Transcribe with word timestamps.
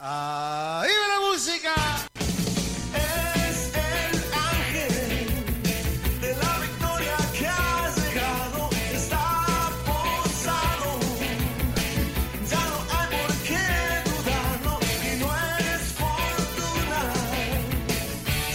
¡Ahí 0.00 0.90
va 0.90 1.08
la 1.08 1.20
música! 1.32 1.74
Es 2.94 3.72
el 3.74 4.14
ángel 4.32 5.26
de 6.20 6.36
la 6.36 6.58
victoria 6.60 7.16
que 7.36 7.48
has 7.48 7.96
llegado, 7.96 8.70
está 8.94 9.72
posado. 9.84 11.00
Ya 12.48 12.62
no 12.70 12.78
hay 12.94 13.08
por 13.10 13.32
qué 13.42 13.66
dudarlo 14.08 14.78
y 15.02 15.18
no 15.18 15.28
es 15.58 15.82
fortuna, 15.98 17.02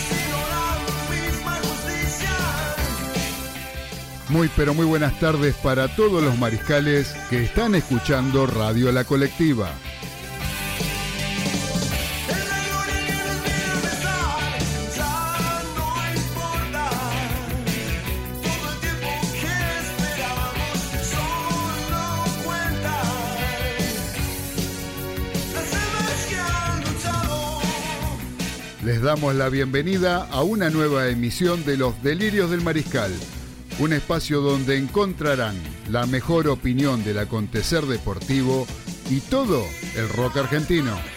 sino 0.07 0.38
la 0.54 0.66
misma 1.12 1.54
justicia. 1.57 2.36
Muy 4.30 4.50
pero 4.55 4.73
muy 4.73 4.86
buenas 4.86 5.20
tardes 5.20 5.55
para 5.55 5.94
todos 5.94 6.23
los 6.23 6.38
mariscales 6.38 7.14
que 7.30 7.44
están 7.44 7.75
escuchando 7.75 8.48
Radio 8.48 8.94
La 8.94 9.04
Colectiva. 9.04 9.73
Damos 29.16 29.35
la 29.35 29.49
bienvenida 29.49 30.27
a 30.31 30.41
una 30.41 30.72
nueva 30.72 31.08
emisión 31.08 31.63
de 31.66 31.77
Los 31.77 32.02
Delirios 32.02 32.49
del 32.49 32.62
Mariscal, 32.62 33.12
un 33.77 33.94
espacio 33.94 34.41
donde 34.41 34.76
encontrarán 34.76 35.55
la 35.88 36.08
mejor 36.08 36.48
opinión 36.48 37.04
del 37.04 37.20
acontecer 37.20 37.85
deportivo 37.85 38.66
y 39.12 39.20
todo 39.20 39.63
el 39.95 40.09
rock 40.09 40.38
argentino. 40.38 41.12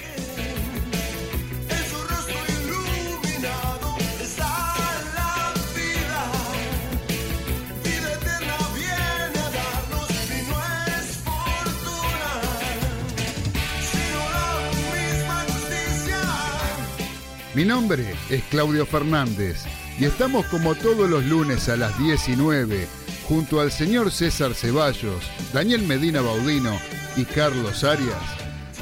Mi 17.56 17.64
nombre 17.64 18.14
es 18.28 18.44
Claudio 18.50 18.84
Fernández 18.84 19.64
y 19.98 20.04
estamos 20.04 20.44
como 20.44 20.74
todos 20.74 21.08
los 21.08 21.24
lunes 21.24 21.70
a 21.70 21.76
las 21.78 21.98
19 21.98 22.86
junto 23.26 23.62
al 23.62 23.72
señor 23.72 24.10
César 24.10 24.52
Ceballos, 24.52 25.24
Daniel 25.54 25.80
Medina 25.84 26.20
Baudino 26.20 26.78
y 27.16 27.24
Carlos 27.24 27.82
Arias, 27.82 28.20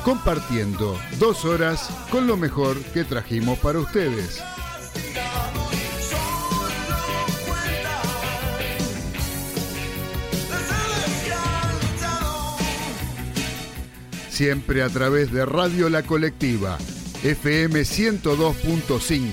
compartiendo 0.02 0.98
dos 1.20 1.44
horas 1.44 1.88
con 2.10 2.26
lo 2.26 2.36
mejor 2.36 2.76
que 2.86 3.04
trajimos 3.04 3.60
para 3.60 3.78
ustedes. 3.78 4.42
Siempre 14.30 14.82
a 14.82 14.88
través 14.88 15.30
de 15.30 15.46
Radio 15.46 15.88
La 15.88 16.02
Colectiva, 16.02 16.76
FM 17.24 17.80
102.5, 17.80 19.32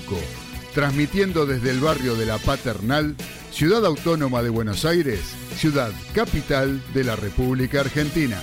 transmitiendo 0.74 1.44
desde 1.44 1.68
el 1.68 1.80
barrio 1.80 2.14
de 2.16 2.24
La 2.24 2.38
Paternal, 2.38 3.14
Ciudad 3.50 3.84
Autónoma 3.84 4.42
de 4.42 4.48
Buenos 4.48 4.86
Aires, 4.86 5.20
ciudad 5.58 5.92
capital 6.14 6.82
de 6.94 7.04
la 7.04 7.16
República 7.16 7.80
Argentina. 7.80 8.40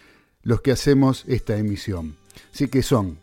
los 0.44 0.60
que 0.60 0.70
hacemos 0.70 1.24
esta 1.26 1.56
emisión. 1.56 2.14
Así 2.54 2.68
que 2.68 2.84
son 2.84 3.18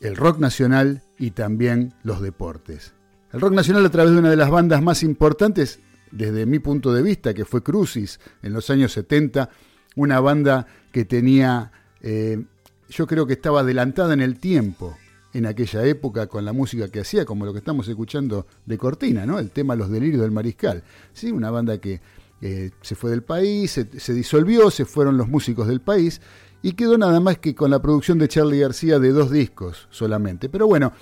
el 0.00 0.16
rock 0.16 0.40
nacional 0.40 1.04
y 1.20 1.30
también 1.30 1.94
los 2.02 2.20
deportes. 2.20 2.94
El 3.32 3.40
rock 3.40 3.52
nacional 3.52 3.86
a 3.86 3.90
través 3.90 4.10
de 4.10 4.18
una 4.18 4.30
de 4.30 4.36
las 4.36 4.50
bandas 4.50 4.82
más 4.82 5.04
importantes 5.04 5.78
desde 6.10 6.46
mi 6.46 6.58
punto 6.58 6.92
de 6.92 7.02
vista, 7.02 7.32
que 7.32 7.44
fue 7.44 7.62
Crucis 7.62 8.18
en 8.42 8.54
los 8.54 8.70
años 8.70 8.90
70, 8.90 9.50
una 9.94 10.18
banda 10.18 10.66
que 10.90 11.04
tenía, 11.04 11.70
eh, 12.00 12.42
yo 12.88 13.06
creo 13.06 13.24
que 13.24 13.34
estaba 13.34 13.60
adelantada 13.60 14.14
en 14.14 14.20
el 14.20 14.40
tiempo 14.40 14.98
en 15.32 15.46
aquella 15.46 15.84
época 15.84 16.26
con 16.26 16.44
la 16.44 16.52
música 16.52 16.88
que 16.88 17.00
hacía, 17.00 17.24
como 17.24 17.46
lo 17.46 17.52
que 17.52 17.58
estamos 17.58 17.88
escuchando 17.88 18.46
de 18.66 18.78
Cortina, 18.78 19.24
¿no? 19.24 19.38
El 19.38 19.50
tema 19.50 19.74
Los 19.74 19.90
Delirios 19.90 20.20
del 20.20 20.30
Mariscal. 20.30 20.82
¿sí? 21.12 21.32
Una 21.32 21.50
banda 21.50 21.78
que 21.78 22.00
eh, 22.40 22.70
se 22.82 22.94
fue 22.94 23.10
del 23.10 23.22
país, 23.22 23.70
se, 23.70 24.00
se 24.00 24.14
disolvió, 24.14 24.70
se 24.70 24.84
fueron 24.84 25.16
los 25.16 25.28
músicos 25.28 25.68
del 25.68 25.80
país 25.80 26.20
y 26.60 26.72
quedó 26.72 26.98
nada 26.98 27.18
más 27.20 27.38
que 27.38 27.54
con 27.54 27.70
la 27.70 27.80
producción 27.80 28.18
de 28.18 28.28
Charlie 28.28 28.60
García 28.60 28.98
de 28.98 29.10
dos 29.10 29.30
discos 29.30 29.88
solamente. 29.90 30.48
Pero 30.48 30.66
bueno, 30.66 30.92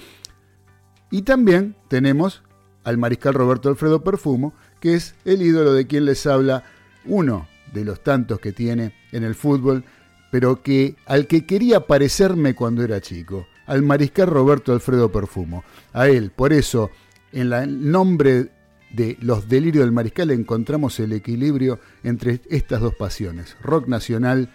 y 1.10 1.22
también 1.22 1.74
tenemos 1.88 2.42
al 2.84 2.98
mariscal 2.98 3.34
Roberto 3.34 3.68
Alfredo 3.68 4.02
Perfumo, 4.02 4.54
que 4.80 4.94
es 4.94 5.14
el 5.24 5.42
ídolo 5.42 5.74
de 5.74 5.86
quien 5.86 6.04
les 6.04 6.26
habla, 6.26 6.64
uno 7.04 7.48
de 7.72 7.84
los 7.84 8.02
tantos 8.02 8.40
que 8.40 8.52
tiene 8.52 8.94
en 9.12 9.24
el 9.24 9.34
fútbol, 9.34 9.84
pero 10.30 10.62
que 10.62 10.96
al 11.06 11.26
que 11.26 11.44
quería 11.46 11.86
parecerme 11.86 12.54
cuando 12.54 12.82
era 12.82 13.00
chico, 13.00 13.46
al 13.70 13.82
mariscal 13.82 14.26
Roberto 14.26 14.72
Alfredo 14.72 15.12
Perfumo. 15.12 15.62
A 15.92 16.08
él, 16.08 16.32
por 16.32 16.52
eso, 16.52 16.90
en 17.30 17.52
el 17.52 17.88
nombre 17.88 18.50
de 18.90 19.16
Los 19.20 19.48
Delirios 19.48 19.84
del 19.84 19.92
Mariscal 19.92 20.32
encontramos 20.32 20.98
el 20.98 21.12
equilibrio 21.12 21.78
entre 22.02 22.40
estas 22.50 22.80
dos 22.80 22.96
pasiones, 22.96 23.56
rock 23.62 23.86
nacional 23.86 24.50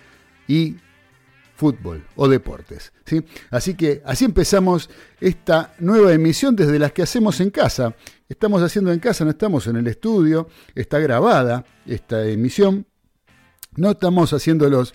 y 0.50 0.76
fútbol 1.56 2.04
o 2.18 2.28
deportes. 2.28 2.92
¿sí? 3.06 3.24
Así 3.52 3.76
que 3.76 4.02
así 4.04 4.26
empezamos 4.26 4.90
esta 5.22 5.74
nueva 5.80 6.12
emisión 6.12 6.54
desde 6.54 6.78
las 6.78 6.92
que 6.92 7.04
hacemos 7.04 7.40
en 7.40 7.52
casa. 7.52 7.96
Estamos 8.28 8.62
haciendo 8.64 8.92
en 8.92 9.00
casa, 9.00 9.24
no 9.24 9.32
estamos 9.32 9.66
en 9.68 9.78
el 9.78 9.88
estudio, 9.88 10.50
está 10.76 11.00
grabada 11.00 11.64
esta 11.86 12.28
emisión. 12.28 12.86
No 13.78 13.92
estamos 13.92 14.34
haciendo 14.34 14.70
los 14.70 14.94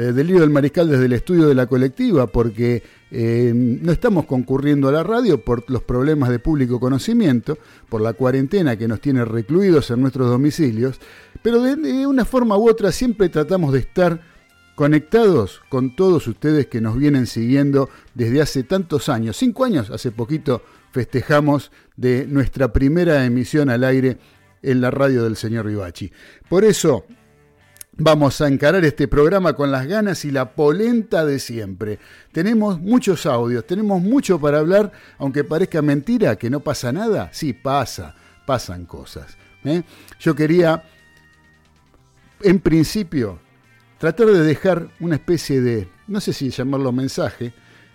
eh, 0.00 0.12
delirios 0.12 0.40
del 0.40 0.48
mariscal 0.48 0.88
desde 0.88 1.04
el 1.04 1.12
estudio 1.12 1.46
de 1.46 1.54
la 1.54 1.66
colectiva 1.66 2.26
porque 2.26 2.82
eh, 3.10 3.52
no 3.54 3.92
estamos 3.92 4.24
concurriendo 4.24 4.88
a 4.88 4.92
la 4.92 5.02
radio 5.02 5.44
por 5.44 5.70
los 5.70 5.82
problemas 5.82 6.30
de 6.30 6.38
público 6.38 6.80
conocimiento, 6.80 7.58
por 7.90 8.00
la 8.00 8.14
cuarentena 8.14 8.76
que 8.76 8.88
nos 8.88 9.02
tiene 9.02 9.26
recluidos 9.26 9.90
en 9.90 10.00
nuestros 10.00 10.30
domicilios, 10.30 10.98
pero 11.42 11.60
de, 11.60 12.06
una 12.06 12.24
forma 12.24 12.56
u 12.56 12.70
otra 12.70 12.92
siempre 12.92 13.28
tratamos 13.28 13.74
de 13.74 13.80
estar 13.80 14.22
conectados 14.74 15.60
con 15.68 15.94
todos 15.94 16.26
ustedes 16.28 16.68
que 16.68 16.80
nos 16.80 16.96
vienen 16.96 17.26
siguiendo 17.26 17.90
desde 18.14 18.40
hace 18.40 18.62
tantos 18.62 19.10
años. 19.10 19.36
Cinco 19.36 19.66
años, 19.66 19.90
hace 19.90 20.12
poquito 20.12 20.62
festejamos 20.92 21.72
de 21.98 22.26
nuestra 22.26 22.72
primera 22.72 23.26
emisión 23.26 23.68
al 23.68 23.84
aire 23.84 24.16
en 24.62 24.80
la 24.80 24.90
radio 24.90 25.24
del 25.24 25.36
señor 25.36 25.66
Rivachi. 25.66 26.10
Por 26.48 26.64
eso 26.64 27.04
vamos 28.00 28.40
a 28.40 28.48
encarar 28.48 28.82
este 28.84 29.08
programa 29.08 29.52
con 29.52 29.70
las 29.70 29.86
ganas 29.86 30.24
y 30.24 30.30
la 30.30 30.52
polenta 30.54 31.24
de 31.26 31.38
siempre. 31.38 31.98
Tenemos 32.32 32.80
muchos 32.80 33.26
audios, 33.26 33.66
tenemos 33.66 34.00
mucho 34.00 34.40
para 34.40 34.58
hablar, 34.58 34.90
aunque 35.18 35.44
parezca 35.44 35.82
mentira 35.82 36.36
que 36.36 36.48
no 36.48 36.60
pasa 36.60 36.92
nada, 36.92 37.28
sí 37.32 37.52
pasa, 37.52 38.14
pasan 38.46 38.86
cosas. 38.86 39.36
¿eh? 39.64 39.82
Yo 40.18 40.34
quería, 40.34 40.82
en 42.40 42.58
principio, 42.60 43.38
tratar 43.98 44.28
de 44.28 44.44
dejar 44.44 44.88
una 45.00 45.16
especie 45.16 45.60
de, 45.60 45.88
no 46.08 46.20
sé 46.20 46.32
si 46.32 46.48
llamarlo 46.48 46.92
mensaje, 46.92 47.52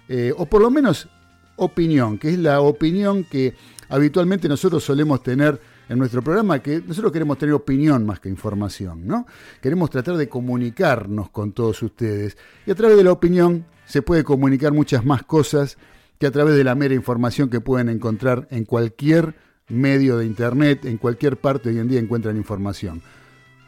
eh, 0.08 0.32
o 0.38 0.46
por 0.46 0.62
lo 0.62 0.70
menos 0.70 1.10
opinión, 1.56 2.20
que 2.20 2.30
es 2.30 2.38
la 2.38 2.62
opinión 2.62 3.24
que 3.24 3.56
habitualmente 3.90 4.48
nosotros 4.48 4.84
solemos 4.84 5.24
tener 5.24 5.60
en 5.90 6.00
nuestro 6.00 6.22
programa, 6.22 6.60
que 6.60 6.82
nosotros 6.86 7.12
queremos 7.12 7.38
tener 7.38 7.54
opinión 7.54 8.06
más 8.06 8.20
que 8.20 8.30
información, 8.30 9.06
¿no? 9.06 9.26
Queremos 9.62 9.90
tratar 9.90 10.18
de 10.18 10.28
comunicarnos 10.30 11.30
con 11.30 11.52
todos 11.52 11.82
ustedes. 11.84 12.38
Y 12.66 12.72
a 12.72 12.76
través 12.76 12.98
de 12.98 13.04
la 13.04 13.12
opinión 13.12 13.66
se 13.86 14.02
puede 14.02 14.24
comunicar 14.24 14.74
muchas 14.74 15.06
más 15.06 15.24
cosas 15.24 15.78
que 16.20 16.28
a 16.28 16.32
través 16.32 16.56
de 16.56 16.64
la 16.64 16.76
mera 16.76 16.94
información 16.96 17.50
que 17.50 17.62
pueden 17.62 17.90
encontrar 17.90 18.48
en 18.50 18.66
cualquier 18.66 19.36
medio 19.68 20.18
de 20.18 20.26
internet, 20.26 20.86
en 20.86 20.98
cualquier 20.98 21.38
parte 21.38 21.70
hoy 21.70 21.80
en 21.80 21.88
día 21.88 22.00
encuentran 22.00 22.38
información. 22.38 23.02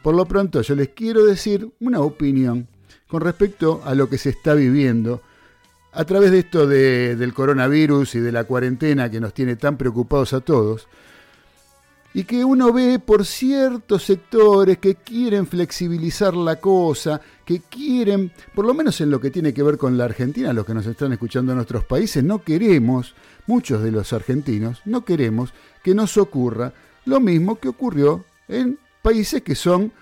Por 0.02 0.14
lo 0.14 0.26
pronto 0.26 0.62
yo 0.62 0.74
les 0.74 0.88
quiero 0.88 1.24
decir 1.24 1.70
una 1.80 2.00
opinión 2.00 2.68
con 3.08 3.20
respecto 3.20 3.82
a 3.84 3.94
lo 3.94 4.08
que 4.08 4.18
se 4.18 4.30
está 4.30 4.54
viviendo 4.54 5.22
a 5.92 6.04
través 6.04 6.30
de 6.30 6.40
esto 6.40 6.66
de- 6.66 7.16
del 7.16 7.34
coronavirus 7.34 8.14
y 8.14 8.20
de 8.20 8.32
la 8.32 8.44
cuarentena 8.44 9.10
que 9.10 9.20
nos 9.20 9.34
tiene 9.34 9.56
tan 9.56 9.76
preocupados 9.76 10.32
a 10.32 10.40
todos 10.40 10.86
y 12.14 12.24
que 12.24 12.44
uno 12.44 12.72
ve 12.72 12.98
por 12.98 13.24
ciertos 13.24 14.04
sectores 14.04 14.78
que 14.78 14.96
quieren 14.96 15.46
flexibilizar 15.46 16.34
la 16.34 16.56
cosa, 16.56 17.20
que 17.44 17.60
quieren, 17.60 18.32
por 18.54 18.66
lo 18.66 18.74
menos 18.74 19.00
en 19.00 19.10
lo 19.10 19.20
que 19.20 19.30
tiene 19.30 19.52
que 19.52 19.62
ver 19.62 19.76
con 19.76 19.98
la 19.98 20.04
Argentina, 20.04 20.52
los 20.52 20.64
que 20.64 20.74
nos 20.74 20.86
están 20.86 21.12
escuchando 21.12 21.52
en 21.52 21.56
nuestros 21.56 21.84
países, 21.84 22.24
no 22.24 22.42
queremos, 22.42 23.14
muchos 23.46 23.82
de 23.82 23.92
los 23.92 24.12
argentinos, 24.12 24.80
no 24.84 25.04
queremos 25.04 25.52
que 25.82 25.94
nos 25.94 26.16
ocurra 26.16 26.72
lo 27.04 27.20
mismo 27.20 27.58
que 27.58 27.68
ocurrió 27.68 28.24
en 28.48 28.78
países 29.02 29.42
que 29.42 29.54
son 29.54 29.92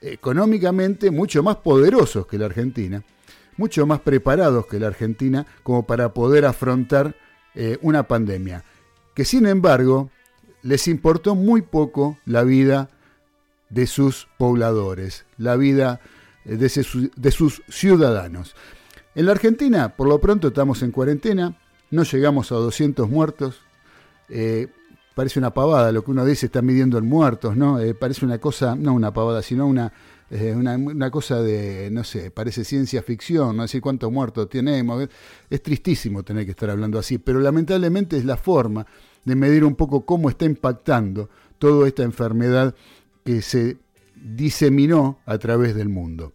económicamente 0.00 1.10
mucho 1.10 1.42
más 1.42 1.56
poderosos 1.56 2.26
que 2.26 2.38
la 2.38 2.46
Argentina, 2.46 3.02
mucho 3.56 3.86
más 3.86 4.00
preparados 4.00 4.66
que 4.66 4.78
la 4.78 4.86
Argentina 4.86 5.46
como 5.62 5.86
para 5.86 6.14
poder 6.14 6.44
afrontar 6.44 7.16
eh, 7.54 7.78
una 7.82 8.04
pandemia, 8.04 8.64
que 9.14 9.24
sin 9.24 9.46
embargo 9.46 10.10
les 10.62 10.88
importó 10.88 11.34
muy 11.34 11.62
poco 11.62 12.18
la 12.24 12.42
vida 12.44 12.90
de 13.70 13.86
sus 13.86 14.28
pobladores, 14.38 15.26
la 15.36 15.56
vida 15.56 16.00
de, 16.44 16.68
sus- 16.68 17.10
de 17.14 17.30
sus 17.30 17.62
ciudadanos. 17.68 18.54
En 19.14 19.26
la 19.26 19.32
Argentina, 19.32 19.94
por 19.96 20.08
lo 20.08 20.20
pronto, 20.20 20.48
estamos 20.48 20.82
en 20.82 20.90
cuarentena, 20.92 21.58
no 21.90 22.02
llegamos 22.04 22.52
a 22.52 22.56
200 22.56 23.08
muertos. 23.08 23.60
eh, 24.28 24.68
parece 25.14 25.40
una 25.40 25.52
pavada 25.52 25.90
lo 25.90 26.04
que 26.04 26.12
uno 26.12 26.24
dice, 26.24 26.46
está 26.46 26.62
midiendo 26.62 26.96
en 26.96 27.04
muertos, 27.08 27.56
¿no? 27.56 27.80
Eh, 27.80 27.92
parece 27.92 28.24
una 28.24 28.38
cosa, 28.38 28.76
no 28.76 28.92
una 28.94 29.12
pavada, 29.12 29.42
sino 29.42 29.66
una, 29.66 29.92
eh, 30.30 30.54
una, 30.56 30.76
una 30.76 31.10
cosa 31.10 31.42
de, 31.42 31.88
no 31.90 32.04
sé, 32.04 32.30
parece 32.30 32.62
ciencia 32.62 33.02
ficción, 33.02 33.56
no 33.56 33.62
decir 33.62 33.80
cuántos 33.80 34.12
muertos 34.12 34.48
tenemos. 34.48 35.08
Es 35.50 35.60
tristísimo 35.60 36.22
tener 36.22 36.44
que 36.44 36.52
estar 36.52 36.70
hablando 36.70 37.00
así, 37.00 37.18
pero 37.18 37.40
lamentablemente 37.40 38.16
es 38.16 38.24
la 38.24 38.36
forma 38.36 38.86
de 39.28 39.36
medir 39.36 39.64
un 39.64 39.76
poco 39.76 40.04
cómo 40.06 40.30
está 40.30 40.46
impactando 40.46 41.28
toda 41.58 41.86
esta 41.86 42.02
enfermedad 42.02 42.74
que 43.24 43.42
se 43.42 43.76
diseminó 44.16 45.18
a 45.26 45.38
través 45.38 45.74
del 45.74 45.88
mundo. 45.88 46.32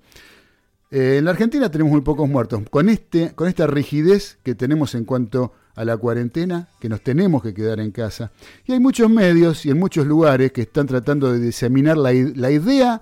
Eh, 0.91 1.17
en 1.17 1.25
la 1.25 1.31
Argentina 1.31 1.71
tenemos 1.71 1.91
muy 1.91 2.01
pocos 2.01 2.29
muertos. 2.29 2.61
Con, 2.69 2.87
este, 2.87 3.33
con 3.33 3.47
esta 3.47 3.65
rigidez 3.65 4.37
que 4.43 4.53
tenemos 4.53 4.93
en 4.93 5.05
cuanto 5.05 5.53
a 5.75 5.83
la 5.83 5.97
cuarentena, 5.97 6.69
que 6.79 6.87
nos 6.87 7.01
tenemos 7.01 7.41
que 7.41 7.55
quedar 7.55 7.79
en 7.79 7.89
casa. 7.89 8.31
Y 8.65 8.73
hay 8.73 8.79
muchos 8.79 9.09
medios 9.09 9.65
y 9.65 9.71
en 9.71 9.79
muchos 9.79 10.05
lugares 10.05 10.51
que 10.51 10.61
están 10.61 10.85
tratando 10.85 11.33
de 11.33 11.39
diseminar 11.39 11.97
la, 11.97 12.13
la 12.13 12.51
idea 12.51 13.01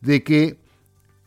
de 0.00 0.22
que 0.22 0.58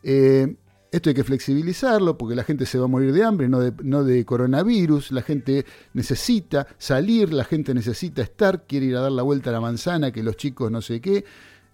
eh, 0.02 0.56
esto 0.90 1.10
hay 1.10 1.14
que 1.14 1.24
flexibilizarlo 1.24 2.16
porque 2.16 2.34
la 2.34 2.44
gente 2.44 2.66
se 2.66 2.78
va 2.78 2.84
a 2.84 2.88
morir 2.88 3.12
de 3.12 3.24
hambre, 3.24 3.48
no 3.48 3.60
de, 3.60 3.72
no 3.82 4.04
de 4.04 4.24
coronavirus. 4.24 5.12
La 5.12 5.22
gente 5.22 5.66
necesita 5.92 6.66
salir, 6.78 7.32
la 7.32 7.44
gente 7.44 7.74
necesita 7.74 8.22
estar, 8.22 8.66
quiere 8.66 8.86
ir 8.86 8.96
a 8.96 9.00
dar 9.00 9.12
la 9.12 9.22
vuelta 9.22 9.50
a 9.50 9.52
la 9.52 9.60
manzana, 9.60 10.10
que 10.10 10.22
los 10.22 10.36
chicos 10.36 10.70
no 10.70 10.80
sé 10.80 11.00
qué. 11.00 11.24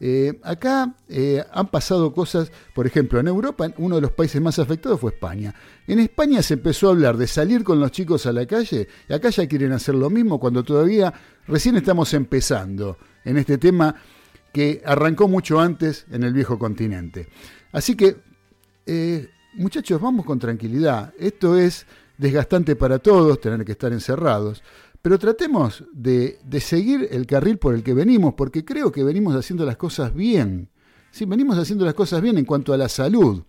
Eh, 0.00 0.38
acá 0.43 0.96
eh, 1.08 1.44
han 1.52 1.69
pasado 1.69 2.12
cosas, 2.12 2.50
por 2.75 2.87
ejemplo, 2.87 3.20
en 3.20 3.28
Europa, 3.28 3.72
uno 3.78 3.94
de 3.96 4.02
los 4.02 4.11
países 4.11 4.43
más 4.43 4.58
afectados 4.58 5.00
fue 5.00 5.12
España. 5.12 5.55
En 5.87 6.00
España 6.00 6.43
se 6.43 6.55
empezó 6.55 6.88
a 6.88 6.90
hablar 6.90 7.16
de 7.16 7.26
salir 7.26 7.62
con 7.62 7.78
los 7.81 7.93
chicos 7.93 8.26
a 8.26 8.32
la 8.32 8.44
calle, 8.46 8.88
y 9.08 9.12
acá 9.12 9.31
ya 9.31 9.46
quieren 9.46 9.72
hacer 9.72 9.94
lo 9.94 10.11
mismo 10.11 10.40
cuando 10.40 10.64
todavía 10.64 11.14
recién 11.46 11.76
estamos 11.76 12.12
empezando 12.12 12.99
en 13.25 13.38
este 13.38 13.56
tema 13.56 13.94
que 14.52 14.82
arrancó 14.84 15.28
mucho 15.28 15.61
antes 15.61 16.06
en 16.11 16.22
el 16.25 16.32
viejo 16.32 16.58
continente. 16.58 17.28
Así 17.72 17.96
que, 17.96 18.16
eh, 18.87 19.29
muchachos, 19.55 20.01
vamos 20.01 20.25
con 20.25 20.39
tranquilidad. 20.39 21.13
Esto 21.19 21.57
es 21.57 21.87
desgastante 22.19 22.77
para 22.77 22.99
todos, 22.99 23.41
tener 23.41 23.65
que 23.65 23.73
estar 23.73 23.93
encerrados. 23.93 24.63
Pero 25.03 25.19
tratemos 25.19 25.85
de, 25.93 26.39
seguir 26.61 27.09
el 27.11 27.27
carril 27.27 27.59
por 27.59 27.75
el 27.75 27.83
que 27.83 27.93
venimos, 27.93 28.35
porque 28.35 28.65
creo 28.65 28.91
que 28.91 29.05
venimos 29.05 29.35
haciendo 29.37 29.67
las 29.67 29.77
cosas 29.77 30.15
bien. 30.15 30.71
Sí, 31.11 31.27
venimos 31.27 31.59
haciendo 31.59 31.85
las 31.85 31.95
cosas 31.95 32.23
bien 32.23 32.39
en 32.39 32.45
cuanto 32.45 32.73
a 32.73 32.79
la 32.79 32.89
salud. 32.89 33.43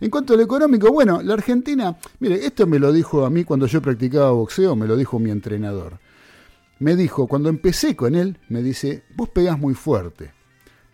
En 0.00 0.10
cuanto 0.10 0.34
a 0.34 0.36
lo 0.36 0.42
económico, 0.42 0.90
bueno, 0.90 1.22
la 1.22 1.34
Argentina, 1.34 1.96
mire, 2.20 2.44
esto 2.44 2.66
me 2.66 2.78
lo 2.78 2.92
dijo 2.92 3.24
a 3.24 3.30
mí 3.30 3.44
cuando 3.44 3.66
yo 3.66 3.80
practicaba 3.80 4.30
boxeo, 4.30 4.74
me 4.76 4.86
lo 4.86 4.96
dijo 4.96 5.18
mi 5.18 5.30
entrenador. 5.30 5.98
Me 6.78 6.96
dijo, 6.96 7.28
cuando 7.28 7.48
empecé 7.48 7.94
con 7.94 8.14
él, 8.14 8.38
me 8.48 8.62
dice, 8.62 9.04
vos 9.14 9.28
pegás 9.28 9.58
muy 9.58 9.74
fuerte, 9.74 10.32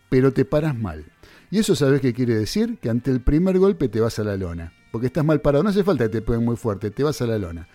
pero 0.08 0.32
te 0.32 0.44
paras 0.44 0.76
mal. 0.76 1.04
Y 1.50 1.58
eso 1.58 1.74
sabés 1.74 2.00
qué 2.00 2.12
quiere 2.12 2.36
decir? 2.36 2.78
Que 2.78 2.90
ante 2.90 3.10
el 3.10 3.20
primer 3.20 3.58
golpe 3.58 3.88
te 3.88 4.00
vas 4.00 4.18
a 4.18 4.24
la 4.24 4.36
lona, 4.36 4.72
porque 4.92 5.08
estás 5.08 5.24
mal 5.24 5.40
parado. 5.40 5.64
No 5.64 5.70
hace 5.70 5.82
falta 5.82 6.04
que 6.04 6.10
te 6.10 6.22
peguen 6.22 6.44
muy 6.44 6.56
fuerte, 6.56 6.90
te 6.90 7.02
vas 7.02 7.20
a 7.22 7.26
la 7.26 7.38
lona. 7.38 7.68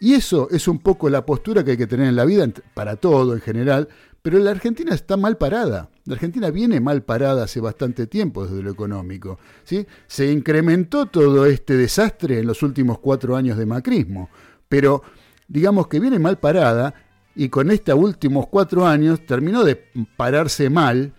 Y 0.00 0.14
eso 0.14 0.48
es 0.50 0.66
un 0.66 0.80
poco 0.80 1.08
la 1.08 1.24
postura 1.24 1.62
que 1.62 1.72
hay 1.72 1.76
que 1.76 1.86
tener 1.86 2.08
en 2.08 2.16
la 2.16 2.24
vida 2.24 2.48
para 2.74 2.96
todo 2.96 3.34
en 3.34 3.40
general, 3.40 3.88
pero 4.22 4.38
la 4.38 4.50
Argentina 4.50 4.94
está 4.94 5.16
mal 5.16 5.36
parada. 5.36 5.90
La 6.06 6.14
Argentina 6.14 6.50
viene 6.50 6.80
mal 6.80 7.02
parada 7.02 7.44
hace 7.44 7.60
bastante 7.60 8.08
tiempo 8.08 8.44
desde 8.44 8.62
lo 8.62 8.70
económico. 8.70 9.38
¿sí? 9.62 9.86
Se 10.08 10.32
incrementó 10.32 11.06
todo 11.06 11.46
este 11.46 11.76
desastre 11.76 12.40
en 12.40 12.46
los 12.46 12.62
últimos 12.64 12.98
cuatro 12.98 13.36
años 13.36 13.56
de 13.58 13.66
macrismo, 13.66 14.28
pero 14.68 15.02
digamos 15.46 15.86
que 15.86 16.00
viene 16.00 16.18
mal 16.18 16.38
parada 16.38 16.94
y 17.36 17.48
con 17.48 17.70
estos 17.70 17.94
últimos 17.94 18.48
cuatro 18.48 18.86
años 18.86 19.24
terminó 19.26 19.62
de 19.64 19.76
pararse 20.16 20.68
mal 20.70 21.12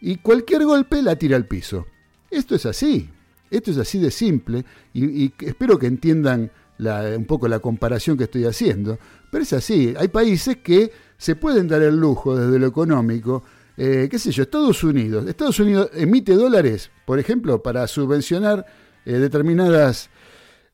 y 0.00 0.16
cualquier 0.16 0.64
golpe 0.64 1.02
la 1.02 1.16
tira 1.16 1.36
al 1.36 1.46
piso. 1.46 1.86
Esto 2.30 2.54
es 2.54 2.66
así, 2.66 3.08
esto 3.50 3.70
es 3.70 3.78
así 3.78 3.98
de 3.98 4.10
simple 4.10 4.64
y, 4.92 5.32
espero 5.44 5.78
que 5.78 5.86
entiendan 5.86 6.50
un 6.78 7.24
poco 7.26 7.46
la 7.46 7.60
comparación 7.60 8.16
que 8.16 8.24
estoy 8.24 8.44
haciendo, 8.44 8.98
pero 9.30 9.44
es 9.44 9.52
así, 9.52 9.94
hay 9.96 10.08
países 10.08 10.56
que 10.56 10.90
se 11.16 11.36
pueden 11.36 11.68
dar 11.68 11.82
el 11.82 11.96
lujo 11.96 12.36
desde 12.36 12.58
lo 12.58 12.66
económico, 12.66 13.44
eh, 13.76 14.08
qué 14.10 14.18
sé 14.18 14.30
yo, 14.30 14.42
Estados 14.44 14.82
Unidos, 14.84 15.26
Estados 15.26 15.58
Unidos 15.60 15.90
emite 15.94 16.34
dólares, 16.34 16.90
por 17.04 17.18
ejemplo, 17.18 17.62
para 17.62 17.86
subvencionar 17.86 18.66
eh, 19.04 19.12
determinadas 19.14 20.10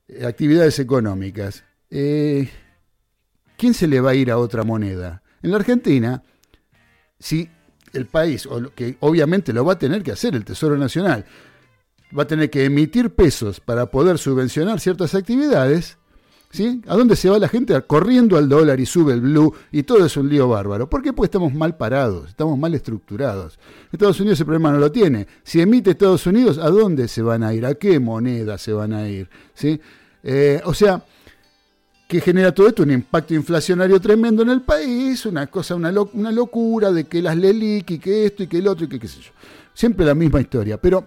eh, 0.09 0.27
actividades 0.27 0.79
económicas. 0.79 1.65
¿Quién 1.89 2.49
se 3.75 3.87
le 3.87 4.01
va 4.01 4.11
a 4.11 4.15
ir 4.15 4.31
a 4.31 4.39
otra 4.39 4.65
moneda? 4.65 5.23
En 5.43 5.51
la 5.51 5.57
Argentina, 5.57 6.23
si 7.19 7.51
el 7.93 8.07
país, 8.07 8.47
o 8.47 8.71
que 8.75 8.97
obviamente 9.01 9.53
lo 9.53 9.65
va 9.65 9.75
a 9.75 9.79
tener 9.79 10.03
que 10.03 10.13
hacer 10.13 10.35
el 10.35 10.45
Tesoro 10.45 10.77
Nacional, 10.77 11.25
va 12.17 12.25
a 12.25 12.27
tener 12.27 12.51
que 12.51 12.65
emitir 12.65 13.11
pesos 13.11 13.61
para 13.61 13.87
poder 13.87 14.19
subvencionar 14.19 14.81
ciertas 14.81 15.15
actividades, 15.15 15.99
¿sí? 16.51 16.83
¿A 16.87 16.97
dónde 16.97 17.17
se 17.17 17.29
va 17.29 17.39
la 17.39 17.49
gente? 17.49 17.81
Corriendo 17.83 18.37
al 18.37 18.49
dólar 18.49 18.81
y 18.81 18.87
sube 18.87 19.13
el 19.13 19.21
blue 19.21 19.55
y 19.71 19.85
todo 19.85 20.05
es 20.05 20.17
un 20.17 20.29
lío 20.29 20.49
bárbaro. 20.49 20.89
¿Por 20.91 21.03
qué? 21.03 21.13
Porque 21.13 21.27
estamos 21.27 21.55
mal 21.55 21.77
parados, 21.77 22.29
estamos 22.29 22.59
mal 22.59 22.75
estructurados. 22.75 23.59
Estados 23.93 24.19
Unidos 24.21 24.39
ese 24.39 24.45
problema 24.45 24.73
no 24.73 24.79
lo 24.79 24.91
tiene. 24.91 25.27
Si 25.43 25.61
emite 25.61 25.91
Estados 25.91 26.27
Unidos, 26.27 26.59
¿a 26.59 26.71
dónde 26.71 27.09
se 27.09 27.23
van 27.23 27.43
a 27.43 27.55
ir? 27.55 27.65
¿A 27.65 27.75
qué 27.75 28.01
moneda 28.01 28.59
se 28.59 28.73
van 28.73 28.93
a 28.93 29.09
ir? 29.09 29.29
¿Sí? 29.55 29.81
Eh, 30.23 30.61
o 30.65 30.75
sea, 30.75 31.03
que 32.11 32.21
genera 32.21 32.53
todo 32.53 32.67
esto 32.67 32.83
un 32.83 32.91
impacto 32.91 33.35
inflacionario 33.35 34.01
tremendo 34.01 34.43
en 34.43 34.51
el 34.51 34.63
país, 34.63 35.25
una 35.27 35.47
cosa, 35.47 35.77
una, 35.77 35.93
una 36.13 36.33
locura 36.33 36.91
de 36.91 37.05
que 37.05 37.23
las 37.23 37.37
LELIC 37.37 37.89
y 37.93 37.99
que 38.01 38.27
esto 38.27 38.43
y 38.43 38.49
que 38.49 38.59
el 38.59 38.67
otro 38.67 38.87
y 38.87 38.89
que 38.89 38.99
qué 38.99 39.07
sé 39.07 39.21
yo. 39.21 39.31
Siempre 39.73 40.05
la 40.05 40.17
misma 40.17 40.41
historia. 40.41 40.77
Pero 40.77 41.07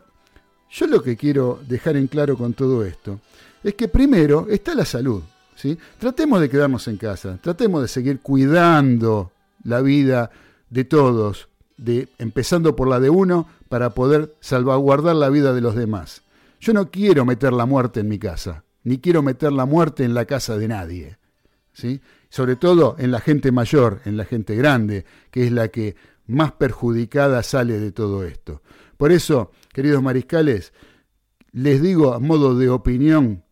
yo 0.72 0.88
lo 0.88 1.03
que 1.03 1.17
quiero 1.17 1.60
dejar 1.67 1.98
en 1.98 2.07
claro 2.07 2.38
con 2.38 2.53
todo 2.53 2.86
esto 2.86 3.19
es 3.65 3.74
que 3.74 3.89
primero 3.89 4.48
está 4.50 4.74
la 4.75 4.86
salud. 4.86 5.22
¿sí? 5.57 5.77
Tratemos 6.00 6.39
de 6.39 6.50
quedarnos 6.50 6.88
en 6.88 6.95
casa, 6.95 7.38
tratemos 7.41 7.81
de 7.81 7.89
seguir 7.89 8.22
cuidando 8.22 9.33
la 9.65 9.81
vida 9.81 10.31
de 10.69 10.86
todos, 10.86 11.50
de, 11.75 12.07
empezando 12.17 12.77
por 12.77 12.88
la 12.88 13.01
de 13.01 13.10
uno, 13.10 13.50
para 13.67 13.89
poder 13.89 14.36
salvaguardar 14.39 15.17
la 15.17 15.27
vida 15.27 15.51
de 15.51 15.60
los 15.60 15.75
demás. 15.75 16.22
Yo 16.62 16.72
no 16.72 16.91
quiero 16.91 17.25
meter 17.25 17.51
la 17.51 17.65
muerte 17.65 18.00
en 18.00 18.07
mi 18.07 18.19
casa, 18.19 18.63
ni 18.83 18.99
quiero 18.99 19.23
meter 19.23 19.51
la 19.51 19.65
muerte 19.65 20.03
en 20.03 20.13
la 20.13 20.25
casa 20.25 20.57
de 20.57 20.67
nadie. 20.67 21.17
¿sí? 21.73 22.01
Sobre 22.29 22.55
todo 22.55 22.95
en 22.99 23.11
la 23.11 23.19
gente 23.19 23.51
mayor, 23.51 24.01
en 24.05 24.17
la 24.17 24.25
gente 24.25 24.55
grande, 24.55 25.05
que 25.31 25.45
es 25.45 25.51
la 25.51 25.67
que 25.69 25.95
más 26.27 26.53
perjudicada 26.53 27.43
sale 27.43 27.79
de 27.79 27.91
todo 27.91 28.23
esto. 28.23 28.61
Por 28.97 29.11
eso, 29.11 29.51
queridos 29.73 30.01
mariscales, 30.01 30.73
les 31.51 31.81
digo 31.81 32.13
a 32.13 32.19
modo 32.19 32.55
de 32.57 32.69
opinión, 32.69 33.43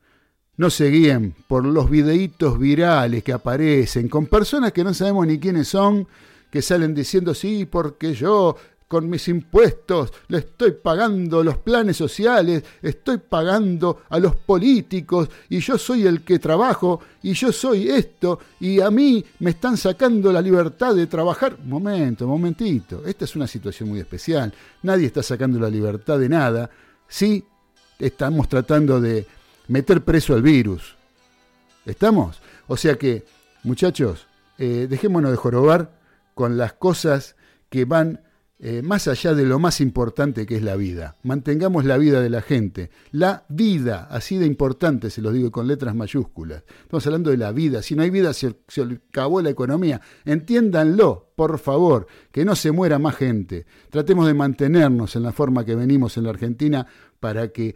no 0.58 0.70
se 0.70 0.90
guíen 0.90 1.36
por 1.48 1.66
los 1.66 1.90
videitos 1.90 2.60
virales 2.60 3.24
que 3.24 3.34
aparecen 3.34 4.08
con 4.08 4.28
personas 4.28 4.72
que 4.72 4.84
no 4.84 4.94
sabemos 4.94 5.28
ni 5.28 5.40
quiénes 5.40 5.68
son, 5.68 6.08
que 6.52 6.62
salen 6.62 6.94
diciendo, 6.94 7.34
sí, 7.34 7.66
porque 7.66 8.14
yo 8.14 8.58
con 8.92 9.10
mis 9.10 9.26
impuestos 9.30 10.12
le 10.28 10.40
estoy 10.40 10.72
pagando 10.72 11.42
los 11.46 11.60
planes 11.60 11.96
sociales, 11.96 12.62
estoy 12.82 13.20
pagando 13.20 14.02
a 14.10 14.20
los 14.20 14.36
políticos 14.36 15.30
y 15.48 15.60
yo 15.60 15.78
soy 15.78 16.06
el 16.06 16.26
que 16.26 16.40
trabajo 16.40 17.00
y 17.24 17.32
yo 17.32 17.54
soy 17.54 17.88
esto 17.88 18.38
y 18.60 18.82
a 18.82 18.92
mí 18.92 19.24
me 19.40 19.52
están 19.52 19.78
sacando 19.78 20.34
la 20.34 20.42
libertad 20.42 20.94
de 20.94 21.08
trabajar. 21.08 21.58
Momento, 21.64 22.28
momentito, 22.28 23.04
esta 23.06 23.24
es 23.24 23.34
una 23.38 23.48
situación 23.48 23.88
muy 23.88 24.02
especial. 24.02 24.54
Nadie 24.84 25.06
está 25.06 25.24
sacando 25.24 25.58
la 25.58 25.70
libertad 25.70 26.20
de 26.20 26.28
nada. 26.28 26.70
Sí, 27.08 27.46
estamos 27.98 28.50
tratando 28.50 29.00
de 29.00 29.26
meter 29.70 30.04
preso 30.04 30.34
al 30.34 30.42
virus. 30.42 30.98
¿Estamos? 31.86 32.42
O 32.68 32.76
sea 32.76 32.96
que, 32.96 33.24
muchachos, 33.64 34.28
eh, 34.58 34.88
dejémonos 34.90 35.32
de 35.32 35.38
jorobar 35.38 35.98
con 36.36 36.58
las 36.58 36.74
cosas 36.74 37.38
que 37.70 37.86
van 37.86 38.20
eh, 38.64 38.84
más 38.84 39.08
allá 39.08 39.34
de 39.34 39.44
lo 39.44 39.58
más 39.58 39.82
importante 39.82 40.46
que 40.46 40.58
es 40.58 40.62
la 40.62 40.76
vida. 40.76 41.18
Mantengamos 41.24 41.84
la 41.84 41.98
vida 41.98 42.22
de 42.22 42.30
la 42.30 42.44
gente. 42.44 42.92
La 43.12 43.44
vida, 43.50 44.08
así 44.12 44.38
de 44.38 44.46
importante, 44.46 45.10
se 45.10 45.24
los 45.24 45.34
digo 45.34 45.50
con 45.50 45.68
letras 45.68 45.96
mayúsculas. 45.96 46.64
Estamos 46.84 47.08
hablando 47.08 47.32
de 47.32 47.38
la 47.38 47.52
vida. 47.54 47.82
Si 47.82 47.96
no 47.96 48.04
hay 48.04 48.12
vida, 48.12 48.34
se, 48.34 48.56
se 48.68 48.84
acabó 48.84 49.42
la 49.42 49.50
economía. 49.50 50.00
Entiéndanlo, 50.26 51.32
por 51.36 51.58
favor, 51.58 52.06
que 52.32 52.46
no 52.46 52.56
se 52.56 52.72
muera 52.72 53.00
más 53.00 53.16
gente. 53.16 53.66
Tratemos 53.90 54.28
de 54.28 54.36
mantenernos 54.36 55.16
en 55.16 55.24
la 55.24 55.32
forma 55.32 55.66
que 55.66 55.74
venimos 55.74 56.18
en 56.18 56.26
la 56.26 56.30
Argentina 56.30 56.86
para 57.20 57.48
que 57.48 57.76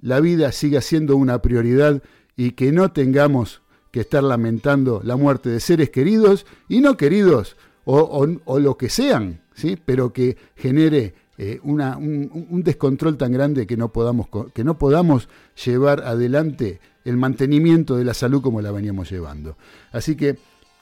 la 0.00 0.20
vida 0.20 0.50
siga 0.50 0.80
siendo 0.80 1.18
una 1.18 1.42
prioridad 1.42 2.02
y 2.38 2.52
que 2.52 2.72
no 2.72 2.90
tengamos 2.90 3.60
que 3.90 4.00
estar 4.00 4.22
lamentando 4.22 5.02
la 5.04 5.16
muerte 5.16 5.50
de 5.50 5.60
seres 5.60 5.90
queridos 5.90 6.46
y 6.68 6.80
no 6.80 6.96
queridos 6.96 7.56
o, 7.86 8.58
lo 8.58 8.76
que 8.76 8.88
sean, 8.88 9.40
¿sí? 9.54 9.78
pero 9.82 10.12
que 10.12 10.36
genere 10.56 11.14
eh, 11.38 11.60
una, 11.62 11.96
un, 11.96 12.46
un, 12.50 12.62
descontrol 12.62 13.16
tan 13.16 13.32
grande 13.32 13.66
que 13.66 13.76
no, 13.76 13.92
podamos, 13.92 14.26
que 14.52 14.64
no 14.64 14.76
podamos 14.76 15.28
llevar 15.64 16.00
adelante 16.00 16.80
el 17.04 17.16
mantenimiento 17.16 17.96
de 17.96 18.04
la 18.04 18.14
salud 18.14 18.42
como 18.42 18.60
la 18.60 18.72
veníamos 18.72 19.10
llevando. 19.10 19.56
Así 19.92 20.16
que 20.16 20.36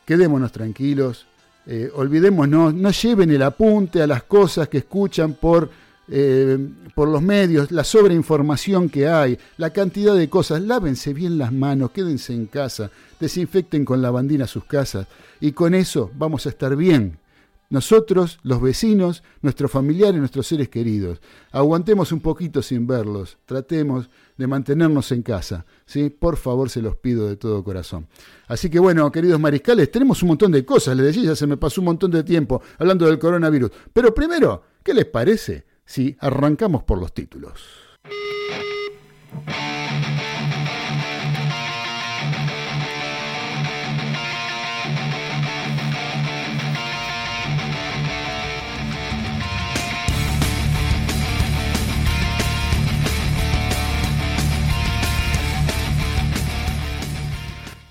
quedémonos 0.07 0.53
tranquilos, 0.53 1.27
eh, 1.67 1.91
olvidémonos, 1.95 2.73
no 2.75 2.91
lleven 2.91 3.31
el 3.31 3.43
apunte 3.43 4.01
a 4.01 4.07
las 4.07 4.23
cosas 4.25 4.69
que 4.69 4.79
escuchan 4.79 5.35
por 5.35 5.71
eh, 6.07 6.59
por 6.95 7.09
los 7.09 7.23
medios, 7.23 7.73
la 7.73 7.83
sobreinformación 7.83 8.91
que 8.91 9.09
hay, 9.09 9.39
la 9.57 9.71
cantidad 9.71 10.15
de 10.15 10.29
cosas. 10.29 10.61
Lávense 10.61 11.15
bien 11.15 11.39
las 11.39 11.51
manos, 11.51 11.93
quédense 11.93 12.35
en 12.35 12.47
casa, 12.47 12.91
desinfecten 13.25 13.85
con 13.85 14.01
lavandina 14.01 14.47
sus 14.47 14.65
casas 14.65 15.07
y 15.41 15.53
con 15.53 15.75
eso 15.75 16.11
vamos 16.15 16.47
a 16.47 16.49
estar 16.49 16.77
bien. 16.77 17.19
Nosotros, 17.71 18.39
los 18.43 18.61
vecinos, 18.61 19.23
nuestros 19.43 19.71
familiares, 19.71 20.21
nuestros 20.21 20.47
seres 20.47 20.69
queridos. 20.69 21.21
Aguantemos 21.51 22.13
un 22.13 22.21
poquito 22.21 22.63
sin 22.63 22.87
verlos, 22.87 23.39
tratemos 23.47 24.09
de 24.37 24.47
mantenernos 24.47 25.11
en 25.13 25.23
casa. 25.23 25.67
¿sí? 25.85 26.11
Por 26.11 26.37
favor, 26.37 26.71
se 26.71 26.83
los 26.83 26.97
pido 26.97 27.27
de 27.27 27.37
todo 27.37 27.65
corazón. 27.65 28.07
Así 28.47 28.71
que 28.71 28.79
bueno, 28.79 29.11
queridos 29.11 29.41
mariscales, 29.41 29.91
tenemos 29.91 30.23
un 30.23 30.29
montón 30.29 30.53
de 30.53 30.65
cosas. 30.65 30.97
Les 30.97 31.07
decía, 31.07 31.25
ya 31.25 31.37
se 31.37 31.47
me 31.47 31.57
pasó 31.57 31.81
un 31.81 31.87
montón 31.87 32.11
de 32.11 32.23
tiempo 32.23 32.63
hablando 32.79 33.07
del 33.07 33.19
coronavirus. 33.19 33.71
Pero 33.93 34.15
primero, 34.15 34.63
¿qué 34.83 34.95
les 34.95 35.07
parece? 35.07 35.65
si 35.85 36.17
arrancamos 36.21 36.83
por 36.83 36.99
los 36.99 37.13
títulos. 37.13 37.63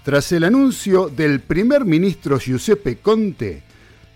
Tras 0.04 0.32
el 0.32 0.44
anuncio 0.44 1.08
del 1.08 1.40
primer 1.40 1.86
ministro 1.86 2.38
Giuseppe 2.38 2.98
Conte, 2.98 3.64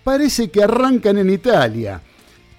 parece 0.03 0.49
que 0.49 0.63
arrancan 0.63 1.17
en 1.17 1.29
Italia 1.29 2.01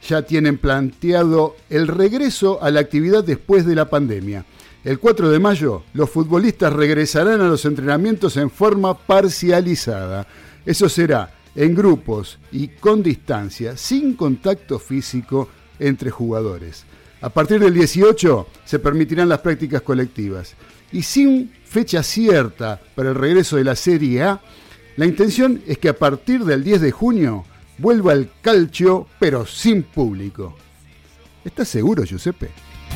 ya 0.06 0.22
tienen 0.22 0.58
planteado 0.58 1.56
el 1.70 1.88
regreso 1.88 2.62
a 2.62 2.70
la 2.70 2.80
actividad 2.80 3.24
después 3.24 3.66
de 3.66 3.74
la 3.74 3.90
pandemia. 3.90 4.44
El 4.84 4.98
4 4.98 5.30
de 5.30 5.38
mayo, 5.38 5.82
los 5.92 6.08
futbolistas 6.08 6.72
regresarán 6.72 7.40
a 7.40 7.48
los 7.48 7.64
entrenamientos 7.64 8.36
en 8.36 8.50
forma 8.50 8.96
parcializada. 8.96 10.26
Eso 10.64 10.88
será 10.88 11.34
en 11.54 11.74
grupos 11.74 12.38
y 12.52 12.68
con 12.68 13.02
distancia, 13.02 13.76
sin 13.76 14.14
contacto 14.14 14.78
físico 14.78 15.48
entre 15.78 16.10
jugadores. 16.10 16.84
A 17.20 17.30
partir 17.30 17.58
del 17.58 17.74
18 17.74 18.46
se 18.64 18.78
permitirán 18.78 19.28
las 19.28 19.40
prácticas 19.40 19.82
colectivas. 19.82 20.54
Y 20.92 21.02
sin 21.02 21.52
fecha 21.64 22.02
cierta 22.02 22.80
para 22.94 23.10
el 23.10 23.14
regreso 23.14 23.56
de 23.56 23.64
la 23.64 23.76
Serie 23.76 24.22
A, 24.22 24.40
la 24.96 25.06
intención 25.06 25.62
es 25.66 25.78
que 25.78 25.88
a 25.88 25.96
partir 25.96 26.44
del 26.44 26.64
10 26.64 26.80
de 26.80 26.90
junio 26.90 27.44
vuelva 27.78 28.12
al 28.12 28.30
calcio, 28.40 29.06
pero 29.18 29.46
sin 29.46 29.82
público. 29.82 30.56
¿Estás 31.44 31.68
seguro, 31.68 32.04
Giuseppe? 32.04 32.50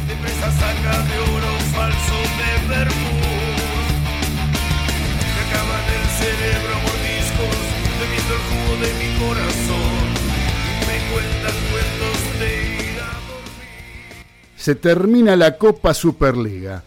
El 0.08 0.16
el 0.16 0.42
Se 14.62 14.76
termina 14.76 15.34
la 15.34 15.58
Copa 15.58 15.92
Superliga. 15.92 16.84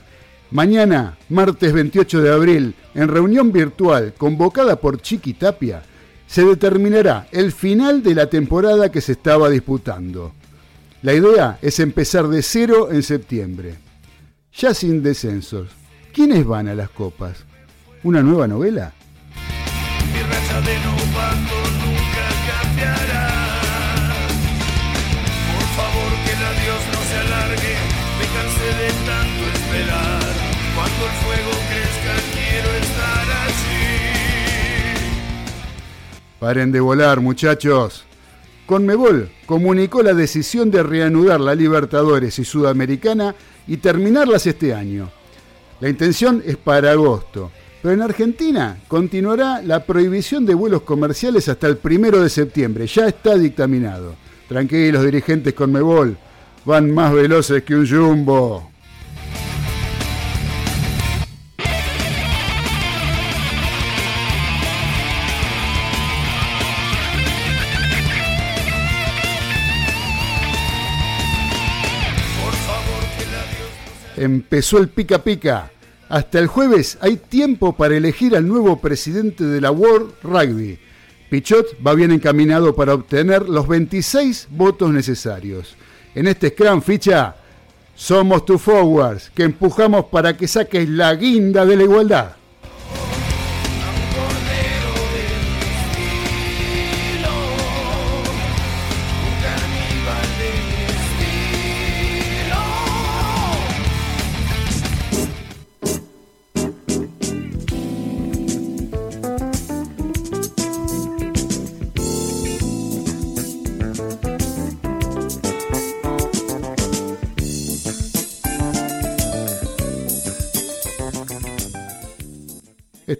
Mañana, 0.52 1.18
martes 1.30 1.74
28 1.74 2.22
de 2.22 2.32
abril, 2.32 2.76
en 2.94 3.08
reunión 3.08 3.52
virtual 3.52 4.14
convocada 4.18 4.76
por 4.80 5.02
Chiqui 5.02 5.34
Tapia, 5.34 5.84
se 6.28 6.44
determinará 6.44 7.28
el 7.32 7.52
final 7.52 8.04
de 8.04 8.16
la 8.16 8.28
temporada 8.30 8.92
que 8.92 9.02
se 9.02 9.14
estaba 9.14 9.50
disputando. 9.50 10.34
La 11.02 11.14
idea 11.14 11.60
es 11.62 11.80
empezar 11.80 12.28
de 12.28 12.42
cero 12.42 12.90
en 12.92 13.04
septiembre. 13.04 13.76
Ya 14.54 14.74
sin 14.74 15.04
descensos. 15.04 15.70
¿Quiénes 16.14 16.46
van 16.46 16.68
a 16.68 16.76
las 16.76 16.90
copas? 16.90 17.44
¿Una 18.04 18.22
nueva 18.22 18.48
novela? 18.48 18.94
Paren 36.46 36.72
de 36.72 36.80
volar, 36.80 37.22
muchachos. 37.22 38.06
Conmebol 38.68 39.32
comunicó 39.48 40.04
la 40.04 40.14
decisión 40.14 40.70
de 40.70 40.84
reanudar 40.84 41.42
la 41.42 41.56
Libertadores 41.56 42.38
y 42.38 42.46
Sudamericana 42.46 43.34
y 43.66 43.78
terminarlas 43.78 44.46
este 44.46 44.72
año. 44.72 45.10
La 45.80 45.90
intención 45.90 46.44
es 46.46 46.56
para 46.58 46.92
agosto, 46.92 47.50
pero 47.82 47.96
en 47.96 48.04
Argentina 48.04 48.78
continuará 48.88 49.60
la 49.64 49.84
prohibición 49.88 50.46
de 50.46 50.54
vuelos 50.54 50.84
comerciales 50.84 51.50
hasta 51.50 51.66
el 51.66 51.78
primero 51.78 52.22
de 52.22 52.30
septiembre. 52.30 52.86
Ya 52.86 53.08
está 53.08 53.36
dictaminado. 53.40 54.14
Tranquilos, 54.48 55.04
dirigentes 55.04 55.56
Conmebol, 55.56 56.16
van 56.64 56.92
más 56.92 57.12
veloces 57.12 57.64
que 57.64 57.74
un 57.74 57.90
jumbo. 57.90 58.70
Empezó 74.18 74.78
el 74.78 74.90
pica 74.90 75.24
pica. 75.24 75.72
Hasta 76.08 76.40
el 76.40 76.48
jueves 76.48 76.98
hay 77.02 77.18
tiempo 77.18 77.76
para 77.76 77.98
elegir 77.98 78.36
al 78.36 78.48
nuevo 78.48 78.80
presidente 78.80 79.44
de 79.44 79.60
la 79.60 79.72
World 79.72 80.14
Rugby. 80.24 80.80
Pichot 81.30 81.78
va 81.86 81.96
bien 81.96 82.12
encaminado 82.12 82.76
para 82.76 82.94
obtener 82.94 83.50
los 83.50 83.68
26 83.68 84.48
votos 84.52 84.92
necesarios. 84.92 85.76
En 86.14 86.28
este 86.28 86.50
Scrum 86.50 86.82
ficha, 86.82 87.36
somos 87.96 88.46
tu 88.46 88.58
forwards, 88.58 89.32
que 89.34 89.44
empujamos 89.44 90.06
para 90.06 90.38
que 90.38 90.48
saques 90.48 90.88
la 90.88 91.16
guinda 91.16 91.66
de 91.66 91.76
la 91.76 91.84
igualdad. 91.84 92.36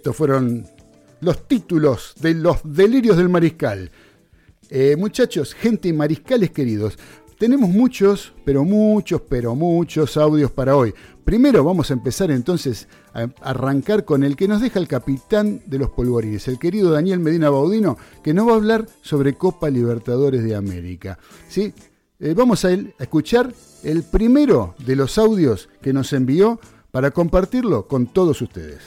Estos 0.06 0.18
fueron 0.18 0.64
los 1.20 1.48
títulos 1.48 2.14
de 2.20 2.34
los 2.34 2.58
delirios 2.62 3.16
del 3.16 3.28
mariscal. 3.28 3.90
Eh, 4.70 4.94
muchachos, 4.96 5.52
gente 5.52 5.88
y 5.88 5.92
mariscales 5.92 6.52
queridos, 6.52 6.96
tenemos 7.40 7.68
muchos, 7.70 8.32
pero 8.44 8.62
muchos, 8.62 9.20
pero 9.28 9.56
muchos 9.56 10.16
audios 10.16 10.52
para 10.52 10.76
hoy. 10.76 10.94
Primero 11.24 11.64
vamos 11.64 11.90
a 11.90 11.94
empezar 11.94 12.30
entonces 12.30 12.86
a 13.14 13.26
arrancar 13.40 14.04
con 14.04 14.22
el 14.22 14.36
que 14.36 14.46
nos 14.46 14.60
deja 14.60 14.78
el 14.78 14.86
capitán 14.86 15.62
de 15.66 15.80
los 15.80 15.90
polvorines, 15.90 16.46
el 16.46 16.60
querido 16.60 16.92
Daniel 16.92 17.18
Medina 17.18 17.50
Baudino, 17.50 17.98
que 18.22 18.32
nos 18.32 18.46
va 18.46 18.52
a 18.52 18.56
hablar 18.58 18.86
sobre 19.02 19.34
Copa 19.34 19.70
Libertadores 19.70 20.44
de 20.44 20.54
América. 20.54 21.18
¿Sí? 21.48 21.74
Eh, 22.20 22.32
vamos 22.32 22.64
a, 22.64 22.70
escuchar 22.70 23.52
el 23.82 24.04
primero 24.04 24.76
de 24.86 24.94
los 24.94 25.18
audios 25.18 25.68
que 25.82 25.92
nos 25.92 26.12
envió 26.12 26.60
para 26.92 27.10
compartirlo 27.10 27.88
con 27.88 28.06
todos 28.06 28.40
ustedes. 28.40 28.82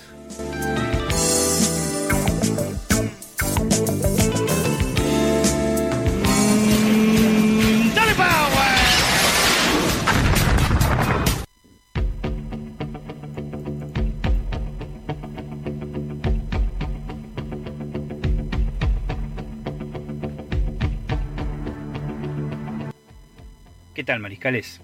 ¿Qué 23.99 24.05
tal, 24.05 24.21
mariscales? 24.21 24.79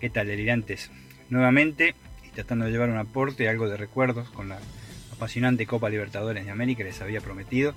¿Qué 0.00 0.10
tal, 0.10 0.26
delirantes? 0.26 0.90
Nuevamente, 1.30 1.94
y 2.26 2.30
tratando 2.30 2.64
de 2.64 2.72
llevar 2.72 2.90
un 2.90 2.96
aporte, 2.96 3.48
algo 3.48 3.68
de 3.68 3.76
recuerdos 3.76 4.28
con 4.30 4.48
la 4.48 4.58
apasionante 5.12 5.66
Copa 5.66 5.88
Libertadores 5.88 6.44
de 6.44 6.50
América, 6.50 6.82
les 6.82 7.00
había 7.00 7.20
prometido 7.20 7.74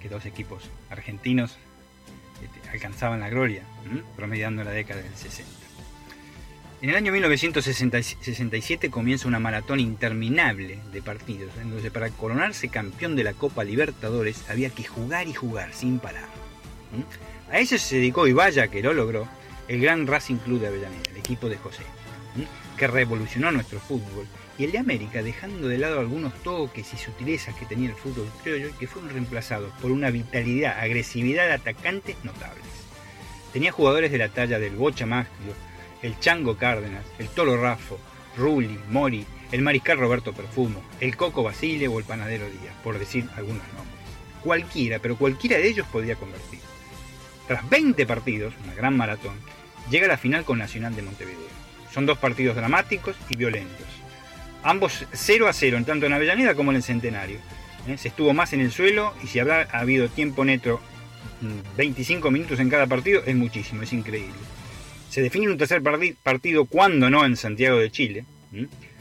que 0.00 0.08
dos 0.08 0.24
equipos 0.24 0.70
argentinos 0.88 1.58
este, 2.44 2.70
alcanzaban 2.70 3.18
la 3.18 3.28
gloria, 3.28 3.64
¿m? 3.90 4.04
promediando 4.14 4.62
la 4.62 4.70
década 4.70 5.02
del 5.02 5.16
60. 5.16 5.50
En 6.80 6.90
el 6.90 6.94
año 6.94 7.10
1967 7.10 8.88
comienza 8.88 9.26
una 9.26 9.40
maratón 9.40 9.80
interminable 9.80 10.78
de 10.92 11.02
partidos, 11.02 11.50
en 11.60 11.70
donde 11.72 11.90
para 11.90 12.10
coronarse 12.10 12.68
campeón 12.68 13.16
de 13.16 13.24
la 13.24 13.32
Copa 13.32 13.64
Libertadores 13.64 14.48
había 14.48 14.70
que 14.70 14.84
jugar 14.84 15.26
y 15.26 15.34
jugar 15.34 15.74
sin 15.74 15.98
parar. 15.98 16.28
A 17.50 17.58
eso 17.58 17.76
se 17.78 17.96
dedicó, 17.96 18.28
y 18.28 18.32
vaya 18.32 18.68
que 18.68 18.80
lo 18.80 18.94
logró, 18.94 19.26
el 19.72 19.80
gran 19.80 20.06
Racing 20.06 20.36
Club 20.36 20.60
de 20.60 20.66
Avellaneda, 20.66 21.10
el 21.10 21.16
equipo 21.16 21.48
de 21.48 21.56
José, 21.56 21.82
que 22.76 22.86
revolucionó 22.86 23.50
nuestro 23.50 23.80
fútbol, 23.80 24.26
y 24.58 24.64
el 24.64 24.72
de 24.72 24.76
América 24.76 25.22
dejando 25.22 25.66
de 25.66 25.78
lado 25.78 25.98
algunos 25.98 26.34
toques 26.42 26.92
y 26.92 26.98
sutilezas 26.98 27.54
que 27.54 27.64
tenía 27.64 27.88
el 27.88 27.94
fútbol 27.94 28.30
criollo 28.42 28.68
y 28.68 28.72
que 28.72 28.86
fueron 28.86 29.08
reemplazados 29.08 29.72
por 29.80 29.90
una 29.90 30.10
vitalidad, 30.10 30.78
agresividad 30.78 31.46
de 31.46 31.54
atacantes 31.54 32.16
notables. 32.22 32.66
Tenía 33.54 33.72
jugadores 33.72 34.12
de 34.12 34.18
la 34.18 34.28
talla 34.28 34.58
del 34.58 34.76
Bocha 34.76 35.06
Maglio, 35.06 35.54
el 36.02 36.18
Chango 36.20 36.58
Cárdenas, 36.58 37.06
el 37.18 37.28
Tolo 37.28 37.56
Raffo, 37.56 37.98
Rulli, 38.36 38.78
Mori, 38.90 39.24
el 39.52 39.62
Mariscal 39.62 39.96
Roberto 39.96 40.34
Perfumo, 40.34 40.82
el 41.00 41.16
Coco 41.16 41.42
Basile 41.42 41.88
o 41.88 41.98
el 41.98 42.04
Panadero 42.04 42.44
Díaz, 42.44 42.74
por 42.84 42.98
decir 42.98 43.26
algunos 43.36 43.66
nombres. 43.68 44.04
Cualquiera, 44.44 44.98
pero 44.98 45.16
cualquiera 45.16 45.56
de 45.56 45.68
ellos 45.68 45.86
podía 45.90 46.16
convertir. 46.16 46.60
Tras 47.48 47.66
20 47.70 48.04
partidos, 48.04 48.52
una 48.64 48.74
gran 48.74 48.98
maratón, 48.98 49.34
llega 49.90 50.06
a 50.06 50.08
la 50.08 50.16
final 50.18 50.44
con 50.44 50.58
Nacional 50.58 50.94
de 50.96 51.02
Montevideo. 51.02 51.38
Son 51.92 52.06
dos 52.06 52.18
partidos 52.18 52.56
dramáticos 52.56 53.16
y 53.28 53.36
violentos. 53.36 53.86
Ambos 54.62 55.06
0 55.12 55.48
a 55.48 55.52
0, 55.52 55.76
en 55.76 55.84
tanto 55.84 56.06
en 56.06 56.12
Avellaneda 56.12 56.54
como 56.54 56.70
en 56.70 56.76
el 56.76 56.82
Centenario. 56.82 57.38
¿eh? 57.88 57.96
Se 57.98 58.08
estuvo 58.08 58.32
más 58.32 58.52
en 58.52 58.60
el 58.60 58.70
suelo 58.72 59.12
y 59.22 59.26
si 59.26 59.38
habrá 59.40 59.62
habido 59.72 60.08
tiempo 60.08 60.44
neto, 60.44 60.80
mm, 61.40 61.76
25 61.76 62.30
minutos 62.30 62.60
en 62.60 62.70
cada 62.70 62.86
partido, 62.86 63.22
es 63.26 63.34
muchísimo, 63.34 63.82
es 63.82 63.92
increíble. 63.92 64.34
Se 65.10 65.20
define 65.20 65.48
un 65.50 65.58
tercer 65.58 65.82
parti- 65.82 66.14
partido, 66.22 66.64
cuando 66.64 67.10
no, 67.10 67.24
en 67.26 67.36
Santiago 67.36 67.78
de 67.78 67.90
Chile, 67.90 68.24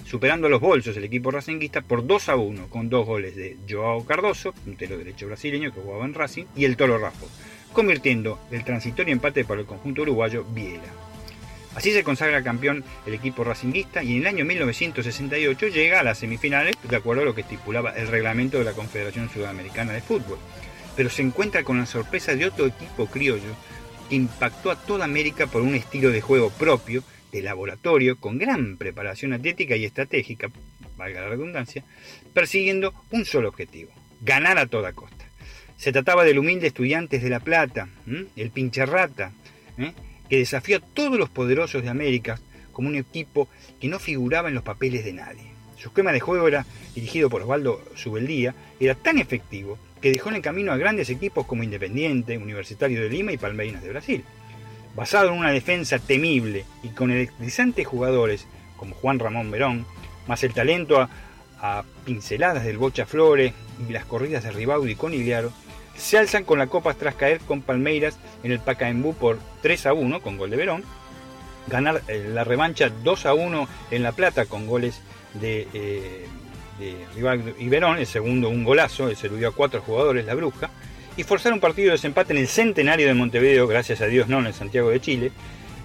superando 0.05 0.49
los 0.49 0.59
bolsos 0.59 0.97
el 0.97 1.03
equipo 1.05 1.31
racinguista 1.31 1.81
por 1.81 2.05
2 2.05 2.27
a 2.29 2.35
1, 2.35 2.67
con 2.67 2.89
dos 2.89 3.05
goles 3.05 3.35
de 3.35 3.55
Joao 3.69 4.03
Cardoso, 4.05 4.53
un 4.65 4.75
telo 4.75 4.97
derecho 4.97 5.27
brasileño 5.27 5.73
que 5.73 5.79
jugaba 5.79 6.03
en 6.05 6.13
Racing, 6.13 6.45
y 6.55 6.65
el 6.65 6.75
Toro 6.75 6.97
Raffo, 6.97 7.29
convirtiendo 7.73 8.39
el 8.51 8.63
transitorio 8.63 9.13
empate 9.13 9.45
para 9.45 9.61
el 9.61 9.67
conjunto 9.67 10.01
uruguayo 10.01 10.43
Viera. 10.43 10.91
Así 11.75 11.91
se 11.91 12.03
consagra 12.03 12.43
campeón 12.43 12.83
el 13.05 13.13
equipo 13.13 13.43
racinguista 13.43 14.03
y 14.03 14.13
en 14.13 14.21
el 14.21 14.27
año 14.27 14.45
1968 14.45 15.67
llega 15.67 16.01
a 16.01 16.03
las 16.03 16.19
semifinales 16.19 16.75
de 16.83 16.95
acuerdo 16.95 17.21
a 17.21 17.25
lo 17.25 17.33
que 17.33 17.41
estipulaba 17.41 17.91
el 17.91 18.07
reglamento 18.07 18.57
de 18.57 18.65
la 18.65 18.73
Confederación 18.73 19.29
Sudamericana 19.29 19.93
de 19.93 20.01
Fútbol. 20.01 20.37
Pero 20.97 21.09
se 21.09 21.21
encuentra 21.21 21.63
con 21.63 21.77
la 21.77 21.85
sorpresa 21.85 22.35
de 22.35 22.45
otro 22.45 22.65
equipo 22.65 23.05
criollo 23.05 23.55
que 24.09 24.15
impactó 24.15 24.71
a 24.71 24.75
toda 24.75 25.05
América 25.05 25.47
por 25.47 25.61
un 25.61 25.73
estilo 25.75 26.09
de 26.11 26.19
juego 26.19 26.49
propio, 26.49 27.03
de 27.31 27.41
laboratorio, 27.41 28.17
con 28.17 28.37
gran 28.37 28.75
preparación 28.75 29.31
atlética 29.31 29.77
y 29.77 29.85
estratégica, 29.85 30.49
valga 30.97 31.21
la 31.21 31.29
redundancia, 31.29 31.85
persiguiendo 32.33 32.93
un 33.11 33.23
solo 33.23 33.47
objetivo, 33.47 33.91
ganar 34.19 34.57
a 34.57 34.67
toda 34.67 34.91
costa. 34.91 35.20
Se 35.81 35.91
trataba 35.91 36.23
del 36.23 36.37
humilde 36.37 36.67
Estudiantes 36.67 37.23
de 37.23 37.29
La 37.31 37.39
Plata, 37.39 37.89
el 38.35 38.51
Pincharrata, 38.51 39.31
¿eh? 39.79 39.93
que 40.29 40.37
desafió 40.37 40.77
a 40.77 40.79
todos 40.79 41.17
los 41.17 41.31
poderosos 41.31 41.81
de 41.81 41.89
América 41.89 42.39
como 42.71 42.87
un 42.87 42.95
equipo 42.95 43.49
que 43.79 43.87
no 43.87 43.97
figuraba 43.97 44.49
en 44.49 44.53
los 44.53 44.63
papeles 44.63 45.03
de 45.03 45.13
nadie. 45.13 45.41
Su 45.77 45.87
esquema 45.87 46.11
de 46.11 46.19
juego 46.19 46.47
era 46.47 46.67
dirigido 46.93 47.31
por 47.31 47.41
Osvaldo 47.41 47.83
Subeldía, 47.95 48.53
era 48.79 48.93
tan 48.93 49.17
efectivo 49.17 49.79
que 49.99 50.11
dejó 50.11 50.29
en 50.29 50.35
el 50.35 50.43
camino 50.43 50.71
a 50.71 50.77
grandes 50.77 51.09
equipos 51.09 51.47
como 51.47 51.63
Independiente, 51.63 52.37
Universitario 52.37 53.01
de 53.01 53.09
Lima 53.09 53.31
y 53.31 53.39
Palmeiras 53.39 53.81
de 53.81 53.89
Brasil. 53.89 54.23
Basado 54.95 55.29
en 55.29 55.39
una 55.39 55.49
defensa 55.49 55.97
temible 55.97 56.63
y 56.83 56.89
con 56.89 57.09
electrizantes 57.09 57.87
jugadores 57.87 58.45
como 58.77 58.93
Juan 58.93 59.17
Ramón 59.17 59.49
Verón, 59.49 59.87
más 60.27 60.43
el 60.43 60.53
talento 60.53 61.09
a, 61.59 61.83
pinceladas 62.05 62.65
del 62.65 62.77
Bocha 62.77 63.07
Flores 63.07 63.53
y 63.87 63.91
las 63.91 64.05
corridas 64.05 64.43
de 64.43 64.51
Ribaudi 64.51 64.91
y 64.91 64.95
Conigliaro, 64.95 65.51
se 66.01 66.17
alzan 66.17 66.43
con 66.43 66.57
la 66.57 66.67
copa 66.67 66.93
tras 66.95 67.15
caer 67.15 67.39
con 67.41 67.61
Palmeiras 67.61 68.17
en 68.43 68.51
el 68.51 68.59
Pacaembu 68.59 69.13
por 69.13 69.37
3 69.61 69.85
a 69.85 69.93
1 69.93 70.21
con 70.21 70.37
gol 70.37 70.49
de 70.49 70.57
Verón, 70.57 70.83
ganar 71.67 72.01
eh, 72.07 72.27
la 72.33 72.43
revancha 72.43 72.89
2 73.03 73.25
a 73.27 73.33
1 73.33 73.67
en 73.91 74.03
La 74.03 74.11
Plata 74.11 74.45
con 74.45 74.65
goles 74.65 75.01
de, 75.35 75.67
eh, 75.73 76.25
y 77.59 77.69
Verón, 77.69 77.99
el 77.99 78.07
segundo 78.07 78.49
un 78.49 78.63
golazo, 78.63 79.13
se 79.13 79.27
eludió 79.27 79.49
a 79.49 79.51
cuatro 79.51 79.81
jugadores 79.81 80.25
la 80.25 80.33
Bruja, 80.33 80.71
y 81.15 81.23
forzar 81.23 81.53
un 81.53 81.59
partido 81.59 81.87
de 81.87 81.93
desempate 81.93 82.33
en 82.33 82.39
el 82.39 82.47
centenario 82.47 83.07
de 83.07 83.13
Montevideo, 83.13 83.67
gracias 83.67 84.01
a 84.01 84.07
Dios 84.07 84.27
no 84.27 84.39
en 84.39 84.47
el 84.47 84.53
Santiago 84.53 84.89
de 84.89 84.99
Chile. 84.99 85.31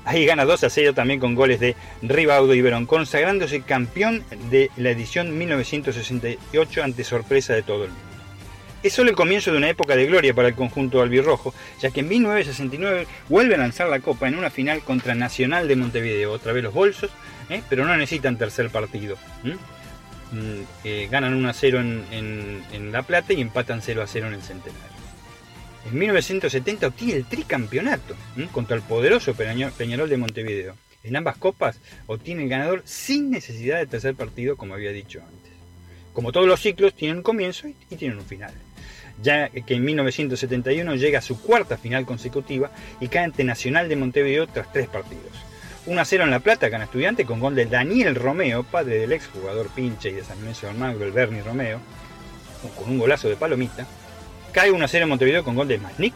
Ahí 0.06 0.24
gana 0.24 0.44
2 0.44 0.64
a 0.64 0.70
0 0.70 0.94
también 0.94 1.18
con 1.20 1.34
goles 1.34 1.60
de 1.60 1.74
Ribaudo 2.00 2.54
y 2.54 2.62
Verón, 2.62 2.86
consagrándose 2.86 3.62
campeón 3.62 4.24
de 4.50 4.70
la 4.76 4.90
edición 4.90 5.36
1968 5.36 6.82
ante 6.82 7.04
sorpresa 7.04 7.54
de 7.54 7.62
todo 7.62 7.84
el 7.84 7.90
mundo. 7.90 8.15
Es 8.86 8.92
solo 8.92 9.10
el 9.10 9.16
comienzo 9.16 9.50
de 9.50 9.58
una 9.58 9.68
época 9.68 9.96
de 9.96 10.06
gloria 10.06 10.32
para 10.32 10.46
el 10.46 10.54
conjunto 10.54 11.02
albirrojo, 11.02 11.52
ya 11.80 11.90
que 11.90 12.00
en 12.00 12.08
1969 12.08 13.08
vuelve 13.28 13.56
a 13.56 13.58
lanzar 13.58 13.88
la 13.88 13.98
copa 13.98 14.28
en 14.28 14.38
una 14.38 14.48
final 14.48 14.80
contra 14.82 15.16
Nacional 15.16 15.66
de 15.66 15.74
Montevideo, 15.74 16.30
otra 16.30 16.52
vez 16.52 16.62
los 16.62 16.72
bolsos, 16.72 17.10
¿eh? 17.50 17.62
pero 17.68 17.84
no 17.84 17.96
necesitan 17.96 18.38
tercer 18.38 18.70
partido. 18.70 19.16
Mm, 20.30 20.60
eh, 20.84 21.08
ganan 21.10 21.34
1 21.34 21.48
a 21.48 21.52
0 21.52 21.80
en, 22.12 22.92
La 22.92 23.02
Plata 23.02 23.32
y 23.32 23.40
empatan 23.40 23.82
0 23.82 24.02
a 24.02 24.06
0 24.06 24.28
en 24.28 24.34
el 24.34 24.42
Centenario. 24.42 24.96
En 25.90 25.98
1970 25.98 26.86
obtiene 26.86 27.14
el 27.14 27.24
tricampeonato 27.24 28.14
contra 28.52 28.76
el 28.76 28.82
poderoso 28.82 29.34
Peña- 29.34 29.70
Peñarol 29.72 30.08
de 30.08 30.16
Montevideo. 30.16 30.76
En 31.02 31.16
ambas 31.16 31.36
copas 31.38 31.80
obtiene 32.06 32.44
el 32.44 32.48
ganador 32.48 32.82
sin 32.84 33.32
necesidad 33.32 33.78
de 33.78 33.86
tercer 33.86 34.14
partido, 34.14 34.56
como 34.56 34.74
había 34.74 34.92
dicho 34.92 35.20
antes. 35.20 35.52
Como 36.12 36.30
todos 36.30 36.46
los 36.46 36.60
ciclos, 36.60 36.94
tienen 36.94 37.16
un 37.18 37.22
comienzo 37.24 37.66
y, 37.66 37.74
y 37.90 37.96
tienen 37.96 38.18
un 38.18 38.24
final. 38.24 38.54
Ya 39.22 39.48
que 39.48 39.74
en 39.74 39.84
1971 39.84 40.94
llega 40.96 41.20
a 41.20 41.22
su 41.22 41.40
cuarta 41.40 41.78
final 41.78 42.04
consecutiva 42.04 42.70
y 43.00 43.08
cae 43.08 43.24
ante 43.24 43.44
Nacional 43.44 43.88
de 43.88 43.96
Montevideo 43.96 44.46
tras 44.46 44.72
tres 44.72 44.88
partidos. 44.88 45.32
1 45.86 46.00
a 46.00 46.04
0 46.04 46.24
en 46.24 46.30
La 46.30 46.40
Plata 46.40 46.68
gana 46.68 46.84
estudiante 46.84 47.24
con 47.24 47.38
gol 47.38 47.54
de 47.54 47.66
Daniel 47.66 48.16
Romeo, 48.16 48.64
padre 48.64 48.98
del 48.98 49.12
exjugador 49.12 49.68
pinche 49.68 50.10
y 50.10 50.14
de 50.14 50.24
San 50.24 50.38
Lorenzo 50.40 50.68
Almagro, 50.68 51.04
el 51.04 51.12
Bernie 51.12 51.42
Romeo, 51.42 51.80
con 52.76 52.90
un 52.90 52.98
golazo 52.98 53.28
de 53.28 53.36
palomita. 53.36 53.86
Cae 54.52 54.72
1 54.72 54.84
a 54.84 54.88
0 54.88 55.04
en 55.04 55.08
Montevideo 55.08 55.44
con 55.44 55.54
gol 55.54 55.68
de 55.68 55.78
Masnik 55.78 56.14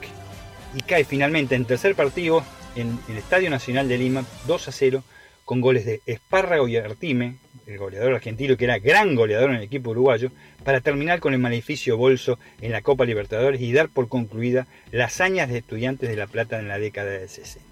y 0.74 0.80
cae 0.82 1.04
finalmente 1.04 1.54
en 1.54 1.64
tercer 1.64 1.94
partido 1.94 2.42
en 2.74 2.98
el 3.08 3.16
Estadio 3.16 3.50
Nacional 3.50 3.88
de 3.88 3.98
Lima 3.98 4.24
2 4.46 4.68
a 4.68 4.72
0 4.72 5.04
con 5.44 5.60
goles 5.60 5.84
de 5.84 6.00
Espárrago 6.06 6.68
y 6.68 6.76
Artime, 6.76 7.36
el 7.70 7.78
goleador 7.78 8.14
argentino 8.14 8.56
que 8.56 8.64
era 8.64 8.78
gran 8.78 9.14
goleador 9.14 9.50
en 9.50 9.56
el 9.56 9.62
equipo 9.62 9.90
uruguayo, 9.90 10.30
para 10.64 10.80
terminar 10.80 11.20
con 11.20 11.32
el 11.32 11.38
maleficio 11.38 11.96
bolso 11.96 12.38
en 12.60 12.72
la 12.72 12.82
Copa 12.82 13.04
Libertadores 13.04 13.60
y 13.60 13.72
dar 13.72 13.88
por 13.88 14.08
concluida 14.08 14.66
las 14.90 15.14
hazañas 15.14 15.48
de 15.48 15.58
estudiantes 15.58 16.08
de 16.08 16.16
La 16.16 16.26
Plata 16.26 16.58
en 16.58 16.68
la 16.68 16.78
década 16.78 17.10
del 17.10 17.28
60. 17.28 17.66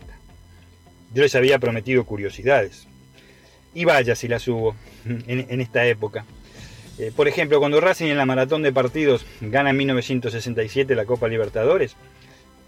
Yo 1.13 1.23
les 1.23 1.35
había 1.35 1.59
prometido 1.59 2.05
curiosidades. 2.05 2.87
Y 3.75 3.85
vaya 3.85 4.15
si 4.15 4.29
las 4.29 4.47
hubo 4.49 4.75
en, 5.05 5.47
en 5.49 5.61
esta 5.61 5.87
época. 5.87 6.25
Eh, 6.99 7.13
por 7.15 7.29
ejemplo, 7.29 7.61
cuando 7.61 7.81
Racing 7.81 8.07
en 8.07 8.17
la 8.17 8.27
maratón 8.27 8.63
de 8.63 8.73
partidos 8.73 9.25
gana 9.41 9.71
en 9.71 9.77
1967 9.77 10.95
la 10.97 11.05
Copa 11.05 11.29
Libertadores, 11.29 11.95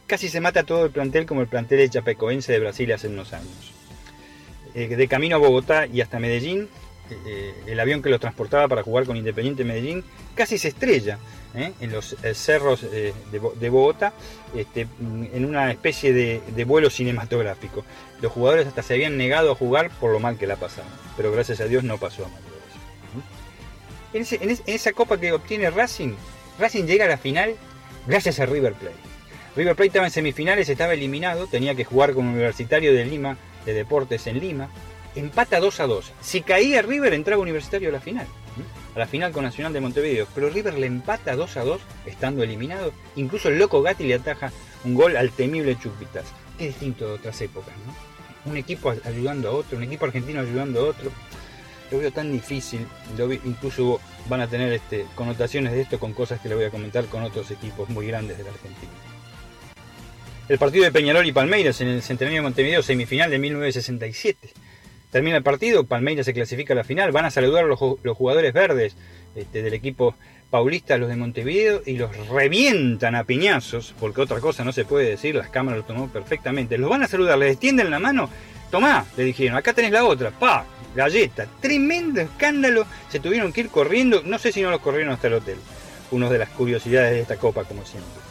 casi 0.07 0.29
se 0.29 0.41
mata 0.41 0.63
todo 0.63 0.85
el 0.85 0.91
plantel 0.93 1.27
como 1.27 1.41
el 1.41 1.49
plantel 1.49 1.79
de 1.79 1.91
Chapecoense 1.91 2.53
de 2.53 2.61
Brasil 2.61 2.93
hace 2.93 3.09
unos 3.09 3.33
años. 3.33 3.73
Eh, 4.75 4.87
de 4.87 5.09
camino 5.09 5.37
a 5.37 5.41
Bogotá 5.41 5.87
y 5.87 6.01
hasta 6.01 6.21
Medellín, 6.21 6.69
eh, 7.27 7.55
el 7.67 7.79
avión 7.81 8.03
que 8.03 8.09
los 8.11 8.21
transportaba 8.21 8.69
para 8.69 8.83
jugar 8.83 9.05
con 9.05 9.17
Independiente 9.17 9.65
Medellín 9.65 10.05
casi 10.35 10.59
se 10.59 10.69
estrella 10.69 11.19
¿eh? 11.55 11.73
en 11.81 11.93
los 11.93 12.17
eh, 12.23 12.35
cerros 12.35 12.83
eh, 12.85 13.13
de, 13.33 13.39
Bo- 13.39 13.55
de 13.59 13.69
Bogotá 13.71 14.13
este, 14.55 14.87
mm, 14.87 15.25
en 15.33 15.45
una 15.45 15.71
especie 15.71 16.13
de, 16.13 16.65
vuelo 16.65 16.91
cinematográfico. 16.91 17.85
Los 18.21 18.33
jugadores 18.33 18.67
hasta 18.67 18.83
se 18.83 18.95
habían 18.95 19.17
negado 19.17 19.53
a 19.53 19.55
jugar 19.55 19.91
por 20.01 20.13
lo 20.13 20.21
mal 20.21 20.37
que 20.39 20.47
la 20.47 20.57
pasaban, 20.57 20.91
pero 21.17 21.33
gracias 21.33 21.61
a 21.61 21.65
Dios 21.67 21.85
no 21.85 21.99
pasó 21.99 22.25
a 22.25 22.29
es- 24.13 24.33
en 24.33 24.75
esa 24.75 24.93
copa 24.93 25.19
que 25.19 25.33
obtiene 25.33 25.71
Racing, 25.71 26.15
Racing 26.59 26.85
llega 26.85 27.05
a 27.05 27.09
la 27.09 27.17
final 27.19 27.55
gracias 28.07 28.41
a 28.41 28.47
River 28.47 28.75
Plate. 28.75 28.97
River 29.57 29.75
Plate 29.75 29.87
estaba 29.89 30.07
en 30.07 30.13
semifinales, 30.13 30.69
estaba 30.69 30.95
eliminado, 30.95 31.47
tenía 31.47 31.75
que 31.75 31.85
jugar 31.85 32.15
con 32.15 32.27
Universitario 32.27 32.93
de 32.95 33.05
Lima, 33.05 33.37
de 33.67 33.73
Deportes 33.73 34.27
en 34.27 34.39
Lima. 34.41 34.69
Empata 35.15 35.59
2 35.59 35.81
a 35.81 35.87
2. 35.87 36.13
Si 36.21 36.41
caía 36.43 36.83
River, 36.83 37.15
entraba 37.15 37.43
Universitario 37.43 37.89
a 37.89 37.93
la 37.93 38.01
final. 38.01 38.27
A 38.95 38.99
la 38.99 39.07
final 39.07 39.33
con 39.33 39.45
Nacional 39.45 39.73
de 39.73 39.81
Montevideo. 39.81 40.27
Pero 40.35 40.51
River 40.51 40.75
le 40.79 40.87
empata 40.87 41.35
2 41.35 41.57
a 41.57 41.65
2, 41.65 41.81
estando 42.07 42.43
eliminado. 42.43 42.93
Incluso 43.17 43.49
el 43.49 43.59
loco 43.59 43.83
Gatti 43.83 44.05
le 44.05 44.15
ataja 44.15 44.53
un 44.85 44.95
gol 44.95 45.17
al 45.17 45.31
temible 45.31 45.77
Chupitas. 45.79 46.27
Qué 46.59 46.69
distinto 46.69 47.07
de 47.07 47.15
otras 47.15 47.41
épocas, 47.41 47.75
¿no? 47.87 48.51
Un 48.51 48.57
equipo 48.57 48.95
ayudando 49.05 49.49
a 49.49 49.53
otro, 49.53 49.77
un 49.77 49.85
equipo 49.85 50.07
argentino 50.07 50.41
ayudando 50.41 50.81
a 50.81 50.85
otro. 50.85 51.11
Lo 51.91 51.99
veo 51.99 52.13
tan 52.13 52.33
difícil. 52.33 52.87
Incluso 53.45 54.01
van 54.29 54.41
a 54.43 54.47
tener 54.47 54.73
este, 54.73 55.07
connotaciones 55.15 55.73
de 55.73 55.83
esto 55.83 55.99
con 55.99 56.13
cosas 56.13 56.41
que 56.41 56.49
le 56.49 56.55
voy 56.55 56.65
a 56.65 56.71
comentar 56.71 57.05
con 57.07 57.23
otros 57.23 57.51
equipos 57.51 57.89
muy 57.89 58.07
grandes 58.07 58.39
de 58.39 58.45
la 58.45 58.51
Argentina. 58.51 58.93
El 60.49 60.59
partido 60.59 60.85
de 60.85 60.93
Peñarol 60.93 61.27
y 61.27 61.33
Palmeiras 61.33 61.81
en 61.81 61.89
el 61.89 62.03
Centenario 62.03 62.39
de 62.39 62.43
Montevideo, 62.43 62.83
semifinal 62.83 63.31
de 63.31 63.39
1967. 63.39 64.51
Termina 65.11 65.37
el 65.37 65.43
partido, 65.43 65.85
Palmeiras 65.85 66.27
se 66.27 66.33
clasifica 66.33 66.73
a 66.73 66.77
la 66.77 66.85
final, 66.85 67.11
van 67.13 67.25
a 67.25 67.31
saludar 67.31 67.65
a 67.65 67.67
los, 67.67 67.79
ju- 67.79 67.99
los 68.03 68.17
jugadores 68.17 68.53
verdes 68.53 68.97
este, 69.35 69.63
del 69.63 69.75
equipo 69.75 70.15
paulista, 70.51 70.99
los 70.99 71.09
de 71.09 71.17
Montevideo, 71.17 71.83
y 71.85 71.97
los 71.97 72.17
revientan 72.29 73.15
a 73.15 73.25
piñazos, 73.25 73.95
porque 73.99 74.21
otra 74.21 74.41
cosa 74.41 74.65
no 74.65 74.73
se 74.73 74.85
puede 74.85 75.09
decir, 75.11 75.35
las 75.35 75.49
cámaras 75.49 75.79
lo 75.81 75.85
tomó 75.85 76.09
perfectamente. 76.09 76.79
Los 76.79 76.91
van 76.91 77.03
a 77.03 77.09
saludar, 77.09 77.39
les 77.39 77.53
extienden 77.53 77.91
la 77.91 77.99
mano, 77.99 78.29
tomá, 78.71 79.05
le 79.17 79.25
dijeron, 79.25 79.57
acá 79.57 79.73
tenés 79.73 79.91
la 79.93 80.05
otra, 80.05 80.31
pa, 80.31 80.65
galleta, 80.95 81.47
tremendo 81.61 82.21
escándalo, 82.21 82.85
se 83.09 83.21
tuvieron 83.21 83.53
que 83.53 83.63
ir 83.63 83.69
corriendo, 83.69 84.23
no 84.25 84.39
sé 84.39 84.53
si 84.53 84.63
no 84.63 84.71
los 84.71 84.81
corrieron 84.81 85.13
hasta 85.13 85.27
el 85.29 85.35
hotel, 85.35 85.59
una 86.13 86.29
de 86.29 86.39
las 86.39 86.49
curiosidades 86.51 87.13
de 87.13 87.21
esta 87.21 87.37
copa, 87.37 87.65
como 87.65 87.85
siempre. 87.85 88.30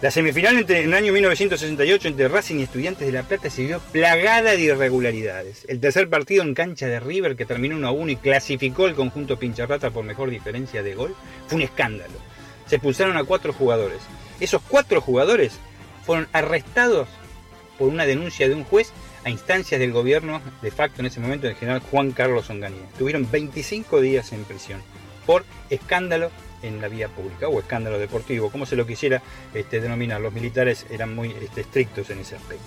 La 0.00 0.12
semifinal 0.12 0.56
entre, 0.56 0.78
en 0.78 0.90
el 0.90 0.94
año 0.94 1.12
1968 1.12 2.06
entre 2.06 2.28
Racing 2.28 2.60
y 2.60 2.62
Estudiantes 2.62 3.04
de 3.04 3.12
La 3.12 3.24
Plata 3.24 3.50
se 3.50 3.64
vio 3.64 3.80
plagada 3.80 4.52
de 4.52 4.60
irregularidades. 4.60 5.64
El 5.66 5.80
tercer 5.80 6.08
partido 6.08 6.44
en 6.44 6.54
cancha 6.54 6.86
de 6.86 7.00
River, 7.00 7.34
que 7.34 7.44
terminó 7.44 7.74
1 7.74 7.88
a 7.88 7.90
1 7.90 8.12
y 8.12 8.16
clasificó 8.16 8.86
el 8.86 8.94
conjunto 8.94 9.40
Pincharrata 9.40 9.90
por 9.90 10.04
mejor 10.04 10.30
diferencia 10.30 10.84
de 10.84 10.94
gol, 10.94 11.16
fue 11.48 11.56
un 11.56 11.62
escándalo. 11.62 12.14
Se 12.66 12.76
expulsaron 12.76 13.16
a 13.16 13.24
cuatro 13.24 13.52
jugadores. 13.52 13.98
Esos 14.38 14.62
cuatro 14.68 15.00
jugadores 15.00 15.58
fueron 16.06 16.28
arrestados 16.32 17.08
por 17.76 17.88
una 17.88 18.06
denuncia 18.06 18.48
de 18.48 18.54
un 18.54 18.62
juez 18.62 18.92
a 19.24 19.30
instancias 19.30 19.80
del 19.80 19.90
gobierno 19.90 20.40
de 20.62 20.70
facto 20.70 21.00
en 21.00 21.06
ese 21.06 21.18
momento 21.18 21.48
del 21.48 21.56
general 21.56 21.80
Juan 21.80 22.12
Carlos 22.12 22.48
Onganía. 22.50 22.86
Tuvieron 22.98 23.28
25 23.28 24.00
días 24.00 24.32
en 24.32 24.44
prisión 24.44 24.80
por 25.26 25.44
escándalo 25.70 26.30
en 26.62 26.80
la 26.80 26.88
vía 26.88 27.08
pública 27.08 27.48
o 27.48 27.60
escándalo 27.60 27.98
deportivo, 27.98 28.50
como 28.50 28.66
se 28.66 28.76
lo 28.76 28.86
quisiera 28.86 29.22
este, 29.54 29.80
denominar. 29.80 30.20
Los 30.20 30.32
militares 30.32 30.86
eran 30.90 31.14
muy 31.14 31.34
este, 31.40 31.62
estrictos 31.62 32.10
en 32.10 32.20
ese 32.20 32.36
aspecto. 32.36 32.64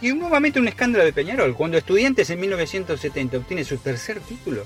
Y 0.00 0.12
nuevamente 0.12 0.60
un 0.60 0.68
escándalo 0.68 1.04
de 1.04 1.12
Peñarol, 1.12 1.56
cuando 1.56 1.76
Estudiantes 1.76 2.30
en 2.30 2.40
1970 2.40 3.38
obtiene 3.38 3.64
su 3.64 3.78
tercer 3.78 4.20
título, 4.20 4.64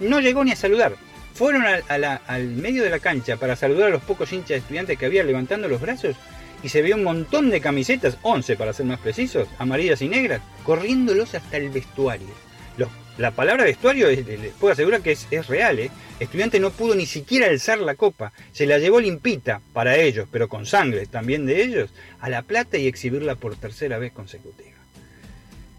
no 0.00 0.20
llegó 0.20 0.42
ni 0.42 0.52
a 0.52 0.56
saludar. 0.56 0.96
Fueron 1.34 1.64
al, 1.66 2.46
medio 2.48 2.82
de 2.82 2.90
la 2.90 3.00
cancha 3.00 3.36
para 3.36 3.56
saludar 3.56 3.88
a 3.88 3.90
los 3.90 4.02
pocos 4.02 4.32
hinchas 4.32 4.50
de 4.50 4.56
estudiantes 4.56 4.98
que 4.98 5.06
había 5.06 5.24
levantando 5.24 5.68
los 5.68 5.80
brazos 5.80 6.16
y 6.62 6.68
se 6.68 6.80
vio 6.80 6.94
un 6.94 7.04
montón 7.04 7.50
de 7.50 7.60
camisetas, 7.60 8.16
11 8.22 8.56
para 8.56 8.72
ser 8.72 8.86
más 8.86 9.00
precisos, 9.00 9.48
amarillas 9.58 10.00
y 10.00 10.08
negras, 10.08 10.40
corriéndolos 10.64 11.34
hasta 11.34 11.58
el 11.58 11.68
vestuario. 11.68 12.43
La 13.18 13.30
palabra 13.30 13.64
vestuario 13.64 14.08
es- 14.08 14.26
les 14.26 14.52
puedo 14.54 14.72
asegurar 14.72 15.00
que 15.00 15.12
es, 15.12 15.46
real. 15.46 15.78
¿eh? 15.78 15.90
Estudiante 16.18 16.58
no 16.58 16.70
pudo 16.70 16.94
ni 16.94 17.06
siquiera 17.06 17.46
alzar 17.46 17.78
la 17.78 17.94
copa, 17.94 18.32
se 18.52 18.66
la 18.66 18.78
llevó 18.78 19.00
limpita 19.00 19.60
para 19.72 19.96
ellos, 19.96 20.26
pero 20.30 20.48
con 20.48 20.66
sangre 20.66 21.06
también 21.06 21.46
de 21.46 21.62
ellos, 21.62 21.90
a 22.20 22.28
La 22.28 22.42
Plata 22.42 22.76
y 22.78 22.86
exhibirla 22.88 23.36
por 23.36 23.56
tercera 23.56 23.98
vez 23.98 24.12
consecutiva. 24.12 24.70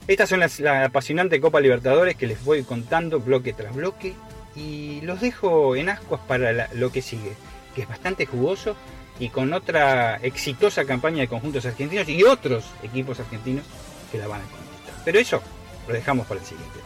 Estas 0.07 0.29
son 0.29 0.39
las, 0.39 0.59
la 0.59 0.85
apasionante 0.85 1.41
Copa 1.41 1.59
Libertadores 1.59 2.15
que 2.15 2.27
les 2.27 2.43
voy 2.45 2.63
contando 2.63 3.19
bloque 3.19 3.53
tras 3.53 3.73
bloque 3.75 4.13
y 4.55 5.01
los 5.01 5.19
dejo 5.19 5.75
en 5.75 5.89
ascuas 5.89 6.21
para 6.27 6.69
lo 6.73 6.91
que 6.91 7.01
sigue, 7.01 7.33
que 7.73 7.81
es 7.81 7.87
bastante 7.89 8.25
jugoso 8.25 8.75
y 9.19 9.29
con 9.29 9.51
otra 9.53 10.17
exitosa 10.17 10.85
campaña 10.85 11.21
de 11.21 11.27
conjuntos 11.27 11.65
argentinos 11.65 12.07
y 12.07 12.23
otros 12.23 12.65
equipos 12.83 13.19
argentinos 13.19 13.65
que 14.11 14.17
la 14.19 14.27
van 14.27 14.41
a 14.41 14.43
conquistar. 14.45 15.01
Pero 15.03 15.19
eso 15.19 15.41
lo 15.87 15.93
dejamos 15.93 16.27
para 16.27 16.39
el 16.39 16.45
siguiente. 16.45 16.79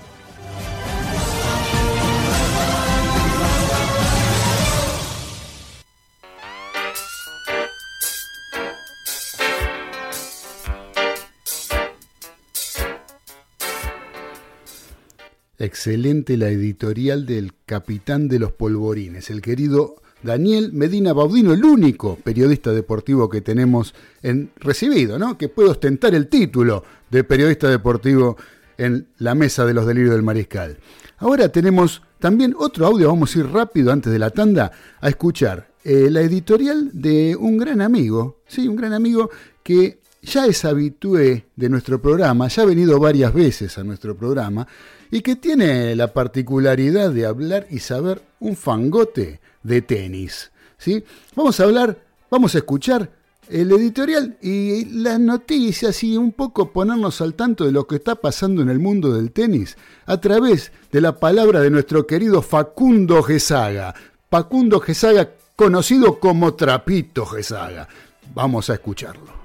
Excelente 15.61 16.37
la 16.37 16.47
editorial 16.47 17.25
del 17.25 17.51
capitán 17.65 18.29
de 18.29 18.39
los 18.39 18.53
polvorines, 18.53 19.29
el 19.29 19.41
querido 19.41 19.95
Daniel 20.23 20.71
Medina 20.71 21.11
Baudino, 21.11 21.51
el 21.51 21.65
único 21.65 22.15
periodista 22.15 22.71
deportivo 22.71 23.27
que 23.29 23.41
tenemos 23.41 23.93
en 24.23 24.51
recibido, 24.55 25.19
¿no? 25.19 25.37
Que 25.37 25.49
puede 25.49 25.67
ostentar 25.67 26.15
el 26.15 26.29
título 26.29 26.85
de 27.11 27.25
periodista 27.25 27.67
deportivo 27.69 28.37
en 28.77 29.07
la 29.17 29.35
mesa 29.35 29.65
de 29.65 29.73
los 29.73 29.85
delirios 29.85 30.13
del 30.13 30.23
mariscal. 30.23 30.77
Ahora 31.17 31.49
tenemos 31.49 32.03
también 32.19 32.55
otro 32.57 32.87
audio, 32.87 33.09
vamos 33.09 33.35
a 33.35 33.39
ir 33.39 33.47
rápido 33.47 33.91
antes 33.91 34.13
de 34.13 34.19
la 34.19 34.29
tanda 34.29 34.71
a 35.01 35.09
escuchar 35.09 35.71
eh, 35.83 36.07
la 36.09 36.21
editorial 36.21 36.89
de 36.93 37.35
un 37.35 37.57
gran 37.57 37.81
amigo, 37.81 38.43
sí, 38.47 38.65
un 38.65 38.77
gran 38.77 38.93
amigo 38.93 39.29
que 39.61 39.99
ya 40.21 40.45
es 40.45 40.63
habitué 40.63 41.47
de 41.57 41.69
nuestro 41.69 42.01
programa, 42.01 42.47
ya 42.47 42.63
ha 42.63 42.65
venido 42.65 42.97
varias 42.97 43.33
veces 43.33 43.77
a 43.77 43.83
nuestro 43.83 44.15
programa 44.15 44.65
y 45.11 45.21
que 45.21 45.35
tiene 45.35 45.95
la 45.95 46.13
particularidad 46.13 47.11
de 47.11 47.25
hablar 47.25 47.67
y 47.69 47.79
saber 47.79 48.21
un 48.39 48.55
fangote 48.55 49.39
de 49.63 49.81
tenis. 49.81 50.51
¿sí? 50.77 51.03
Vamos 51.35 51.59
a 51.59 51.63
hablar, 51.63 51.97
vamos 52.29 52.55
a 52.55 52.59
escuchar 52.59 53.09
el 53.49 53.71
editorial 53.71 54.37
y 54.41 54.85
las 54.85 55.19
noticias 55.19 56.03
y 56.03 56.15
un 56.15 56.31
poco 56.31 56.71
ponernos 56.71 57.19
al 57.21 57.33
tanto 57.33 57.65
de 57.65 57.71
lo 57.71 57.87
que 57.87 57.95
está 57.95 58.15
pasando 58.15 58.61
en 58.61 58.69
el 58.69 58.79
mundo 58.79 59.13
del 59.13 59.31
tenis 59.31 59.75
a 60.05 60.21
través 60.21 60.71
de 60.91 61.01
la 61.01 61.19
palabra 61.19 61.59
de 61.59 61.71
nuestro 61.71 62.05
querido 62.05 62.41
Facundo 62.41 63.23
Gesaga. 63.23 63.95
Facundo 64.29 64.79
Gesaga, 64.79 65.31
conocido 65.55 66.19
como 66.19 66.53
Trapito 66.53 67.25
Gesaga. 67.25 67.87
Vamos 68.35 68.69
a 68.69 68.75
escucharlo. 68.75 69.38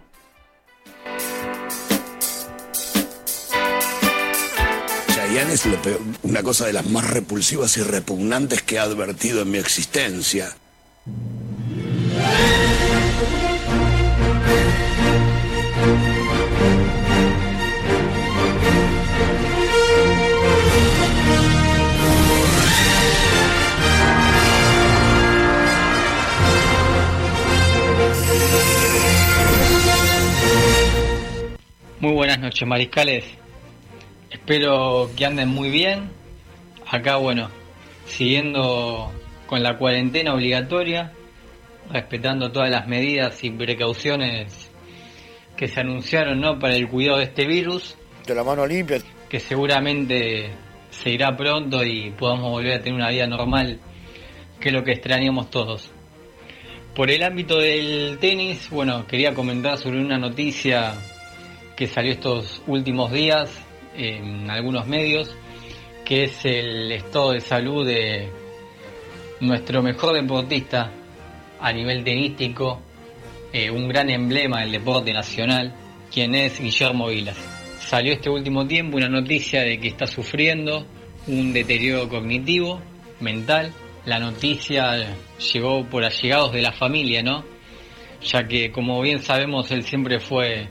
Es 5.37 5.67
lo 5.67 5.81
peor- 5.83 6.01
una 6.23 6.43
cosa 6.45 6.67
de 6.67 6.73
las 6.73 6.87
más 6.87 7.11
repulsivas 7.11 7.77
y 7.77 7.83
repugnantes 7.83 8.63
que 8.63 8.77
he 8.77 8.79
advertido 8.79 9.43
en 9.43 9.51
mi 9.51 9.59
existencia. 9.59 10.55
Muy 32.01 32.13
buenas 32.13 32.39
noches, 32.39 32.67
mariscales. 32.69 33.25
Espero 34.35 35.11
que 35.17 35.25
anden 35.25 35.49
muy 35.49 35.71
bien. 35.71 36.11
Acá, 36.91 37.17
bueno, 37.17 37.51
siguiendo 38.05 39.13
con 39.47 39.63
la 39.63 39.79
cuarentena 39.79 40.35
obligatoria, 40.35 41.13
respetando 41.91 42.51
todas 42.51 42.69
las 42.69 42.89
medidas 42.89 43.43
y 43.45 43.51
precauciones 43.51 44.71
que 45.57 45.69
se 45.69 45.81
anunciaron 45.81 46.41
¿no? 46.41 46.59
para 46.59 46.75
el 46.75 46.89
cuidado 46.89 47.19
de 47.19 47.25
este 47.25 47.47
virus, 47.47 47.97
De 48.27 48.35
la 48.35 48.43
mano 48.43 48.67
limpia. 48.67 48.99
que 49.29 49.39
seguramente 49.39 50.51
se 50.91 51.11
irá 51.11 51.37
pronto 51.37 51.85
y 51.85 52.11
podamos 52.11 52.51
volver 52.51 52.73
a 52.73 52.79
tener 52.81 52.95
una 52.95 53.11
vida 53.11 53.29
normal 53.29 53.79
que 54.61 54.71
es 54.71 54.75
lo 54.75 54.83
que 54.83 54.93
extrañamos 54.93 55.49
todos. 55.49 55.93
Por 56.97 57.11
el 57.11 57.23
ámbito 57.23 57.59
del 57.59 58.19
tenis, 58.21 58.69
bueno, 58.71 59.07
quería 59.07 59.33
comentar 59.33 59.79
sobre 59.79 60.01
una 60.01 60.19
noticia 60.19 60.95
que 61.77 61.87
salió 61.87 62.13
estos 62.13 62.63
últimos 62.67 63.13
días 63.13 63.65
en 63.97 64.51
algunos 64.51 64.87
medios, 64.87 65.35
que 66.05 66.25
es 66.25 66.45
el 66.45 66.93
estado 66.93 67.33
de 67.33 67.41
salud 67.41 67.87
de 67.87 68.29
nuestro 69.41 69.83
mejor 69.83 70.15
deportista 70.15 70.91
a 71.61 71.73
nivel 71.73 72.05
tenístico, 72.05 72.81
eh, 73.53 73.71
un 73.71 73.89
gran 73.89 74.11
emblema 74.11 74.61
del 74.61 74.73
deporte 74.73 75.13
nacional, 75.13 75.75
quien 76.13 76.35
es 76.35 76.61
Guillermo 76.61 77.09
Vilas. 77.09 77.37
Salió 77.79 78.13
este 78.13 78.31
último 78.31 78.67
tiempo 78.67 78.97
una 78.97 79.09
noticia 79.09 79.63
de 79.63 79.79
que 79.79 79.89
está 79.89 80.07
sufriendo 80.07 80.87
un 81.27 81.53
deterioro 81.53 82.09
cognitivo, 82.09 82.81
mental. 83.21 83.73
La 84.05 84.19
noticia 84.19 85.17
llegó 85.53 85.85
por 85.85 86.05
allegados 86.05 86.53
de 86.53 86.63
la 86.63 86.73
familia, 86.73 87.23
¿no? 87.23 87.45
Ya 88.23 88.47
que, 88.47 88.71
como 88.71 89.01
bien 89.01 89.23
sabemos, 89.23 89.71
él 89.71 89.85
siempre 89.85 90.19
fue 90.19 90.69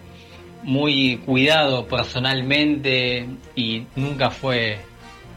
muy 0.63 1.17
cuidado 1.25 1.87
personalmente 1.87 3.27
y 3.55 3.85
nunca 3.95 4.29
fue 4.29 4.79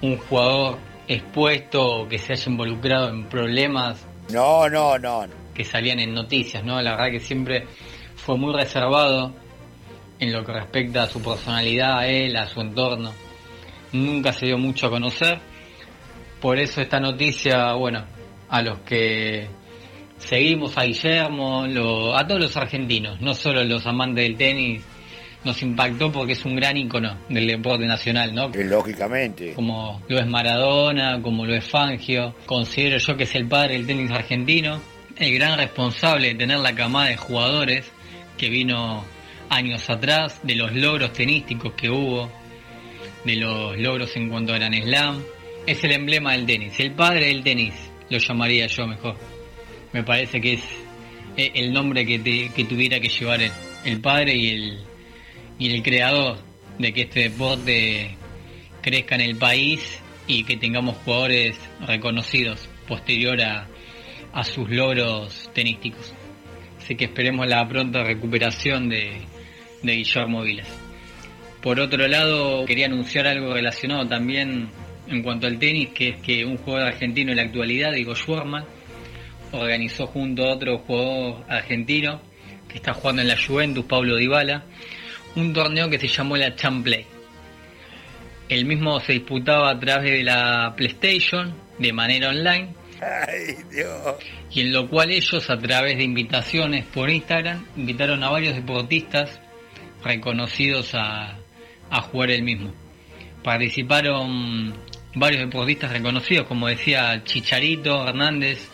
un 0.02 0.16
jugador 0.18 0.78
expuesto 1.08 2.06
que 2.08 2.18
se 2.18 2.32
haya 2.32 2.50
involucrado 2.50 3.08
en 3.10 3.24
problemas 3.24 4.04
No, 4.32 4.68
no, 4.68 4.98
no. 4.98 5.24
que 5.54 5.64
salían 5.64 5.98
en 6.00 6.14
noticias, 6.14 6.64
¿no? 6.64 6.80
La 6.82 6.92
verdad 6.92 7.10
que 7.10 7.20
siempre 7.20 7.66
fue 8.16 8.36
muy 8.36 8.52
reservado 8.54 9.32
en 10.18 10.32
lo 10.32 10.44
que 10.44 10.52
respecta 10.52 11.04
a 11.04 11.06
su 11.06 11.22
personalidad, 11.22 11.98
a 11.98 12.06
él, 12.08 12.36
a 12.36 12.46
su 12.46 12.60
entorno. 12.60 13.12
Nunca 13.92 14.32
se 14.32 14.46
dio 14.46 14.58
mucho 14.58 14.86
a 14.86 14.90
conocer. 14.90 15.38
Por 16.40 16.58
eso 16.58 16.80
esta 16.80 17.00
noticia, 17.00 17.72
bueno, 17.74 18.04
a 18.48 18.62
los 18.62 18.78
que 18.80 19.46
seguimos 20.18 20.76
a 20.78 20.84
Guillermo, 20.84 21.66
lo- 21.68 22.16
a 22.16 22.26
todos 22.26 22.40
los 22.40 22.56
argentinos, 22.56 23.20
no 23.20 23.34
solo 23.34 23.62
los 23.64 23.86
amantes 23.86 24.24
del 24.24 24.36
tenis, 24.36 24.82
nos 25.46 25.62
impactó 25.62 26.12
porque 26.12 26.32
es 26.34 26.44
un 26.44 26.56
gran 26.56 26.76
ícono 26.76 27.16
del 27.30 27.46
deporte 27.46 27.86
nacional, 27.86 28.34
¿no? 28.34 28.50
Que 28.52 28.64
lógicamente. 28.64 29.54
como 29.54 30.02
lo 30.08 30.18
es 30.18 30.26
Maradona, 30.26 31.22
como 31.22 31.46
lo 31.46 31.54
es 31.54 31.64
Fangio. 31.64 32.34
Considero 32.44 32.98
yo 32.98 33.16
que 33.16 33.24
es 33.24 33.34
el 33.34 33.46
padre 33.48 33.74
del 33.74 33.86
tenis 33.86 34.10
argentino, 34.10 34.80
el 35.16 35.34
gran 35.34 35.56
responsable 35.58 36.28
de 36.28 36.34
tener 36.34 36.58
la 36.58 36.74
camada 36.74 37.08
de 37.08 37.16
jugadores 37.16 37.90
que 38.36 38.50
vino 38.50 39.04
años 39.48 39.88
atrás, 39.88 40.40
de 40.42 40.56
los 40.56 40.74
logros 40.74 41.12
tenísticos 41.12 41.72
que 41.74 41.88
hubo, 41.88 42.30
de 43.24 43.36
los 43.36 43.78
logros 43.78 44.14
en 44.16 44.28
cuanto 44.28 44.52
a 44.52 44.56
Gran 44.58 44.74
Slam. 44.74 45.22
Es 45.66 45.82
el 45.84 45.92
emblema 45.92 46.32
del 46.32 46.46
tenis, 46.46 46.78
el 46.80 46.92
padre 46.92 47.26
del 47.28 47.42
tenis, 47.42 47.72
lo 48.10 48.18
llamaría 48.18 48.66
yo 48.66 48.86
mejor. 48.86 49.16
Me 49.92 50.02
parece 50.02 50.40
que 50.40 50.52
es 50.54 50.60
eh, 51.36 51.50
el 51.54 51.72
nombre 51.72 52.04
que, 52.06 52.18
te- 52.18 52.50
que 52.54 52.64
tuviera 52.64 53.00
que 53.00 53.08
llevar 53.08 53.40
el, 53.42 53.50
el 53.84 54.00
padre 54.00 54.34
y 54.36 54.48
el, 54.50 54.78
y 55.58 55.74
el 55.74 55.82
creador 55.82 56.38
de 56.78 56.92
que 56.92 57.02
este 57.02 57.20
deporte 57.30 58.16
crezca 58.82 59.14
en 59.14 59.22
el 59.22 59.36
país 59.36 60.00
y 60.26 60.44
que 60.44 60.56
tengamos 60.56 60.96
jugadores 60.98 61.58
reconocidos 61.86 62.68
posterior 62.86 63.40
a, 63.42 63.66
a 64.32 64.44
sus 64.44 64.68
logros 64.68 65.50
tenísticos. 65.54 66.12
Así 66.78 66.94
que 66.94 67.06
esperemos 67.06 67.46
la 67.46 67.66
pronta 67.66 68.04
recuperación 68.04 68.88
de, 68.88 69.22
de 69.82 69.92
Guillermo 69.96 70.42
Vilas. 70.42 70.68
Por 71.62 71.80
otro 71.80 72.06
lado, 72.06 72.64
quería 72.64 72.86
anunciar 72.86 73.26
algo 73.26 73.52
relacionado 73.52 74.06
también 74.06 74.68
en 75.08 75.22
cuanto 75.22 75.46
al 75.46 75.58
tenis, 75.58 75.90
que 75.90 76.10
es 76.10 76.16
que 76.18 76.44
un 76.44 76.58
jugador 76.58 76.88
argentino 76.88 77.30
en 77.30 77.36
la 77.38 77.42
actualidad, 77.44 77.92
Diego 77.92 78.14
Schwarman, 78.14 78.64
organizó 79.52 80.06
junto 80.06 80.44
a 80.44 80.54
otro 80.54 80.78
jugador 80.78 81.44
argentino 81.48 82.20
que 82.68 82.76
está 82.76 82.92
jugando 82.92 83.22
en 83.22 83.28
la 83.28 83.36
Juventus, 83.36 83.84
Pablo 83.84 84.16
Dybala, 84.16 84.64
un 85.36 85.52
torneo 85.52 85.88
que 85.88 85.98
se 85.98 86.08
llamó 86.08 86.36
la 86.36 86.54
Champlay. 86.54 87.06
El 88.48 88.64
mismo 88.64 88.98
se 89.00 89.14
disputaba 89.14 89.70
a 89.70 89.78
través 89.78 90.10
de 90.12 90.22
la 90.22 90.74
PlayStation 90.76 91.54
de 91.78 91.92
manera 91.92 92.28
online 92.30 92.74
Ay, 93.00 93.56
Dios. 93.70 94.14
y 94.52 94.60
en 94.62 94.72
lo 94.72 94.88
cual 94.88 95.10
ellos 95.10 95.50
a 95.50 95.58
través 95.58 95.96
de 95.98 96.04
invitaciones 96.04 96.84
por 96.86 97.10
Instagram 97.10 97.64
invitaron 97.76 98.22
a 98.22 98.30
varios 98.30 98.54
deportistas 98.54 99.40
reconocidos 100.04 100.94
a, 100.94 101.36
a 101.90 102.00
jugar 102.02 102.30
el 102.30 102.42
mismo. 102.42 102.72
Participaron 103.42 104.74
varios 105.14 105.40
deportistas 105.42 105.92
reconocidos, 105.92 106.46
como 106.46 106.68
decía 106.68 107.22
Chicharito 107.24 108.06
Hernández, 108.08 108.68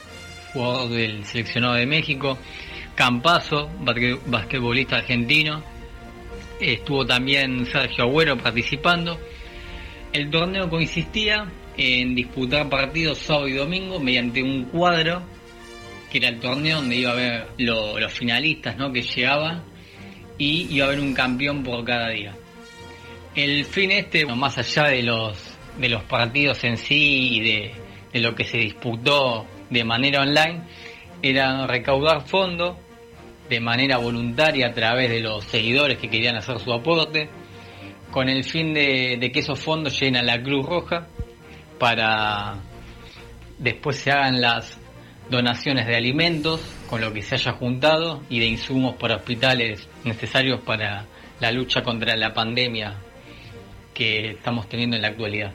jugador 0.52 0.90
del 0.90 1.24
seleccionado 1.24 1.74
de 1.74 1.86
México, 1.86 2.38
Campazo, 2.94 3.70
basque- 3.80 4.18
basquetbolista 4.26 4.96
argentino, 4.96 5.62
estuvo 6.62 7.04
también 7.06 7.66
Sergio 7.66 8.04
Agüero 8.04 8.36
participando. 8.36 9.18
El 10.12 10.30
torneo 10.30 10.68
consistía 10.68 11.50
en 11.76 12.14
disputar 12.14 12.68
partidos 12.68 13.18
sábado 13.18 13.48
y 13.48 13.52
domingo 13.54 13.98
mediante 13.98 14.42
un 14.42 14.64
cuadro 14.64 15.22
que 16.10 16.18
era 16.18 16.28
el 16.28 16.38
torneo 16.40 16.76
donde 16.76 16.96
iba 16.96 17.10
a 17.10 17.14
haber 17.14 17.46
lo- 17.58 17.98
los 17.98 18.12
finalistas 18.12 18.76
¿no? 18.76 18.92
que 18.92 19.00
llegaban 19.00 19.62
y 20.36 20.66
iba 20.74 20.84
a 20.84 20.88
haber 20.88 21.00
un 21.00 21.14
campeón 21.14 21.62
por 21.62 21.82
cada 21.84 22.10
día. 22.10 22.34
El 23.34 23.64
fin 23.64 23.92
este, 23.92 24.26
más 24.26 24.58
allá 24.58 24.88
de 24.88 25.02
los, 25.02 25.38
de 25.78 25.88
los 25.88 26.02
partidos 26.02 26.62
en 26.64 26.76
sí 26.76 27.36
y 27.36 27.40
de, 27.40 27.70
de 28.12 28.20
lo 28.20 28.34
que 28.34 28.44
se 28.44 28.58
disputó 28.58 29.46
de 29.70 29.84
manera 29.84 30.20
online, 30.20 30.60
era 31.22 31.66
recaudar 31.66 32.26
fondos 32.26 32.76
de 33.52 33.60
manera 33.60 33.98
voluntaria 33.98 34.68
a 34.68 34.72
través 34.72 35.10
de 35.10 35.20
los 35.20 35.44
seguidores 35.44 35.98
que 35.98 36.08
querían 36.08 36.36
hacer 36.36 36.58
su 36.58 36.72
aporte, 36.72 37.28
con 38.10 38.30
el 38.30 38.44
fin 38.44 38.72
de, 38.72 39.30
que 39.30 39.40
esos 39.40 39.60
fondos 39.60 39.92
lleguen 40.00 40.16
a 40.16 40.22
la 40.22 40.42
Cruz 40.42 40.64
Roja 40.64 41.06
para 41.78 42.54
después 43.58 43.98
se 43.98 44.10
hagan 44.10 44.40
las 44.40 44.78
donaciones 45.28 45.86
de 45.86 45.96
alimentos 45.96 46.62
con 46.88 47.02
lo 47.02 47.12
que 47.12 47.20
se 47.20 47.34
haya 47.34 47.52
juntado 47.52 48.22
y 48.30 48.40
de 48.40 48.46
insumos 48.46 48.96
para 48.96 49.16
hospitales 49.16 49.86
necesarios 50.02 50.62
para 50.62 51.04
la 51.38 51.52
lucha 51.52 51.82
contra 51.82 52.16
la 52.16 52.32
pandemia 52.32 52.94
que 53.92 54.30
estamos 54.30 54.66
teniendo 54.66 54.96
en 54.96 55.02
la 55.02 55.08
actualidad. 55.08 55.52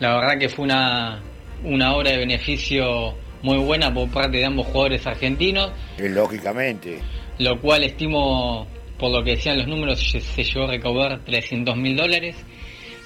La 0.00 0.16
verdad 0.16 0.38
que 0.38 0.48
fue 0.48 0.64
una, 0.64 1.20
una 1.64 1.94
obra 1.94 2.12
de 2.12 2.16
beneficio 2.16 3.14
muy 3.42 3.58
buena 3.58 3.92
por 3.92 4.10
parte 4.10 4.38
de 4.38 4.46
ambos 4.46 4.66
jugadores 4.68 5.06
argentinos 5.06 5.70
lógicamente. 5.98 7.02
Lo 7.38 7.60
cual 7.60 7.84
estimo, 7.84 8.66
por 8.98 9.10
lo 9.10 9.22
que 9.22 9.32
decían 9.32 9.58
los 9.58 9.66
números, 9.66 10.00
se 10.00 10.44
llegó 10.44 10.64
a 10.64 10.68
recaudar 10.68 11.20
300 11.24 11.76
mil 11.76 11.96
dólares 11.96 12.36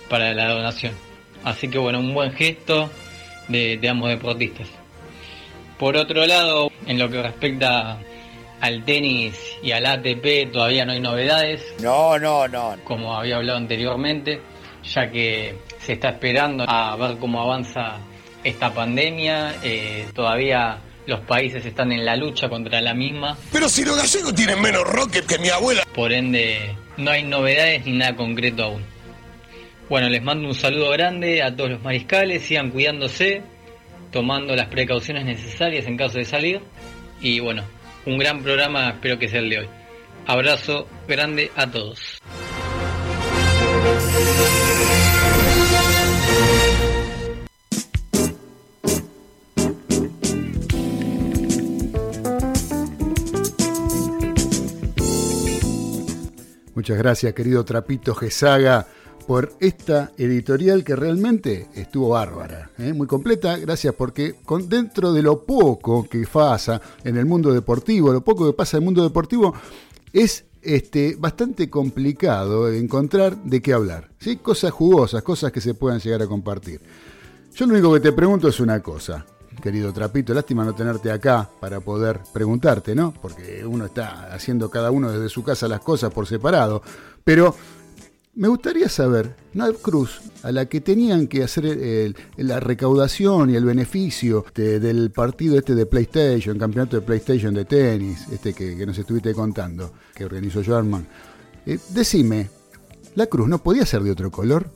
para 0.09 0.33
la 0.35 0.51
donación. 0.53 0.93
Así 1.45 1.69
que 1.69 1.79
bueno, 1.79 2.01
un 2.01 2.13
buen 2.15 2.33
gesto 2.33 2.91
de, 3.49 3.79
de 3.79 3.89
ambos 3.89 4.11
deportistas. 4.11 4.69
Por 5.79 5.97
otro 5.97 6.27
lado, 6.27 6.71
en 6.87 6.99
lo 6.99 7.09
que 7.09 7.23
respecta 7.23 7.99
al 8.61 8.85
tenis 8.85 9.57
y 9.63 9.73
al 9.73 9.87
ATP, 9.87 10.53
todavía 10.53 10.85
no 10.85 10.93
hay 10.93 11.01
novedades, 11.01 11.75
No, 11.83 12.19
no, 12.19 12.47
no. 12.47 12.77
como 12.85 13.17
había 13.17 13.37
hablado 13.37 13.59
anteriormente, 13.59 14.41
ya 14.85 15.11
que 15.11 15.55
se 15.79 15.95
está 15.95 16.11
esperando 16.11 16.65
a 16.69 16.95
ver 16.97 17.17
cómo 17.19 17.41
avanza 17.41 17.99
esta 18.45 18.73
pandemia, 18.75 19.55
eh, 19.63 20.07
todavía 20.15 20.79
los 21.11 21.21
países 21.21 21.67
están 21.67 21.93
en 21.93 22.05
la 22.07 22.17
lucha 22.17 22.49
contra 22.49 22.81
la 22.81 22.95
misma 22.95 23.37
Pero 23.53 23.69
si 23.69 23.85
los 23.85 23.97
gallegos 23.97 24.35
tienen 24.35 24.63
menos 24.63 24.85
rocket 24.85 25.27
que 25.27 25.39
mi 25.39 25.49
abuela. 25.49 25.83
por 25.95 26.13
ende 26.13 26.75
no 26.97 27.11
hay 27.11 27.25
novedades 27.25 27.85
ni 27.85 27.99
nada 27.99 28.15
concreto 28.17 28.65
aún. 28.65 28.83
Bueno, 29.89 30.09
les 30.09 30.23
mando 30.23 30.47
un 30.49 30.55
saludo 30.55 30.91
grande 30.91 31.43
a 31.43 31.55
todos 31.55 31.71
los 31.71 31.83
mariscales, 31.83 32.43
sigan 32.43 32.71
cuidándose, 32.71 33.43
tomando 34.13 34.55
las 34.55 34.69
precauciones 34.69 35.25
necesarias 35.25 35.87
en 35.87 35.97
caso 35.97 36.19
de 36.19 36.25
salir 36.25 36.61
y 37.21 37.41
bueno, 37.41 37.65
un 38.07 38.17
gran 38.17 38.43
programa 38.43 38.91
espero 38.91 39.19
que 39.19 39.29
sea 39.29 39.41
el 39.41 39.51
de 39.51 39.59
hoy. 39.59 39.69
Abrazo 40.27 40.87
grande 41.09 41.51
a 41.57 41.67
todos. 41.71 42.21
Muchas 56.81 56.97
gracias, 56.97 57.35
querido 57.35 57.63
Trapito 57.63 58.15
Gesaga, 58.15 58.87
por 59.27 59.53
esta 59.61 60.13
editorial 60.17 60.83
que 60.83 60.97
realmente 60.97 61.69
estuvo 61.75 62.09
bárbara, 62.09 62.71
¿eh? 62.79 62.95
muy 62.95 63.07
completa. 63.07 63.59
Gracias 63.59 63.95
porque 63.95 64.37
con, 64.47 64.67
dentro 64.67 65.13
de 65.13 65.23
lo 65.23 65.45
poco 65.45 66.09
que 66.09 66.27
pasa 66.27 66.81
en 67.05 67.19
el 67.19 67.27
mundo 67.27 67.53
deportivo, 67.53 68.15
lo 68.15 68.25
poco 68.25 68.47
que 68.47 68.57
pasa 68.57 68.79
en 68.79 68.83
el 68.83 68.85
mundo 68.87 69.03
deportivo, 69.03 69.53
es 70.11 70.47
este, 70.63 71.17
bastante 71.19 71.69
complicado 71.69 72.73
encontrar 72.73 73.37
de 73.45 73.61
qué 73.61 73.75
hablar. 73.75 74.09
¿sí? 74.19 74.37
Cosas 74.37 74.71
jugosas, 74.71 75.23
cosas 75.23 75.53
que 75.53 75.61
se 75.61 75.75
puedan 75.75 76.01
llegar 76.01 76.23
a 76.23 76.27
compartir. 76.27 76.81
Yo 77.55 77.67
lo 77.67 77.75
único 77.75 77.93
que 77.93 78.01
te 78.01 78.13
pregunto 78.13 78.49
es 78.49 78.59
una 78.59 78.81
cosa. 78.83 79.27
Querido 79.61 79.93
Trapito. 79.93 80.35
Lástima 80.35 80.65
no 80.65 80.75
tenerte 80.75 81.11
acá 81.11 81.49
para 81.61 81.81
poder 81.81 82.21
preguntarte, 82.33 82.95
¿no? 82.95 83.13
Porque 83.21 83.65
uno 83.65 83.87
está 83.87 84.33
haciendo 84.33 84.71
cada 84.71 84.91
uno 84.91 85.11
desde 85.11 85.29
su 85.29 85.43
casa 85.43 85.69
las 85.69 85.81
cosas 85.81 86.13
por 86.13 86.27
separado. 86.27 86.83
Pero 87.25 87.55
me 88.35 88.49
gustaría 88.49 88.89
saber, 88.89 89.35
una 89.55 89.73
cruz 89.73 90.21
a 90.43 90.53
la 90.53 90.67
que 90.67 90.81
tenían 90.81 91.27
que 91.27 91.43
hacer 91.43 91.67
el- 91.67 92.17
la 92.37 92.61
recaudación 92.61 93.51
y 93.51 93.57
el 93.57 93.65
beneficio 93.65 94.47
de- 94.55 94.81
del 94.81 95.11
partido 95.11 95.59
este 95.59 95.75
de 95.75 95.85
PlayStation, 95.87 96.57
campeonato 96.59 96.97
de 96.97 97.03
PlayStation 97.03 97.53
de 97.53 97.65
tenis, 97.65 98.27
este 98.31 98.55
que, 98.55 98.87
nos 98.87 98.97
estuviste 98.97 99.35
contando, 99.35 99.93
que 100.15 100.25
organizó 100.25 100.63
Sherman. 100.63 101.07
Eh, 101.67 101.79
decime, 101.91 102.49
¿la 103.17 103.27
cruz 103.27 103.49
no 103.49 103.63
podía 103.63 103.85
ser 103.85 104.03
de 104.03 104.13
otro 104.13 104.31
color? 104.31 104.71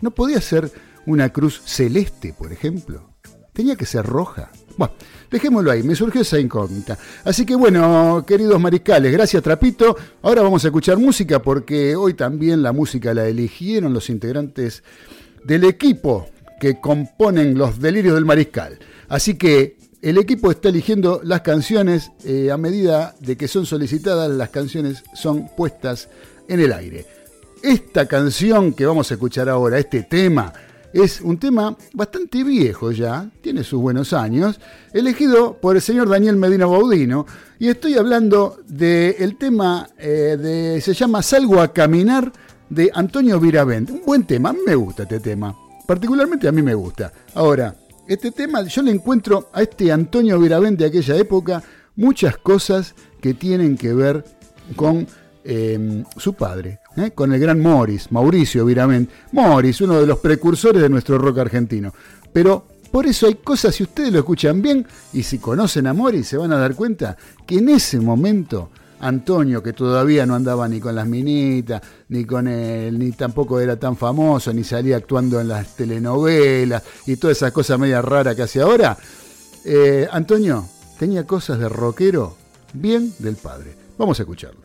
¿No 0.00 0.10
podía 0.10 0.40
ser 0.40 0.70
una 1.06 1.30
cruz 1.30 1.62
celeste, 1.64 2.34
por 2.36 2.52
ejemplo? 2.52 3.09
¿Tenía 3.52 3.76
que 3.76 3.86
ser 3.86 4.06
roja? 4.06 4.50
Bueno, 4.76 4.94
dejémoslo 5.30 5.70
ahí, 5.70 5.82
me 5.82 5.94
surgió 5.94 6.22
esa 6.22 6.38
incógnita. 6.38 6.98
Así 7.24 7.44
que 7.44 7.54
bueno, 7.54 8.24
queridos 8.26 8.60
mariscales, 8.60 9.12
gracias 9.12 9.42
Trapito. 9.42 9.96
Ahora 10.22 10.42
vamos 10.42 10.64
a 10.64 10.68
escuchar 10.68 10.98
música 10.98 11.40
porque 11.42 11.96
hoy 11.96 12.14
también 12.14 12.62
la 12.62 12.72
música 12.72 13.12
la 13.12 13.26
eligieron 13.26 13.92
los 13.92 14.08
integrantes 14.08 14.82
del 15.44 15.64
equipo 15.64 16.28
que 16.60 16.80
componen 16.80 17.56
los 17.56 17.80
delirios 17.80 18.14
del 18.14 18.24
mariscal. 18.24 18.78
Así 19.08 19.34
que 19.34 19.76
el 20.02 20.16
equipo 20.18 20.50
está 20.50 20.68
eligiendo 20.68 21.20
las 21.24 21.42
canciones 21.42 22.12
eh, 22.24 22.50
a 22.50 22.56
medida 22.56 23.14
de 23.20 23.36
que 23.36 23.48
son 23.48 23.66
solicitadas, 23.66 24.30
las 24.30 24.50
canciones 24.50 25.02
son 25.14 25.48
puestas 25.56 26.08
en 26.48 26.60
el 26.60 26.72
aire. 26.72 27.06
Esta 27.62 28.06
canción 28.06 28.72
que 28.72 28.86
vamos 28.86 29.10
a 29.10 29.14
escuchar 29.14 29.48
ahora, 29.50 29.78
este 29.78 30.02
tema, 30.04 30.52
es 30.92 31.20
un 31.20 31.38
tema 31.38 31.76
bastante 31.92 32.42
viejo 32.42 32.90
ya, 32.90 33.30
tiene 33.40 33.62
sus 33.64 33.80
buenos 33.80 34.12
años, 34.12 34.60
elegido 34.92 35.54
por 35.54 35.76
el 35.76 35.82
señor 35.82 36.08
Daniel 36.08 36.36
Medina 36.36 36.66
Baudino, 36.66 37.26
y 37.58 37.68
estoy 37.68 37.94
hablando 37.94 38.58
del 38.66 39.36
tema 39.36 39.88
eh, 39.98 40.36
de, 40.40 40.80
se 40.80 40.94
llama 40.94 41.22
Salgo 41.22 41.60
a 41.60 41.72
caminar 41.72 42.32
de 42.68 42.90
Antonio 42.94 43.38
Viravent. 43.38 43.90
Un 43.90 44.02
buen 44.04 44.26
tema, 44.26 44.50
a 44.50 44.52
mí 44.52 44.60
me 44.66 44.74
gusta 44.74 45.02
este 45.04 45.20
tema, 45.20 45.56
particularmente 45.86 46.48
a 46.48 46.52
mí 46.52 46.62
me 46.62 46.74
gusta. 46.74 47.12
Ahora, 47.34 47.74
este 48.08 48.32
tema, 48.32 48.62
yo 48.62 48.82
le 48.82 48.90
encuentro 48.90 49.50
a 49.52 49.62
este 49.62 49.92
Antonio 49.92 50.38
Viravent 50.38 50.78
de 50.78 50.86
aquella 50.86 51.16
época 51.16 51.62
muchas 51.94 52.36
cosas 52.38 52.94
que 53.20 53.34
tienen 53.34 53.76
que 53.76 53.94
ver 53.94 54.24
con 54.74 55.06
eh, 55.44 56.04
su 56.16 56.34
padre, 56.34 56.79
¿eh? 56.96 57.12
con 57.12 57.32
el 57.32 57.40
gran 57.40 57.60
Morris, 57.60 58.10
Mauricio 58.10 58.64
Viravent. 58.64 59.10
Morris, 59.32 59.80
uno 59.80 60.00
de 60.00 60.06
los 60.06 60.18
precursores 60.18 60.82
de 60.82 60.88
nuestro 60.88 61.18
rock 61.18 61.38
argentino. 61.38 61.92
Pero 62.32 62.66
por 62.90 63.06
eso 63.06 63.26
hay 63.26 63.36
cosas, 63.36 63.74
si 63.74 63.84
ustedes 63.84 64.12
lo 64.12 64.18
escuchan 64.18 64.60
bien 64.60 64.86
y 65.12 65.22
si 65.22 65.38
conocen 65.38 65.86
a 65.86 65.94
Morris, 65.94 66.28
se 66.28 66.36
van 66.36 66.52
a 66.52 66.58
dar 66.58 66.74
cuenta 66.74 67.16
que 67.46 67.58
en 67.58 67.68
ese 67.68 68.00
momento 68.00 68.70
Antonio, 69.00 69.62
que 69.62 69.72
todavía 69.72 70.26
no 70.26 70.34
andaba 70.34 70.68
ni 70.68 70.78
con 70.78 70.94
las 70.94 71.06
minitas, 71.06 71.80
ni 72.08 72.24
con 72.24 72.46
él, 72.46 72.98
ni 72.98 73.12
tampoco 73.12 73.58
era 73.58 73.76
tan 73.76 73.96
famoso, 73.96 74.52
ni 74.52 74.62
salía 74.62 74.96
actuando 74.96 75.40
en 75.40 75.48
las 75.48 75.74
telenovelas 75.74 76.82
y 77.06 77.16
todas 77.16 77.38
esas 77.38 77.52
cosas 77.52 77.78
media 77.78 78.02
raras 78.02 78.36
que 78.36 78.42
hace 78.42 78.60
ahora, 78.60 78.96
eh, 79.64 80.06
Antonio 80.10 80.66
tenía 80.98 81.26
cosas 81.26 81.58
de 81.58 81.68
rockero 81.68 82.36
bien 82.74 83.12
del 83.18 83.36
padre. 83.36 83.74
Vamos 83.96 84.18
a 84.18 84.22
escucharlo. 84.22 84.60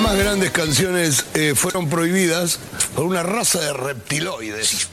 Las 0.00 0.12
más 0.12 0.18
grandes 0.18 0.50
canciones 0.50 1.26
eh, 1.34 1.52
fueron 1.54 1.90
prohibidas 1.90 2.58
por 2.96 3.04
una 3.04 3.22
raza 3.22 3.60
de 3.60 3.74
reptiloides. 3.74 4.88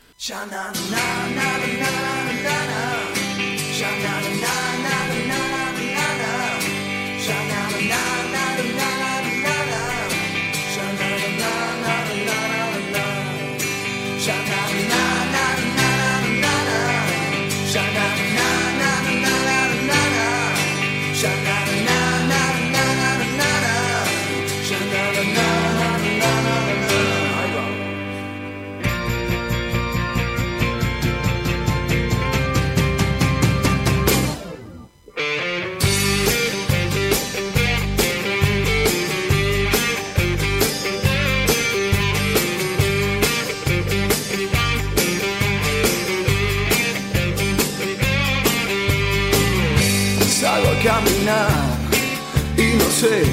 Sé 53.08 53.24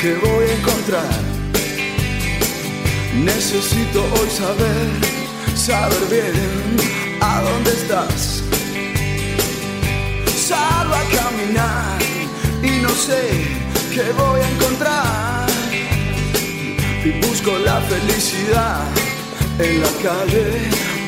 qué 0.00 0.14
voy 0.14 0.44
a 0.44 0.52
encontrar. 0.58 1.20
Necesito 3.14 4.00
hoy 4.14 4.30
saber, 4.30 4.86
saber 5.54 6.02
bien 6.10 6.76
a 7.20 7.42
dónde 7.42 7.70
estás. 7.70 8.42
Salgo 10.48 10.94
a 10.94 11.04
caminar 11.18 11.98
y 12.62 12.82
no 12.84 12.90
sé 12.90 13.22
qué 13.94 14.06
voy 14.22 14.40
a 14.40 14.48
encontrar. 14.54 15.48
Y 17.04 17.10
busco 17.26 17.58
la 17.58 17.80
felicidad 17.92 18.84
en 19.58 19.80
la 19.82 19.92
calle 20.06 20.46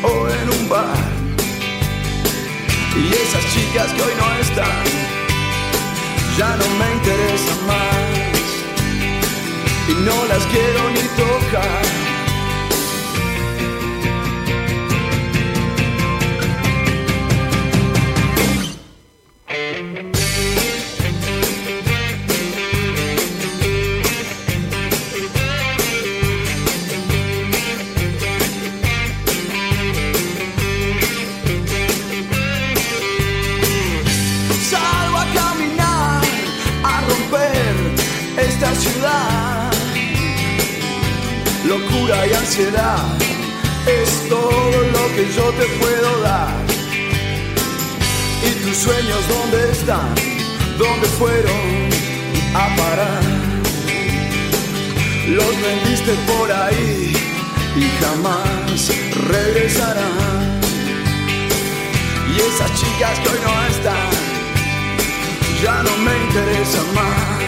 o 0.02 0.28
en 0.28 0.46
un 0.58 0.68
bar. 0.68 1.12
Y 2.94 3.04
esas 3.24 3.44
chicas 3.54 3.88
que 3.94 4.02
hoy 4.02 4.14
no 4.18 4.28
están, 4.46 5.21
ya 6.38 6.56
no 6.56 6.68
me 6.78 6.92
interesan 6.92 7.66
más. 7.66 8.32
Y 9.88 9.94
no 9.94 10.24
las 10.26 10.44
quiero 10.46 10.90
ni 10.90 11.02
tocar. 11.16 12.01
Es 42.54 44.28
todo 44.28 44.42
lo 44.42 45.16
que 45.16 45.32
yo 45.34 45.44
te 45.52 45.64
puedo 45.80 46.20
dar. 46.20 46.52
¿Y 48.44 48.50
tus 48.62 48.76
sueños 48.76 49.26
dónde 49.26 49.70
están? 49.70 50.14
¿Dónde 50.76 51.06
fueron 51.18 51.88
a 52.54 52.76
parar? 52.76 53.22
Los 55.28 55.62
vendiste 55.62 56.12
por 56.26 56.52
ahí 56.52 57.16
y 57.74 58.04
jamás 58.04 58.90
regresarán. 59.30 60.60
Y 62.28 62.38
esas 62.38 62.70
chicas 62.78 63.18
que 63.20 63.28
hoy 63.30 63.38
no 63.46 63.66
están, 63.66 64.10
ya 65.62 65.82
no 65.82 65.96
me 66.04 66.18
interesan 66.26 66.94
más. 66.94 67.42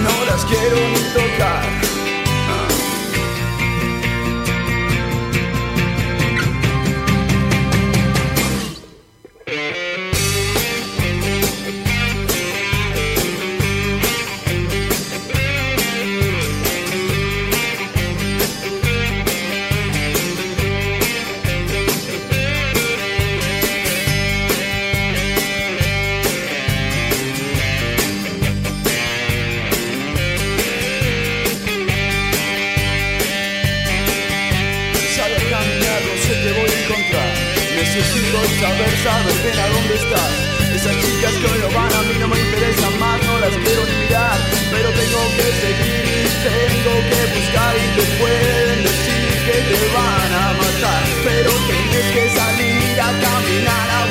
No 0.00 0.24
las 0.26 0.44
quiero 0.44 0.76
ni 0.76 1.00
tocar. 1.12 1.95
Y 47.54 47.86
te 47.96 48.02
pueden 48.18 48.82
decir 48.82 49.28
que 49.46 49.56
te 49.70 49.80
van 49.94 50.32
a 50.32 50.52
matar. 50.54 51.02
Pero 51.24 51.50
tienes 51.68 52.12
que 52.12 52.30
salir 52.30 53.00
a 53.00 53.10
caminar, 53.20 53.90
a 53.90 54.05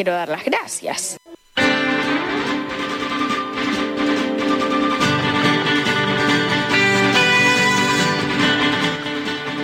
Quiero 0.00 0.14
dar 0.14 0.30
las 0.30 0.42
gracias. 0.46 1.18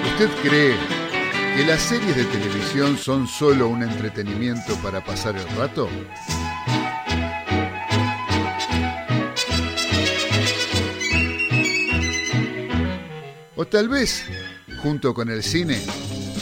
¿Usted 0.04 0.28
cree 0.42 0.76
que 1.56 1.64
las 1.64 1.80
series 1.80 2.14
de 2.14 2.24
televisión 2.24 2.98
son 2.98 3.26
solo 3.26 3.68
un 3.68 3.82
entretenimiento 3.82 4.76
para 4.82 5.02
pasar 5.02 5.36
el 5.36 5.48
rato? 5.56 5.88
O 13.56 13.66
tal 13.66 13.88
vez, 13.88 14.26
junto 14.82 15.14
con 15.14 15.30
el 15.30 15.42
cine, 15.42 15.80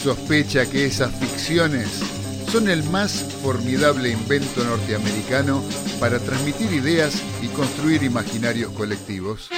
sospecha 0.03 0.69
que 0.69 0.83
esas 0.83 1.17
ficciones 1.17 2.14
son 2.55 2.69
el 2.69 2.83
más 2.85 3.11
formidable 3.43 4.11
invento 4.11 4.63
norteamericano 4.63 5.61
para 5.99 6.19
transmitir 6.19 6.71
ideas 6.71 7.21
y 7.41 7.47
construir 7.49 8.01
imaginarios 8.01 8.71
colectivos. 8.71 9.49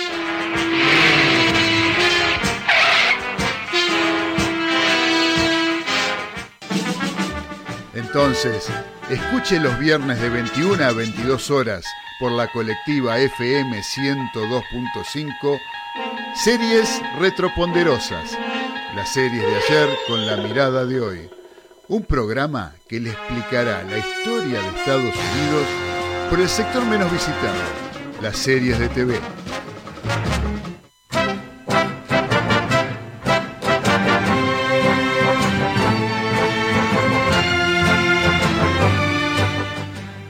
Entonces, 7.93 8.67
escuche 9.11 9.59
los 9.59 9.77
viernes 9.77 10.19
de 10.19 10.29
21 10.29 10.83
a 10.83 10.91
22 10.91 11.51
horas 11.51 11.85
por 12.19 12.31
la 12.31 12.51
colectiva 12.51 13.19
FM 13.19 13.79
102.5 13.79 15.59
Series 16.33 16.99
Retroponderosas, 17.19 18.35
las 18.95 19.13
series 19.13 19.43
de 19.43 19.55
ayer 19.55 19.89
con 20.07 20.25
la 20.25 20.37
mirada 20.37 20.83
de 20.83 20.99
hoy. 20.99 21.37
Un 21.89 22.03
programa 22.03 22.73
que 22.89 22.99
le 22.99 23.11
explicará 23.11 23.81
la 23.83 23.97
historia 23.97 24.61
de 24.61 24.67
Estados 24.67 25.15
Unidos 25.15 25.65
por 26.29 26.41
el 26.41 26.49
sector 26.49 26.85
menos 26.85 27.09
visitado, 27.09 27.55
las 28.21 28.35
series 28.35 28.77
de 28.77 28.89
TV. 28.89 29.17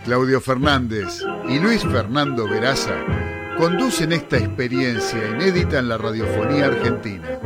Claudio 0.06 0.40
Fernández 0.40 1.24
y 1.50 1.58
Luis 1.58 1.82
Fernando 1.82 2.48
Veraza 2.48 2.96
conducen 3.58 4.12
esta 4.12 4.38
experiencia 4.38 5.28
inédita 5.28 5.80
en 5.80 5.90
la 5.90 5.98
radiofonía 5.98 6.68
argentina. 6.68 7.40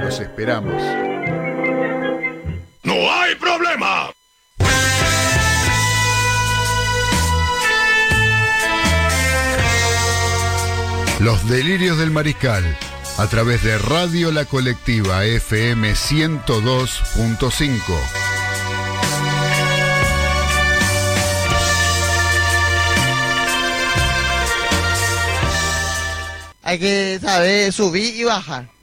Los 0.00 0.20
esperamos. 0.20 1.11
¡No 2.92 3.10
hay 3.10 3.34
problema! 3.36 4.10
Los 11.20 11.48
delirios 11.48 11.96
del 11.96 12.10
mariscal 12.10 12.62
a 13.16 13.26
través 13.28 13.62
de 13.62 13.78
Radio 13.78 14.30
La 14.30 14.44
Colectiva 14.44 15.24
FM 15.24 15.92
102.5. 15.92 17.80
Hay 26.62 26.78
que 26.78 27.18
saber 27.22 27.72
subir 27.72 28.14
y 28.16 28.24
bajar. 28.24 28.81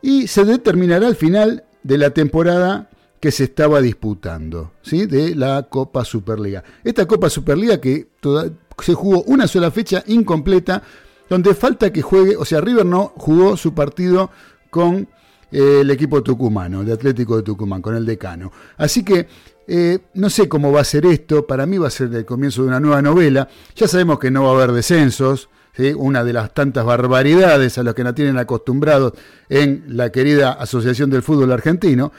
y 0.00 0.28
se 0.28 0.44
determinará 0.44 1.06
al 1.08 1.16
final 1.16 1.64
de 1.82 1.98
la 1.98 2.10
temporada 2.10 2.88
que 3.20 3.30
se 3.32 3.44
estaba 3.44 3.80
disputando, 3.80 4.72
¿sí? 4.82 5.06
de 5.06 5.34
la 5.34 5.64
Copa 5.68 6.04
Superliga. 6.04 6.62
Esta 6.84 7.06
Copa 7.06 7.28
Superliga 7.28 7.80
que 7.80 8.08
toda- 8.20 8.50
se 8.80 8.94
jugó 8.94 9.22
una 9.24 9.48
sola 9.48 9.70
fecha 9.70 10.04
incompleta, 10.06 10.82
donde 11.28 11.54
falta 11.54 11.92
que 11.92 12.02
juegue, 12.02 12.36
o 12.36 12.44
sea, 12.44 12.60
River 12.60 12.86
no 12.86 13.12
jugó 13.16 13.56
su 13.56 13.74
partido 13.74 14.30
con 14.70 15.08
eh, 15.50 15.78
el 15.80 15.90
equipo 15.90 16.22
tucumano, 16.22 16.84
de 16.84 16.92
Atlético 16.92 17.36
de 17.36 17.42
Tucumán, 17.42 17.82
con 17.82 17.94
el 17.94 18.04
decano. 18.04 18.52
Así 18.76 19.04
que 19.04 19.28
eh, 19.66 19.98
no 20.14 20.30
sé 20.30 20.48
cómo 20.48 20.70
va 20.72 20.80
a 20.80 20.84
ser 20.84 21.06
esto, 21.06 21.46
para 21.46 21.66
mí 21.66 21.78
va 21.78 21.88
a 21.88 21.90
ser 21.90 22.14
el 22.14 22.24
comienzo 22.24 22.62
de 22.62 22.68
una 22.68 22.80
nueva 22.80 23.02
novela. 23.02 23.48
Ya 23.74 23.88
sabemos 23.88 24.18
que 24.18 24.30
no 24.30 24.44
va 24.44 24.50
a 24.50 24.54
haber 24.54 24.72
descensos, 24.72 25.48
una 25.96 26.24
de 26.24 26.32
las 26.32 26.54
tantas 26.54 26.84
barbaridades 26.84 27.76
a 27.76 27.82
las 27.82 27.94
que 27.94 28.02
nos 28.02 28.14
tienen 28.14 28.38
acostumbrados 28.38 29.12
en 29.48 29.84
la 29.88 30.10
querida 30.10 30.52
Asociación 30.52 31.10
del 31.10 31.22
Fútbol 31.22 31.52
Argentino. 31.52 32.12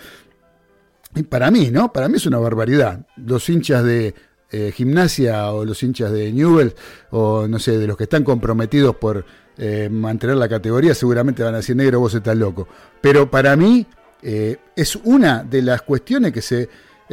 Y 1.15 1.23
para 1.23 1.49
mí, 1.49 1.71
¿no? 1.71 1.91
Para 1.91 2.07
mí 2.07 2.17
es 2.17 2.25
una 2.27 2.37
barbaridad. 2.37 3.07
Los 3.15 3.49
hinchas 3.49 3.83
de 3.83 4.13
eh, 4.49 4.71
gimnasia 4.73 5.51
o 5.51 5.65
los 5.65 5.83
hinchas 5.83 6.09
de 6.09 6.31
Newell 6.31 6.73
o 7.09 7.49
no 7.49 7.59
sé, 7.59 7.77
de 7.77 7.85
los 7.85 7.97
que 7.97 8.03
están 8.05 8.23
comprometidos 8.23 8.95
por 8.95 9.25
eh, 9.57 9.89
mantener 9.91 10.37
la 10.37 10.47
categoría, 10.47 10.95
seguramente 10.95 11.43
van 11.43 11.53
a 11.53 11.57
decir 11.57 11.75
negro, 11.75 11.99
vos 11.99 12.13
estás 12.13 12.37
loco. 12.37 12.65
Pero 13.01 13.29
para 13.29 13.57
mí 13.57 13.85
eh, 14.21 14.55
es 14.73 14.95
una 14.95 15.43
de 15.43 15.61
las 15.61 15.81
cuestiones 15.81 16.31
que 16.31 16.41
se, 16.41 16.69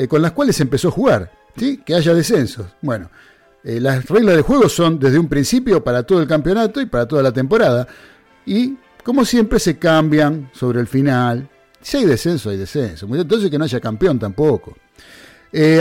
con 0.08 0.22
las 0.22 0.30
cuales 0.30 0.54
se 0.54 0.62
empezó 0.62 0.88
a 0.88 0.90
jugar, 0.92 1.32
¿sí? 1.56 1.78
que 1.84 1.96
haya 1.96 2.14
descensos. 2.14 2.66
Bueno, 2.80 3.10
las 3.64 4.04
reglas 4.06 4.36
del 4.36 4.44
juego 4.44 4.68
son 4.68 5.00
desde 5.00 5.18
un 5.18 5.28
principio 5.28 5.82
para 5.82 6.04
todo 6.04 6.20
el 6.20 6.28
campeonato 6.28 6.80
y 6.80 6.86
para 6.86 7.08
toda 7.08 7.22
la 7.22 7.32
temporada. 7.32 7.88
Y 8.46 8.76
como 9.02 9.24
siempre 9.24 9.58
se 9.58 9.76
cambian 9.76 10.50
sobre 10.52 10.78
el 10.80 10.86
final. 10.86 11.48
Si 11.80 11.96
hay 11.96 12.04
descenso, 12.04 12.50
hay 12.50 12.58
descenso. 12.58 13.08
Entonces 13.12 13.50
que 13.50 13.58
no 13.58 13.64
haya 13.64 13.80
campeón 13.80 14.20
tampoco. 14.20 14.76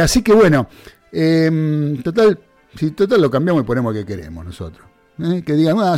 Así 0.01 0.21
que 0.23 0.33
bueno, 0.33 0.67
eh, 1.13 1.99
total, 2.03 2.39
si 2.75 2.91
total 2.91 3.21
lo 3.21 3.29
cambiamos 3.31 3.63
y 3.63 3.65
ponemos 3.65 3.93
que 3.93 4.05
queremos 4.05 4.43
nosotros. 4.45 4.87
¿eh? 5.19 5.43
Que 5.45 5.53
digan, 5.53 5.77
"Ah, 5.79 5.95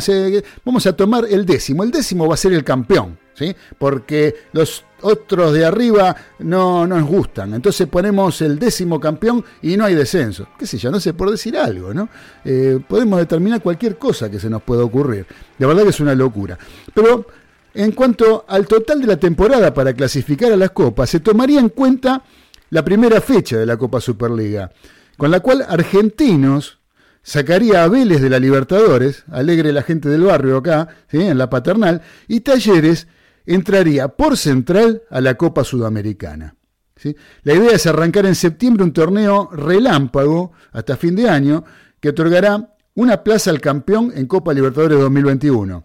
vamos 0.64 0.86
a 0.86 0.94
tomar 0.94 1.24
el 1.28 1.46
décimo. 1.46 1.82
El 1.82 1.90
décimo 1.90 2.28
va 2.28 2.34
a 2.34 2.36
ser 2.36 2.52
el 2.52 2.62
campeón, 2.62 3.18
¿sí? 3.34 3.54
Porque 3.78 4.34
los 4.52 4.84
otros 5.02 5.52
de 5.52 5.64
arriba 5.64 6.14
no 6.40 6.86
nos 6.86 7.04
gustan. 7.06 7.54
Entonces 7.54 7.86
ponemos 7.86 8.40
el 8.42 8.58
décimo 8.58 9.00
campeón 9.00 9.44
y 9.62 9.76
no 9.76 9.84
hay 9.84 9.94
descenso. 9.94 10.48
Qué 10.58 10.66
sé 10.66 10.78
yo, 10.78 10.90
no 10.90 11.00
sé, 11.00 11.14
por 11.14 11.30
decir 11.30 11.56
algo, 11.56 11.94
¿no? 11.94 12.08
Eh, 12.44 12.78
podemos 12.86 13.18
determinar 13.18 13.62
cualquier 13.62 13.98
cosa 13.98 14.30
que 14.30 14.38
se 14.38 14.50
nos 14.50 14.62
pueda 14.62 14.84
ocurrir. 14.84 15.26
La 15.58 15.66
verdad 15.66 15.84
que 15.84 15.90
es 15.90 16.00
una 16.00 16.14
locura. 16.14 16.58
Pero 16.94 17.26
en 17.74 17.92
cuanto 17.92 18.44
al 18.48 18.66
total 18.66 19.00
de 19.00 19.06
la 19.06 19.16
temporada 19.16 19.72
para 19.72 19.92
clasificar 19.92 20.52
a 20.52 20.56
las 20.56 20.70
copas, 20.70 21.10
se 21.10 21.20
tomaría 21.20 21.60
en 21.60 21.68
cuenta 21.68 22.22
la 22.70 22.84
primera 22.84 23.20
fecha 23.20 23.58
de 23.58 23.66
la 23.66 23.76
Copa 23.76 24.00
Superliga, 24.00 24.70
con 25.16 25.30
la 25.30 25.40
cual 25.40 25.64
Argentinos 25.68 26.80
sacaría 27.22 27.82
a 27.82 27.88
Vélez 27.88 28.20
de 28.20 28.30
la 28.30 28.38
Libertadores, 28.38 29.24
alegre 29.30 29.72
la 29.72 29.82
gente 29.82 30.08
del 30.08 30.22
barrio 30.22 30.58
acá, 30.58 30.88
en 31.10 31.36
la 31.36 31.50
paternal, 31.50 32.02
y 32.28 32.40
Talleres 32.40 33.08
entraría 33.46 34.08
por 34.08 34.36
central 34.36 35.02
a 35.10 35.20
la 35.20 35.34
Copa 35.34 35.64
Sudamericana. 35.64 36.54
¿sí? 36.96 37.16
La 37.42 37.54
idea 37.54 37.72
es 37.72 37.86
arrancar 37.86 38.26
en 38.26 38.34
septiembre 38.34 38.84
un 38.84 38.92
torneo 38.92 39.50
relámpago 39.52 40.52
hasta 40.72 40.96
fin 40.96 41.16
de 41.16 41.28
año 41.28 41.64
que 42.00 42.10
otorgará 42.10 42.76
una 42.94 43.22
plaza 43.22 43.50
al 43.50 43.60
campeón 43.60 44.12
en 44.14 44.26
Copa 44.26 44.52
Libertadores 44.52 44.98
2021. 44.98 45.84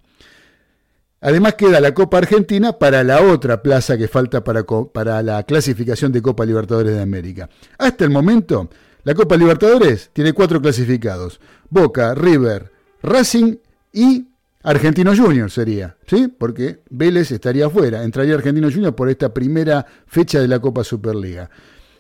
Además 1.22 1.54
queda 1.54 1.80
la 1.80 1.94
Copa 1.94 2.18
Argentina 2.18 2.74
para 2.74 3.04
la 3.04 3.22
otra 3.22 3.62
plaza 3.62 3.96
que 3.96 4.08
falta 4.08 4.44
para 4.44 5.22
la 5.22 5.44
clasificación 5.44 6.12
de 6.12 6.22
Copa 6.22 6.46
Libertadores 6.46 6.96
de 6.96 7.02
América. 7.02 7.48
Hasta 7.78 8.06
el 8.06 8.10
momento, 8.10 8.70
la 9.04 9.16
Copa 9.16 9.38
Libertadores 9.38 10.10
tiene 10.14 10.34
cuatro 10.34 10.62
clasificados. 10.62 11.40
Boca, 11.70 12.14
River, 12.14 12.72
Racing 13.02 13.56
y 13.94 14.28
Argentino 14.64 15.16
Junior 15.16 15.50
sería, 15.50 15.98
¿sí? 16.06 16.28
Porque 16.28 16.82
Vélez 16.90 17.32
estaría 17.32 17.66
afuera. 17.66 18.04
Entraría 18.04 18.36
Argentino 18.36 18.70
Junior 18.72 18.96
por 18.96 19.10
esta 19.10 19.34
primera 19.34 19.86
fecha 20.06 20.40
de 20.40 20.48
la 20.48 20.60
Copa 20.60 20.84
Superliga. 20.84 21.50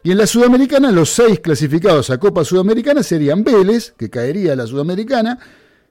Y 0.04 0.12
en 0.12 0.18
la 0.18 0.28
Sudamericana, 0.28 0.92
los 0.92 1.10
seis 1.10 1.40
clasificados 1.40 2.10
a 2.10 2.20
Copa 2.20 2.44
Sudamericana 2.44 3.04
serían 3.04 3.44
Vélez, 3.44 3.94
que 3.98 4.10
caería 4.10 4.54
a 4.54 4.56
la 4.56 4.68
Sudamericana, 4.68 5.40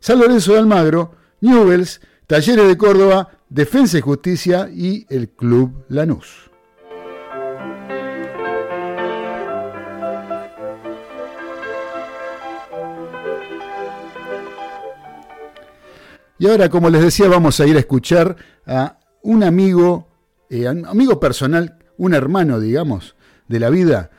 San 0.01 0.19
Lorenzo 0.19 0.53
de 0.53 0.59
Almagro, 0.59 1.15
Newells, 1.41 2.01
Talleres 2.27 2.67
de 2.69 2.77
Córdoba, 2.77 3.29
Defensa 3.49 3.99
y 3.99 4.01
Justicia 4.01 4.69
y 4.73 5.07
el 5.11 5.29
Club 5.31 5.85
Lanús. 5.89 6.49
Y 16.41 16.49
ahora, 16.49 16.70
como 16.70 16.88
les 16.88 17.03
decía, 17.03 17.28
vamos 17.28 17.61
a 17.61 17.66
ir 17.66 17.76
a 17.76 17.80
escuchar 17.80 18.34
a 18.64 18.99
un 19.22 19.43
amigo, 19.43 20.09
eh, 20.49 20.66
amigo 20.66 21.20
personal, 21.20 21.76
un 21.99 22.14
hermano, 22.14 22.59
digamos, 22.59 23.14
de 23.47 23.61
la 23.61 23.68
vida, 23.68 24.11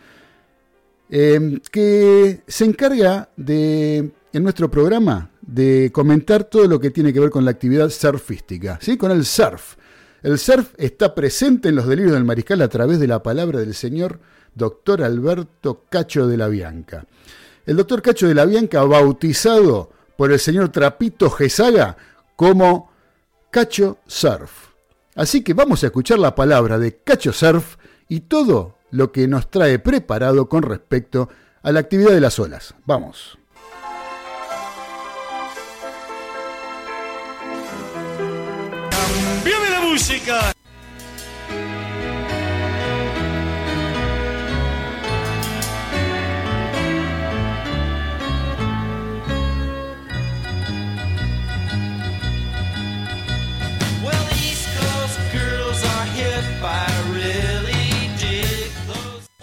eh, 1.09 1.59
que 1.71 2.43
se 2.45 2.65
encarga 2.65 3.29
de, 3.37 4.11
en 4.33 4.43
nuestro 4.43 4.69
programa, 4.69 5.31
de 5.41 5.89
comentar 5.91 6.43
todo 6.43 6.67
lo 6.67 6.79
que 6.79 6.91
tiene 6.91 7.11
que 7.11 7.19
ver 7.19 7.31
con 7.31 7.43
la 7.43 7.49
actividad 7.49 7.89
surfística, 7.89 8.77
¿sí? 8.79 8.97
con 8.97 9.09
el 9.09 9.25
surf. 9.25 9.77
El 10.21 10.37
surf 10.37 10.75
está 10.77 11.15
presente 11.15 11.69
en 11.69 11.75
los 11.75 11.87
delirios 11.87 12.13
del 12.13 12.23
mariscal 12.23 12.61
a 12.61 12.67
través 12.67 12.99
de 12.99 13.07
la 13.07 13.23
palabra 13.23 13.61
del 13.61 13.73
señor 13.73 14.19
doctor 14.53 15.01
Alberto 15.01 15.85
Cacho 15.89 16.27
de 16.27 16.37
la 16.37 16.49
Bianca. 16.49 17.07
El 17.65 17.77
doctor 17.77 18.03
Cacho 18.03 18.27
de 18.27 18.35
la 18.35 18.45
Bianca, 18.45 18.83
bautizado 18.83 19.89
por 20.15 20.31
el 20.31 20.39
señor 20.39 20.69
Trapito 20.69 21.29
Gesaga 21.29 21.97
como 22.35 22.91
Cacho 23.49 23.97
Surf. 24.07 24.69
Así 25.15 25.43
que 25.43 25.53
vamos 25.53 25.83
a 25.83 25.87
escuchar 25.87 26.19
la 26.19 26.35
palabra 26.35 26.79
de 26.79 26.97
Cacho 26.97 27.33
Surf 27.33 27.75
y 28.07 28.21
todo 28.21 28.77
lo 28.91 29.11
que 29.11 29.27
nos 29.27 29.49
trae 29.49 29.79
preparado 29.79 30.47
con 30.47 30.63
respecto 30.63 31.29
a 31.63 31.71
la 31.71 31.79
actividad 31.81 32.11
de 32.11 32.21
las 32.21 32.39
olas. 32.39 32.73
Vamos. 32.85 33.37
¡Viene 39.43 39.69
la 39.69 39.81
música! 39.81 40.53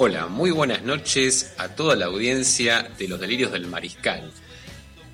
Hola, 0.00 0.28
muy 0.28 0.52
buenas 0.52 0.84
noches 0.84 1.54
a 1.58 1.70
toda 1.70 1.96
la 1.96 2.06
audiencia 2.06 2.88
de 2.96 3.08
los 3.08 3.18
delirios 3.18 3.50
del 3.50 3.66
mariscal. 3.66 4.30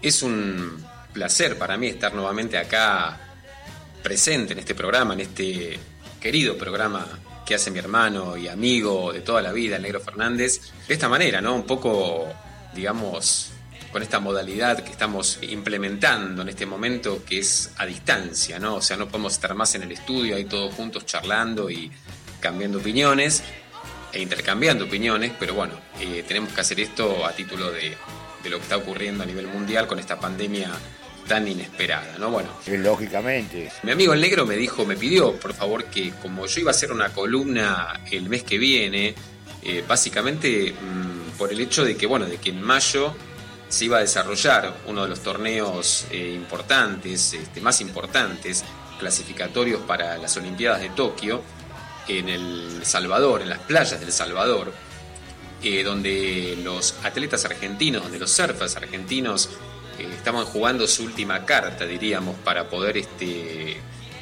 Es 0.02 0.22
un 0.22 0.76
placer 1.10 1.56
para 1.56 1.78
mí 1.78 1.86
estar 1.86 2.12
nuevamente 2.12 2.58
acá 2.58 3.18
presente 4.02 4.52
en 4.52 4.58
este 4.58 4.74
programa, 4.74 5.14
en 5.14 5.20
este 5.20 5.78
querido 6.20 6.58
programa 6.58 7.06
que 7.46 7.54
hace 7.54 7.70
mi 7.70 7.78
hermano 7.78 8.36
y 8.36 8.46
amigo 8.46 9.10
de 9.10 9.22
toda 9.22 9.40
la 9.40 9.52
vida, 9.52 9.78
Negro 9.78 10.00
Fernández, 10.00 10.60
de 10.86 10.92
esta 10.92 11.08
manera, 11.08 11.40
¿no? 11.40 11.54
Un 11.54 11.64
poco, 11.64 12.28
digamos, 12.74 13.52
con 13.90 14.02
esta 14.02 14.20
modalidad 14.20 14.84
que 14.84 14.90
estamos 14.90 15.38
implementando 15.40 16.42
en 16.42 16.50
este 16.50 16.66
momento 16.66 17.24
que 17.24 17.38
es 17.38 17.70
a 17.78 17.86
distancia, 17.86 18.58
¿no? 18.58 18.74
O 18.74 18.82
sea, 18.82 18.98
no 18.98 19.08
podemos 19.08 19.32
estar 19.32 19.54
más 19.54 19.74
en 19.76 19.84
el 19.84 19.92
estudio 19.92 20.36
ahí 20.36 20.44
todos 20.44 20.74
juntos 20.74 21.06
charlando 21.06 21.70
y 21.70 21.90
cambiando 22.38 22.80
opiniones 22.80 23.42
e 24.14 24.20
intercambiando 24.20 24.84
opiniones, 24.84 25.32
pero 25.38 25.54
bueno, 25.54 25.74
eh, 26.00 26.24
tenemos 26.26 26.52
que 26.52 26.60
hacer 26.60 26.80
esto 26.80 27.26
a 27.26 27.32
título 27.32 27.70
de, 27.72 27.96
de 28.42 28.50
lo 28.50 28.58
que 28.58 28.62
está 28.62 28.76
ocurriendo 28.76 29.24
a 29.24 29.26
nivel 29.26 29.48
mundial 29.48 29.86
con 29.86 29.98
esta 29.98 30.20
pandemia 30.20 30.70
tan 31.26 31.48
inesperada, 31.48 32.18
¿no? 32.18 32.30
Bueno, 32.30 32.50
lógicamente. 32.66 33.70
mi 33.82 33.92
amigo 33.92 34.12
el 34.12 34.20
negro 34.20 34.46
me 34.46 34.56
dijo, 34.56 34.84
me 34.84 34.96
pidió, 34.96 35.32
por 35.38 35.54
favor, 35.54 35.84
que 35.86 36.10
como 36.22 36.46
yo 36.46 36.60
iba 36.60 36.70
a 36.70 36.74
hacer 36.74 36.92
una 36.92 37.10
columna 37.10 38.00
el 38.10 38.28
mes 38.28 38.44
que 38.44 38.58
viene, 38.58 39.14
eh, 39.62 39.82
básicamente 39.86 40.72
mm, 40.72 41.38
por 41.38 41.52
el 41.52 41.60
hecho 41.60 41.84
de 41.84 41.96
que, 41.96 42.06
bueno, 42.06 42.26
de 42.26 42.36
que 42.36 42.50
en 42.50 42.62
mayo 42.62 43.14
se 43.68 43.86
iba 43.86 43.96
a 43.96 44.00
desarrollar 44.00 44.74
uno 44.86 45.02
de 45.02 45.08
los 45.08 45.20
torneos 45.20 46.06
eh, 46.10 46.32
importantes, 46.34 47.32
este, 47.32 47.60
más 47.60 47.80
importantes, 47.80 48.64
clasificatorios 48.98 49.80
para 49.82 50.18
las 50.18 50.36
Olimpiadas 50.36 50.80
de 50.80 50.90
Tokio, 50.90 51.42
en 52.08 52.28
El 52.28 52.80
Salvador, 52.84 53.42
en 53.42 53.48
las 53.48 53.60
playas 53.60 54.00
del 54.00 54.12
Salvador, 54.12 54.72
eh, 55.62 55.82
donde 55.82 56.58
los 56.62 56.94
atletas 57.02 57.44
argentinos, 57.46 58.02
donde 58.02 58.18
los 58.18 58.30
surfers 58.30 58.76
argentinos 58.76 59.48
eh, 59.98 60.06
estaban 60.14 60.44
jugando 60.44 60.86
su 60.86 61.04
última 61.04 61.46
carta, 61.46 61.86
diríamos, 61.86 62.36
para 62.44 62.68
poder 62.68 62.98
este, 62.98 63.78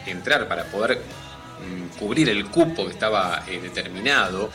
entrar, 0.07 0.47
para 0.47 0.64
poder 0.66 0.99
mm, 0.99 1.99
cubrir 1.99 2.28
el 2.28 2.47
cupo 2.47 2.87
que 2.87 2.93
estaba 2.93 3.45
eh, 3.49 3.59
determinado 3.61 4.51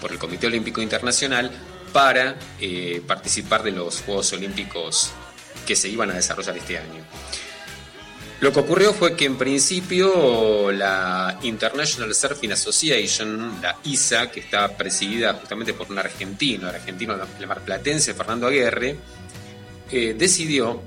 por 0.00 0.10
el 0.10 0.18
Comité 0.18 0.48
Olímpico 0.48 0.82
Internacional 0.82 1.50
para 1.92 2.36
participar 3.06 3.62
de 3.62 3.70
los 3.70 4.00
Juegos 4.00 4.32
Olímpicos 4.32 5.12
que 5.66 5.76
se 5.76 5.90
iban 5.90 6.10
a 6.10 6.14
desarrollar 6.14 6.56
este 6.56 6.78
año. 6.78 7.04
Lo 8.42 8.52
que 8.52 8.58
ocurrió 8.58 8.92
fue 8.92 9.14
que 9.14 9.24
en 9.24 9.38
principio 9.38 10.72
la 10.72 11.38
International 11.42 12.12
Surfing 12.12 12.50
Association, 12.50 13.60
la 13.62 13.78
ISA, 13.84 14.32
que 14.32 14.40
está 14.40 14.76
presidida 14.76 15.34
justamente 15.34 15.74
por 15.74 15.88
un 15.88 16.00
argentino, 16.00 16.68
el 16.68 16.74
argentino 16.74 17.14
el 17.14 17.46
marplatense 17.46 18.14
Fernando 18.14 18.48
Aguirre, 18.48 18.96
eh, 19.92 20.16
decidió 20.18 20.82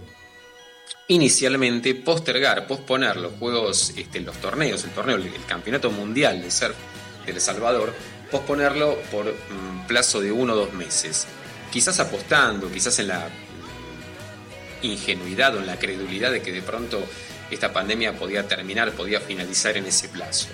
inicialmente 1.07 1.95
postergar, 1.95 2.67
posponer 2.67 3.15
los 3.15 3.31
juegos, 3.39 3.93
este, 3.95 4.19
los 4.19 4.35
torneos, 4.35 4.83
el 4.83 4.89
torneo, 4.89 5.15
el, 5.15 5.31
campeonato 5.47 5.89
mundial 5.91 6.41
de 6.41 6.51
surf 6.51 6.75
de 7.25 7.31
El 7.31 7.39
Salvador, 7.39 7.93
posponerlo 8.31 8.97
por 9.09 9.27
mm, 9.27 9.87
plazo 9.87 10.19
de 10.19 10.29
uno 10.29 10.51
o 10.51 10.57
dos 10.57 10.73
meses. 10.73 11.25
Quizás 11.71 12.01
apostando, 12.01 12.69
quizás 12.69 12.99
en 12.99 13.07
la 13.07 13.29
mm, 14.81 14.85
ingenuidad 14.87 15.55
o 15.55 15.59
en 15.59 15.67
la 15.67 15.79
credulidad 15.79 16.33
de 16.33 16.41
que 16.41 16.51
de 16.51 16.61
pronto 16.61 17.01
esta 17.51 17.71
pandemia 17.73 18.17
podía 18.17 18.47
terminar, 18.47 18.91
podía 18.93 19.19
finalizar 19.19 19.77
en 19.77 19.85
ese 19.85 20.09
plazo. 20.09 20.47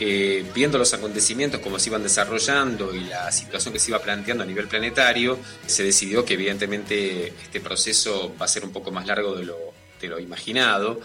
eh, 0.00 0.44
viendo 0.54 0.78
los 0.78 0.94
acontecimientos, 0.94 1.60
cómo 1.60 1.78
se 1.78 1.88
iban 1.90 2.04
desarrollando 2.04 2.94
y 2.94 3.00
la 3.00 3.32
situación 3.32 3.72
que 3.72 3.80
se 3.80 3.90
iba 3.90 3.98
planteando 4.00 4.44
a 4.44 4.46
nivel 4.46 4.68
planetario, 4.68 5.38
se 5.66 5.82
decidió 5.82 6.24
que 6.24 6.34
evidentemente 6.34 7.28
este 7.42 7.60
proceso 7.60 8.32
va 8.40 8.44
a 8.44 8.48
ser 8.48 8.64
un 8.64 8.70
poco 8.72 8.92
más 8.92 9.06
largo 9.06 9.34
de 9.34 9.44
lo, 9.44 9.56
de 10.00 10.08
lo 10.08 10.20
imaginado. 10.20 11.00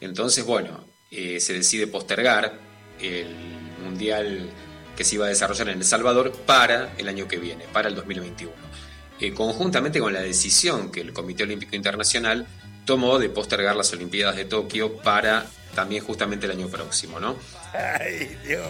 Entonces, 0.00 0.44
bueno, 0.44 0.84
eh, 1.10 1.40
se 1.40 1.54
decide 1.54 1.86
postergar 1.86 2.58
el 3.00 3.28
Mundial 3.82 4.50
que 4.96 5.04
se 5.04 5.16
iba 5.16 5.26
a 5.26 5.28
desarrollar 5.28 5.68
en 5.68 5.78
El 5.78 5.84
Salvador 5.84 6.32
para 6.46 6.92
el 6.98 7.08
año 7.08 7.26
que 7.26 7.38
viene, 7.38 7.64
para 7.72 7.88
el 7.88 7.94
2021. 7.94 8.52
Eh, 9.20 9.32
conjuntamente 9.32 10.00
con 10.00 10.12
la 10.12 10.20
decisión 10.20 10.90
que 10.90 11.00
el 11.00 11.12
Comité 11.12 11.44
Olímpico 11.44 11.76
Internacional 11.76 12.46
tomó 12.84 13.18
de 13.18 13.28
postergar 13.28 13.76
las 13.76 13.92
Olimpiadas 13.92 14.36
de 14.36 14.44
Tokio 14.44 14.96
para 14.98 15.46
también 15.74 16.04
justamente 16.04 16.46
el 16.46 16.52
año 16.52 16.68
próximo, 16.68 17.18
¿no? 17.18 17.36
Ay, 17.72 18.36
Dios. 18.46 18.62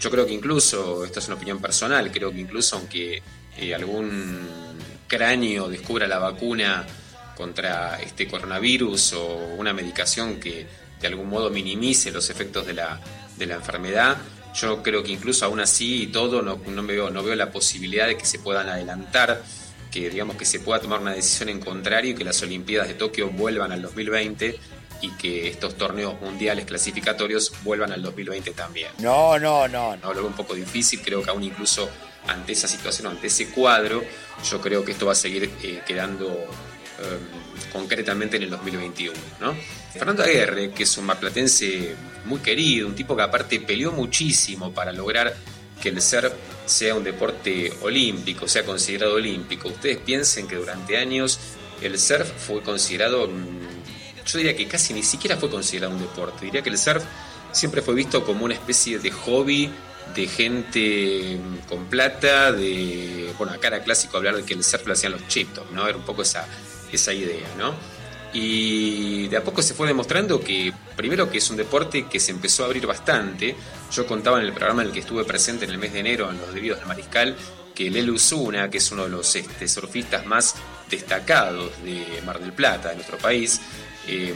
Yo 0.00 0.10
creo 0.10 0.26
que 0.26 0.32
incluso, 0.32 1.04
esto 1.04 1.18
es 1.18 1.26
una 1.26 1.36
opinión 1.36 1.60
personal, 1.60 2.10
creo 2.10 2.32
que 2.32 2.40
incluso 2.40 2.76
aunque 2.76 3.22
eh, 3.58 3.74
algún 3.74 4.48
cráneo 5.06 5.68
descubra 5.68 6.06
la 6.06 6.18
vacuna 6.18 6.86
contra 7.36 8.00
este 8.00 8.26
coronavirus 8.26 9.12
o 9.12 9.36
una 9.58 9.72
medicación 9.72 10.40
que 10.40 10.66
de 11.00 11.06
algún 11.06 11.28
modo 11.28 11.50
minimice 11.50 12.10
los 12.10 12.30
efectos 12.30 12.66
de 12.66 12.72
la, 12.72 13.00
de 13.36 13.46
la 13.46 13.56
enfermedad, 13.56 14.16
yo 14.54 14.82
creo 14.82 15.02
que 15.02 15.12
incluso 15.12 15.44
aún 15.44 15.60
así 15.60 16.04
y 16.04 16.06
todo 16.06 16.40
no, 16.40 16.56
no 16.66 16.82
veo, 16.86 17.10
no 17.10 17.22
veo 17.22 17.34
la 17.34 17.50
posibilidad 17.50 18.06
de 18.06 18.16
que 18.16 18.24
se 18.24 18.38
puedan 18.38 18.68
adelantar, 18.70 19.42
que 19.96 20.10
digamos 20.10 20.36
que 20.36 20.44
se 20.44 20.60
pueda 20.60 20.78
tomar 20.78 21.00
una 21.00 21.14
decisión 21.14 21.48
en 21.48 21.58
contrario 21.58 22.10
y 22.10 22.14
que 22.14 22.22
las 22.22 22.42
Olimpiadas 22.42 22.88
de 22.88 22.94
Tokio 22.94 23.30
vuelvan 23.30 23.72
al 23.72 23.80
2020 23.80 24.58
y 25.00 25.10
que 25.12 25.48
estos 25.48 25.76
torneos 25.76 26.20
mundiales 26.20 26.66
clasificatorios 26.66 27.52
vuelvan 27.64 27.92
al 27.92 28.02
2020 28.02 28.50
también. 28.50 28.90
No, 28.98 29.38
no, 29.38 29.66
no. 29.68 29.96
No, 29.96 30.08
lo 30.12 30.20
veo 30.20 30.26
un 30.26 30.36
poco 30.36 30.54
difícil, 30.54 31.00
creo 31.00 31.22
que 31.22 31.30
aún 31.30 31.42
incluso 31.44 31.88
ante 32.26 32.52
esa 32.52 32.68
situación, 32.68 33.06
ante 33.06 33.28
ese 33.28 33.48
cuadro, 33.48 34.04
yo 34.50 34.60
creo 34.60 34.84
que 34.84 34.92
esto 34.92 35.06
va 35.06 35.12
a 35.12 35.14
seguir 35.14 35.50
eh, 35.62 35.80
quedando 35.86 36.26
eh, 36.28 37.18
concretamente 37.72 38.36
en 38.36 38.42
el 38.42 38.50
2021. 38.50 39.18
¿no? 39.40 39.56
Fernando 39.94 40.22
Aguirre, 40.22 40.72
que 40.72 40.82
es 40.82 40.98
un 40.98 41.06
marplatense 41.06 41.94
muy 42.26 42.40
querido, 42.40 42.86
un 42.86 42.94
tipo 42.94 43.16
que 43.16 43.22
aparte 43.22 43.60
peleó 43.60 43.92
muchísimo 43.92 44.74
para 44.74 44.92
lograr 44.92 45.34
que 45.86 45.90
el 45.90 46.02
surf 46.02 46.32
sea 46.64 46.96
un 46.96 47.04
deporte 47.04 47.72
olímpico, 47.82 48.48
sea 48.48 48.64
considerado 48.64 49.14
olímpico. 49.14 49.68
Ustedes 49.68 49.98
piensen 49.98 50.48
que 50.48 50.56
durante 50.56 50.96
años 50.96 51.38
el 51.80 51.96
surf 51.96 52.28
fue 52.44 52.60
considerado, 52.60 53.28
mm, 53.28 54.24
yo 54.26 54.38
diría 54.38 54.56
que 54.56 54.66
casi 54.66 54.92
ni 54.92 55.04
siquiera 55.04 55.36
fue 55.36 55.48
considerado 55.48 55.94
un 55.94 56.00
deporte, 56.00 56.44
diría 56.44 56.62
que 56.62 56.70
el 56.70 56.78
surf 56.78 57.04
siempre 57.52 57.82
fue 57.82 57.94
visto 57.94 58.24
como 58.24 58.44
una 58.44 58.54
especie 58.54 58.98
de 58.98 59.12
hobby 59.12 59.70
de 60.12 60.26
gente 60.26 61.38
mm, 61.38 61.68
con 61.68 61.84
plata, 61.84 62.50
de, 62.50 63.32
bueno, 63.38 63.52
acá 63.52 63.68
era 63.68 63.84
clásico 63.84 64.16
hablar 64.16 64.34
de 64.34 64.42
que 64.42 64.54
el 64.54 64.64
surf 64.64 64.88
lo 64.88 64.94
hacían 64.94 65.12
los 65.12 65.28
chitos, 65.28 65.70
¿no? 65.70 65.86
Era 65.86 65.96
un 65.96 66.04
poco 66.04 66.22
esa, 66.22 66.48
esa 66.90 67.12
idea, 67.12 67.46
¿no? 67.56 67.76
Y 68.38 69.28
de 69.28 69.38
a 69.38 69.42
poco 69.42 69.62
se 69.62 69.72
fue 69.72 69.86
demostrando 69.88 70.38
que, 70.38 70.70
primero, 70.94 71.30
que 71.30 71.38
es 71.38 71.48
un 71.48 71.56
deporte 71.56 72.04
que 72.04 72.20
se 72.20 72.32
empezó 72.32 72.64
a 72.64 72.66
abrir 72.66 72.86
bastante. 72.86 73.56
Yo 73.90 74.06
contaba 74.06 74.38
en 74.38 74.44
el 74.44 74.52
programa 74.52 74.82
en 74.82 74.88
el 74.88 74.92
que 74.92 75.00
estuve 75.00 75.24
presente 75.24 75.64
en 75.64 75.70
el 75.70 75.78
mes 75.78 75.94
de 75.94 76.00
enero, 76.00 76.30
en 76.30 76.38
los 76.38 76.52
debidos 76.52 76.80
del 76.80 76.86
Mariscal, 76.86 77.34
que 77.74 77.90
Lelu 77.90 78.16
Usuna, 78.16 78.68
que 78.68 78.76
es 78.76 78.92
uno 78.92 79.04
de 79.04 79.08
los 79.08 79.34
este, 79.34 79.66
surfistas 79.66 80.26
más 80.26 80.54
destacados 80.90 81.82
de 81.82 82.20
Mar 82.26 82.38
del 82.38 82.52
Plata, 82.52 82.90
de 82.90 82.96
nuestro 82.96 83.16
país, 83.16 83.58
eh, 84.06 84.34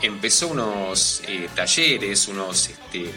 empezó 0.00 0.48
unos 0.48 1.20
eh, 1.28 1.50
talleres, 1.54 2.26
unos, 2.28 2.70
este, 2.70 3.10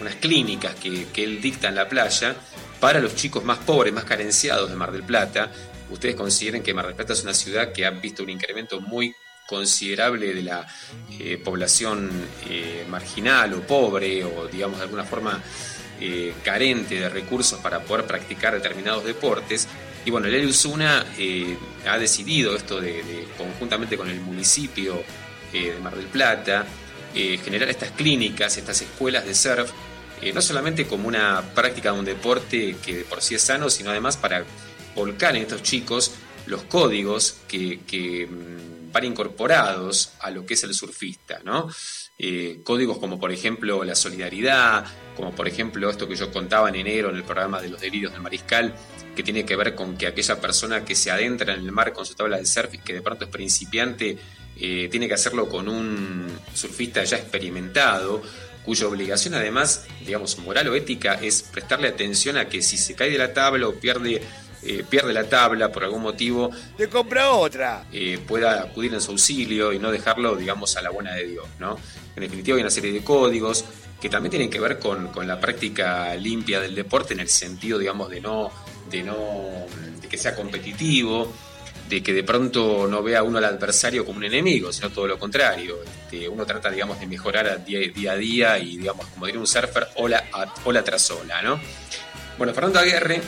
unas 0.00 0.14
clínicas 0.14 0.74
que, 0.76 1.08
que 1.12 1.22
él 1.22 1.42
dicta 1.42 1.68
en 1.68 1.74
la 1.74 1.86
playa 1.86 2.34
para 2.80 2.98
los 2.98 3.14
chicos 3.14 3.44
más 3.44 3.58
pobres, 3.58 3.92
más 3.92 4.04
carenciados 4.04 4.70
de 4.70 4.76
Mar 4.76 4.90
del 4.90 5.02
Plata. 5.02 5.52
Ustedes 5.90 6.16
consideren 6.16 6.62
que 6.62 6.72
Mar 6.72 6.86
del 6.86 6.94
Plata 6.94 7.12
es 7.12 7.22
una 7.24 7.34
ciudad 7.34 7.74
que 7.74 7.84
ha 7.84 7.90
visto 7.90 8.22
un 8.22 8.30
incremento 8.30 8.80
muy 8.80 9.14
considerable 9.46 10.34
de 10.34 10.42
la 10.42 10.66
eh, 11.18 11.38
población 11.42 12.10
eh, 12.48 12.84
marginal 12.88 13.54
o 13.54 13.60
pobre 13.62 14.24
o 14.24 14.46
digamos 14.48 14.78
de 14.78 14.84
alguna 14.84 15.04
forma 15.04 15.40
eh, 16.00 16.34
carente 16.42 16.96
de 16.96 17.08
recursos 17.08 17.58
para 17.60 17.80
poder 17.80 18.06
practicar 18.06 18.54
determinados 18.54 19.04
deportes. 19.04 19.68
Y 20.04 20.10
bueno, 20.10 20.26
el 20.26 20.46
Usuna 20.46 21.06
eh, 21.18 21.56
ha 21.88 21.98
decidido 21.98 22.54
esto 22.54 22.80
de, 22.80 23.26
conjuntamente 23.38 23.96
con 23.96 24.08
el 24.08 24.20
municipio 24.20 25.02
de 25.52 25.78
Mar 25.80 25.96
del 25.96 26.06
Plata, 26.06 26.66
generar 27.14 27.70
estas 27.70 27.92
clínicas, 27.92 28.58
estas 28.58 28.82
escuelas 28.82 29.24
de 29.24 29.34
surf, 29.34 29.70
no 30.34 30.42
solamente 30.42 30.86
como 30.86 31.08
una 31.08 31.40
práctica 31.54 31.92
de 31.92 31.98
un 31.98 32.04
deporte 32.04 32.76
que 32.84 32.98
de 32.98 33.04
por 33.04 33.22
sí 33.22 33.36
es 33.36 33.42
sano, 33.42 33.70
sino 33.70 33.90
además 33.90 34.18
para 34.18 34.44
volcar 34.94 35.34
en 35.34 35.42
estos 35.42 35.62
chicos 35.62 36.12
los 36.44 36.62
códigos 36.64 37.36
que, 37.48 37.80
que 37.86 38.28
incorporados 39.04 40.12
a 40.20 40.30
lo 40.30 40.46
que 40.46 40.54
es 40.54 40.64
el 40.64 40.74
surfista, 40.74 41.40
¿no? 41.44 41.68
Eh, 42.18 42.60
códigos 42.64 42.98
como 42.98 43.20
por 43.20 43.30
ejemplo 43.30 43.84
la 43.84 43.94
solidaridad, 43.94 44.86
como 45.14 45.34
por 45.34 45.46
ejemplo 45.46 45.90
esto 45.90 46.08
que 46.08 46.16
yo 46.16 46.32
contaba 46.32 46.68
en 46.68 46.76
enero 46.76 47.10
en 47.10 47.16
el 47.16 47.24
programa 47.24 47.60
de 47.60 47.68
los 47.68 47.80
delirios 47.80 48.12
del 48.12 48.22
mariscal, 48.22 48.74
que 49.14 49.22
tiene 49.22 49.44
que 49.44 49.56
ver 49.56 49.74
con 49.74 49.96
que 49.96 50.06
aquella 50.06 50.40
persona 50.40 50.84
que 50.84 50.94
se 50.94 51.10
adentra 51.10 51.54
en 51.54 51.60
el 51.60 51.72
mar 51.72 51.92
con 51.92 52.06
su 52.06 52.14
tabla 52.14 52.38
de 52.38 52.46
surf 52.46 52.74
y 52.74 52.78
que 52.78 52.94
de 52.94 53.02
pronto 53.02 53.24
es 53.24 53.30
principiante, 53.30 54.18
eh, 54.58 54.88
tiene 54.90 55.08
que 55.08 55.14
hacerlo 55.14 55.48
con 55.48 55.68
un 55.68 56.26
surfista 56.54 57.04
ya 57.04 57.18
experimentado, 57.18 58.22
cuya 58.64 58.88
obligación 58.88 59.34
además, 59.34 59.86
digamos, 60.04 60.38
moral 60.38 60.68
o 60.68 60.74
ética 60.74 61.14
es 61.14 61.42
prestarle 61.42 61.88
atención 61.88 62.36
a 62.36 62.48
que 62.48 62.62
si 62.62 62.76
se 62.76 62.94
cae 62.94 63.10
de 63.10 63.18
la 63.18 63.32
tabla 63.32 63.68
o 63.68 63.74
pierde 63.74 64.22
eh, 64.66 64.84
pierde 64.88 65.12
la 65.12 65.24
tabla 65.24 65.70
por 65.70 65.84
algún 65.84 66.02
motivo, 66.02 66.50
Te 66.76 66.88
compra 66.88 67.30
otra. 67.30 67.84
eh, 67.92 68.18
pueda 68.26 68.62
acudir 68.62 68.92
en 68.94 69.00
su 69.00 69.12
auxilio 69.12 69.72
y 69.72 69.78
no 69.78 69.90
dejarlo, 69.90 70.36
digamos, 70.36 70.76
a 70.76 70.82
la 70.82 70.90
buena 70.90 71.14
de 71.14 71.26
Dios, 71.26 71.46
¿no? 71.58 71.78
En 72.14 72.22
definitiva 72.22 72.56
hay 72.56 72.62
una 72.62 72.70
serie 72.70 72.92
de 72.92 73.02
códigos 73.04 73.64
que 74.00 74.08
también 74.08 74.30
tienen 74.30 74.50
que 74.50 74.60
ver 74.60 74.78
con, 74.78 75.08
con 75.08 75.26
la 75.26 75.40
práctica 75.40 76.14
limpia 76.16 76.60
del 76.60 76.74
deporte 76.74 77.14
en 77.14 77.20
el 77.20 77.28
sentido, 77.28 77.78
digamos, 77.78 78.10
de 78.10 78.20
no, 78.20 78.50
de 78.90 79.02
no, 79.02 79.66
de 80.00 80.08
que 80.08 80.18
sea 80.18 80.34
competitivo, 80.34 81.32
de 81.88 82.02
que 82.02 82.12
de 82.12 82.22
pronto 82.24 82.86
no 82.88 83.02
vea 83.02 83.22
uno 83.22 83.38
al 83.38 83.44
adversario 83.44 84.04
como 84.04 84.18
un 84.18 84.24
enemigo, 84.24 84.72
sino 84.72 84.90
todo 84.90 85.06
lo 85.06 85.18
contrario. 85.18 85.76
Este, 85.84 86.28
uno 86.28 86.44
trata, 86.44 86.70
digamos, 86.70 86.98
de 87.00 87.06
mejorar 87.06 87.46
a 87.46 87.56
día, 87.56 87.78
día 87.94 88.12
a 88.12 88.16
día 88.16 88.58
y, 88.58 88.76
digamos, 88.76 89.06
como 89.06 89.26
diría 89.26 89.40
un 89.40 89.46
surfer, 89.46 89.88
ola, 89.96 90.24
a- 90.32 90.52
ola 90.64 90.82
tras 90.82 91.10
ola, 91.12 91.40
¿no? 91.42 91.60
Bueno, 92.38 92.52
Fernando 92.52 92.80
Aguirre 92.80 93.20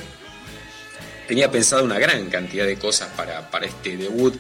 tenía 1.29 1.51
pensado 1.51 1.85
una 1.85 1.99
gran 1.99 2.31
cantidad 2.31 2.65
de 2.65 2.79
cosas 2.79 3.11
para, 3.15 3.47
este 3.63 3.99
debut 3.99 4.35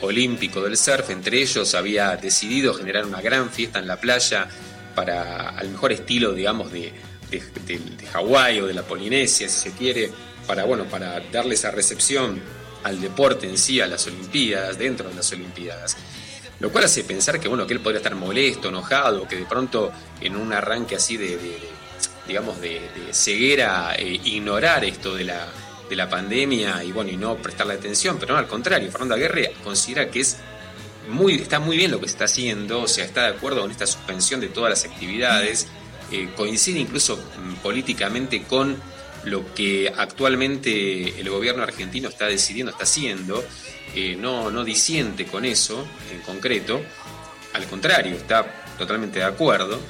olímpico 0.00 0.62
del 0.62 0.76
surf. 0.76 1.10
Entre 1.10 1.40
ellos 1.42 1.74
había 1.74 2.16
decidido 2.16 2.72
generar 2.72 3.04
una 3.04 3.20
gran 3.20 3.50
fiesta 3.50 3.78
en 3.78 3.86
la 3.86 4.00
playa 4.00 4.48
para 4.94 5.50
al 5.50 5.68
mejor 5.68 5.92
estilo, 5.92 6.32
digamos, 6.32 6.72
de, 6.72 6.92
Hawái 8.12 8.60
o 8.60 8.66
de 8.66 8.74
la 8.74 8.82
Polinesia, 8.82 9.48
si 9.48 9.70
se 9.70 9.76
quiere, 9.76 10.10
para, 10.46 10.64
bueno, 10.64 10.84
para 10.86 11.20
darle 11.30 11.54
esa 11.54 11.70
recepción 11.70 12.40
al 12.82 13.00
deporte 13.00 13.46
en 13.46 13.58
sí, 13.58 13.80
a 13.80 13.86
las 13.86 14.06
Olimpiadas, 14.06 14.78
dentro 14.78 15.08
de 15.10 15.14
las 15.14 15.30
Olimpiadas. 15.32 15.96
Lo 16.58 16.72
cual 16.72 16.84
hace 16.84 17.04
pensar 17.04 17.38
que, 17.38 17.48
bueno, 17.48 17.66
que 17.66 17.74
él 17.74 17.80
podría 17.80 17.98
estar 17.98 18.14
molesto, 18.14 18.68
enojado, 18.68 19.28
que 19.28 19.36
de 19.36 19.44
pronto 19.44 19.92
en 20.20 20.36
un 20.36 20.52
arranque 20.52 20.96
así 20.96 21.18
de, 21.18 21.38
digamos, 22.26 22.60
de 22.60 22.80
ceguera, 23.12 23.94
eh, 23.96 24.20
ignorar 24.24 24.84
esto 24.84 25.14
de 25.14 25.24
la, 25.24 25.46
de 25.90 25.96
la 25.96 26.08
pandemia 26.08 26.82
y, 26.84 26.92
bueno, 26.92 27.10
y 27.10 27.16
no 27.16 27.36
prestarle 27.36 27.74
atención, 27.74 28.16
pero 28.18 28.32
no, 28.32 28.38
al 28.38 28.46
contrario, 28.46 28.90
Fernando 28.90 29.16
Aguirre 29.16 29.52
considera 29.64 30.08
que 30.08 30.20
es 30.20 30.38
muy, 31.08 31.34
está 31.34 31.58
muy 31.58 31.76
bien 31.76 31.90
lo 31.90 32.00
que 32.00 32.06
se 32.06 32.12
está 32.12 32.24
haciendo, 32.26 32.82
o 32.82 32.88
sea, 32.88 33.04
está 33.04 33.22
de 33.22 33.36
acuerdo 33.36 33.62
con 33.62 33.70
esta 33.70 33.86
suspensión 33.86 34.40
de 34.40 34.48
todas 34.48 34.70
las 34.70 34.84
actividades, 34.84 35.66
eh, 36.12 36.30
coincide 36.36 36.78
incluso 36.78 37.16
mm, 37.16 37.54
políticamente 37.56 38.44
con 38.44 38.76
lo 39.24 39.52
que 39.52 39.92
actualmente 39.94 41.20
el 41.20 41.28
gobierno 41.28 41.64
argentino 41.64 42.08
está 42.08 42.26
decidiendo, 42.26 42.70
está 42.70 42.84
haciendo, 42.84 43.44
eh, 43.94 44.16
no, 44.16 44.50
no 44.50 44.64
disiente 44.64 45.26
con 45.26 45.44
eso 45.44 45.84
en 46.12 46.20
concreto, 46.20 46.80
al 47.52 47.66
contrario, 47.66 48.14
está 48.14 48.64
totalmente 48.78 49.18
de 49.18 49.24
acuerdo 49.24 49.80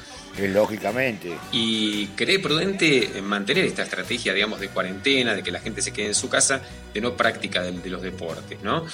Lógicamente. 0.48 1.36
y 1.52 2.06
cree 2.08 2.38
prudente 2.38 3.20
mantener 3.22 3.64
esta 3.64 3.82
estrategia, 3.82 4.32
digamos, 4.32 4.60
de 4.60 4.68
cuarentena, 4.68 5.34
de 5.34 5.42
que 5.42 5.50
la 5.50 5.60
gente 5.60 5.82
se 5.82 5.92
quede 5.92 6.06
en 6.06 6.14
su 6.14 6.28
casa, 6.28 6.60
de 6.92 7.00
no 7.00 7.16
práctica 7.16 7.62
de, 7.62 7.90
los 7.90 8.02
deportes, 8.02 8.60
¿no? 8.62 8.86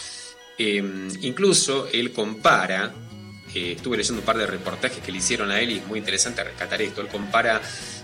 Eh, 0.59 0.83
incluso 1.21 1.89
él 1.93 2.13
compara, 2.13 2.93
eh, 3.55 3.73
estuve 3.77 3.97
leyendo 3.97 4.21
un 4.21 4.27
par 4.27 4.39
de 4.39 4.47
reportajes 4.47 4.99
que 4.99 5.13
le 5.13 5.19
hicieron 5.19 5.51
a 5.51 5.61
él 5.61 5.71
y 5.71 5.79
es 5.79 5.87
muy 5.87 5.99
interesante 5.99 6.43
rescatar 6.43 6.81
esto, 6.83 7.01
él 7.01 7.09
compara 7.09 7.61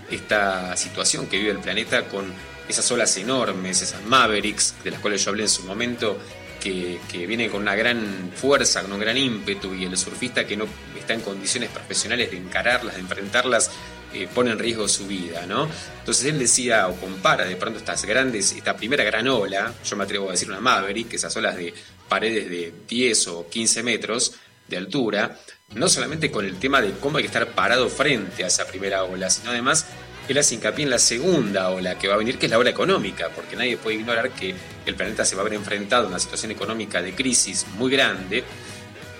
esta 0.09 0.75
situación 0.77 1.27
que 1.27 1.37
vive 1.37 1.51
el 1.51 1.59
planeta 1.59 2.05
con 2.05 2.31
esas 2.67 2.89
olas 2.91 3.15
enormes, 3.17 3.81
esas 3.81 4.03
Mavericks, 4.05 4.75
de 4.83 4.91
las 4.91 4.99
cuales 4.99 5.23
yo 5.23 5.31
hablé 5.31 5.43
en 5.43 5.49
su 5.49 5.63
momento, 5.63 6.17
que, 6.63 6.99
que 7.11 7.27
vienen 7.27 7.49
con 7.49 7.61
una 7.61 7.75
gran 7.75 8.31
fuerza, 8.33 8.81
con 8.81 8.93
un 8.93 8.99
gran 8.99 9.17
ímpetu, 9.17 9.73
y 9.75 9.83
el 9.83 9.97
surfista 9.97 10.47
que 10.47 10.55
no 10.55 10.65
está 10.97 11.13
en 11.13 11.19
condiciones 11.19 11.69
profesionales 11.69 12.31
de 12.31 12.37
encararlas, 12.37 12.95
de 12.95 13.01
enfrentarlas, 13.01 13.69
eh, 14.13 14.29
pone 14.33 14.51
en 14.51 14.59
riesgo 14.59 14.87
su 14.87 15.05
vida, 15.05 15.45
¿no? 15.45 15.67
Entonces 15.99 16.25
él 16.25 16.39
decía 16.39 16.87
o 16.87 16.95
compara 16.95 17.45
de 17.45 17.57
pronto 17.57 17.79
estas 17.79 18.05
grandes, 18.05 18.53
esta 18.53 18.77
primera 18.77 19.03
gran 19.03 19.27
ola, 19.27 19.73
yo 19.83 19.95
me 19.97 20.05
atrevo 20.05 20.29
a 20.29 20.31
decir 20.31 20.47
una 20.49 20.61
Maverick, 20.61 21.13
esas 21.13 21.35
olas 21.35 21.57
de 21.57 21.73
paredes 22.07 22.49
de 22.49 22.73
10 22.87 23.27
o 23.29 23.49
15 23.49 23.83
metros 23.83 24.35
de 24.67 24.77
altura, 24.77 25.37
no 25.75 25.89
solamente 25.89 26.31
con 26.31 26.45
el 26.45 26.57
tema 26.59 26.81
de 26.81 26.91
cómo 26.91 27.17
hay 27.17 27.23
que 27.23 27.27
estar 27.27 27.47
parado 27.47 27.89
frente 27.89 28.43
a 28.43 28.47
esa 28.47 28.67
primera 28.67 29.03
ola, 29.03 29.29
sino 29.29 29.49
además 29.49 29.87
él 30.27 30.37
hace 30.37 30.55
hincapié 30.55 30.85
en 30.85 30.91
la 30.91 30.99
segunda 30.99 31.69
ola 31.69 31.97
que 31.97 32.07
va 32.07 32.15
a 32.15 32.17
venir, 32.17 32.37
que 32.37 32.45
es 32.45 32.51
la 32.51 32.57
ola 32.57 32.69
económica, 32.69 33.29
porque 33.35 33.55
nadie 33.55 33.77
puede 33.77 33.97
ignorar 33.97 34.31
que 34.31 34.55
el 34.85 34.95
planeta 34.95 35.25
se 35.25 35.35
va 35.35 35.41
a 35.41 35.43
ver 35.45 35.53
enfrentado 35.53 36.05
a 36.05 36.09
una 36.09 36.19
situación 36.19 36.51
económica 36.51 37.01
de 37.01 37.13
crisis 37.13 37.65
muy 37.77 37.91
grande, 37.91 38.43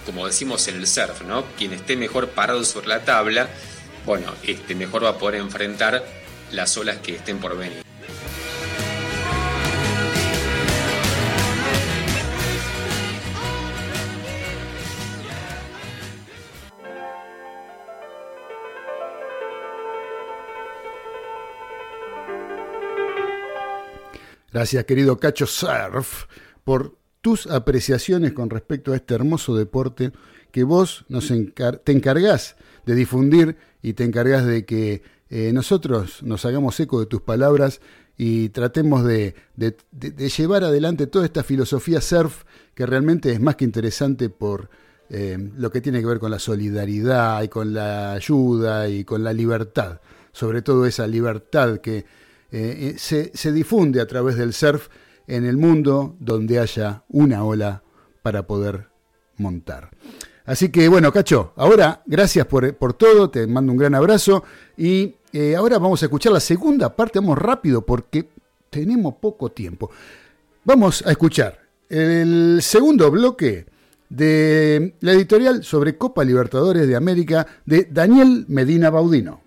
como 0.06 0.26
decimos 0.26 0.68
en 0.68 0.76
el 0.78 0.88
surf, 0.88 1.22
¿no? 1.24 1.46
Quien 1.58 1.74
esté 1.74 1.96
mejor 1.96 2.30
parado 2.30 2.64
sobre 2.64 2.88
la 2.88 3.04
tabla, 3.04 3.50
bueno, 4.06 4.34
este, 4.44 4.76
mejor 4.76 5.04
va 5.04 5.10
a 5.10 5.18
poder 5.18 5.42
enfrentar 5.42 6.04
las 6.52 6.78
olas 6.78 6.98
que 6.98 7.16
estén 7.16 7.40
por 7.40 7.58
venir. 7.58 7.93
Gracias, 24.54 24.86
querido 24.86 25.18
Cacho 25.18 25.48
Surf, 25.48 26.26
por 26.64 26.96
tus 27.22 27.48
apreciaciones 27.48 28.34
con 28.34 28.52
respecto 28.52 28.94
a 28.94 28.96
este 28.96 29.16
hermoso 29.16 29.56
deporte 29.56 30.12
que 30.52 30.64
vos 30.64 31.06
nos 31.10 31.30
te 31.30 31.92
encargás 31.92 32.56
de 32.86 32.94
difundir 32.94 33.58
y 33.82 33.94
te 33.94 34.04
encargás 34.04 34.46
de 34.46 34.64
que 34.64 35.02
eh, 35.32 35.52
nosotros 35.54 36.22
nos 36.22 36.46
hagamos 36.46 36.80
eco 36.80 37.00
de 37.00 37.08
tus 37.08 37.22
palabras 37.22 37.82
y 38.16 38.50
tratemos 38.50 39.04
de 39.04 39.34
llevar 40.38 40.66
adelante 40.66 41.08
toda 41.08 41.26
esta 41.26 41.42
filosofía 41.42 42.00
surf 42.00 42.44
que 42.76 42.86
realmente 42.86 43.32
es 43.32 43.42
más 43.42 43.56
que 43.56 43.66
interesante 43.66 44.30
por 44.30 44.70
eh, 45.10 45.50
lo 45.58 45.72
que 45.72 45.82
tiene 45.82 46.00
que 46.00 46.06
ver 46.06 46.20
con 46.20 46.30
la 46.30 46.38
solidaridad 46.38 47.42
y 47.42 47.48
con 47.48 47.74
la 47.74 48.12
ayuda 48.12 48.88
y 48.88 49.04
con 49.04 49.24
la 49.24 49.34
libertad, 49.34 50.00
sobre 50.32 50.62
todo 50.62 50.86
esa 50.86 51.08
libertad 51.08 51.80
que 51.80 52.06
eh, 52.54 52.92
eh, 52.92 52.94
se, 53.00 53.32
se 53.34 53.52
difunde 53.52 54.00
a 54.00 54.06
través 54.06 54.38
del 54.38 54.54
surf 54.54 54.88
en 55.26 55.44
el 55.44 55.58
mundo 55.58 56.16
donde 56.20 56.60
haya 56.60 57.04
una 57.10 57.44
ola 57.44 57.82
para 58.22 58.46
poder 58.46 58.90
montar. 59.38 59.90
Así 60.46 60.70
que 60.70 60.88
bueno, 60.88 61.12
Cacho, 61.12 61.54
ahora 61.56 62.04
gracias 62.06 62.46
por, 62.46 62.76
por 62.76 62.94
todo, 62.94 63.32
te 63.32 63.48
mando 63.48 63.72
un 63.72 63.78
gran 63.80 63.96
abrazo 63.96 64.44
y 64.78 65.16
eh, 65.32 65.56
ahora 65.56 65.80
vamos 65.80 66.04
a 66.04 66.06
escuchar 66.06 66.32
la 66.32 66.40
segunda 66.40 66.96
parte, 66.96 67.18
vamos 67.18 67.40
rápido 67.40 67.84
porque 67.84 68.30
tenemos 68.70 69.16
poco 69.16 69.50
tiempo. 69.52 69.90
Vamos 70.64 71.04
a 71.08 71.10
escuchar 71.10 71.60
el 71.90 72.60
segundo 72.62 73.10
bloque 73.10 73.66
de 74.10 74.94
la 75.00 75.14
editorial 75.14 75.64
sobre 75.64 75.98
Copa 75.98 76.24
Libertadores 76.24 76.88
de 76.88 76.96
América 76.96 77.48
de 77.66 77.88
Daniel 77.90 78.46
Medina 78.48 78.92
Baudino. 78.92 79.42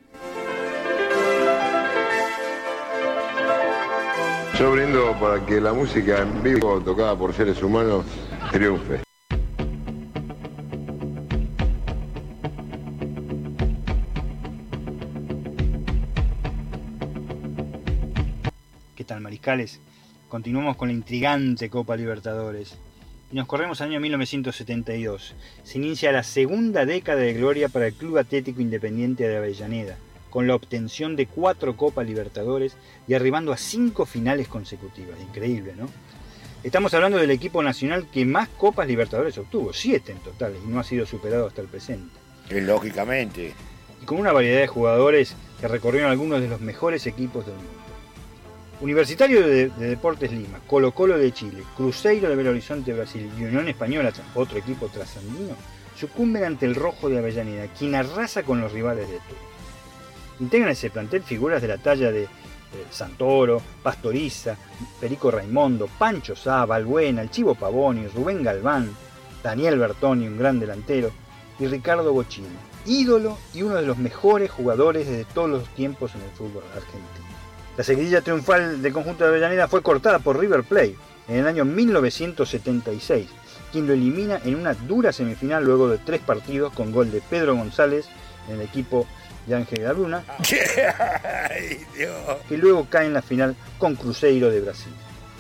Yo 4.59 4.73
brindo 4.73 5.15
para 5.21 5.45
que 5.45 5.61
la 5.61 5.75
música 5.75 6.23
en 6.23 6.43
vivo 6.43 6.81
tocada 6.81 7.15
por 7.15 7.35
seres 7.35 7.63
humanos 7.63 8.07
triunfe. 8.51 9.03
¿Qué 18.95 19.05
tal, 19.05 19.21
mariscales? 19.21 19.79
Continuamos 20.31 20.77
con 20.77 20.89
la 20.89 20.95
intrigante 20.95 21.69
Copa 21.69 21.95
Libertadores. 21.95 22.79
Y 23.31 23.37
nos 23.37 23.47
corremos 23.47 23.83
al 23.83 23.91
año 23.91 24.01
1972. 24.01 25.35
Se 25.65 25.77
inicia 25.77 26.13
la 26.13 26.23
segunda 26.23 26.87
década 26.87 27.21
de 27.21 27.35
gloria 27.35 27.69
para 27.69 27.89
el 27.89 27.95
Club 27.95 28.17
Atlético 28.17 28.63
Independiente 28.63 29.29
de 29.29 29.37
Avellaneda, 29.37 29.99
con 30.37 30.47
la 30.47 30.55
obtención 30.55 31.17
de 31.17 31.25
cuatro 31.25 31.79
Copas 31.79 32.07
Libertadores 32.07 32.77
y 33.09 33.15
arribando 33.15 33.55
a 33.55 33.57
cinco 33.57 34.05
finales 34.05 34.49
consecutivas. 34.49 35.19
Increíble, 35.19 35.73
¿no? 35.75 35.89
Estamos 36.63 36.93
hablando 36.93 37.17
del 37.17 37.31
equipo 37.31 37.63
nacional 37.63 38.07
que 38.13 38.27
más 38.27 38.51
Copas 38.51 38.87
Libertadores 38.87 39.39
obtuvo, 39.39 39.73
siete 39.73 40.13
en 40.13 40.19
total, 40.19 40.53
y 40.63 40.69
no 40.69 40.79
ha 40.79 40.85
sido 40.85 41.07
superado 41.07 41.47
hasta 41.47 41.63
el 41.63 41.69
presente. 41.69 42.15
Que 42.51 42.61
lógicamente. 42.61 43.55
y 44.03 44.05
con 44.05 44.19
una 44.19 44.31
variedad 44.31 44.61
de 44.61 44.67
jugadores 44.67 45.35
que 45.59 45.69
recorrieron 45.69 46.11
algunos 46.11 46.43
de 46.43 46.49
los 46.49 46.61
mejores 46.61 47.07
equipos 47.07 47.47
del 47.47 47.55
mundo. 47.55 47.71
Universitario 48.83 49.41
de, 49.41 49.71
de 49.71 49.89
Deportes 49.89 50.33
Lima, 50.33 50.61
Colo 50.67 50.93
Colo 50.93 51.17
de 51.17 51.33
Chile, 51.33 51.63
Cruzeiro 51.79 52.29
de 52.29 52.37
Belo 52.37 52.51
Horizonte 52.51 52.93
Brasil 52.93 53.31
y 53.39 53.45
Unión 53.45 53.69
Española, 53.69 54.13
otro 54.35 54.59
equipo 54.59 54.89
trasandino, 54.89 55.57
sucumben 55.99 56.45
ante 56.45 56.67
el 56.67 56.75
Rojo 56.75 57.09
de 57.09 57.17
Avellaneda, 57.17 57.69
quien 57.69 57.95
arrasa 57.95 58.43
con 58.43 58.61
los 58.61 58.73
rivales 58.73 59.09
de 59.09 59.17
turno. 59.17 59.46
Integran 60.41 60.71
ese 60.71 60.91
plantel 60.91 61.23
figuras 61.23 61.63
de 61.63 61.69
la 61.69 61.79
talla 61.79 62.11
de 62.11 62.25
eh, 62.25 62.29
Santoro, 62.91 63.63
Pastoriza, 63.83 64.57
Perico 65.01 65.31
Raimondo, 65.31 65.89
Pancho 65.99 66.37
Sá, 66.37 66.65
Balbuena, 66.67 67.23
el 67.23 67.31
Chivo 67.31 67.55
Pavoni, 67.55 68.07
Rubén 68.09 68.43
Galván, 68.43 68.91
Daniel 69.43 69.79
Bertoni, 69.79 70.27
un 70.27 70.39
gran 70.39 70.59
delantero, 70.59 71.11
y 71.59 71.67
Ricardo 71.67 72.13
Bochini, 72.13 72.49
ídolo 72.85 73.39
y 73.55 73.63
uno 73.63 73.77
de 73.77 73.87
los 73.87 73.97
mejores 73.97 74.51
jugadores 74.51 75.09
de 75.09 75.25
todos 75.25 75.49
los 75.49 75.69
tiempos 75.71 76.15
en 76.15 76.23
el 76.23 76.31
fútbol 76.31 76.65
argentino. 76.75 77.27
La 77.77 77.85
seguidilla 77.85 78.21
triunfal 78.21 78.83
del 78.83 78.93
conjunto 78.93 79.25
de 79.25 79.31
Avellaneda 79.31 79.69
fue 79.69 79.83
cortada 79.83 80.19
por 80.19 80.39
River 80.39 80.65
Plate 80.65 80.97
en 81.29 81.37
el 81.37 81.47
año 81.47 81.65
1976, 81.65 83.29
quien 83.73 83.87
lo 83.87 83.93
elimina 83.93 84.41
en 84.45 84.55
una 84.55 84.75
dura 84.75 85.13
semifinal 85.13 85.65
luego 85.65 85.89
de 85.89 85.99
tres 85.99 86.21
partidos 86.21 86.73
con 86.73 86.93
gol 86.93 87.11
de 87.11 87.21
Pedro 87.21 87.57
González 87.57 88.07
en 88.49 88.57
el 88.57 88.63
equipo 88.63 89.07
de 89.47 89.55
Ángel 89.55 89.87
Ay, 91.51 91.79
Dios. 91.97 92.13
que 92.49 92.57
luego 92.59 92.87
cae 92.91 93.07
en 93.07 93.13
la 93.15 93.23
final 93.23 93.57
con 93.79 93.95
Cruzeiro 93.95 94.51
de 94.51 94.61
Brasil. 94.61 94.93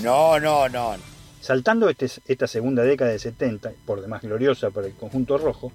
No, 0.03 0.39
no, 0.39 0.69
no. 0.69 0.95
Saltando 1.41 1.89
este- 1.89 2.11
esta 2.27 2.47
segunda 2.47 2.83
década 2.83 3.11
de 3.11 3.19
70, 3.19 3.73
por 3.85 4.01
demás 4.01 4.23
gloriosa 4.23 4.71
para 4.71 4.87
el 4.89 4.95
conjunto 4.95 5.39
rojo, 5.39 5.73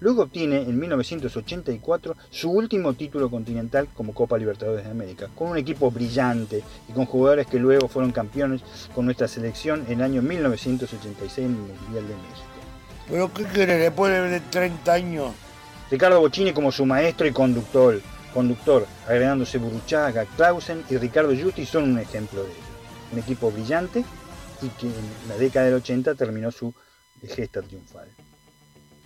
luego 0.00 0.22
obtiene 0.24 0.58
en 0.62 0.78
1984 0.78 2.14
su 2.30 2.50
último 2.50 2.92
título 2.94 3.30
continental 3.30 3.88
como 3.94 4.12
Copa 4.12 4.36
Libertadores 4.36 4.84
de 4.84 4.90
América, 4.90 5.28
con 5.34 5.48
un 5.48 5.56
equipo 5.58 5.90
brillante 5.90 6.62
y 6.88 6.92
con 6.92 7.06
jugadores 7.06 7.46
que 7.46 7.58
luego 7.58 7.88
fueron 7.88 8.12
campeones 8.12 8.60
con 8.94 9.06
nuestra 9.06 9.28
selección 9.28 9.84
en 9.88 9.98
el 10.00 10.02
año 10.02 10.22
1986 10.22 11.38
en 11.38 11.52
el 11.52 11.58
Mundial 11.58 12.08
de 12.08 12.14
México. 12.14 12.48
Pero 13.08 13.32
¿qué 13.32 13.44
querés? 13.44 13.80
Después 13.80 14.30
de 14.30 14.40
30 14.40 14.92
años. 14.92 15.32
Ricardo 15.94 16.18
Bocini 16.18 16.52
como 16.52 16.72
su 16.72 16.84
maestro 16.84 17.24
y 17.24 17.30
conductor, 17.30 18.00
conductor 18.32 18.84
agregándose 19.06 19.58
Buruchaga, 19.58 20.24
Clausen 20.36 20.82
y 20.90 20.96
Ricardo 20.96 21.32
Justi 21.40 21.64
son 21.64 21.84
un 21.84 22.00
ejemplo 22.00 22.42
de 22.42 22.50
ello. 22.50 22.60
Un 23.12 23.20
equipo 23.20 23.52
brillante 23.52 24.04
y 24.60 24.68
que 24.70 24.88
en 24.88 25.28
la 25.28 25.36
década 25.36 25.66
del 25.66 25.76
80 25.76 26.16
terminó 26.16 26.50
su 26.50 26.74
gesta 27.22 27.62
triunfal. 27.62 28.08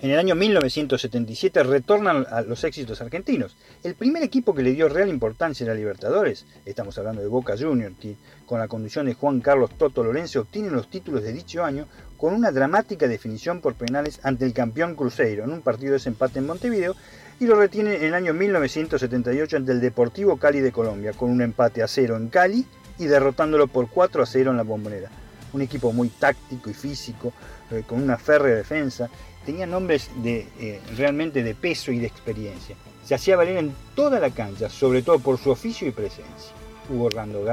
En 0.01 0.13
el 0.13 0.19
año 0.19 0.35
1977 0.35 1.63
retornan 1.65 2.25
a 2.31 2.41
los 2.41 2.65
éxitos 2.65 3.03
argentinos. 3.03 3.59
El 3.83 3.95
primer 3.95 4.23
equipo 4.23 4.55
que 4.55 4.63
le 4.63 4.73
dio 4.73 4.89
real 4.89 5.11
importancia 5.11 5.67
a 5.67 5.69
la 5.69 5.75
Libertadores, 5.75 6.47
estamos 6.65 6.97
hablando 6.97 7.21
de 7.21 7.29
Boca 7.29 7.55
Juniors, 7.59 7.97
que 8.01 8.17
con 8.47 8.61
la 8.61 8.69
conducción 8.69 9.05
de 9.05 9.15
Juan 9.15 9.41
Carlos 9.41 9.77
Toto 9.77 10.03
Lorenzo 10.03 10.41
obtiene 10.41 10.71
los 10.71 10.89
títulos 10.89 11.23
de 11.23 11.35
dicho 11.35 11.65
año 11.65 11.87
con 12.19 12.35
una 12.35 12.51
dramática 12.51 13.07
definición 13.07 13.61
por 13.61 13.75
penales 13.75 14.21
ante 14.25 14.45
el 14.45 14.53
campeón 14.53 14.97
Cruzeiro 14.97 15.45
en 15.45 15.53
un 15.53 15.63
partido 15.63 15.93
de 15.93 15.99
desempate 15.99 16.41
en 16.41 16.47
Montevideo 16.47 16.95
y 17.41 17.47
lo 17.47 17.55
retiene 17.55 17.95
en 17.95 18.05
el 18.05 18.15
año 18.15 18.35
1978 18.35 19.57
ante 19.57 19.73
el 19.73 19.81
Deportivo 19.81 20.37
Cali 20.37 20.61
de 20.61 20.73
Colombia 20.73 21.13
con 21.13 21.31
un 21.31 21.41
empate 21.41 21.83
a 21.83 21.89
cero 21.89 22.17
en 22.17 22.29
Cali 22.29 22.67
y 22.99 23.07
derrotándolo 23.07 23.69
por 23.69 23.89
4 23.89 24.25
a 24.25 24.27
0 24.27 24.51
en 24.51 24.57
la 24.57 24.65
bombonera. 24.65 25.09
Un 25.53 25.63
equipo 25.63 25.93
muy 25.93 26.09
táctico 26.09 26.69
y 26.69 26.75
físico, 26.75 27.33
eh, 27.71 27.85
con 27.87 28.03
una 28.03 28.19
férrea 28.19 28.57
defensa, 28.57 29.09
tenía 29.47 29.67
nombres 29.67 30.11
de, 30.17 30.49
eh, 30.59 30.81
realmente 30.97 31.45
de 31.45 31.55
peso 31.55 31.93
y 31.93 32.01
de 32.01 32.09
experiencia. 32.09 32.77
Se 33.05 33.15
hacía 33.15 33.37
valer 33.37 33.57
en 33.59 33.73
toda 33.95 34.19
la 34.19 34.31
cancha, 34.31 34.69
sobre 34.69 35.03
todo 35.03 35.21
por 35.21 35.39
su 35.39 35.51
oficio 35.51 35.87
y 35.87 35.93
presencia. 35.93 36.53
Hugo 36.91 37.05
Orlando 37.05 37.45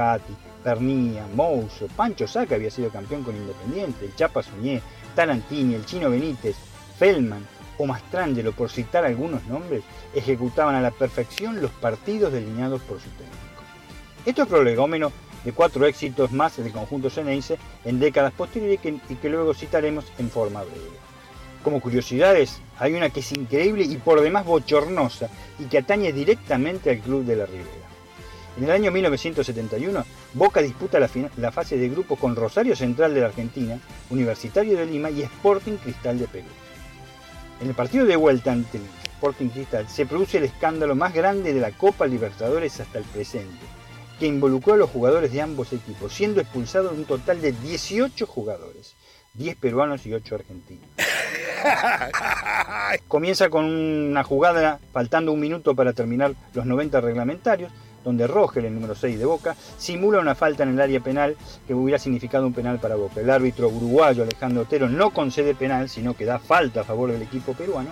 Pernilla, 0.66 1.28
Mouso, 1.32 1.86
Pancho 1.94 2.24
que 2.48 2.56
había 2.56 2.72
sido 2.72 2.90
campeón 2.90 3.22
con 3.22 3.36
Independiente, 3.36 4.06
el 4.06 4.16
Chapa 4.16 4.42
Suñé, 4.42 4.82
Tarantini, 5.14 5.76
el 5.76 5.86
Chino 5.86 6.10
Benítez, 6.10 6.56
Feldman 6.98 7.46
o 7.78 7.86
Mastrangelo, 7.86 8.50
por 8.50 8.68
citar 8.68 9.04
algunos 9.04 9.46
nombres, 9.46 9.84
ejecutaban 10.12 10.74
a 10.74 10.80
la 10.80 10.90
perfección 10.90 11.62
los 11.62 11.70
partidos 11.70 12.32
delineados 12.32 12.82
por 12.82 12.98
su 12.98 13.08
técnico. 13.10 13.62
Esto 14.24 14.42
es 14.42 14.48
prolegómeno 14.48 15.12
de 15.44 15.52
cuatro 15.52 15.86
éxitos 15.86 16.32
más 16.32 16.56
del 16.56 16.72
conjunto 16.72 17.10
ceneice 17.10 17.58
en 17.84 18.00
décadas 18.00 18.32
posteriores 18.32 18.80
y 19.08 19.14
que 19.14 19.28
luego 19.28 19.54
citaremos 19.54 20.06
en 20.18 20.28
forma 20.30 20.64
breve. 20.64 20.98
Como 21.62 21.80
curiosidades, 21.80 22.60
hay 22.80 22.94
una 22.94 23.10
que 23.10 23.20
es 23.20 23.30
increíble 23.30 23.84
y 23.84 23.98
por 23.98 24.20
demás 24.20 24.44
bochornosa 24.44 25.28
y 25.60 25.66
que 25.66 25.78
atañe 25.78 26.12
directamente 26.12 26.90
al 26.90 26.98
Club 26.98 27.24
de 27.24 27.36
la 27.36 27.46
Ribera. 27.46 27.85
En 28.56 28.64
el 28.64 28.70
año 28.70 28.90
1971, 28.90 30.04
Boca 30.32 30.62
disputa 30.62 30.98
la, 30.98 31.52
fase 31.52 31.76
de 31.76 31.90
grupo 31.90 32.16
con 32.16 32.34
Rosario 32.34 32.74
Central 32.74 33.12
de 33.12 33.20
la 33.20 33.26
Argentina, 33.26 33.78
Universitario 34.08 34.78
de 34.78 34.86
Lima 34.86 35.10
y 35.10 35.22
Sporting 35.22 35.76
Cristal 35.76 36.18
de 36.18 36.26
Perú. 36.26 36.48
En 37.60 37.68
el 37.68 37.74
partido 37.74 38.06
de 38.06 38.16
vuelta 38.16 38.52
ante 38.52 38.78
el 38.78 38.84
Sporting 39.12 39.48
Cristal 39.48 39.86
se 39.88 40.06
produce 40.06 40.38
el 40.38 40.44
escándalo 40.44 40.94
más 40.94 41.12
grande 41.12 41.52
de 41.52 41.60
la 41.60 41.72
Copa 41.72 42.06
Libertadores 42.06 42.80
hasta 42.80 42.98
el 42.98 43.04
presente, 43.04 43.66
que 44.18 44.26
involucró 44.26 44.72
a 44.72 44.78
los 44.78 44.90
jugadores 44.90 45.32
de 45.32 45.42
ambos 45.42 45.74
equipos, 45.74 46.14
siendo 46.14 46.40
expulsados 46.40 46.92
un 46.92 47.04
total 47.04 47.42
de 47.42 47.52
18 47.52 48.26
jugadores, 48.26 48.94
10 49.34 49.56
peruanos 49.56 50.06
y 50.06 50.14
8 50.14 50.34
argentinos. 50.34 50.88
Comienza 53.08 53.50
con 53.50 53.66
una 53.66 54.24
jugada 54.24 54.80
faltando 54.94 55.32
un 55.32 55.40
minuto 55.40 55.74
para 55.74 55.92
terminar 55.92 56.32
los 56.54 56.64
90 56.64 57.02
reglamentarios, 57.02 57.70
donde 58.06 58.28
Rogel, 58.28 58.64
el 58.64 58.74
número 58.74 58.94
6 58.94 59.18
de 59.18 59.24
Boca, 59.24 59.56
simula 59.76 60.20
una 60.20 60.36
falta 60.36 60.62
en 60.62 60.70
el 60.70 60.80
área 60.80 61.00
penal 61.00 61.36
que 61.66 61.74
hubiera 61.74 61.98
significado 61.98 62.46
un 62.46 62.52
penal 62.52 62.78
para 62.78 62.94
Boca. 62.94 63.20
El 63.20 63.28
árbitro 63.28 63.68
uruguayo 63.68 64.22
Alejandro 64.22 64.62
Otero 64.62 64.88
no 64.88 65.10
concede 65.10 65.56
penal, 65.56 65.88
sino 65.88 66.14
que 66.14 66.24
da 66.24 66.38
falta 66.38 66.82
a 66.82 66.84
favor 66.84 67.10
del 67.10 67.22
equipo 67.22 67.52
peruano. 67.54 67.90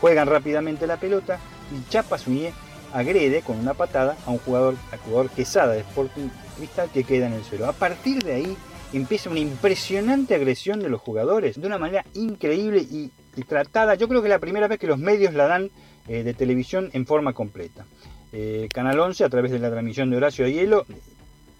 Juegan 0.00 0.28
rápidamente 0.28 0.86
la 0.86 0.96
pelota 0.96 1.40
y 1.72 1.90
Chapa 1.90 2.18
Suñé 2.18 2.52
agrede 2.94 3.42
con 3.42 3.58
una 3.58 3.74
patada 3.74 4.16
a 4.26 4.30
un 4.30 4.38
jugador, 4.38 4.76
al 4.92 4.98
jugador 5.00 5.30
Quesada 5.30 5.72
de 5.72 5.80
Sporting 5.80 6.28
Cristal 6.56 6.88
que 6.94 7.02
queda 7.02 7.26
en 7.26 7.32
el 7.32 7.42
suelo. 7.42 7.66
A 7.66 7.72
partir 7.72 8.22
de 8.22 8.34
ahí 8.34 8.56
empieza 8.92 9.28
una 9.28 9.40
impresionante 9.40 10.36
agresión 10.36 10.78
de 10.78 10.88
los 10.88 11.00
jugadores 11.00 11.60
de 11.60 11.66
una 11.66 11.78
manera 11.78 12.04
increíble 12.14 12.78
y, 12.78 13.10
tratada. 13.48 13.94
Yo 13.94 14.08
creo 14.08 14.20
que 14.20 14.28
es 14.28 14.32
la 14.32 14.38
primera 14.38 14.68
vez 14.68 14.78
que 14.78 14.86
los 14.86 14.98
medios 14.98 15.32
la 15.32 15.46
dan 15.46 15.70
eh, 16.06 16.22
de 16.22 16.34
televisión 16.34 16.90
en 16.92 17.06
forma 17.06 17.32
completa. 17.32 17.86
Eh, 18.32 18.68
Canal 18.72 18.98
11, 18.98 19.24
a 19.24 19.28
través 19.28 19.50
de 19.50 19.58
la 19.58 19.70
transmisión 19.70 20.10
de 20.10 20.16
Horacio 20.16 20.48
Hielo, 20.48 20.86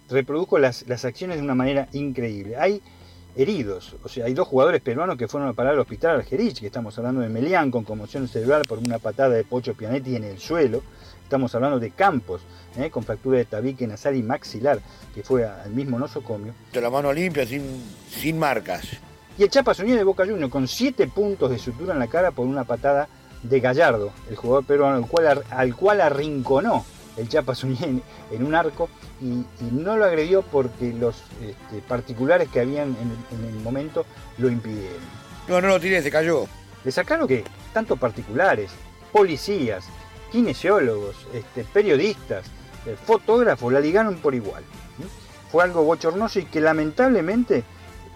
reprodujo 0.09 0.59
las, 0.59 0.87
las 0.89 1.05
acciones 1.05 1.37
de 1.37 1.43
una 1.43 1.55
manera 1.55 1.89
increíble. 1.93 2.57
Hay 2.57 2.81
heridos, 3.37 3.97
o 4.03 4.09
sea, 4.09 4.27
hay 4.27 4.35
dos 4.35 4.49
jugadores 4.49 4.83
peruanos 4.83 5.17
que 5.17 5.29
fueron 5.29 5.49
a 5.49 5.53
parar 5.53 5.75
al 5.75 5.81
hospital 5.81 6.17
Algerich, 6.17 6.61
que 6.61 6.67
estamos 6.67 6.97
hablando 6.99 7.21
de 7.21 7.29
Melián 7.29 7.71
con 7.71 7.85
conmoción 7.85 8.29
cerebral 8.29 8.63
por 8.69 8.79
una 8.79 8.99
patada 8.99 9.31
de 9.31 9.45
Pocho 9.45 9.75
Pianetti 9.75 10.17
en 10.17 10.25
el 10.25 10.39
suelo. 10.39 10.83
Estamos 11.23 11.55
hablando 11.55 11.79
de 11.79 11.91
Campos, 11.93 12.43
eh, 12.77 12.91
con 12.91 13.05
fractura 13.05 13.39
de 13.39 13.47
tabique 13.47 13.87
nasal 13.87 14.17
y 14.17 14.23
maxilar, 14.23 14.81
que 15.15 15.23
fue 15.23 15.47
al 15.47 15.71
mismo 15.71 15.99
nosocomio. 15.99 16.55
De 16.73 16.81
la 16.81 16.91
mano 16.91 17.13
limpia, 17.13 17.47
sin, 17.47 17.63
sin 18.09 18.39
marcas. 18.39 18.87
Y 19.39 19.45
el 19.45 19.51
Chapa 19.51 19.73
Suñé 19.73 19.97
de 19.97 20.05
Boca 20.05 20.27
Juniors 20.27 20.53
con 20.53 20.69
7 20.69 21.07
puntos 21.09 21.51
de 21.51 21.59
sutura 21.59 21.95
en 21.95 21.99
la 21.99 22.09
cara 22.09 22.33
por 22.33 22.47
una 22.47 22.65
patada 22.65 23.09
de 23.43 23.61
Gallardo, 23.61 24.13
el 24.31 24.37
jugador 24.37 24.65
peruano 24.65 24.97
al 24.97 25.07
cual, 25.07 25.45
al 25.51 25.75
cual 25.77 26.01
arrinconó 26.01 26.85
el 27.17 27.29
Chapa 27.29 27.55
en, 27.63 28.03
en 28.31 28.45
un 28.47 28.55
arco 28.55 28.89
y, 29.21 29.27
y 29.65 29.71
no 29.73 29.97
lo 29.97 30.05
agredió 30.05 30.43
porque 30.43 30.93
los 30.93 31.17
este, 31.43 31.83
particulares 31.87 32.49
que 32.49 32.61
habían 32.61 32.89
en, 33.01 33.11
el- 33.11 33.39
en 33.49 33.55
el 33.57 33.63
momento 33.63 34.07
lo 34.39 34.49
impidieron. 34.49 35.03
No, 35.49 35.61
no 35.61 35.69
lo 35.69 35.81
tiré, 35.81 36.03
se 36.03 36.11
cayó. 36.11 36.47
Le 36.85 36.91
sacaron 36.93 37.29
que 37.29 37.45
tanto 37.73 37.97
particulares, 37.97 38.71
policías, 39.13 39.85
kinesiólogos, 40.31 41.17
este, 41.35 41.65
periodistas, 41.65 42.47
eh, 42.87 42.97
fotógrafos, 43.05 43.73
la 43.73 43.81
ligaron 43.81 44.17
por 44.17 44.35
igual. 44.35 44.63
¿sí? 44.99 45.05
Fue 45.51 45.63
algo 45.65 45.85
bochornoso 45.85 46.39
y 46.39 46.45
que 46.47 46.61
lamentablemente 46.61 47.63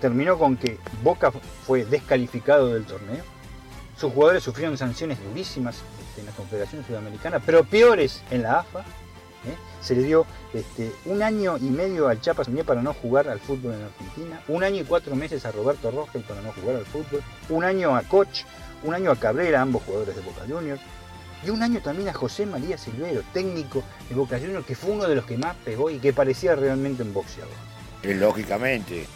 terminó 0.01 0.39
con 0.39 0.57
que 0.57 0.79
Boca 1.03 1.31
fue 1.67 1.85
descalificado 1.85 2.73
del 2.75 2.85
torneo. 2.85 3.23
Sus 3.99 4.13
jugadores 4.13 4.43
sufrieron 4.43 4.77
sanciones 4.77 5.19
durísimas 5.23 5.77
este, 6.09 6.21
en 6.21 6.27
la 6.27 6.33
Confederación 6.33 6.85
Sudamericana, 6.85 7.41
pero 7.41 7.65
peores 7.65 8.23
en 8.31 8.43
la 8.43 8.61
AFA. 8.61 8.81
¿eh? 8.81 9.57
Se 9.81 9.95
le 9.95 10.03
dio 10.03 10.27
este, 10.53 10.93
un 11.07 11.23
año 11.23 11.57
y 11.57 11.65
medio 11.65 12.09
al 12.09 12.21
Chapa 12.21 12.45
Suñé 12.45 12.63
para 12.63 12.83
no 12.83 12.93
jugar 12.93 13.29
al 13.29 13.41
fútbol 13.41 13.75
en 13.75 13.85
Argentina, 13.85 14.41
un 14.49 14.63
año 14.65 14.83
y 14.83 14.85
cuatro 14.85 15.17
meses 15.17 15.47
a 15.47 15.53
Roberto 15.53 15.91
Rogel 15.91 16.23
para 16.23 16.43
no 16.43 16.53
jugar 16.53 16.77
al 16.77 16.85
fútbol, 16.85 17.23
un 17.49 17.65
año 17.65 17.97
a 17.97 18.03
Koch, 18.03 18.45
un 18.83 18.95
año 18.95 19.11
a 19.11 19.17
Cabrera, 19.17 19.63
ambos 19.63 19.83
jugadores 19.85 20.15
de 20.15 20.23
Boca 20.23 20.43
Juniors, 20.47 20.81
y 21.45 21.51
un 21.51 21.63
año 21.63 21.81
también 21.81 22.09
a 22.09 22.13
José 22.13 22.45
María 22.45 22.77
Silvero, 22.77 23.23
técnico 23.33 23.83
de 24.09 24.15
Boca 24.15 24.39
Juniors, 24.39 24.67
que 24.67 24.75
fue 24.75 24.91
uno 24.91 25.07
de 25.07 25.15
los 25.15 25.25
que 25.25 25.39
más 25.39 25.57
pegó 25.65 25.91
y 25.91 25.99
que 25.99 26.13
parecía 26.13 26.55
realmente 26.55 27.03
un 27.03 27.15
boxeador. 27.15 27.53
Eh, 28.03 28.15
Lógicamente. 28.15 29.07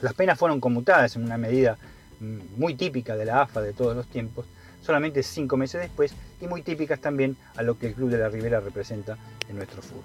Las 0.00 0.14
penas 0.14 0.38
fueron 0.38 0.60
conmutadas 0.60 1.16
en 1.16 1.24
una 1.24 1.38
medida 1.38 1.78
muy 2.20 2.74
típica 2.74 3.16
de 3.16 3.24
la 3.24 3.42
AFA 3.42 3.60
de 3.60 3.72
todos 3.72 3.96
los 3.96 4.06
tiempos, 4.06 4.46
solamente 4.82 5.22
cinco 5.22 5.56
meses 5.56 5.80
después, 5.80 6.14
y 6.40 6.46
muy 6.46 6.62
típicas 6.62 7.00
también 7.00 7.36
a 7.56 7.62
lo 7.62 7.78
que 7.78 7.88
el 7.88 7.94
Club 7.94 8.10
de 8.10 8.18
la 8.18 8.28
Ribera 8.28 8.60
representa 8.60 9.16
en 9.48 9.56
nuestro 9.56 9.82
fútbol. 9.82 10.02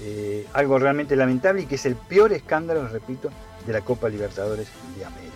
Eh, 0.00 0.46
algo 0.52 0.78
realmente 0.78 1.16
lamentable 1.16 1.62
y 1.62 1.66
que 1.66 1.74
es 1.74 1.86
el 1.86 1.96
peor 1.96 2.32
escándalo, 2.32 2.86
repito, 2.88 3.30
de 3.66 3.72
la 3.72 3.80
Copa 3.80 4.08
Libertadores 4.08 4.68
de 4.96 5.04
América. 5.04 5.34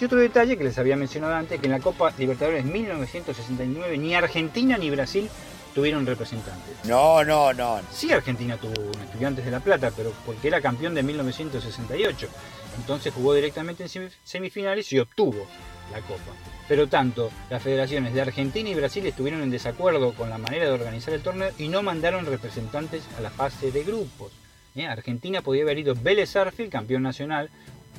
Y 0.00 0.04
otro 0.04 0.18
detalle 0.18 0.56
que 0.56 0.64
les 0.64 0.78
había 0.78 0.96
mencionado 0.96 1.34
antes, 1.34 1.60
que 1.60 1.66
en 1.66 1.72
la 1.72 1.80
Copa 1.80 2.12
Libertadores 2.16 2.64
1969 2.64 3.98
ni 3.98 4.14
Argentina 4.14 4.78
ni 4.78 4.90
Brasil 4.90 5.28
tuvieron 5.74 6.06
representantes. 6.06 6.76
No, 6.84 7.24
no, 7.24 7.52
no. 7.52 7.80
Sí, 7.92 8.10
Argentina 8.12 8.56
tuvo 8.56 8.80
un 8.80 9.00
Estudiantes 9.02 9.44
de 9.44 9.50
La 9.50 9.60
Plata, 9.60 9.92
pero 9.94 10.12
porque 10.24 10.48
era 10.48 10.60
campeón 10.60 10.94
de 10.94 11.02
1968. 11.02 12.28
Entonces 12.76 13.12
jugó 13.14 13.34
directamente 13.34 13.82
en 13.84 13.88
semif- 13.88 14.14
semifinales 14.24 14.92
y 14.92 14.98
obtuvo 14.98 15.46
la 15.92 16.00
Copa. 16.02 16.32
Pero 16.68 16.86
tanto 16.88 17.30
las 17.50 17.62
federaciones 17.62 18.14
de 18.14 18.20
Argentina 18.20 18.68
y 18.68 18.74
Brasil 18.74 19.04
estuvieron 19.06 19.42
en 19.42 19.50
desacuerdo 19.50 20.12
con 20.14 20.30
la 20.30 20.38
manera 20.38 20.66
de 20.66 20.70
organizar 20.70 21.12
el 21.14 21.22
torneo 21.22 21.50
y 21.58 21.68
no 21.68 21.82
mandaron 21.82 22.26
representantes 22.26 23.02
a 23.18 23.20
la 23.20 23.30
fase 23.30 23.72
de 23.72 23.82
grupos. 23.82 24.32
¿eh? 24.76 24.86
Argentina 24.86 25.42
podía 25.42 25.62
haber 25.64 25.78
ido 25.78 25.94
Vélez 25.96 26.36
Arfield, 26.36 26.70
campeón 26.70 27.02
nacional, 27.02 27.50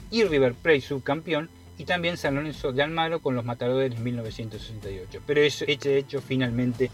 y 0.09 0.23
River 0.23 0.53
Plate, 0.53 0.81
subcampeón, 0.81 1.49
y 1.77 1.83
también 1.85 2.15
San 2.17 2.35
Lorenzo 2.35 2.71
de 2.71 2.83
Almagro 2.83 3.21
con 3.21 3.35
los 3.35 3.43
matadores 3.43 3.93
en 3.93 4.03
1968. 4.03 5.21
Pero 5.25 5.41
ese 5.41 5.65
hecho 5.67 6.21
finalmente 6.21 6.91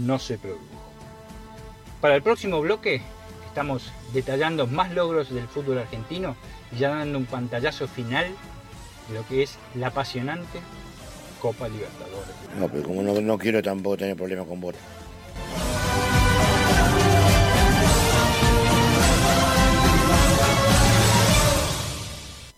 no 0.00 0.18
se 0.18 0.38
produjo. 0.38 0.60
Para 2.00 2.14
el 2.14 2.22
próximo 2.22 2.60
bloque 2.60 3.00
estamos 3.48 3.90
detallando 4.12 4.66
más 4.66 4.92
logros 4.92 5.32
del 5.34 5.48
fútbol 5.48 5.78
argentino 5.78 6.36
ya 6.78 6.90
dando 6.90 7.18
un 7.18 7.26
pantallazo 7.26 7.88
final 7.88 8.26
de 9.08 9.14
lo 9.14 9.26
que 9.26 9.42
es 9.42 9.56
la 9.74 9.88
apasionante 9.88 10.60
Copa 11.40 11.68
Libertadores. 11.68 12.34
No, 12.58 12.68
pero 12.68 12.82
como 12.84 13.02
no, 13.02 13.20
no 13.20 13.38
quiero 13.38 13.62
tampoco 13.62 13.98
tener 13.98 14.16
problemas 14.16 14.46
con 14.46 14.60
vos. 14.60 14.74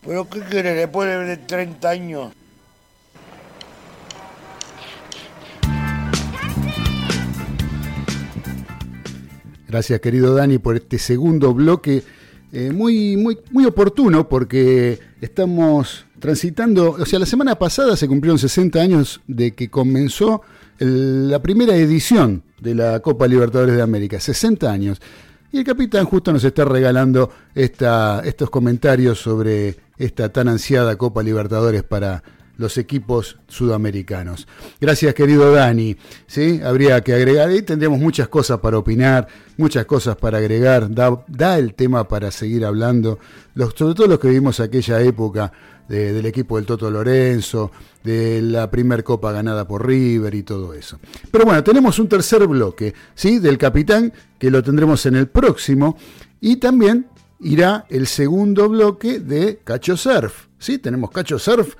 ¿Pero 0.05 0.27
qué 0.27 0.41
querés 0.41 0.75
después 0.75 1.27
de 1.27 1.37
30 1.37 1.89
años? 1.89 2.33
Gracias, 9.67 9.99
querido 9.99 10.33
Dani, 10.33 10.57
por 10.57 10.77
este 10.77 10.97
segundo 10.97 11.53
bloque 11.53 12.03
eh, 12.51 12.71
muy, 12.71 13.15
muy, 13.15 13.37
muy 13.51 13.65
oportuno 13.65 14.27
porque 14.27 14.99
estamos 15.21 16.05
transitando, 16.19 16.91
o 16.91 17.05
sea, 17.05 17.19
la 17.19 17.25
semana 17.25 17.55
pasada 17.55 17.95
se 17.95 18.07
cumplieron 18.07 18.39
60 18.39 18.79
años 18.79 19.21
de 19.27 19.53
que 19.53 19.69
comenzó 19.69 20.41
la 20.79 21.41
primera 21.41 21.75
edición 21.75 22.43
de 22.59 22.75
la 22.75 22.99
Copa 23.01 23.27
Libertadores 23.27 23.75
de 23.75 23.81
América, 23.81 24.19
60 24.19 24.71
años. 24.71 25.01
Y 25.51 25.59
el 25.59 25.63
capitán 25.63 26.05
justo 26.05 26.31
nos 26.31 26.43
está 26.43 26.63
regalando 26.65 27.31
esta, 27.55 28.21
estos 28.23 28.49
comentarios 28.49 29.19
sobre 29.19 29.77
esta 29.97 30.29
tan 30.29 30.47
ansiada 30.47 30.95
Copa 30.95 31.23
Libertadores 31.23 31.83
para 31.83 32.23
los 32.59 32.77
equipos 32.77 33.37
sudamericanos. 33.47 34.47
Gracias, 34.79 35.13
querido 35.15 35.51
Dani. 35.51 35.95
¿Sí? 36.27 36.61
Habría 36.63 37.01
que 37.01 37.13
agregar, 37.13 37.51
y 37.51 37.61
tendríamos 37.63 37.99
muchas 37.99 38.27
cosas 38.27 38.59
para 38.59 38.77
opinar, 38.77 39.27
muchas 39.57 39.85
cosas 39.85 40.15
para 40.17 40.37
agregar. 40.37 40.89
Da, 40.93 41.57
el 41.57 41.73
tema 41.73 42.07
para 42.07 42.29
seguir 42.31 42.65
hablando, 42.65 43.17
sobre 43.75 43.95
todo 43.95 44.07
los 44.07 44.19
que 44.19 44.27
vivimos 44.27 44.59
aquella 44.59 45.01
época 45.01 45.51
de- 45.87 46.13
del 46.13 46.25
equipo 46.27 46.57
del 46.57 46.65
Toto 46.65 46.91
Lorenzo, 46.91 47.71
de 48.03 48.41
la 48.41 48.69
primer 48.69 49.03
copa 49.03 49.31
ganada 49.31 49.67
por 49.67 49.87
River 49.87 50.35
y 50.35 50.43
todo 50.43 50.73
eso. 50.73 50.99
Pero 51.31 51.45
bueno, 51.45 51.63
tenemos 51.63 51.97
un 51.97 52.07
tercer 52.07 52.45
bloque, 52.45 52.93
¿sí? 53.15 53.39
Del 53.39 53.57
capitán, 53.57 54.13
que 54.37 54.51
lo 54.51 54.61
tendremos 54.61 55.05
en 55.05 55.15
el 55.15 55.27
próximo, 55.27 55.97
y 56.41 56.57
también 56.57 57.07
irá 57.39 57.85
el 57.89 58.05
segundo 58.05 58.67
bloque 58.69 59.19
de 59.19 59.61
Cacho 59.63 59.95
Surf, 59.97 60.47
¿sí? 60.59 60.77
Tenemos 60.77 61.09
Cacho 61.09 61.39
Surf 61.39 61.75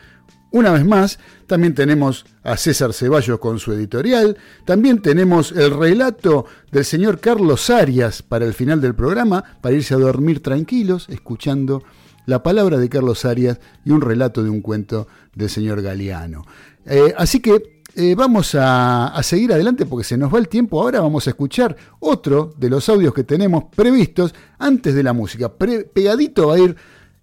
una 0.51 0.71
vez 0.71 0.85
más, 0.85 1.19
también 1.47 1.75
tenemos 1.75 2.25
a 2.43 2.57
César 2.57 2.93
Ceballos 2.93 3.39
con 3.39 3.59
su 3.59 3.71
editorial, 3.73 4.37
también 4.65 5.01
tenemos 5.01 5.51
el 5.51 5.77
relato 5.77 6.45
del 6.71 6.85
señor 6.85 7.19
Carlos 7.19 7.69
Arias 7.69 8.21
para 8.23 8.45
el 8.45 8.53
final 8.53 8.81
del 8.81 8.95
programa, 8.95 9.43
para 9.61 9.75
irse 9.75 9.93
a 9.93 9.97
dormir 9.97 10.41
tranquilos, 10.41 11.07
escuchando 11.09 11.83
la 12.25 12.43
palabra 12.43 12.77
de 12.77 12.89
Carlos 12.89 13.25
Arias 13.25 13.59
y 13.85 13.91
un 13.91 14.01
relato 14.01 14.43
de 14.43 14.49
un 14.49 14.61
cuento 14.61 15.07
del 15.35 15.49
señor 15.49 15.81
Galeano. 15.81 16.45
Eh, 16.85 17.13
así 17.17 17.39
que 17.39 17.81
eh, 17.95 18.15
vamos 18.15 18.55
a, 18.57 19.19
seguir 19.23 19.51
adelante 19.51 19.85
porque 19.85 20.03
se 20.03 20.17
nos 20.17 20.33
va 20.33 20.37
el 20.37 20.47
tiempo. 20.47 20.81
Ahora 20.81 21.01
vamos 21.01 21.27
a 21.27 21.31
escuchar 21.31 21.75
otro 21.99 22.53
de 22.57 22.69
los 22.69 22.87
audios 22.87 23.13
que 23.13 23.23
tenemos 23.23 23.65
previstos 23.75 24.33
antes 24.57 24.93
de 24.93 25.03
la 25.03 25.13
música. 25.13 25.49
Pegadito 25.49 26.47
va 26.47 26.55
a 26.55 26.59
ir 26.59 26.75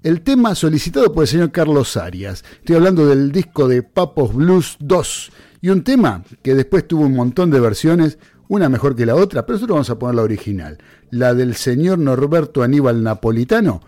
el 0.07 0.22
tema 0.22 0.54
solicitado 0.54 1.12
por 1.12 1.24
el 1.24 1.28
señor 1.28 1.50
Carlos 1.50 1.96
Arias. 1.96 2.44
Estoy 2.61 2.76
hablando 2.76 3.09
del 3.09 3.32
disco 3.32 3.66
de 3.66 3.82
Papos 3.82 4.32
Blues 4.32 4.76
2 4.78 5.32
y 5.62 5.70
un 5.70 5.82
tema 5.82 6.22
que 6.44 6.54
después 6.54 6.86
tuvo 6.86 7.07
un 7.07 7.16
montón 7.16 7.50
de 7.50 7.59
versiones, 7.59 8.16
una 8.46 8.68
mejor 8.68 8.94
que 8.94 9.04
la 9.04 9.16
otra, 9.16 9.44
pero 9.44 9.57
nosotros 9.57 9.74
vamos 9.74 9.90
a 9.90 9.98
poner 9.98 10.14
la 10.14 10.22
original, 10.22 10.78
la 11.11 11.34
del 11.34 11.57
señor 11.57 11.98
Norberto 11.98 12.62
Aníbal 12.62 13.02
Napolitano, 13.02 13.80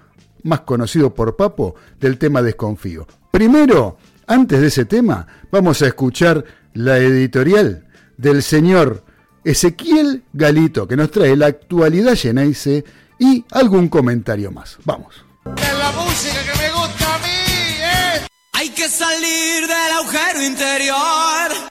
más 0.43 0.63
conocido 0.63 1.15
por 1.15 1.37
Papo, 1.37 1.77
del 2.01 2.19
tema 2.19 2.43
Desconfío. 2.43 3.07
Primero, 3.31 3.99
antes 4.27 4.61
de 4.61 4.67
ese 4.67 4.87
tema, 4.87 5.25
vamos 5.53 5.83
a 5.83 5.87
escuchar 5.87 6.45
la 6.75 6.99
editorial 6.99 7.87
del 8.17 8.43
señor 8.43 9.05
Ezequiel 9.45 10.25
Galito, 10.33 10.89
que 10.89 10.97
nos 10.97 11.13
trae 11.13 11.37
la 11.37 11.47
actualidad 11.47 12.17
Geneise 12.17 12.85
y 13.21 13.45
algún 13.53 13.87
comentario 13.87 14.51
más. 14.51 14.79
Vamos. 14.85 15.28
Es 15.57 15.79
la 15.79 15.93
música 15.93 16.43
que 16.43 16.59
me 16.59 16.71
gusta 16.71 17.15
a 17.15 17.19
mí, 17.19 17.27
¿eh? 17.29 18.27
Hay 18.53 18.71
que 18.71 18.89
salir 18.89 19.67
del 19.67 19.93
agujero 19.99 20.43
interior. 20.43 21.71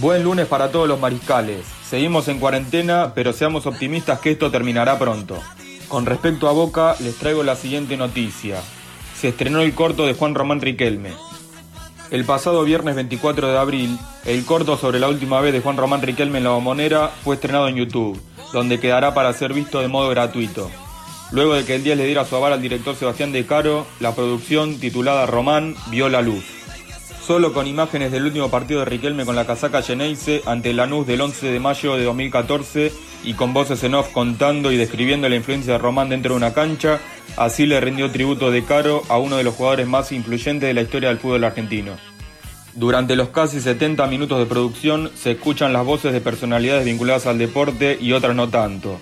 Buen 0.00 0.22
lunes 0.22 0.46
para 0.46 0.70
todos 0.70 0.88
los 0.88 1.00
mariscales. 1.00 1.66
Seguimos 1.88 2.28
en 2.28 2.38
cuarentena, 2.38 3.12
pero 3.14 3.32
seamos 3.32 3.66
optimistas 3.66 4.20
que 4.20 4.30
esto 4.32 4.50
terminará 4.50 4.98
pronto. 4.98 5.42
Con 5.88 6.06
respecto 6.06 6.48
a 6.48 6.52
Boca, 6.52 6.96
les 7.00 7.16
traigo 7.16 7.42
la 7.42 7.56
siguiente 7.56 7.96
noticia. 7.96 8.62
Se 9.18 9.28
estrenó 9.28 9.62
el 9.62 9.74
corto 9.74 10.06
de 10.06 10.14
Juan 10.14 10.34
Román 10.34 10.60
Riquelme. 10.60 11.12
El 12.10 12.24
pasado 12.24 12.62
viernes 12.64 12.94
24 12.94 13.48
de 13.48 13.58
abril, 13.58 13.98
el 14.24 14.44
corto 14.44 14.76
sobre 14.76 14.98
la 14.98 15.08
última 15.08 15.40
vez 15.40 15.52
de 15.52 15.60
Juan 15.60 15.76
Román 15.76 16.02
Riquelme 16.02 16.38
en 16.38 16.44
la 16.44 16.50
bombonera 16.50 17.10
fue 17.24 17.34
estrenado 17.34 17.68
en 17.68 17.76
YouTube, 17.76 18.20
donde 18.52 18.78
quedará 18.78 19.14
para 19.14 19.32
ser 19.32 19.52
visto 19.52 19.80
de 19.80 19.88
modo 19.88 20.08
gratuito. 20.10 20.70
Luego 21.30 21.54
de 21.54 21.64
que 21.64 21.74
el 21.74 21.84
10 21.84 21.98
le 21.98 22.06
diera 22.06 22.24
su 22.24 22.36
aval 22.36 22.54
al 22.54 22.62
director 22.62 22.96
Sebastián 22.96 23.32
De 23.32 23.44
Caro, 23.44 23.86
la 24.00 24.14
producción, 24.14 24.78
titulada 24.80 25.26
Román, 25.26 25.74
vio 25.90 26.08
la 26.08 26.22
luz. 26.22 26.44
Solo 27.26 27.52
con 27.52 27.66
imágenes 27.66 28.10
del 28.10 28.24
último 28.24 28.50
partido 28.50 28.80
de 28.80 28.86
Riquelme 28.86 29.26
con 29.26 29.36
la 29.36 29.46
casaca 29.46 29.82
Geneise 29.82 30.40
ante 30.46 30.72
Lanús 30.72 31.06
del 31.06 31.20
11 31.20 31.48
de 31.48 31.60
mayo 31.60 31.96
de 31.96 32.04
2014 32.04 32.90
y 33.24 33.34
con 33.34 33.52
voces 33.52 33.84
en 33.84 33.94
off 33.94 34.08
contando 34.12 34.72
y 34.72 34.78
describiendo 34.78 35.28
la 35.28 35.36
influencia 35.36 35.74
de 35.74 35.78
Román 35.78 36.08
dentro 36.08 36.32
de 36.32 36.38
una 36.38 36.54
cancha, 36.54 37.00
así 37.36 37.66
le 37.66 37.78
rindió 37.82 38.10
tributo 38.10 38.50
De 38.50 38.64
Caro 38.64 39.02
a 39.10 39.18
uno 39.18 39.36
de 39.36 39.44
los 39.44 39.54
jugadores 39.54 39.86
más 39.86 40.10
influyentes 40.12 40.66
de 40.66 40.72
la 40.72 40.80
historia 40.80 41.10
del 41.10 41.18
fútbol 41.18 41.44
argentino. 41.44 41.98
Durante 42.74 43.16
los 43.16 43.28
casi 43.28 43.60
70 43.60 44.06
minutos 44.06 44.38
de 44.38 44.46
producción 44.46 45.10
se 45.14 45.32
escuchan 45.32 45.74
las 45.74 45.84
voces 45.84 46.14
de 46.14 46.22
personalidades 46.22 46.86
vinculadas 46.86 47.26
al 47.26 47.36
deporte 47.36 47.98
y 48.00 48.12
otras 48.12 48.34
no 48.34 48.48
tanto, 48.48 48.98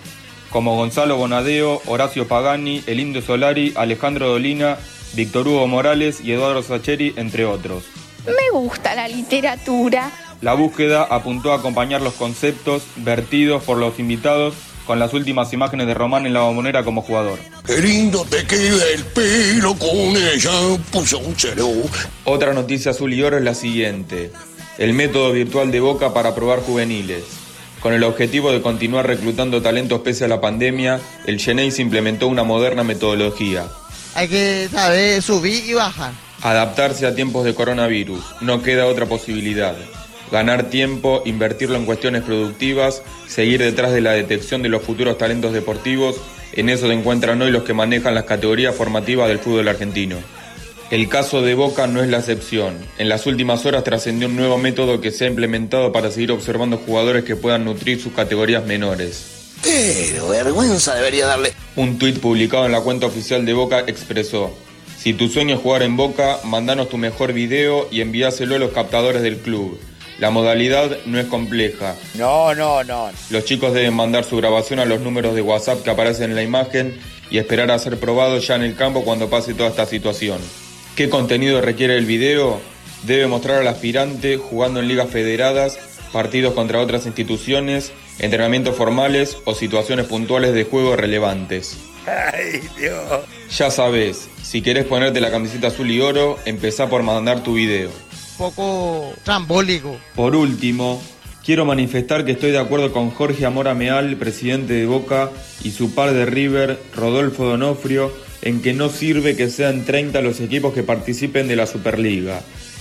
como 0.49 0.75
Gonzalo 0.75 1.17
Bonadeo, 1.17 1.81
Horacio 1.85 2.27
Pagani, 2.27 2.83
El 2.87 2.99
Indio 2.99 3.21
Solari, 3.21 3.73
Alejandro 3.75 4.29
Dolina, 4.29 4.77
Víctor 5.13 5.47
Hugo 5.47 5.67
Morales 5.67 6.21
y 6.21 6.31
Eduardo 6.31 6.63
Sacheri, 6.63 7.13
entre 7.17 7.45
otros. 7.45 7.83
Me 8.25 8.49
gusta 8.51 8.95
la 8.95 9.07
literatura. 9.07 10.11
La 10.41 10.53
búsqueda 10.53 11.03
apuntó 11.03 11.51
a 11.51 11.57
acompañar 11.57 12.01
los 12.01 12.13
conceptos 12.13 12.83
vertidos 12.97 13.63
por 13.63 13.77
los 13.77 13.99
invitados 13.99 14.53
con 14.85 14.99
las 14.99 15.13
últimas 15.13 15.51
imágenes 15.51 15.87
de 15.87 15.93
Román 15.93 16.25
en 16.25 16.33
la 16.33 16.41
bombonera 16.41 16.83
como 16.83 17.01
jugador. 17.01 17.39
Qué 17.65 17.77
lindo 17.79 18.25
te 18.29 18.45
queda 18.45 18.83
el 18.93 19.03
pelo 19.03 19.75
con 19.75 20.15
ella, 20.15 20.51
puso 20.91 21.19
un 21.19 21.35
cero. 21.37 21.69
Otra 22.23 22.53
noticia 22.53 22.91
azul 22.91 23.13
y 23.13 23.21
oro 23.21 23.37
es 23.37 23.43
la 23.43 23.53
siguiente. 23.53 24.31
El 24.77 24.93
método 24.93 25.31
virtual 25.31 25.71
de 25.71 25.81
Boca 25.81 26.13
para 26.13 26.33
probar 26.33 26.61
juveniles. 26.61 27.46
Con 27.81 27.93
el 27.93 28.03
objetivo 28.03 28.51
de 28.51 28.61
continuar 28.61 29.05
reclutando 29.05 29.61
talentos 29.61 30.01
pese 30.01 30.25
a 30.25 30.27
la 30.27 30.41
pandemia, 30.41 30.99
el 31.25 31.39
Geneis 31.39 31.79
implementó 31.79 32.27
una 32.27 32.43
moderna 32.43 32.83
metodología. 32.83 33.67
Hay 34.15 34.27
que 34.27 34.67
saber 34.71 35.21
subir 35.21 35.63
y 35.65 35.73
bajar. 35.73 36.11
Adaptarse 36.41 37.05
a 37.05 37.13
tiempos 37.13 37.45
de 37.45 37.53
coronavirus. 37.53 38.23
No 38.41 38.63
queda 38.63 38.87
otra 38.87 39.05
posibilidad. 39.05 39.75
Ganar 40.31 40.69
tiempo, 40.69 41.21
invertirlo 41.25 41.77
en 41.77 41.85
cuestiones 41.85 42.23
productivas, 42.23 43.03
seguir 43.27 43.61
detrás 43.61 43.91
de 43.91 44.01
la 44.01 44.11
detección 44.11 44.63
de 44.63 44.69
los 44.69 44.81
futuros 44.81 45.17
talentos 45.17 45.53
deportivos. 45.53 46.17
En 46.53 46.69
eso 46.69 46.87
se 46.87 46.93
encuentran 46.93 47.41
hoy 47.41 47.51
los 47.51 47.63
que 47.63 47.73
manejan 47.73 48.15
las 48.15 48.25
categorías 48.25 48.75
formativas 48.75 49.27
del 49.27 49.39
fútbol 49.39 49.67
argentino. 49.67 50.17
El 50.89 51.09
caso 51.09 51.41
de 51.41 51.53
Boca 51.53 51.85
no 51.85 52.01
es 52.01 52.09
la 52.09 52.19
excepción. 52.19 52.77
En 52.97 53.09
las 53.09 53.25
últimas 53.25 53.65
horas 53.65 53.83
trascendió 53.83 54.29
un 54.29 54.37
nuevo 54.37 54.57
método 54.57 55.01
que 55.01 55.11
se 55.11 55.25
ha 55.25 55.27
implementado 55.27 55.91
para 55.91 56.11
seguir 56.11 56.31
observando 56.31 56.77
jugadores 56.77 57.25
que 57.25 57.35
puedan 57.35 57.65
nutrir 57.65 58.01
sus 58.01 58.13
categorías 58.13 58.65
menores. 58.65 59.57
Pero 59.61 60.29
vergüenza 60.29 60.95
debería 60.95 61.25
darle. 61.25 61.53
Un 61.75 61.99
tuit 61.99 62.19
publicado 62.19 62.65
en 62.65 62.71
la 62.71 62.79
cuenta 62.79 63.07
oficial 63.07 63.45
de 63.45 63.51
Boca 63.51 63.83
expresó, 63.85 64.55
si 64.97 65.13
tu 65.13 65.27
sueño 65.27 65.55
es 65.55 65.61
jugar 65.61 65.83
en 65.83 65.97
Boca, 65.97 66.39
mandanos 66.45 66.87
tu 66.87 66.97
mejor 66.97 67.33
video 67.33 67.89
y 67.91 67.99
envíaselo 67.99 68.55
a 68.55 68.59
los 68.59 68.71
captadores 68.71 69.21
del 69.21 69.39
club. 69.39 69.77
La 70.19 70.31
modalidad 70.31 70.97
no 71.05 71.19
es 71.19 71.25
compleja. 71.25 71.95
No, 72.15 72.55
no, 72.55 72.83
no. 72.85 73.11
Los 73.29 73.43
chicos 73.43 73.73
deben 73.73 73.93
mandar 73.93 74.23
su 74.23 74.37
grabación 74.37 74.79
a 74.79 74.85
los 74.85 75.01
números 75.01 75.35
de 75.35 75.41
WhatsApp 75.41 75.83
que 75.83 75.89
aparecen 75.89 76.29
en 76.29 76.35
la 76.35 76.43
imagen 76.43 76.97
y 77.29 77.39
esperar 77.39 77.71
a 77.71 77.77
ser 77.77 77.99
probados 77.99 78.47
ya 78.47 78.55
en 78.55 78.63
el 78.63 78.75
campo 78.75 79.03
cuando 79.03 79.29
pase 79.29 79.53
toda 79.53 79.69
esta 79.69 79.85
situación. 79.85 80.39
¿Qué 80.97 81.09
contenido 81.09 81.61
requiere 81.61 81.95
el 81.95 82.07
video? 82.07 82.59
Debe 83.03 83.27
mostrar 83.27 83.61
al 83.61 83.67
aspirante 83.67 84.37
jugando 84.37 84.79
en 84.79 84.87
ligas 84.87 85.07
federadas, 85.11 85.77
partidos 86.11 86.55
contra 86.55 86.79
otras 86.79 87.05
instituciones, 87.05 87.91
entrenamientos 88.17 88.75
formales 88.75 89.37
o 89.45 89.53
situaciones 89.53 90.07
puntuales 90.07 90.55
de 90.55 90.63
juego 90.63 90.95
relevantes. 90.95 91.77
Ay, 92.07 92.61
Dios. 92.79 93.03
Ya 93.55 93.69
sabes, 93.69 94.27
si 94.41 94.63
querés 94.63 94.85
ponerte 94.85 95.21
la 95.21 95.29
camiseta 95.29 95.67
azul 95.67 95.91
y 95.91 96.01
oro, 96.01 96.39
empezá 96.45 96.89
por 96.89 97.03
mandar 97.03 97.43
tu 97.43 97.53
video. 97.53 97.91
Poco 98.35 99.13
trambólico. 99.21 99.99
Por 100.15 100.35
último, 100.35 100.99
quiero 101.45 101.63
manifestar 101.63 102.25
que 102.25 102.31
estoy 102.31 102.49
de 102.49 102.57
acuerdo 102.57 102.91
con 102.91 103.11
Jorge 103.11 103.45
Amora 103.45 103.75
Meal, 103.75 104.15
presidente 104.15 104.73
de 104.73 104.87
Boca, 104.87 105.29
y 105.63 105.69
su 105.69 105.93
par 105.93 106.13
de 106.13 106.25
River, 106.25 106.81
Rodolfo 106.95 107.45
Donofrio, 107.45 108.11
en 108.47 108.61
que 108.61 108.71
no 108.71 108.87
sirve 108.87 109.35
que 109.35 109.49
sean 109.49 109.83
30 109.83 110.21
los 110.21 110.39
equipos 110.39 110.73
que 110.73 110.81
participen 110.81 111.49
de 111.49 111.57
la 111.57 111.67
Superliga. 111.67 112.39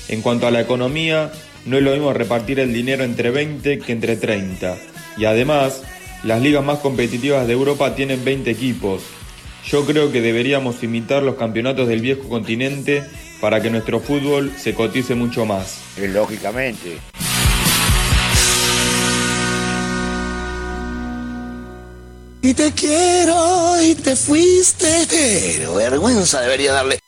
En 0.09 0.23
cuanto 0.23 0.47
a 0.47 0.53
la 0.53 0.61
economía, 0.61 1.33
no 1.65 1.77
es 1.77 1.83
lo 1.83 1.91
mismo 1.91 2.13
repartir 2.13 2.61
el 2.61 2.73
dinero 2.73 3.03
entre 3.03 3.31
20 3.31 3.81
que 3.81 3.91
entre 3.91 4.15
30. 4.15 4.77
Y 5.19 5.25
además, 5.25 5.83
las 6.23 6.41
ligas 6.41 6.65
más 6.65 6.79
competitivas 6.79 7.49
de 7.49 7.55
Europa 7.55 7.97
tienen 7.97 8.25
20 8.25 8.49
equipos. 8.49 9.03
Yo 9.67 9.85
creo 9.85 10.13
que 10.13 10.21
deberíamos 10.21 10.85
imitar 10.85 11.25
los 11.25 11.35
campeonatos 11.35 11.89
del 11.89 12.01
viejo 12.01 12.29
continente 12.29 13.03
para 13.41 13.61
que 13.61 13.69
nuestro 13.69 13.99
fútbol 13.99 14.53
se 14.57 14.73
cotice 14.73 15.17
mucho 15.17 15.47
más. 15.47 15.81
Eh, 15.99 16.07
Lógicamente. 16.07 16.99
Y 22.47 22.55
te 22.55 22.71
quiero 22.71 23.83
y 23.83 23.97
te 23.97 24.15
fuiste. 24.15 25.05
Pero 25.11 25.75
vergüenza 25.75 26.43
debería 26.43 26.73
darle. 26.73 27.01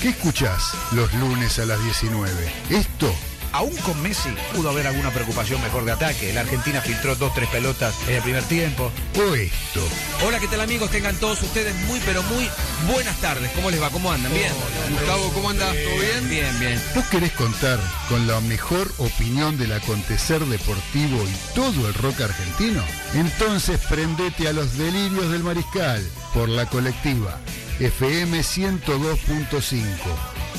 ¿Qué 0.00 0.08
escuchás 0.08 0.74
los 0.90 1.14
lunes 1.14 1.60
a 1.60 1.66
las 1.66 1.80
19? 1.84 2.52
Esto 2.70 3.14
Aún 3.54 3.76
con 3.86 4.02
Messi 4.02 4.30
pudo 4.52 4.70
haber 4.70 4.88
alguna 4.88 5.10
preocupación 5.10 5.62
mejor 5.62 5.84
de 5.84 5.92
ataque. 5.92 6.32
La 6.32 6.40
Argentina 6.40 6.80
filtró 6.80 7.14
dos, 7.14 7.32
tres 7.34 7.48
pelotas 7.50 7.94
en 8.08 8.16
el 8.16 8.22
primer 8.22 8.42
tiempo. 8.42 8.90
o 9.16 9.34
esto. 9.36 9.80
Hola, 10.26 10.40
¿qué 10.40 10.48
tal 10.48 10.60
amigos? 10.60 10.90
Tengan 10.90 11.14
todos 11.20 11.40
ustedes 11.40 11.72
muy, 11.86 12.00
pero 12.00 12.24
muy 12.24 12.50
buenas 12.86 13.16
tardes. 13.20 13.50
¿Cómo 13.52 13.70
les 13.70 13.80
va? 13.80 13.90
¿Cómo 13.90 14.10
andan? 14.10 14.32
¿Bien? 14.32 14.52
Gustavo, 14.90 15.30
¿cómo 15.32 15.50
andas? 15.50 15.74
¿Todo 15.74 16.00
bien? 16.00 16.28
Bien, 16.28 16.60
bien. 16.60 16.82
¿Vos 16.94 17.04
querés 17.06 17.32
contar 17.32 17.78
con 18.08 18.26
la 18.26 18.40
mejor 18.40 18.90
opinión 18.98 19.56
del 19.58 19.72
acontecer 19.72 20.40
deportivo 20.44 21.22
y 21.22 21.54
todo 21.54 21.88
el 21.88 21.94
rock 21.94 22.20
argentino? 22.22 22.82
Entonces 23.14 23.80
prendete 23.88 24.48
a 24.48 24.52
los 24.52 24.76
delirios 24.76 25.30
del 25.30 25.42
mariscal 25.42 26.02
por 26.32 26.48
la 26.48 26.66
colectiva 26.66 27.38
FM 27.80 28.40
102.5. 28.40 29.84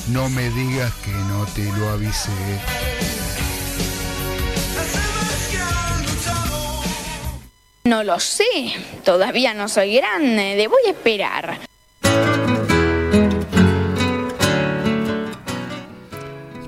No 0.09 0.29
me 0.29 0.49
digas 0.49 0.93
que 1.03 1.11
no 1.11 1.45
te 1.55 1.63
lo 1.77 1.89
avisé. 1.89 2.31
No 7.85 8.03
lo 8.03 8.19
sé, 8.19 8.43
todavía 9.03 9.53
no 9.53 9.69
soy 9.69 9.95
grande, 9.95 10.55
debo 10.55 10.75
esperar. 10.87 11.59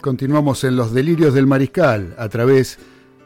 Continuamos 0.07 0.63
en 0.63 0.77
los 0.77 0.93
delirios 0.93 1.33
del 1.33 1.47
mariscal 1.47 2.15
a 2.17 2.29
través 2.29 2.79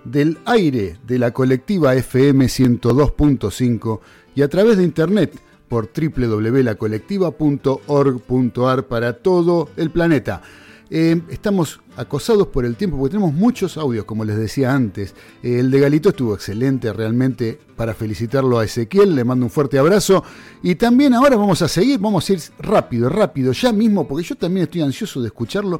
del 0.04 0.40
aire 0.46 0.98
de 1.06 1.20
la 1.20 1.30
colectiva 1.30 1.94
FM 1.94 2.46
102.5 2.46 4.00
y 4.34 4.42
a 4.42 4.48
través 4.48 4.78
de 4.78 4.84
internet 4.84 5.40
por 5.68 5.92
www.lacolectiva.org.ar 5.94 8.88
para 8.88 9.14
todo 9.14 9.70
el 9.78 9.92
planeta. 9.92 10.42
Eh, 10.90 11.22
estamos 11.30 11.82
acosados 11.98 12.48
por 12.48 12.66
el 12.66 12.76
tiempo 12.76 12.98
porque 12.98 13.12
tenemos 13.12 13.36
muchos 13.36 13.78
audios, 13.78 14.06
como 14.06 14.26
les 14.26 14.38
decía 14.38 14.74
antes. 14.74 15.14
Eh, 15.44 15.60
el 15.60 15.70
de 15.70 15.82
Galito 15.82 16.10
estuvo 16.10 16.34
excelente 16.34 16.92
realmente 16.92 17.60
para 17.76 17.94
felicitarlo 17.94 18.58
a 18.58 18.66
Ezequiel, 18.66 19.14
le 19.14 19.24
mando 19.24 19.46
un 19.46 19.52
fuerte 19.52 19.78
abrazo. 19.78 20.24
Y 20.64 20.74
también 20.74 21.14
ahora 21.14 21.36
vamos 21.36 21.62
a 21.62 21.68
seguir, 21.68 22.00
vamos 22.00 22.28
a 22.28 22.34
ir 22.34 22.42
rápido, 22.58 23.08
rápido, 23.08 23.52
ya 23.52 23.72
mismo, 23.72 24.08
porque 24.08 24.24
yo 24.24 24.36
también 24.36 24.64
estoy 24.64 24.82
ansioso 24.82 25.22
de 25.22 25.28
escucharlo. 25.28 25.80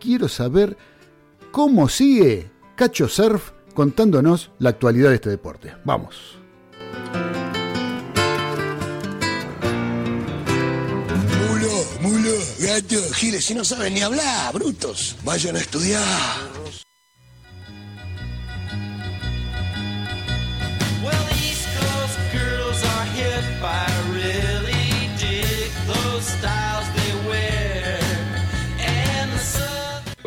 Quiero 0.00 0.28
saber 0.28 0.76
cómo 1.50 1.88
sigue 1.88 2.50
Cacho 2.76 3.08
Surf 3.08 3.52
contándonos 3.74 4.50
la 4.58 4.70
actualidad 4.70 5.10
de 5.10 5.16
este 5.16 5.30
deporte. 5.30 5.74
Vamos. 5.84 6.38
Mulo, 11.48 11.84
mulo, 12.00 12.32
gato, 12.58 13.12
giles, 13.14 13.44
si 13.44 13.54
no 13.54 13.64
saben 13.64 13.94
ni 13.94 14.00
hablar, 14.00 14.52
brutos. 14.52 15.16
Vayan 15.24 15.56
a 15.56 15.60
estudiar. 15.60 16.02
Well, 21.02 21.24
the 21.28 21.34
East 21.36 21.66
Coast 21.78 22.18
girls 22.32 22.82
are 22.82 23.06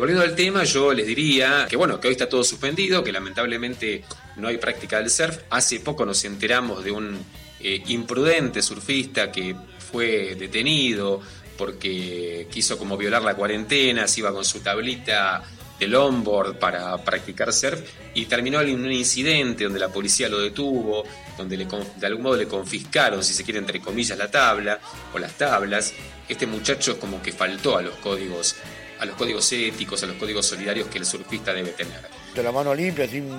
Volviendo 0.00 0.24
al 0.24 0.34
tema, 0.34 0.64
yo 0.64 0.94
les 0.94 1.06
diría 1.06 1.66
que 1.68 1.76
bueno, 1.76 2.00
que 2.00 2.08
hoy 2.08 2.12
está 2.12 2.26
todo 2.26 2.42
suspendido, 2.42 3.04
que 3.04 3.12
lamentablemente 3.12 4.02
no 4.36 4.48
hay 4.48 4.56
práctica 4.56 4.96
del 4.96 5.10
surf. 5.10 5.40
Hace 5.50 5.80
poco 5.80 6.06
nos 6.06 6.24
enteramos 6.24 6.82
de 6.82 6.90
un 6.90 7.22
eh, 7.60 7.82
imprudente 7.88 8.62
surfista 8.62 9.30
que 9.30 9.54
fue 9.92 10.36
detenido 10.36 11.20
porque 11.58 12.48
quiso 12.50 12.78
como 12.78 12.96
violar 12.96 13.20
la 13.20 13.34
cuarentena, 13.34 14.08
se 14.08 14.20
iba 14.20 14.32
con 14.32 14.42
su 14.42 14.60
tablita 14.60 15.42
de 15.78 15.86
longboard 15.86 16.58
para 16.58 16.96
practicar 17.04 17.52
surf 17.52 17.82
y 18.14 18.24
terminó 18.24 18.62
en 18.62 18.82
un 18.82 18.90
incidente 18.90 19.64
donde 19.64 19.80
la 19.80 19.90
policía 19.90 20.30
lo 20.30 20.38
detuvo, 20.38 21.04
donde 21.36 21.58
le 21.58 21.66
de 21.66 22.06
algún 22.06 22.22
modo 22.22 22.36
le 22.36 22.48
confiscaron, 22.48 23.22
si 23.22 23.34
se 23.34 23.44
quiere, 23.44 23.58
entre 23.58 23.80
comillas, 23.80 24.16
la 24.16 24.30
tabla 24.30 24.80
o 25.12 25.18
las 25.18 25.36
tablas. 25.36 25.92
Este 26.26 26.46
muchacho 26.46 26.98
como 26.98 27.20
que 27.20 27.32
faltó 27.32 27.76
a 27.76 27.82
los 27.82 27.96
códigos, 27.96 28.56
a 29.00 29.04
los 29.06 29.16
códigos 29.16 29.50
éticos, 29.52 30.02
a 30.02 30.06
los 30.06 30.16
códigos 30.16 30.46
solidarios 30.46 30.88
que 30.88 30.98
el 30.98 31.06
surfista 31.06 31.52
debe 31.52 31.70
tener. 31.70 32.00
De 32.34 32.42
la 32.42 32.52
mano 32.52 32.74
limpia, 32.74 33.08
sin, 33.08 33.30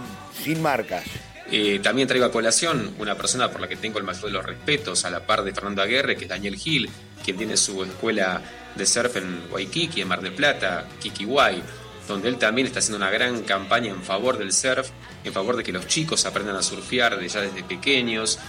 sin 0.43 0.61
marcas. 0.61 1.03
Eh, 1.51 1.79
también 1.83 2.07
traigo 2.07 2.25
a 2.25 2.31
colación 2.31 2.95
una 2.97 3.15
persona 3.15 3.51
por 3.51 3.61
la 3.61 3.67
que 3.67 3.75
tengo 3.75 3.99
el 3.99 4.03
mayor 4.03 4.25
de 4.25 4.31
los 4.31 4.45
respetos, 4.45 5.05
a 5.05 5.09
la 5.09 5.25
par 5.25 5.43
de 5.43 5.53
Fernando 5.53 5.81
Aguirre, 5.81 6.15
que 6.15 6.23
es 6.23 6.29
Daniel 6.29 6.55
Gil, 6.55 6.89
quien 7.23 7.37
tiene 7.37 7.57
su 7.57 7.83
escuela 7.83 8.41
de 8.75 8.85
surf 8.85 9.17
en 9.17 9.43
Waikiki, 9.51 10.01
en 10.01 10.07
Mar 10.07 10.21
del 10.21 10.33
Plata, 10.33 10.87
Kikiwai, 10.99 11.61
donde 12.07 12.29
él 12.29 12.37
también 12.37 12.67
está 12.67 12.79
haciendo 12.79 12.97
una 12.97 13.11
gran 13.11 13.43
campaña 13.43 13.89
en 13.89 14.01
favor 14.01 14.37
del 14.37 14.53
surf, 14.53 14.89
en 15.23 15.33
favor 15.33 15.57
de 15.57 15.63
que 15.63 15.71
los 15.71 15.87
chicos 15.87 16.25
aprendan 16.25 16.55
a 16.55 16.63
surfear 16.63 17.19
de 17.19 17.27
ya 17.27 17.41
desde 17.41 17.63
pequeños, 17.63 18.39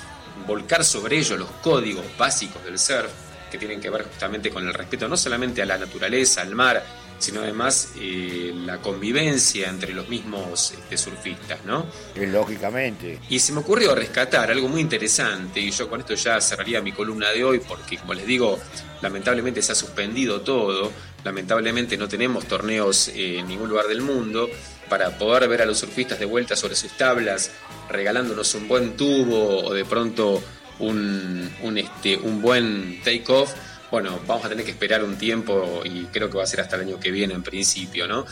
volcar 0.47 0.84
sobre 0.84 1.18
ellos 1.18 1.39
los 1.39 1.51
códigos 1.62 2.06
básicos 2.16 2.64
del 2.64 2.78
surf, 2.78 3.10
que 3.51 3.59
tienen 3.59 3.80
que 3.80 3.90
ver 3.90 4.05
justamente 4.05 4.51
con 4.51 4.66
el 4.66 4.72
respeto 4.72 5.09
no 5.09 5.16
solamente 5.16 5.60
a 5.60 5.66
la 5.66 5.76
naturaleza, 5.76 6.40
al 6.40 6.55
mar, 6.55 6.82
sino 7.23 7.40
además 7.40 7.93
eh, 7.99 8.53
la 8.55 8.78
convivencia 8.78 9.69
entre 9.69 9.94
los 9.94 10.09
mismos 10.09 10.73
este, 10.73 10.99
surfistas, 10.99 11.65
¿no? 11.65 11.86
Lógicamente. 12.16 13.20
Y 13.28 13.39
se 13.39 13.53
me 13.53 13.61
ocurrió 13.61 13.94
rescatar 13.94 14.51
algo 14.51 14.69
muy 14.69 14.81
interesante, 14.81 15.61
y 15.61 15.70
yo 15.70 15.89
con 15.89 16.01
esto 16.01 16.15
ya 16.15 16.40
cerraría 16.40 16.82
mi 16.82 16.90
columna 16.90 17.31
de 17.31 17.44
hoy, 17.44 17.61
porque 17.61 17.97
como 17.97 18.12
les 18.15 18.27
digo, 18.27 18.59
lamentablemente 19.01 19.62
se 19.62 19.70
ha 19.70 19.77
suspendido 19.77 20.40
todo, 20.40 20.90
lamentablemente 21.23 21.97
no 21.97 22.09
tenemos 22.09 22.47
torneos 22.47 23.09
eh, 23.09 23.39
en 23.39 23.47
ningún 23.47 23.69
lugar 23.69 23.86
del 23.86 24.01
mundo, 24.01 24.49
para 24.89 25.16
poder 25.16 25.49
ver 25.49 25.62
a 25.62 25.65
los 25.65 25.78
surfistas 25.78 26.19
de 26.19 26.27
vuelta 26.27 26.57
sobre 26.57 26.74
sus 26.74 26.93
tablas, 26.99 27.53
regalándonos 27.89 28.55
un 28.57 28.66
buen 28.66 28.97
tubo 28.97 29.65
o 29.65 29.73
de 29.73 29.85
pronto 29.85 30.43
un, 30.81 31.51
un, 31.62 31.78
este, 31.78 32.16
un 32.16 32.43
buen 32.43 33.01
take-off. 33.03 33.55
Bueno, 33.93 34.19
vamos 34.27 34.43
a 34.47 34.48
tener 34.48 34.64
que 34.64 34.70
esperar 34.70 35.05
un 35.05 35.19
tiempo 35.19 35.82
y 35.85 36.05
creo 36.06 36.31
que 36.31 36.39
va 36.39 36.44
a 36.44 36.47
ser 36.47 36.62
hasta 36.62 36.77
el 36.77 36.82
año 36.89 36.98
que 36.98 37.10
viene 37.10 37.35
en 37.35 37.43
principio, 37.43 38.09
¿no? 38.09 38.24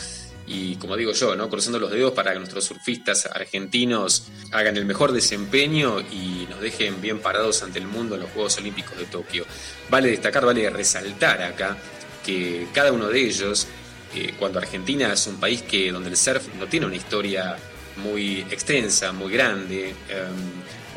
Y 0.47 0.77
como 0.77 0.97
digo 0.97 1.13
yo, 1.13 1.37
¿no? 1.37 1.51
Cruzando 1.51 1.79
los 1.79 1.91
dedos 1.91 2.13
para 2.13 2.33
que 2.33 2.39
nuestros 2.39 2.65
surfistas 2.65 3.27
argentinos 3.27 4.29
hagan 4.53 4.79
el 4.79 4.87
mejor 4.87 5.13
desempeño 5.13 6.01
y 6.01 6.47
nos 6.49 6.63
dejen 6.63 7.03
bien 7.03 7.19
parados 7.19 7.63
ante 7.63 7.79
el 7.79 7.87
mundo 7.87 8.15
en 8.15 8.23
los 8.23 8.31
Juegos 8.31 8.57
Olímpicos 8.57 8.97
de 8.97 9.05
Tokio. 9.05 9.45
Vale 9.91 10.09
destacar, 10.09 10.47
vale 10.47 10.71
resaltar 10.71 11.43
acá 11.43 11.77
que 12.25 12.69
cada 12.73 12.91
uno 12.91 13.09
de 13.09 13.21
ellos, 13.21 13.67
eh, 14.15 14.33
cuando 14.39 14.61
Argentina 14.61 15.13
es 15.13 15.27
un 15.27 15.39
país 15.39 15.61
que 15.61 15.93
donde 15.93 16.09
el 16.09 16.17
surf 16.17 16.55
no 16.59 16.69
tiene 16.69 16.87
una 16.87 16.97
historia 16.97 17.59
muy 17.99 18.47
extensa, 18.51 19.13
muy 19.13 19.31
grande, 19.31 19.91
eh, 20.09 20.25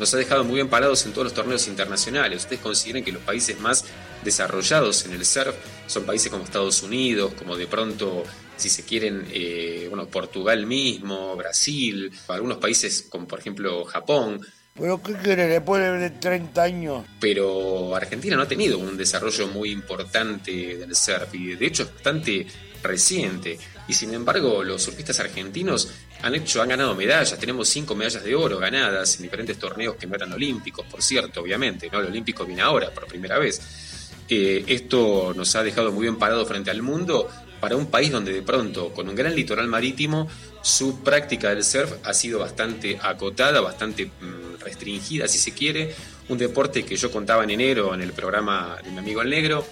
nos 0.00 0.14
ha 0.14 0.16
dejado 0.16 0.42
muy 0.42 0.54
bien 0.54 0.68
parados 0.68 1.04
en 1.04 1.12
todos 1.12 1.26
los 1.26 1.34
torneos 1.34 1.68
internacionales. 1.68 2.44
Ustedes 2.44 2.62
consideren 2.62 3.04
que 3.04 3.12
los 3.12 3.22
países 3.22 3.60
más 3.60 3.84
desarrollados 4.24 5.04
en 5.06 5.12
el 5.12 5.24
surf 5.24 5.54
son 5.86 6.04
países 6.04 6.30
como 6.30 6.44
Estados 6.44 6.82
Unidos, 6.82 7.34
como 7.34 7.56
de 7.56 7.66
pronto, 7.66 8.24
si 8.56 8.68
se 8.68 8.84
quieren, 8.84 9.26
eh, 9.30 9.86
bueno, 9.88 10.06
Portugal 10.06 10.66
mismo, 10.66 11.36
Brasil, 11.36 12.10
algunos 12.28 12.58
países 12.58 13.06
como 13.08 13.26
por 13.28 13.38
ejemplo 13.40 13.84
Japón, 13.84 14.40
¿Pero 14.76 15.00
qué 15.00 15.12
quiere 15.12 15.46
después 15.46 15.80
de 16.00 16.10
30 16.10 16.62
años? 16.62 17.04
pero 17.20 17.94
Argentina 17.94 18.34
no 18.34 18.42
ha 18.42 18.48
tenido 18.48 18.76
un 18.78 18.96
desarrollo 18.96 19.46
muy 19.46 19.70
importante 19.70 20.76
del 20.76 20.96
surf 20.96 21.32
y 21.32 21.54
de 21.54 21.66
hecho 21.66 21.84
es 21.84 21.94
bastante 21.94 22.44
reciente. 22.82 23.56
Y 23.86 23.92
sin 23.92 24.12
embargo 24.14 24.64
los 24.64 24.82
surfistas 24.82 25.20
argentinos 25.20 25.88
han 26.22 26.34
hecho 26.34 26.60
han 26.60 26.70
ganado 26.70 26.94
medallas. 26.96 27.38
Tenemos 27.38 27.68
cinco 27.68 27.94
medallas 27.94 28.24
de 28.24 28.34
oro 28.34 28.58
ganadas 28.58 29.14
en 29.16 29.22
diferentes 29.22 29.58
torneos 29.58 29.94
que 29.94 30.08
no 30.08 30.16
eran 30.16 30.32
olímpicos 30.32 30.84
por 30.86 31.02
cierto 31.02 31.40
obviamente 31.42 31.88
no 31.90 32.00
el 32.00 32.06
olímpico 32.06 32.44
viene 32.44 32.62
ahora 32.62 32.90
por 32.90 33.06
primera 33.06 33.38
vez 33.38 34.03
Esto 34.28 35.32
nos 35.36 35.54
ha 35.56 35.62
dejado 35.62 35.92
muy 35.92 36.02
bien 36.02 36.16
parado 36.16 36.44
frente 36.46 36.70
al 36.70 36.82
mundo 36.82 37.28
para 37.60 37.76
un 37.76 37.86
país 37.86 38.10
donde 38.10 38.32
de 38.32 38.42
pronto 38.42 38.90
con 38.92 39.08
un 39.08 39.14
gran 39.14 39.34
litoral 39.34 39.68
marítimo 39.68 40.28
su 40.62 41.02
práctica 41.02 41.50
del 41.50 41.64
surf 41.64 41.92
ha 42.02 42.12
sido 42.12 42.38
bastante 42.38 42.98
acotada 43.02 43.60
bastante 43.60 44.06
mm, 44.06 44.60
restringida 44.62 45.28
si 45.28 45.38
se 45.38 45.52
quiere 45.52 45.94
un 46.28 46.36
deporte 46.38 46.84
que 46.84 46.96
yo 46.96 47.10
contaba 47.10 47.44
en 47.44 47.50
enero 47.50 47.94
en 47.94 48.02
el 48.02 48.12
programa 48.12 48.76
de 48.84 48.90
mi 48.90 48.98
amigo 48.98 49.22
el 49.22 49.30
negro 49.30 49.66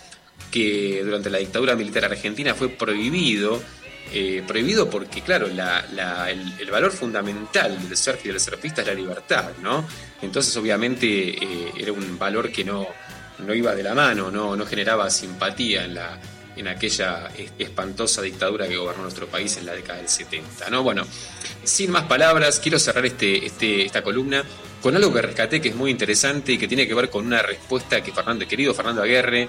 que 0.51 1.03
durante 1.05 1.29
la 1.31 1.39
dictadura 1.39 1.75
militar 1.77 2.05
argentina 2.07 2.55
fue 2.55 2.69
prohibido 2.71 3.61
eh, 4.15 4.43
prohibido 4.47 4.91
porque, 4.91 5.23
claro, 5.23 5.47
la- 5.47 5.87
la- 5.95 6.31
el, 6.31 6.41
el 6.61 6.71
valor 6.71 6.91
fundamental 6.93 7.89
del 7.89 7.97
surf 7.97 8.25
y 8.27 8.29
del 8.29 8.41
surfista 8.41 8.83
es 8.83 8.89
la 8.89 8.93
libertad, 8.95 9.53
¿no? 9.63 9.87
Entonces, 10.21 10.55
obviamente, 10.57 11.07
eh, 11.31 11.73
era 11.79 11.93
un 11.93 12.19
valor 12.19 12.51
que 12.53 12.63
no, 12.65 12.87
no 13.43 13.55
iba 13.55 13.75
de 13.75 13.83
la 13.83 13.95
mano, 13.95 14.31
no, 14.31 14.57
no 14.57 14.67
generaba 14.67 15.11
simpatía 15.11 15.85
en, 15.85 15.95
la, 15.95 16.19
en 16.57 16.69
aquella 16.69 17.29
es- 17.37 17.53
espantosa 17.59 18.23
dictadura 18.23 18.67
que 18.69 18.77
gobernó 18.77 19.03
nuestro 19.03 19.27
país 19.27 19.57
en 19.57 19.67
la 19.67 19.73
década 19.73 19.99
del 19.99 20.09
70, 20.09 20.71
¿no? 20.71 20.83
Bueno, 20.83 21.05
sin 21.65 21.91
más 21.91 22.05
palabras, 22.05 22.61
quiero 22.61 22.79
cerrar 22.79 23.05
este, 23.07 23.45
este, 23.47 23.85
esta 23.85 24.03
columna 24.03 24.45
con 24.81 24.97
algo 24.97 25.13
que 25.13 25.23
rescaté 25.23 25.61
que 25.61 25.69
es 25.69 25.77
muy 25.77 25.91
interesante 25.91 26.53
y 26.53 26.59
que 26.59 26.67
tiene 26.67 26.89
que 26.89 26.95
ver 26.95 27.09
con 27.09 27.25
una 27.27 27.41
respuesta 27.43 28.03
que 28.03 28.13
Fernando, 28.13 28.47
querido 28.49 28.75
Fernando 28.75 29.03
Aguerre 29.03 29.49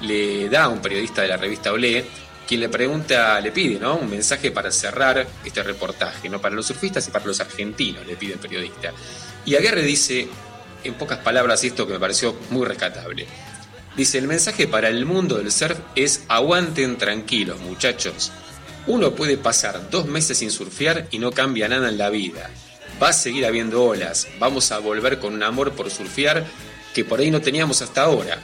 le 0.00 0.48
da 0.48 0.64
a 0.64 0.68
un 0.68 0.80
periodista 0.82 1.22
de 1.22 1.28
la 1.28 1.36
revista 1.36 1.72
Olé, 1.72 2.04
quien 2.48 2.58
le 2.60 2.68
pregunta, 2.68 3.40
le 3.40 3.52
pide, 3.52 3.78
¿no? 3.78 3.94
Un 3.96 4.10
mensaje 4.10 4.50
para 4.50 4.72
cerrar 4.72 5.24
este 5.44 5.62
reportaje, 5.62 6.28
¿no? 6.28 6.40
Para 6.40 6.56
los 6.56 6.66
surfistas 6.66 7.06
y 7.06 7.12
para 7.12 7.24
los 7.24 7.38
argentinos, 7.38 8.04
le 8.04 8.16
pide 8.16 8.32
el 8.32 8.40
periodista. 8.40 8.92
Y 9.46 9.54
Aguerre 9.54 9.82
dice, 9.82 10.26
en 10.84 10.94
pocas 10.94 11.18
palabras, 11.18 11.64
esto 11.64 11.86
que 11.86 11.94
me 11.94 12.00
pareció 12.00 12.36
muy 12.50 12.66
rescatable. 12.66 13.26
Dice, 13.96 14.18
el 14.18 14.26
mensaje 14.26 14.66
para 14.66 14.88
el 14.88 15.04
mundo 15.04 15.36
del 15.36 15.52
surf 15.52 15.78
es 15.94 16.24
aguanten 16.28 16.96
tranquilos, 16.96 17.60
muchachos. 17.60 18.32
Uno 18.86 19.14
puede 19.14 19.36
pasar 19.36 19.90
dos 19.90 20.06
meses 20.06 20.38
sin 20.38 20.50
surfear 20.50 21.06
y 21.10 21.18
no 21.18 21.30
cambia 21.30 21.68
nada 21.68 21.88
en 21.88 21.98
la 21.98 22.10
vida. 22.10 22.50
Va 23.02 23.08
a 23.08 23.12
seguir 23.12 23.44
habiendo 23.44 23.84
olas, 23.84 24.28
vamos 24.38 24.72
a 24.72 24.78
volver 24.78 25.18
con 25.18 25.34
un 25.34 25.42
amor 25.42 25.72
por 25.72 25.90
surfear 25.90 26.44
que 26.94 27.04
por 27.04 27.20
ahí 27.20 27.30
no 27.30 27.40
teníamos 27.40 27.82
hasta 27.82 28.02
ahora. 28.02 28.38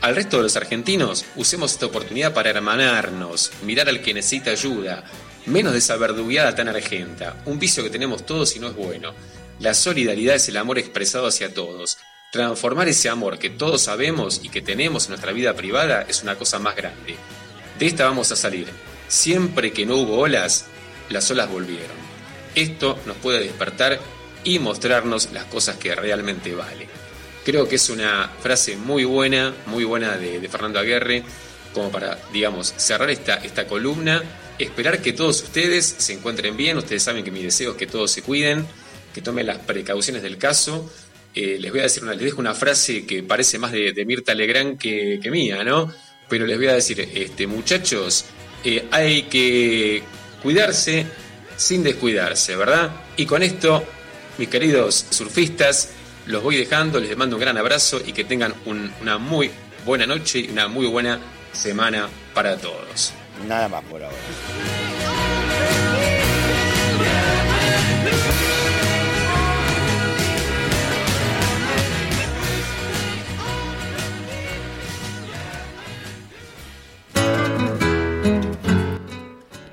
Al 0.00 0.16
resto 0.16 0.38
de 0.38 0.44
los 0.44 0.56
argentinos, 0.56 1.24
usemos 1.36 1.72
esta 1.72 1.86
oportunidad 1.86 2.32
para 2.32 2.50
hermanarnos, 2.50 3.52
mirar 3.64 3.88
al 3.88 4.02
que 4.02 4.14
necesita 4.14 4.50
ayuda, 4.50 5.04
menos 5.46 5.72
de 5.72 5.78
esa 5.78 5.96
verdugueada 5.96 6.54
tan 6.54 6.68
argenta, 6.68 7.42
un 7.46 7.58
vicio 7.58 7.82
que 7.82 7.90
tenemos 7.90 8.24
todos 8.24 8.54
y 8.56 8.58
no 8.60 8.68
es 8.68 8.74
bueno. 8.74 9.14
La 9.62 9.74
solidaridad 9.74 10.34
es 10.34 10.48
el 10.48 10.56
amor 10.56 10.80
expresado 10.80 11.28
hacia 11.28 11.54
todos. 11.54 11.98
Transformar 12.32 12.88
ese 12.88 13.08
amor 13.08 13.38
que 13.38 13.48
todos 13.48 13.82
sabemos 13.82 14.40
y 14.42 14.48
que 14.48 14.60
tenemos 14.60 15.04
en 15.04 15.10
nuestra 15.10 15.30
vida 15.30 15.54
privada 15.54 16.04
es 16.08 16.24
una 16.24 16.34
cosa 16.34 16.58
más 16.58 16.74
grande. 16.74 17.14
De 17.78 17.86
esta 17.86 18.06
vamos 18.06 18.32
a 18.32 18.36
salir. 18.36 18.66
Siempre 19.06 19.72
que 19.72 19.86
no 19.86 19.98
hubo 19.98 20.18
olas, 20.18 20.66
las 21.10 21.30
olas 21.30 21.48
volvieron. 21.48 21.96
Esto 22.56 22.98
nos 23.06 23.16
puede 23.18 23.38
despertar 23.38 24.00
y 24.42 24.58
mostrarnos 24.58 25.30
las 25.32 25.44
cosas 25.44 25.76
que 25.76 25.94
realmente 25.94 26.56
valen. 26.56 26.88
Creo 27.44 27.68
que 27.68 27.76
es 27.76 27.88
una 27.88 28.32
frase 28.40 28.76
muy 28.76 29.04
buena, 29.04 29.54
muy 29.66 29.84
buena 29.84 30.16
de, 30.16 30.40
de 30.40 30.48
Fernando 30.48 30.80
Aguerre, 30.80 31.22
como 31.72 31.92
para, 31.92 32.18
digamos, 32.32 32.74
cerrar 32.76 33.10
esta, 33.10 33.34
esta 33.36 33.68
columna, 33.68 34.24
esperar 34.58 35.00
que 35.00 35.12
todos 35.12 35.40
ustedes 35.40 35.86
se 35.98 36.14
encuentren 36.14 36.56
bien, 36.56 36.78
ustedes 36.78 37.04
saben 37.04 37.22
que 37.22 37.30
mi 37.30 37.44
deseo 37.44 37.70
es 37.70 37.76
que 37.76 37.86
todos 37.86 38.10
se 38.10 38.22
cuiden, 38.22 38.66
que 39.12 39.20
tomen 39.22 39.46
las 39.46 39.58
precauciones 39.58 40.22
del 40.22 40.38
caso. 40.38 40.90
Eh, 41.34 41.56
les 41.60 41.70
voy 41.70 41.80
a 41.80 41.84
decir 41.84 42.02
una, 42.02 42.12
les 42.12 42.24
dejo 42.24 42.40
una 42.40 42.54
frase 42.54 43.06
que 43.06 43.22
parece 43.22 43.58
más 43.58 43.72
de, 43.72 44.04
Mirta 44.06 44.34
Legrand 44.34 44.78
que, 44.78 45.20
mía, 45.30 45.64
¿no? 45.64 45.92
Pero 46.28 46.46
les 46.46 46.56
voy 46.58 46.66
a 46.68 46.74
decir, 46.74 47.00
este, 47.14 47.46
muchachos, 47.46 48.26
eh, 48.64 48.86
hay 48.90 49.24
que 49.24 50.02
cuidarse 50.42 51.06
sin 51.56 51.82
descuidarse, 51.82 52.56
¿verdad? 52.56 52.90
Y 53.16 53.26
con 53.26 53.42
esto, 53.42 53.84
mis 54.38 54.48
queridos 54.48 55.06
surfistas, 55.10 55.90
los 56.26 56.42
voy 56.42 56.56
dejando, 56.56 57.00
les 57.00 57.16
mando 57.16 57.36
un 57.36 57.40
gran 57.40 57.56
abrazo 57.58 58.00
y 58.04 58.12
que 58.12 58.24
tengan 58.24 58.54
un- 58.66 58.92
una 59.00 59.18
muy 59.18 59.50
buena 59.84 60.06
noche 60.06 60.38
y 60.40 60.48
una 60.50 60.68
muy 60.68 60.86
buena 60.86 61.18
semana 61.52 62.08
para 62.34 62.56
todos. 62.56 63.12
Nada 63.48 63.68
más 63.68 63.82
por 63.84 64.02
ahora. 64.02 64.16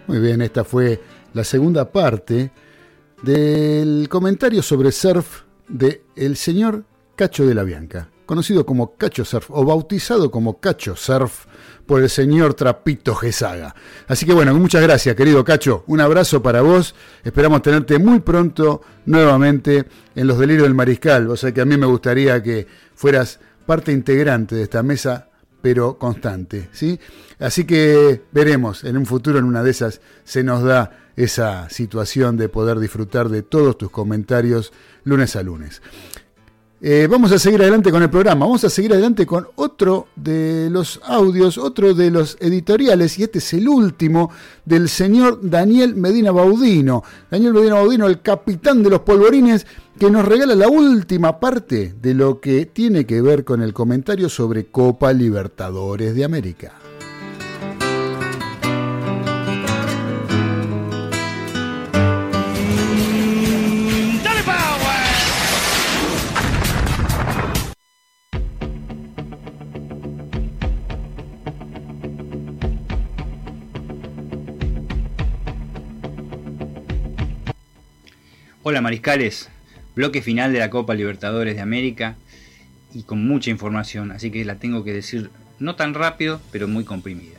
Muy 0.10 0.18
bien, 0.18 0.42
esta 0.42 0.64
fue 0.64 1.00
la 1.36 1.44
segunda 1.44 1.92
parte 1.92 2.50
del 3.22 4.08
comentario 4.10 4.64
sobre 4.64 4.92
surf 4.92 5.44
de 5.68 6.02
el 6.16 6.36
señor 6.36 6.84
Cacho 7.16 7.46
de 7.46 7.54
la 7.54 7.62
Bianca, 7.62 8.10
conocido 8.26 8.66
como 8.66 8.96
Cacho 8.96 9.24
Surf 9.24 9.52
o 9.52 9.64
bautizado 9.64 10.32
como 10.32 10.60
Cacho 10.60 10.96
Surf 10.96 11.46
por 11.86 12.02
el 12.02 12.10
señor 12.10 12.56
Trapito 12.56 13.14
Gesaga. 13.14 13.76
Así 14.08 14.26
que 14.26 14.34
bueno, 14.34 14.52
muchas 14.56 14.82
gracias, 14.82 15.16
querido 15.16 15.44
Cacho. 15.44 15.84
Un 15.86 16.02
abrazo 16.02 16.42
para 16.42 16.64
vos. 16.64 16.96
Esperamos 17.24 17.62
tenerte 17.62 18.00
muy 18.00 18.20
pronto 18.22 18.82
nuevamente 19.06 19.86
en 20.16 20.26
los 20.26 20.40
delirios 20.40 20.64
del 20.64 20.74
mariscal. 20.74 21.30
O 21.30 21.38
sea 21.38 21.52
que 21.52 21.62
a 21.62 21.66
mí 21.66 21.78
me 21.78 21.86
gustaría 21.86 22.42
que 22.42 22.66
fueras 22.96 23.40
parte 23.68 23.92
integrante 23.92 24.56
de 24.56 24.64
esta 24.64 24.82
mesa 24.82 25.30
pero 25.62 25.98
constante, 25.98 26.70
¿sí? 26.72 27.00
Así 27.40 27.64
que 27.64 28.22
veremos, 28.32 28.84
en 28.84 28.98
un 28.98 29.06
futuro 29.06 29.40
en 29.40 29.46
una 29.46 29.64
de 29.64 29.72
esas 29.72 30.02
se 30.26 30.44
nos 30.44 30.62
da 30.64 30.92
esa 31.16 31.70
situación 31.70 32.38
de 32.38 32.50
poder 32.50 32.80
disfrutar 32.80 33.30
de 33.30 33.44
todos 33.44 33.78
tus 33.78 33.90
comentarios 33.90 34.72
lunes 35.04 35.36
a 35.36 35.44
lunes. 35.44 35.82
Eh, 36.82 37.08
vamos 37.10 37.34
a 37.34 37.40
seguir 37.40 37.62
adelante 37.62 37.92
con 37.92 38.02
el 38.02 38.10
programa, 38.10 38.46
vamos 38.46 38.64
a 38.64 38.70
seguir 38.70 38.94
adelante 38.94 39.26
con 39.26 39.46
otro 39.56 40.08
de 40.16 40.70
los 40.72 41.02
audios, 41.04 41.58
otro 41.58 41.94
de 41.94 42.10
los 42.10 42.38
editoriales, 42.40 43.20
y 43.20 43.24
este 43.24 43.40
es 43.40 43.54
el 43.54 43.68
último 43.68 44.32
del 44.64 44.88
señor 44.88 45.40
Daniel 45.42 45.96
Medina 45.96 46.32
Baudino. 46.32 47.04
Daniel 47.30 47.54
Medina 47.54 47.76
Baudino, 47.76 48.08
el 48.08 48.22
capitán 48.22 48.82
de 48.82 48.92
los 48.92 49.02
polvorines, 49.02 49.68
que 50.00 50.10
nos 50.10 50.24
regala 50.24 50.56
la 50.56 50.70
última 50.70 51.38
parte 51.38 51.96
de 52.02 52.14
lo 52.14 52.40
que 52.40 52.66
tiene 52.66 53.06
que 53.06 53.22
ver 53.22 53.44
con 53.44 53.62
el 53.62 53.74
comentario 53.74 54.30
sobre 54.30 54.68
Copa 54.68 55.12
Libertadores 55.12 56.16
de 56.16 56.24
América. 56.24 56.89
Mariscales, 78.90 79.50
bloque 79.96 80.24
final 80.24 80.52
de 80.52 80.58
la 80.58 80.72
Copa 80.72 80.96
Libertadores 80.96 81.54
de 81.54 81.62
América 81.62 82.16
y 82.92 83.04
con 83.04 83.24
mucha 83.24 83.52
información, 83.52 84.12
así 84.12 84.32
que 84.32 84.44
la 84.44 84.56
tengo 84.56 84.84
que 84.84 84.92
decir 84.92 85.30
no 85.60 85.76
tan 85.76 85.94
rápido, 85.94 86.42
pero 86.52 86.68
muy 86.68 86.86
comprimida. 86.86 87.38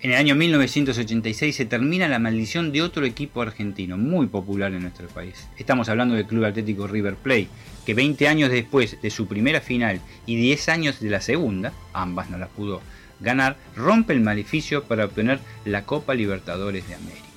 En 0.00 0.12
el 0.12 0.16
año 0.16 0.34
1986 0.34 1.54
se 1.54 1.66
termina 1.66 2.08
la 2.08 2.18
maldición 2.18 2.72
de 2.72 2.80
otro 2.80 3.04
equipo 3.04 3.42
argentino 3.42 3.98
muy 3.98 4.28
popular 4.28 4.72
en 4.72 4.80
nuestro 4.80 5.06
país. 5.08 5.48
Estamos 5.58 5.90
hablando 5.90 6.14
del 6.14 6.24
Club 6.24 6.46
Atlético 6.46 6.86
River 6.86 7.16
Plate, 7.16 7.48
que 7.84 7.92
20 7.92 8.26
años 8.26 8.50
después 8.50 9.02
de 9.02 9.10
su 9.10 9.26
primera 9.26 9.60
final 9.60 10.00
y 10.24 10.36
10 10.36 10.70
años 10.70 11.00
de 11.00 11.10
la 11.10 11.20
segunda, 11.20 11.74
ambas 11.92 12.30
no 12.30 12.38
las 12.38 12.48
pudo 12.48 12.80
ganar, 13.20 13.58
rompe 13.76 14.14
el 14.14 14.22
maleficio 14.22 14.84
para 14.84 15.04
obtener 15.04 15.40
la 15.66 15.84
Copa 15.84 16.14
Libertadores 16.14 16.88
de 16.88 16.94
América 16.94 17.29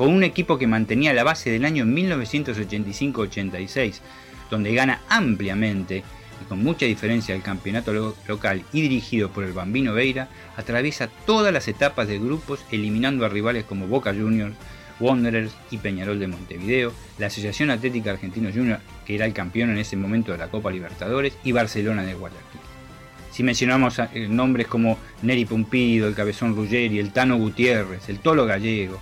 con 0.00 0.14
un 0.14 0.24
equipo 0.24 0.56
que 0.56 0.66
mantenía 0.66 1.12
la 1.12 1.24
base 1.24 1.50
del 1.50 1.66
año 1.66 1.84
1985-86, 1.84 4.00
donde 4.50 4.72
gana 4.74 5.02
ampliamente 5.10 6.02
y 6.40 6.44
con 6.48 6.64
mucha 6.64 6.86
diferencia 6.86 7.34
el 7.34 7.42
campeonato 7.42 7.92
lo- 7.92 8.16
local 8.26 8.62
y 8.72 8.80
dirigido 8.80 9.28
por 9.28 9.44
el 9.44 9.52
Bambino 9.52 9.92
Veira, 9.92 10.28
atraviesa 10.56 11.10
todas 11.26 11.52
las 11.52 11.68
etapas 11.68 12.08
de 12.08 12.18
grupos 12.18 12.60
eliminando 12.70 13.26
a 13.26 13.28
rivales 13.28 13.64
como 13.64 13.88
Boca 13.88 14.14
Juniors, 14.14 14.54
Wanderers 15.00 15.52
y 15.70 15.76
Peñarol 15.76 16.18
de 16.18 16.28
Montevideo, 16.28 16.94
la 17.18 17.26
Asociación 17.26 17.70
Atlética 17.70 18.12
Argentino 18.12 18.48
Junior, 18.50 18.80
que 19.04 19.16
era 19.16 19.26
el 19.26 19.34
campeón 19.34 19.68
en 19.68 19.76
ese 19.76 19.98
momento 19.98 20.32
de 20.32 20.38
la 20.38 20.48
Copa 20.48 20.70
Libertadores, 20.70 21.34
y 21.44 21.52
Barcelona 21.52 22.04
de 22.04 22.14
Guayaquil. 22.14 22.60
Si 23.32 23.42
mencionamos 23.42 23.98
eh, 23.98 24.28
nombres 24.30 24.66
como 24.66 24.96
Neri 25.20 25.44
Pumpido, 25.44 26.08
el 26.08 26.14
Cabezón 26.14 26.56
Ruggeri, 26.56 26.98
el 26.98 27.12
Tano 27.12 27.36
Gutiérrez, 27.36 28.08
el 28.08 28.20
Tolo 28.20 28.46
Gallego, 28.46 28.98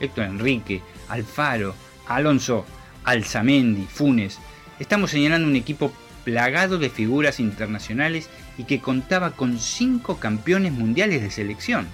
Héctor 0.00 0.24
Enrique, 0.24 0.82
Alfaro, 1.08 1.74
Alonso, 2.06 2.64
Alzamendi, 3.04 3.86
Funes. 3.86 4.38
Estamos 4.78 5.10
señalando 5.10 5.46
un 5.48 5.56
equipo 5.56 5.92
plagado 6.24 6.78
de 6.78 6.90
figuras 6.90 7.38
internacionales 7.40 8.28
y 8.58 8.64
que 8.64 8.80
contaba 8.80 9.32
con 9.32 9.58
cinco 9.58 10.18
campeones 10.18 10.72
mundiales 10.72 11.22
de 11.22 11.30
selección, 11.30 11.86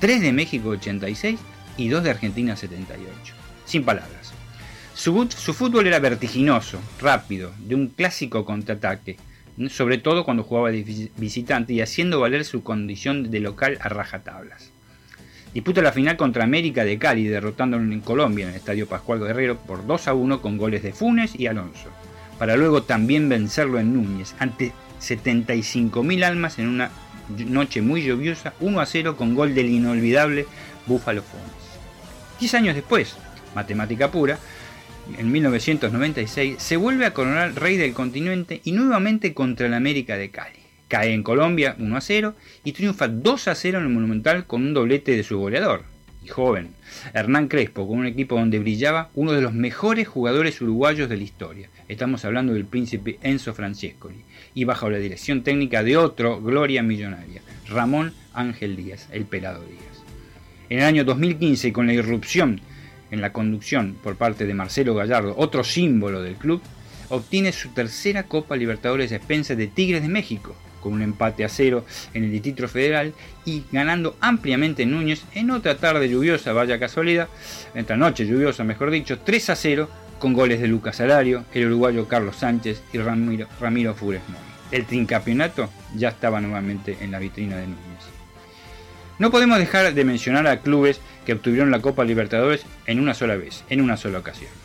tres 0.00 0.20
de 0.20 0.32
México 0.32 0.70
86 0.70 1.38
y 1.76 1.88
dos 1.88 2.04
de 2.04 2.10
Argentina 2.10 2.56
78. 2.56 3.34
Sin 3.64 3.84
palabras. 3.84 4.32
Su, 4.94 5.28
su 5.36 5.54
fútbol 5.54 5.86
era 5.86 5.98
vertiginoso, 6.00 6.78
rápido, 7.00 7.52
de 7.58 7.74
un 7.74 7.88
clásico 7.88 8.44
contraataque, 8.44 9.16
sobre 9.70 9.98
todo 9.98 10.24
cuando 10.24 10.42
jugaba 10.44 10.70
de 10.70 10.82
vis- 10.82 11.10
visitante 11.16 11.72
y 11.72 11.80
haciendo 11.80 12.20
valer 12.20 12.44
su 12.44 12.62
condición 12.62 13.30
de 13.30 13.40
local 13.40 13.78
a 13.80 13.88
rajatablas. 13.88 14.71
Disputa 15.54 15.82
la 15.82 15.92
final 15.92 16.16
contra 16.16 16.44
América 16.44 16.82
de 16.84 16.98
Cali, 16.98 17.26
derrotándolo 17.26 17.84
en 17.84 18.00
Colombia 18.00 18.44
en 18.44 18.50
el 18.50 18.56
Estadio 18.56 18.86
Pascual 18.86 19.20
Guerrero 19.20 19.58
por 19.58 19.86
2 19.86 20.08
a 20.08 20.14
1 20.14 20.40
con 20.40 20.56
goles 20.56 20.82
de 20.82 20.94
Funes 20.94 21.38
y 21.38 21.46
Alonso, 21.46 21.90
para 22.38 22.56
luego 22.56 22.84
también 22.84 23.28
vencerlo 23.28 23.78
en 23.78 23.92
Núñez 23.92 24.34
ante 24.38 24.72
75.000 25.00 26.24
almas 26.24 26.58
en 26.58 26.68
una 26.68 26.90
noche 27.46 27.82
muy 27.82 28.02
lluviosa, 28.02 28.54
1 28.60 28.80
a 28.80 28.86
0 28.86 29.16
con 29.16 29.34
gol 29.34 29.54
del 29.54 29.68
inolvidable 29.68 30.46
Búfalo 30.86 31.22
Funes. 31.22 31.46
Diez 32.40 32.54
años 32.54 32.74
después, 32.74 33.16
matemática 33.54 34.10
pura, 34.10 34.38
en 35.18 35.30
1996, 35.30 36.56
se 36.58 36.76
vuelve 36.78 37.04
a 37.04 37.12
coronar 37.12 37.54
rey 37.54 37.76
del 37.76 37.92
continente 37.92 38.62
y 38.64 38.72
nuevamente 38.72 39.34
contra 39.34 39.66
el 39.66 39.74
América 39.74 40.16
de 40.16 40.30
Cali. 40.30 40.61
Cae 40.92 41.14
en 41.14 41.22
Colombia 41.22 41.74
1 41.78 41.96
a 41.96 42.02
0 42.02 42.34
y 42.64 42.72
triunfa 42.72 43.08
2 43.08 43.48
a 43.48 43.54
0 43.54 43.78
en 43.78 43.84
el 43.84 43.90
Monumental 43.90 44.46
con 44.46 44.60
un 44.60 44.74
doblete 44.74 45.16
de 45.16 45.22
su 45.22 45.38
goleador 45.38 45.84
y 46.22 46.28
joven, 46.28 46.74
Hernán 47.14 47.48
Crespo, 47.48 47.88
con 47.88 48.00
un 48.00 48.06
equipo 48.06 48.34
donde 48.34 48.58
brillaba 48.58 49.08
uno 49.14 49.32
de 49.32 49.40
los 49.40 49.54
mejores 49.54 50.06
jugadores 50.06 50.60
uruguayos 50.60 51.08
de 51.08 51.16
la 51.16 51.22
historia. 51.22 51.70
Estamos 51.88 52.26
hablando 52.26 52.52
del 52.52 52.66
príncipe 52.66 53.18
Enzo 53.22 53.54
Francescoli 53.54 54.22
y 54.52 54.64
bajo 54.64 54.90
la 54.90 54.98
dirección 54.98 55.42
técnica 55.42 55.82
de 55.82 55.96
otro 55.96 56.42
Gloria 56.42 56.82
Millonaria, 56.82 57.40
Ramón 57.70 58.12
Ángel 58.34 58.76
Díaz, 58.76 59.08
el 59.12 59.24
pelado 59.24 59.64
Díaz. 59.64 60.04
En 60.68 60.80
el 60.80 60.84
año 60.84 61.04
2015, 61.04 61.72
con 61.72 61.86
la 61.86 61.94
irrupción 61.94 62.60
en 63.10 63.22
la 63.22 63.32
conducción 63.32 63.96
por 64.02 64.16
parte 64.16 64.44
de 64.44 64.52
Marcelo 64.52 64.94
Gallardo, 64.94 65.34
otro 65.38 65.64
símbolo 65.64 66.20
del 66.20 66.34
club, 66.34 66.60
obtiene 67.08 67.50
su 67.52 67.70
tercera 67.70 68.24
Copa 68.24 68.56
Libertadores 68.56 69.10
a 69.12 69.16
expensas 69.16 69.56
de 69.56 69.68
Tigres 69.68 70.02
de 70.02 70.08
México, 70.08 70.54
con 70.82 70.92
un 70.92 71.02
empate 71.02 71.44
a 71.44 71.48
cero 71.48 71.86
en 72.12 72.24
el 72.24 72.32
Distrito 72.32 72.68
Federal 72.68 73.14
y 73.44 73.64
ganando 73.72 74.16
ampliamente 74.20 74.82
en 74.82 74.90
Núñez 74.90 75.24
en 75.34 75.50
otra 75.50 75.78
tarde 75.78 76.08
lluviosa, 76.08 76.52
vaya 76.52 76.78
casualidad, 76.78 77.28
en 77.74 77.84
otra 77.84 77.96
noche 77.96 78.26
lluviosa 78.26 78.64
mejor 78.64 78.90
dicho, 78.90 79.18
3 79.20 79.50
a 79.50 79.56
0 79.56 79.88
con 80.18 80.34
goles 80.34 80.60
de 80.60 80.68
Lucas 80.68 81.00
Alario, 81.00 81.44
el 81.54 81.66
uruguayo 81.66 82.06
Carlos 82.06 82.36
Sánchez 82.36 82.82
y 82.92 82.98
Ramiro, 82.98 83.48
Ramiro 83.60 83.94
Fures 83.94 84.22
Mori. 84.28 84.44
El 84.70 84.86
tricampeonato 84.86 85.68
ya 85.96 86.10
estaba 86.10 86.40
nuevamente 86.40 86.96
en 87.00 87.10
la 87.10 87.18
vitrina 87.18 87.56
de 87.56 87.66
Núñez. 87.66 88.04
No 89.18 89.30
podemos 89.30 89.58
dejar 89.58 89.92
de 89.94 90.04
mencionar 90.04 90.46
a 90.46 90.60
clubes 90.60 91.00
que 91.26 91.34
obtuvieron 91.34 91.70
la 91.70 91.80
Copa 91.80 92.04
Libertadores 92.04 92.64
en 92.86 92.98
una 92.98 93.14
sola 93.14 93.36
vez, 93.36 93.64
en 93.68 93.80
una 93.80 93.96
sola 93.96 94.18
ocasión. 94.18 94.61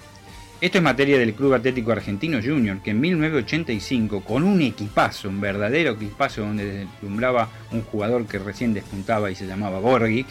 Esto 0.59 0.79
es 0.79 0.83
materia 0.83 1.19
del 1.19 1.35
Club 1.35 1.53
Atlético 1.53 1.91
Argentino 1.91 2.39
Junior, 2.43 2.81
que 2.81 2.89
en 2.89 2.99
1985, 2.99 4.23
con 4.23 4.43
un 4.43 4.59
equipazo, 4.63 5.29
un 5.29 5.39
verdadero 5.39 5.91
equipazo 5.91 6.41
donde 6.41 6.65
deslumbraba 6.65 7.47
un 7.71 7.83
jugador 7.83 8.25
que 8.25 8.39
recién 8.39 8.73
despuntaba 8.73 9.29
y 9.29 9.35
se 9.35 9.45
llamaba 9.45 9.77
Borghi, 9.79 10.25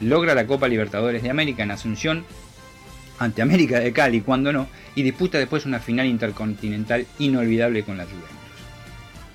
logra 0.00 0.34
la 0.34 0.46
Copa 0.46 0.66
Libertadores 0.66 1.22
de 1.22 1.28
América 1.28 1.62
en 1.62 1.72
Asunción 1.72 2.24
ante 3.18 3.42
América 3.42 3.80
de 3.80 3.92
Cali, 3.92 4.22
cuando 4.22 4.50
no, 4.50 4.66
y 4.94 5.02
disputa 5.02 5.36
después 5.36 5.66
una 5.66 5.78
final 5.78 6.06
intercontinental 6.06 7.06
inolvidable 7.18 7.82
con 7.82 7.98
la 7.98 8.04
Juventus. 8.04 8.30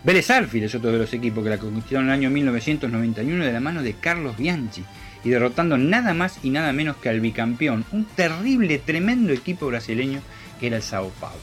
Vélez 0.04 0.32
Arfield 0.32 0.66
es 0.66 0.74
otro 0.74 0.92
de 0.92 0.98
los 0.98 1.14
equipos 1.14 1.44
que 1.44 1.52
la 1.52 1.60
conquistaron 1.60 2.06
en 2.06 2.10
el 2.10 2.16
año 2.16 2.30
1991 2.32 3.46
de 3.46 3.54
la 3.54 3.60
mano 3.60 3.84
de 3.84 3.94
Carlos 3.94 4.36
Bianchi 4.36 4.84
y 5.24 5.30
derrotando 5.30 5.78
nada 5.78 6.14
más 6.14 6.40
y 6.44 6.50
nada 6.50 6.74
menos 6.74 6.98
que 6.98 7.10
al 7.10 7.20
bicampeón, 7.20 7.86
un 7.92 8.06
terrible, 8.06 8.80
tremendo 8.80 9.34
equipo 9.34 9.68
brasileño 9.68 10.22
que 10.60 10.68
era 10.68 10.78
el 10.78 10.84
Sao 10.84 11.10
Paulo. 11.20 11.38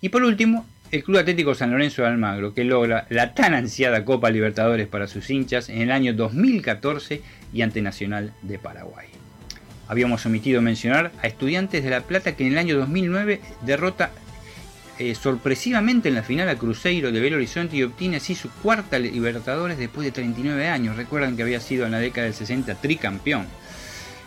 Y 0.00 0.10
por 0.10 0.22
último, 0.22 0.66
el 0.90 1.02
Club 1.02 1.18
Atlético 1.18 1.54
San 1.54 1.70
Lorenzo 1.70 2.02
de 2.02 2.08
Almagro, 2.08 2.54
que 2.54 2.64
logra 2.64 3.06
la 3.08 3.34
tan 3.34 3.54
ansiada 3.54 4.04
Copa 4.04 4.30
Libertadores 4.30 4.86
para 4.86 5.08
sus 5.08 5.28
hinchas 5.30 5.68
en 5.68 5.80
el 5.80 5.90
año 5.90 6.12
2014 6.12 7.22
y 7.52 7.62
ante 7.62 7.82
Nacional 7.82 8.32
de 8.42 8.58
Paraguay. 8.58 9.08
Habíamos 9.88 10.24
omitido 10.24 10.62
mencionar 10.62 11.12
a 11.22 11.26
Estudiantes 11.26 11.84
de 11.84 11.90
La 11.90 12.02
Plata 12.02 12.36
que 12.36 12.46
en 12.46 12.52
el 12.52 12.58
año 12.58 12.76
2009 12.78 13.40
derrota 13.62 14.12
eh, 14.98 15.14
sorpresivamente 15.14 16.08
en 16.08 16.14
la 16.14 16.22
final 16.22 16.48
a 16.48 16.56
Cruzeiro 16.56 17.10
de 17.10 17.20
Belo 17.20 17.36
Horizonte 17.36 17.76
y 17.76 17.82
obtiene 17.82 18.18
así 18.18 18.34
su 18.34 18.48
cuarta 18.50 18.98
Libertadores 18.98 19.76
después 19.76 20.04
de 20.04 20.12
39 20.12 20.68
años. 20.68 20.96
Recuerdan 20.96 21.36
que 21.36 21.42
había 21.42 21.60
sido 21.60 21.84
en 21.84 21.92
la 21.92 21.98
década 21.98 22.26
del 22.26 22.34
60 22.34 22.76
tricampeón. 22.76 23.46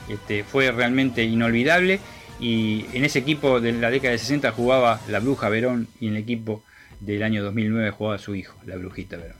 Este, 0.09 0.43
fue 0.43 0.71
realmente 0.71 1.23
inolvidable 1.23 1.99
y 2.39 2.85
en 2.93 3.05
ese 3.05 3.19
equipo 3.19 3.59
de 3.59 3.73
la 3.73 3.89
década 3.89 4.11
del 4.11 4.19
60 4.19 4.51
jugaba 4.51 4.99
la 5.07 5.19
Bruja 5.19 5.49
Verón 5.49 5.87
y 5.99 6.07
en 6.07 6.15
el 6.15 6.23
equipo 6.23 6.63
del 6.99 7.23
año 7.23 7.43
2009 7.43 7.91
jugaba 7.91 8.17
su 8.17 8.35
hijo, 8.35 8.57
la 8.65 8.75
Brujita 8.75 9.17
Verón. 9.17 9.37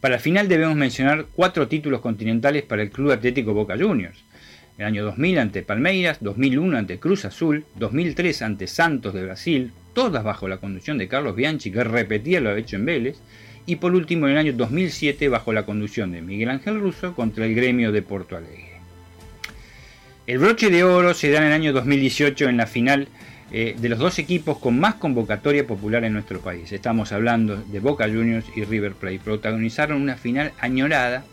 Para 0.00 0.14
el 0.14 0.20
final 0.20 0.48
debemos 0.48 0.76
mencionar 0.76 1.26
cuatro 1.34 1.68
títulos 1.68 2.00
continentales 2.00 2.62
para 2.62 2.82
el 2.82 2.90
Club 2.90 3.10
Atlético 3.10 3.52
Boca 3.52 3.76
Juniors. 3.78 4.24
El 4.78 4.86
año 4.86 5.04
2000 5.04 5.38
ante 5.38 5.62
Palmeiras, 5.62 6.18
2001 6.22 6.78
ante 6.78 6.98
Cruz 6.98 7.26
Azul, 7.26 7.66
2003 7.76 8.40
ante 8.40 8.66
Santos 8.66 9.12
de 9.12 9.24
Brasil, 9.24 9.72
todas 9.92 10.24
bajo 10.24 10.48
la 10.48 10.58
conducción 10.58 10.98
de 10.98 11.08
Carlos 11.08 11.36
Bianchi, 11.36 11.70
que 11.70 11.84
repetía 11.84 12.40
lo 12.40 12.56
hecho 12.56 12.76
en 12.76 12.84
Vélez, 12.84 13.18
y 13.66 13.76
por 13.76 13.94
último 13.94 14.26
en 14.26 14.32
el 14.32 14.38
año 14.38 14.52
2007 14.54 15.28
bajo 15.28 15.52
la 15.52 15.64
conducción 15.64 16.12
de 16.12 16.22
Miguel 16.22 16.50
Ángel 16.50 16.80
Russo 16.80 17.14
contra 17.14 17.46
el 17.46 17.54
gremio 17.54 17.92
de 17.92 18.02
Porto 18.02 18.36
Alegre. 18.36 18.80
El 20.26 20.38
broche 20.38 20.70
de 20.70 20.84
oro 20.84 21.14
se 21.14 21.30
da 21.30 21.38
en 21.38 21.44
el 21.44 21.52
año 21.52 21.72
2018 21.72 22.48
en 22.48 22.56
la 22.56 22.66
final 22.66 23.08
eh, 23.52 23.74
de 23.76 23.88
los 23.88 23.98
dos 23.98 24.20
equipos 24.20 24.58
con 24.58 24.78
más 24.78 24.94
convocatoria 24.94 25.66
popular 25.66 26.04
en 26.04 26.12
nuestro 26.12 26.40
país. 26.40 26.70
Estamos 26.70 27.10
hablando 27.10 27.56
de 27.56 27.80
Boca 27.80 28.04
Juniors 28.04 28.46
y 28.54 28.64
River 28.64 28.92
Plate. 28.92 29.18
Protagonizaron 29.18 30.00
una 30.00 30.16
final 30.16 30.52
añorada, 30.60 31.24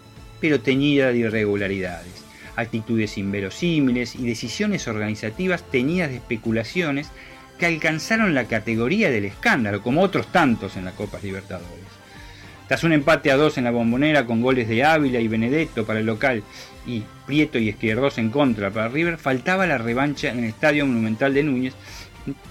pero 0.41 0.59
teñida 0.59 1.11
de 1.11 1.19
irregularidades, 1.19 2.25
actitudes 2.55 3.19
inverosímiles 3.19 4.15
y 4.15 4.25
decisiones 4.25 4.88
organizativas 4.88 5.69
teñidas 5.69 6.09
de 6.09 6.15
especulaciones 6.15 7.11
que 7.57 7.65
alcanzaron 7.65 8.34
la 8.34 8.45
categoría 8.45 9.09
del 9.09 9.25
escándalo, 9.25 9.81
como 9.81 10.01
otros 10.01 10.31
tantos 10.31 10.77
en 10.77 10.85
la 10.85 10.91
Copa 10.91 11.19
Libertadores. 11.21 11.88
Tras 12.67 12.84
un 12.84 12.91
empate 12.91 13.31
a 13.31 13.38
dos 13.38 13.57
en 13.57 13.63
la 13.63 13.71
bombonera 13.71 14.25
con 14.25 14.41
goles 14.41 14.67
de 14.67 14.84
Ávila 14.84 15.19
y 15.19 15.27
Benedetto 15.27 15.85
para 15.85 15.99
el 15.99 16.05
local 16.05 16.43
y 16.85 17.03
Prieto 17.25 17.57
y 17.57 17.69
Izquierdos 17.69 18.17
en 18.17 18.29
contra 18.29 18.71
para 18.71 18.89
River, 18.89 19.17
faltaba 19.17 19.65
la 19.65 19.77
revancha 19.77 20.29
en 20.29 20.39
el 20.39 20.45
Estadio 20.45 20.85
Monumental 20.85 21.34
de 21.34 21.43
Núñez, 21.43 21.73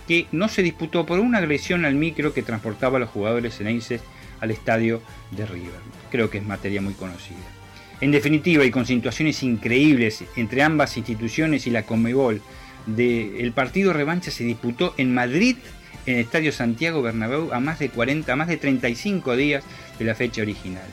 que 0.09 0.27
no 0.33 0.49
se 0.49 0.63
disputó 0.63 1.05
por 1.05 1.21
una 1.21 1.39
agresión 1.39 1.85
al 1.85 1.95
micro 1.95 2.33
que 2.33 2.43
transportaba 2.43 2.97
a 2.97 3.01
los 3.01 3.11
jugadores 3.11 3.57
ceneices 3.57 4.01
al 4.41 4.51
estadio 4.51 5.03
de 5.31 5.47
River. 5.47 5.81
Creo 6.11 6.31
que 6.31 6.39
es 6.39 6.45
materia 6.45 6.81
muy 6.81 6.95
conocida. 6.95 7.37
En 8.01 8.11
definitiva, 8.11 8.65
y 8.65 8.71
con 8.71 8.87
situaciones 8.87 9.43
increíbles 9.43 10.25
entre 10.37 10.63
ambas 10.63 10.97
instituciones 10.97 11.67
y 11.67 11.71
la 11.71 11.85
Conmebol, 11.85 12.43
de, 12.87 13.41
el 13.41 13.53
partido 13.53 13.93
revancha 13.93 14.31
se 14.31 14.45
disputó 14.45 14.95
en 14.97 15.15
Madrid, 15.15 15.57
en 16.07 16.15
el 16.15 16.21
Estadio 16.21 16.53
Santiago 16.53 17.03
Bernabéu, 17.03 17.53
a 17.53 17.61
más 17.61 17.79
de 17.79 17.89
40, 17.89 18.33
a 18.33 18.37
más 18.37 18.49
de 18.49 18.57
35 18.57 19.37
días 19.37 19.65
de 19.99 20.05
la 20.05 20.15
fecha 20.15 20.43
original. 20.43 20.87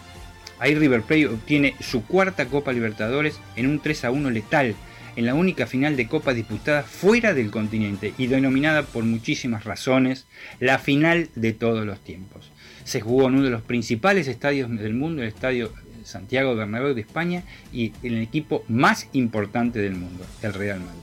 Ahí 0.60 0.76
River 0.76 1.02
Plate 1.02 1.28
obtiene 1.28 1.76
su 1.80 2.06
cuarta 2.06 2.45
Copa 2.45 2.72
Libertadores 2.72 3.40
en 3.56 3.68
un 3.68 3.80
3 3.80 4.06
a 4.06 4.11
1 4.11 4.30
letal, 4.30 4.76
en 5.15 5.26
la 5.26 5.36
única 5.36 5.68
final 5.68 5.95
de 5.95 6.07
Copa 6.07 6.34
disputada 6.34 6.84
fuera 6.84 7.34
del 7.34 7.52
continente 7.52 8.14
y 8.18 8.28
denominada 8.28 8.84
por 8.84 9.03
muchísimas 9.03 9.64
razones 9.64 10.26
la 10.60 10.80
final 10.80 11.30
de 11.36 11.53
todos 11.53 11.86
los 11.86 12.03
tiempos. 12.03 12.52
Se 12.84 13.02
jugó 13.02 13.28
en 13.28 13.36
uno 13.36 13.44
de 13.44 13.49
los 13.52 13.61
principales 13.61 14.28
estadios 14.28 14.70
del 14.70 14.94
mundo, 14.94 15.22
el 15.22 15.28
Estadio 15.28 15.72
Santiago 16.03 16.56
Bernabéu 16.56 16.94
de 16.94 17.02
España 17.02 17.44
y 17.72 17.94
en 18.03 18.15
el 18.15 18.24
equipo 18.24 18.64
más 18.68 19.07
importante 19.14 19.80
del 19.80 19.95
mundo, 19.95 20.26
el 20.41 20.53
Real 20.53 20.80
Madrid. 20.80 21.03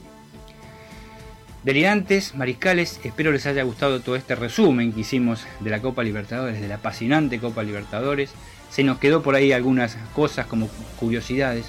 Delirantes, 1.63 2.35
mariscales, 2.35 3.01
espero 3.05 3.33
les 3.33 3.45
haya 3.45 3.63
gustado 3.65 4.01
todo 4.01 4.17
este 4.17 4.35
resumen 4.35 4.93
que 4.95 5.01
hicimos 5.01 5.45
de 5.61 5.69
la 5.71 5.81
Copa 5.83 6.03
Libertadores, 6.03 6.59
de 6.61 6.69
la 6.69 6.77
apasionante 6.77 7.39
Copa 7.39 7.63
Libertadores. 7.63 8.31
Se 8.71 8.83
nos 8.83 8.99
quedó 8.99 9.23
por 9.23 9.35
ahí 9.35 9.53
algunas 9.53 9.99
cosas 10.15 10.47
como 10.47 10.69
curiosidades, 10.99 11.67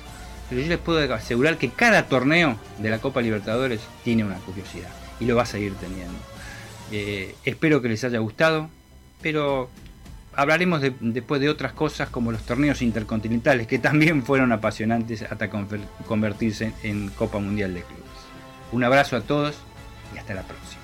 pero 0.50 0.62
yo 0.62 0.68
les 0.70 0.78
puedo 0.78 1.14
asegurar 1.14 1.58
que 1.58 1.70
cada 1.70 2.08
torneo 2.08 2.58
de 2.78 2.90
la 2.90 3.00
Copa 3.00 3.22
Libertadores 3.22 3.82
tiene 4.06 4.24
una 4.24 4.36
curiosidad 4.38 4.88
y 5.20 5.26
lo 5.26 5.36
va 5.36 5.44
a 5.44 5.46
seguir 5.48 5.74
teniendo. 5.74 6.18
Eh, 6.94 7.36
espero 7.44 7.82
que 7.82 7.90
les 7.90 8.02
haya 8.06 8.20
gustado, 8.20 8.70
pero 9.22 9.70
hablaremos 10.36 10.80
de- 10.80 10.94
después 11.02 11.42
de 11.42 11.50
otras 11.50 11.74
cosas 11.74 12.08
como 12.10 12.32
los 12.32 12.44
torneos 12.44 12.82
intercontinentales 12.82 13.68
que 13.68 13.78
también 13.80 14.24
fueron 14.24 14.54
apasionantes 14.54 15.22
hasta 15.24 15.50
conver- 15.52 15.86
convertirse 16.08 16.72
en 16.84 17.10
Copa 17.10 17.40
Mundial 17.40 17.74
de 17.74 17.82
Clubes. 17.82 18.06
Un 18.72 18.86
abrazo 18.86 19.18
a 19.18 19.22
todos 19.22 19.56
y 20.14 20.18
hasta 20.18 20.34
la 20.34 20.44
próxima. 20.44 20.82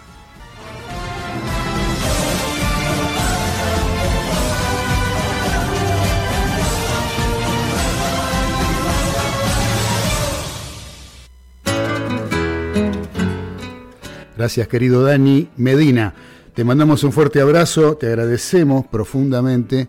Gracias, 14.38 14.68
querido 14.68 15.04
Dani 15.04 15.50
Medina. 15.58 16.14
Te 16.54 16.64
mandamos 16.64 17.04
un 17.04 17.12
fuerte 17.12 17.42
abrazo, 17.42 17.98
te 17.98 18.06
agradecemos 18.06 18.86
profundamente 18.86 19.88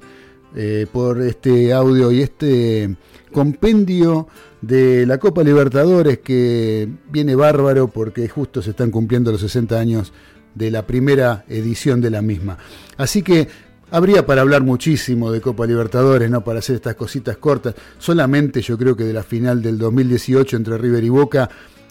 eh, 0.56 0.86
por 0.90 1.20
este 1.20 1.72
audio 1.74 2.10
y 2.10 2.22
este 2.22 2.96
compendio 3.38 4.26
de 4.60 5.06
la 5.06 5.18
Copa 5.18 5.44
Libertadores 5.44 6.18
que 6.18 6.88
viene 7.08 7.36
bárbaro 7.36 7.86
porque 7.86 8.28
justo 8.28 8.60
se 8.60 8.70
están 8.70 8.90
cumpliendo 8.90 9.30
los 9.30 9.40
60 9.42 9.78
años 9.78 10.12
de 10.56 10.72
la 10.72 10.84
primera 10.84 11.44
edición 11.48 12.00
de 12.00 12.10
la 12.10 12.20
misma. 12.20 12.58
Así 12.96 13.22
que 13.22 13.46
habría 13.92 14.26
para 14.26 14.40
hablar 14.40 14.64
muchísimo 14.64 15.30
de 15.30 15.40
Copa 15.40 15.66
Libertadores, 15.66 16.28
¿no? 16.28 16.42
Para 16.42 16.58
hacer 16.58 16.74
estas 16.74 16.96
cositas 16.96 17.36
cortas. 17.36 17.76
Solamente 17.98 18.60
yo 18.60 18.76
creo 18.76 18.96
que 18.96 19.04
de 19.04 19.12
la 19.12 19.22
final 19.22 19.62
del 19.62 19.78
2018 19.78 20.56
entre 20.56 20.76
River 20.76 21.04
y 21.04 21.08
Boca 21.08 21.48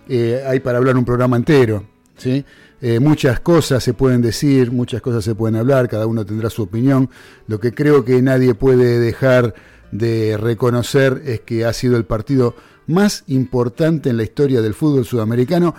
eh, 0.09 0.43
hay 0.45 0.59
para 0.59 0.79
hablar 0.79 0.97
un 0.97 1.05
programa 1.05 1.37
entero, 1.37 1.85
¿sí? 2.17 2.43
Eh, 2.81 2.99
muchas 2.99 3.39
cosas 3.39 3.81
se 3.81 3.93
pueden 3.93 4.21
decir, 4.21 4.69
muchas 4.73 5.01
cosas 5.01 5.23
se 5.23 5.33
pueden 5.33 5.55
hablar, 5.55 5.87
cada 5.87 6.07
uno 6.07 6.25
tendrá 6.25 6.49
su 6.49 6.63
opinión. 6.63 7.09
Lo 7.47 7.57
que 7.57 7.73
creo 7.73 8.03
que 8.03 8.21
nadie 8.21 8.53
puede 8.53 8.99
dejar 8.99 9.55
de 9.91 10.38
reconocer 10.38 11.22
es 11.26 11.41
que 11.41 11.65
ha 11.65 11.73
sido 11.73 11.97
el 11.97 12.05
partido 12.05 12.55
más 12.88 13.23
importante 13.27 14.09
en 14.09 14.18
la 14.18 14.23
historia 14.23 14.61
del 14.61 14.73
fútbol 14.73 15.05
sudamericano 15.05 15.76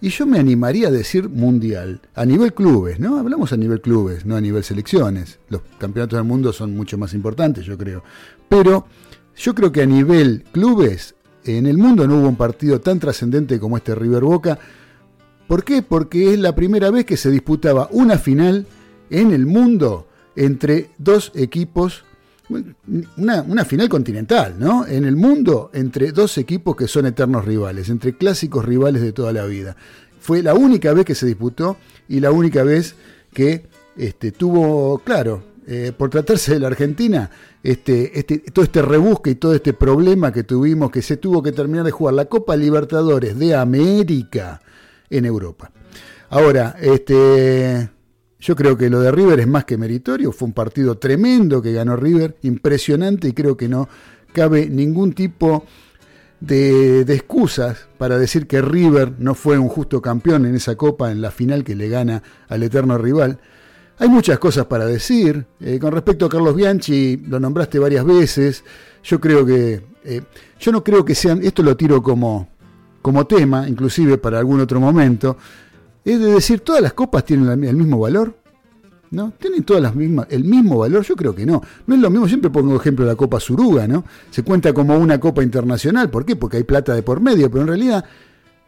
y 0.00 0.10
yo 0.10 0.26
me 0.26 0.38
animaría 0.38 0.88
a 0.88 0.90
decir 0.90 1.28
mundial, 1.28 2.00
a 2.14 2.26
nivel 2.26 2.52
clubes, 2.52 3.00
¿no? 3.00 3.18
Hablamos 3.18 3.52
a 3.52 3.56
nivel 3.56 3.80
clubes, 3.80 4.26
no 4.26 4.36
a 4.36 4.40
nivel 4.40 4.62
selecciones. 4.62 5.38
Los 5.48 5.62
campeonatos 5.78 6.18
del 6.18 6.26
mundo 6.26 6.52
son 6.52 6.76
mucho 6.76 6.98
más 6.98 7.14
importantes, 7.14 7.64
yo 7.64 7.78
creo. 7.78 8.04
Pero 8.48 8.86
yo 9.36 9.54
creo 9.54 9.72
que 9.72 9.82
a 9.82 9.86
nivel 9.86 10.44
clubes, 10.52 11.14
en 11.44 11.66
el 11.66 11.78
mundo 11.78 12.06
no 12.06 12.18
hubo 12.18 12.28
un 12.28 12.36
partido 12.36 12.80
tan 12.80 12.98
trascendente 12.98 13.58
como 13.58 13.78
este 13.78 13.94
River 13.94 14.22
Boca. 14.22 14.58
¿Por 15.48 15.64
qué? 15.64 15.82
Porque 15.82 16.32
es 16.32 16.38
la 16.38 16.54
primera 16.54 16.90
vez 16.90 17.06
que 17.06 17.16
se 17.16 17.30
disputaba 17.30 17.88
una 17.90 18.18
final 18.18 18.66
en 19.10 19.32
el 19.32 19.46
mundo 19.46 20.08
entre 20.34 20.90
dos 20.98 21.32
equipos 21.34 22.04
una, 22.48 23.64
final 23.64 23.88
continental, 23.88 24.56
¿no? 24.58 24.86
En 24.86 25.04
el 25.04 25.16
mundo, 25.16 25.70
entre 25.72 26.12
dos 26.12 26.38
equipos 26.38 26.76
que 26.76 26.86
son 26.86 27.06
eternos 27.06 27.44
rivales, 27.44 27.88
entre 27.88 28.16
clásicos 28.16 28.64
rivales 28.64 29.02
de 29.02 29.12
toda 29.12 29.32
la 29.32 29.44
vida. 29.46 29.76
Fue 30.20 30.42
la 30.42 30.54
única 30.54 30.92
vez 30.92 31.04
que 31.04 31.14
se 31.14 31.26
disputó 31.26 31.76
y 32.08 32.20
la 32.20 32.30
única 32.30 32.62
vez 32.62 32.94
que 33.32 33.66
este, 33.96 34.32
tuvo, 34.32 34.98
claro, 34.98 35.42
eh, 35.66 35.92
por 35.96 36.10
tratarse 36.10 36.54
de 36.54 36.60
la 36.60 36.68
Argentina, 36.68 37.30
este, 37.62 38.18
este, 38.18 38.38
todo 38.38 38.64
este 38.64 38.82
rebusque 38.82 39.30
y 39.30 39.34
todo 39.34 39.54
este 39.54 39.72
problema 39.72 40.32
que 40.32 40.44
tuvimos, 40.44 40.90
que 40.90 41.02
se 41.02 41.16
tuvo 41.16 41.42
que 41.42 41.52
terminar 41.52 41.84
de 41.84 41.90
jugar 41.90 42.14
la 42.14 42.26
Copa 42.26 42.56
Libertadores 42.56 43.36
de 43.36 43.54
América 43.54 44.60
en 45.10 45.24
Europa. 45.24 45.72
Ahora, 46.30 46.76
este, 46.80 47.88
yo 48.38 48.54
creo 48.54 48.76
que 48.76 48.90
lo 48.90 49.00
de 49.00 49.10
River 49.10 49.40
es 49.40 49.46
más 49.46 49.64
que 49.64 49.78
meritorio, 49.78 50.32
fue 50.32 50.46
un 50.46 50.54
partido 50.54 50.98
tremendo 50.98 51.62
que 51.62 51.72
ganó 51.72 51.96
River, 51.96 52.36
impresionante 52.42 53.28
y 53.28 53.32
creo 53.32 53.56
que 53.56 53.68
no 53.68 53.88
cabe 54.32 54.68
ningún 54.68 55.12
tipo 55.14 55.64
de, 56.40 57.00
excusas 57.00 57.88
para 57.98 58.18
decir 58.18 58.46
que 58.46 58.60
River 58.60 59.14
no 59.18 59.34
fue 59.34 59.58
un 59.58 59.68
justo 59.68 60.02
campeón 60.02 60.46
en 60.46 60.54
esa 60.54 60.76
copa, 60.76 61.10
en 61.10 61.20
la 61.20 61.30
final 61.30 61.64
que 61.64 61.74
le 61.74 61.88
gana 61.88 62.22
al 62.48 62.62
eterno 62.62 62.98
rival. 62.98 63.38
Hay 63.98 64.08
muchas 64.08 64.38
cosas 64.38 64.66
para 64.66 64.84
decir. 64.84 65.46
Eh, 65.60 65.78
con 65.78 65.92
respecto 65.92 66.26
a 66.26 66.28
Carlos 66.28 66.54
Bianchi, 66.54 67.16
lo 67.16 67.40
nombraste 67.40 67.78
varias 67.78 68.04
veces. 68.04 68.62
Yo 69.02 69.18
creo 69.20 69.46
que. 69.46 69.82
Eh, 70.04 70.22
yo 70.60 70.70
no 70.70 70.84
creo 70.84 71.04
que 71.04 71.14
sean. 71.14 71.42
Esto 71.42 71.62
lo 71.62 71.76
tiro 71.76 72.02
como, 72.02 72.48
como 73.00 73.26
tema, 73.26 73.66
inclusive 73.66 74.18
para 74.18 74.38
algún 74.38 74.60
otro 74.60 74.80
momento. 74.80 75.38
Es 76.06 76.20
de 76.20 76.34
decir, 76.34 76.60
¿todas 76.60 76.80
las 76.80 76.92
copas 76.92 77.24
tienen 77.24 77.64
el 77.64 77.74
mismo 77.74 77.98
valor? 77.98 78.32
¿No? 79.10 79.32
¿Tienen 79.40 79.64
todas 79.64 79.82
las 79.82 79.92
mismas, 79.96 80.28
el 80.30 80.44
mismo 80.44 80.78
valor? 80.78 81.04
Yo 81.04 81.16
creo 81.16 81.34
que 81.34 81.44
no. 81.44 81.60
No 81.84 81.94
es 81.96 82.00
lo 82.00 82.10
mismo, 82.10 82.28
siempre 82.28 82.48
pongo 82.48 82.76
ejemplo 82.76 83.04
la 83.04 83.16
Copa 83.16 83.40
Suruga, 83.40 83.88
¿no? 83.88 84.04
Se 84.30 84.44
cuenta 84.44 84.72
como 84.72 84.96
una 84.96 85.18
Copa 85.18 85.42
Internacional. 85.42 86.08
¿Por 86.08 86.24
qué? 86.24 86.36
Porque 86.36 86.58
hay 86.58 86.62
plata 86.62 86.94
de 86.94 87.02
por 87.02 87.20
medio, 87.20 87.50
pero 87.50 87.62
en 87.62 87.68
realidad, 87.68 88.04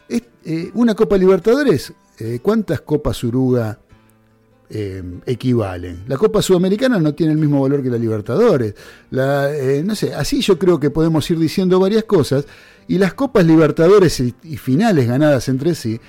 es, 0.08 0.24
eh, 0.44 0.72
una 0.74 0.96
Copa 0.96 1.16
Libertadores, 1.16 1.92
eh, 2.18 2.40
¿cuántas 2.42 2.80
Copas 2.80 3.18
Suruga 3.18 3.78
eh, 4.68 5.04
equivalen? 5.24 6.06
La 6.08 6.16
Copa 6.16 6.42
Sudamericana 6.42 6.98
no 6.98 7.14
tiene 7.14 7.34
el 7.34 7.38
mismo 7.38 7.62
valor 7.62 7.84
que 7.84 7.90
la 7.90 7.98
Libertadores. 7.98 8.74
La, 9.12 9.48
no 9.84 9.94
sé, 9.94 10.12
así 10.12 10.40
yo 10.40 10.58
creo 10.58 10.80
que 10.80 10.90
podemos 10.90 11.30
ir 11.30 11.38
diciendo 11.38 11.78
varias 11.78 12.02
cosas. 12.02 12.46
Y 12.88 12.98
las 12.98 13.14
Copas 13.14 13.46
Libertadores 13.46 14.18
y 14.18 14.56
finales 14.56 15.06
ganadas 15.06 15.48
entre 15.48 15.76
sí 15.76 16.00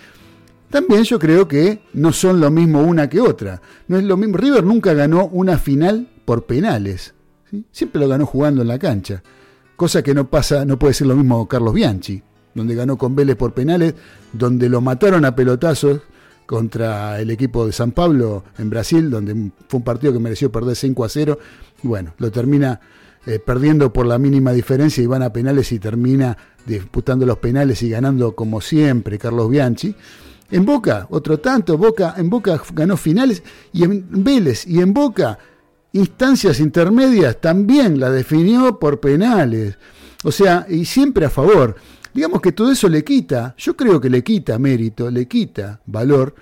también 0.70 1.04
yo 1.04 1.18
creo 1.18 1.48
que 1.48 1.82
no 1.94 2.14
son 2.14 2.40
lo 2.40 2.52
mismo 2.52 2.82
una 2.82 3.10
que 3.10 3.20
otra. 3.20 3.62
No 3.88 3.98
es 3.98 4.04
lo 4.04 4.18
mismo. 4.18 4.38
River 4.38 4.64
nunca 4.64 4.94
ganó 4.94 5.26
una 5.28 5.58
final 5.58 6.10
por 6.26 6.46
penales. 6.46 7.14
Siempre 7.72 8.00
lo 8.00 8.08
ganó 8.08 8.26
jugando 8.26 8.62
en 8.62 8.68
la 8.68 8.78
cancha. 8.78 9.24
Cosa 9.76 10.04
que 10.04 10.14
no 10.14 10.30
pasa, 10.30 10.66
no 10.66 10.78
puede 10.78 10.94
ser 10.94 11.08
lo 11.08 11.16
mismo 11.16 11.48
Carlos 11.48 11.74
Bianchi, 11.74 12.22
donde 12.54 12.76
ganó 12.76 12.98
con 12.98 13.16
Vélez 13.16 13.36
por 13.36 13.54
penales, 13.54 13.96
donde 14.34 14.70
lo 14.70 14.82
mataron 14.82 15.26
a 15.26 15.36
pelotazos 15.36 16.02
contra 16.46 17.20
el 17.20 17.32
equipo 17.32 17.66
de 17.66 17.72
San 17.72 17.92
Pablo 17.92 18.44
en 18.58 18.70
Brasil, 18.70 19.10
donde 19.10 19.52
fue 19.68 19.78
un 19.78 19.84
partido 19.84 20.14
que 20.14 20.20
mereció 20.20 20.52
perder 20.52 20.76
5 20.76 21.06
a 21.06 21.10
0. 21.10 21.40
Bueno, 21.84 22.14
lo 22.18 22.30
termina 22.30 22.80
eh, 23.26 23.40
perdiendo 23.40 23.92
por 23.92 24.06
la 24.06 24.18
mínima 24.18 24.52
diferencia 24.52 25.04
y 25.04 25.08
van 25.08 25.24
a 25.24 25.34
penales 25.34 25.72
y 25.72 25.80
termina 25.80 26.38
disputando 26.66 27.26
los 27.26 27.38
penales 27.38 27.82
y 27.82 27.90
ganando 27.90 28.36
como 28.36 28.62
siempre 28.62 29.18
Carlos 29.18 29.50
Bianchi. 29.50 29.96
En 30.52 30.66
Boca, 30.66 31.08
otro 31.12 31.40
tanto, 31.40 31.78
Boca, 31.78 32.16
en 32.18 32.30
Boca 32.30 32.60
ganó 32.74 32.98
finales 32.98 33.44
y 33.72 33.84
en 33.84 34.24
Vélez 34.24 34.66
y 34.66 34.80
en 34.80 34.94
Boca 34.94 35.38
instancias 35.94 36.60
intermedias 36.60 37.40
también 37.40 38.00
la 38.00 38.10
definió 38.10 38.80
por 38.80 39.00
penales. 39.00 39.78
O 40.24 40.32
sea, 40.32 40.66
y 40.68 40.86
siempre 40.86 41.26
a 41.26 41.30
favor. 41.30 41.76
Digamos 42.14 42.42
que 42.42 42.52
todo 42.52 42.72
eso 42.72 42.90
le 42.90 43.04
quita, 43.04 43.54
yo 43.58 43.78
creo 43.78 44.02
que 44.02 44.10
le 44.10 44.24
quita 44.24 44.58
mérito, 44.58 45.12
le 45.12 45.28
quita 45.28 45.80
valor 45.86 46.34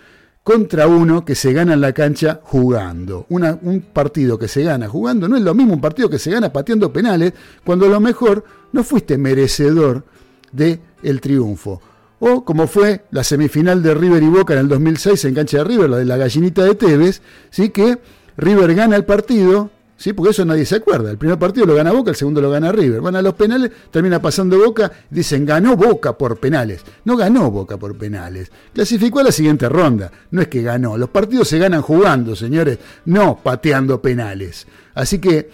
contra 0.41 0.88
uno 0.88 1.25
que 1.25 1.35
se 1.35 1.51
gana 1.51 1.73
en 1.73 1.81
la 1.81 1.91
cancha 1.91 2.39
jugando. 2.41 3.25
Un 3.29 3.85
partido 3.91 4.39
que 4.39 4.47
se 4.47 4.63
gana 4.63 4.88
jugando 4.88 5.27
no 5.27 5.35
es 5.35 5.43
lo 5.43 5.53
mismo 5.53 5.73
un 5.73 5.81
partido 5.81 6.09
que 6.09 6.19
se 6.19 6.31
gana 6.31 6.53
pateando 6.53 6.93
penales, 6.93 7.34
cuando 7.65 7.85
a 7.85 7.89
lo 7.89 7.99
mejor 7.99 8.45
no 8.71 8.85
fuiste 8.85 9.17
merecedor 9.17 10.05
del 10.53 10.79
el 11.03 11.19
triunfo 11.19 11.81
o 12.19 12.44
como 12.44 12.68
fue 12.68 13.06
la 13.11 13.23
semifinal 13.23 13.84
de 13.84 13.94
River 13.94 14.23
y 14.23 14.27
Boca 14.27 14.53
en 14.53 14.60
el 14.60 14.68
2006 14.68 15.26
en 15.26 15.35
cancha 15.35 15.57
de 15.60 15.64
River, 15.64 15.89
la 15.89 15.98
de 15.98 16.06
la 16.06 16.18
gallinita 16.18 16.64
de 16.64 16.76
Tevez, 16.76 17.22
¿sí? 17.49 17.69
que 17.69 17.99
River 18.38 18.73
gana 18.73 18.95
el 18.95 19.06
partido, 19.06 19.69
¿sí? 19.98 20.14
porque 20.14 20.31
eso 20.31 20.44
nadie 20.45 20.65
se 20.65 20.76
acuerda, 20.76 21.11
el 21.11 21.18
primer 21.18 21.38
partido 21.38 21.65
lo 21.65 21.76
gana 21.76 21.91
Boca, 21.91 22.10
el 22.10 22.15
segundo 22.15 22.41
lo 22.41 22.49
gana 22.49 22.72
River, 22.72 23.02
van 23.02 23.15
a 23.15 23.22
los 23.22 23.35
penales, 23.35 23.72
termina 23.91 24.22
pasando 24.22 24.57
Boca, 24.57 24.91
dicen 25.10 25.45
ganó 25.45 25.76
Boca 25.76 26.18
por 26.18 26.39
penales, 26.39 26.81
no 27.06 27.15
ganó 27.18 27.52
Boca 27.52 27.77
por 27.77 27.95
penales, 27.98 28.52
clasificó 28.73 29.19
a 29.19 29.23
la 29.23 29.31
siguiente 29.31 29.69
ronda, 29.69 30.11
no 30.31 30.41
es 30.41 30.48
que 30.48 30.64
ganó, 30.64 30.98
los 30.98 31.10
partidos 31.10 31.48
se 31.48 31.60
ganan 31.60 31.81
jugando, 31.81 32.35
señores, 32.35 32.80
no 33.06 33.39
pateando 33.44 34.02
penales, 34.02 34.65
así 34.95 35.19
que, 35.19 35.49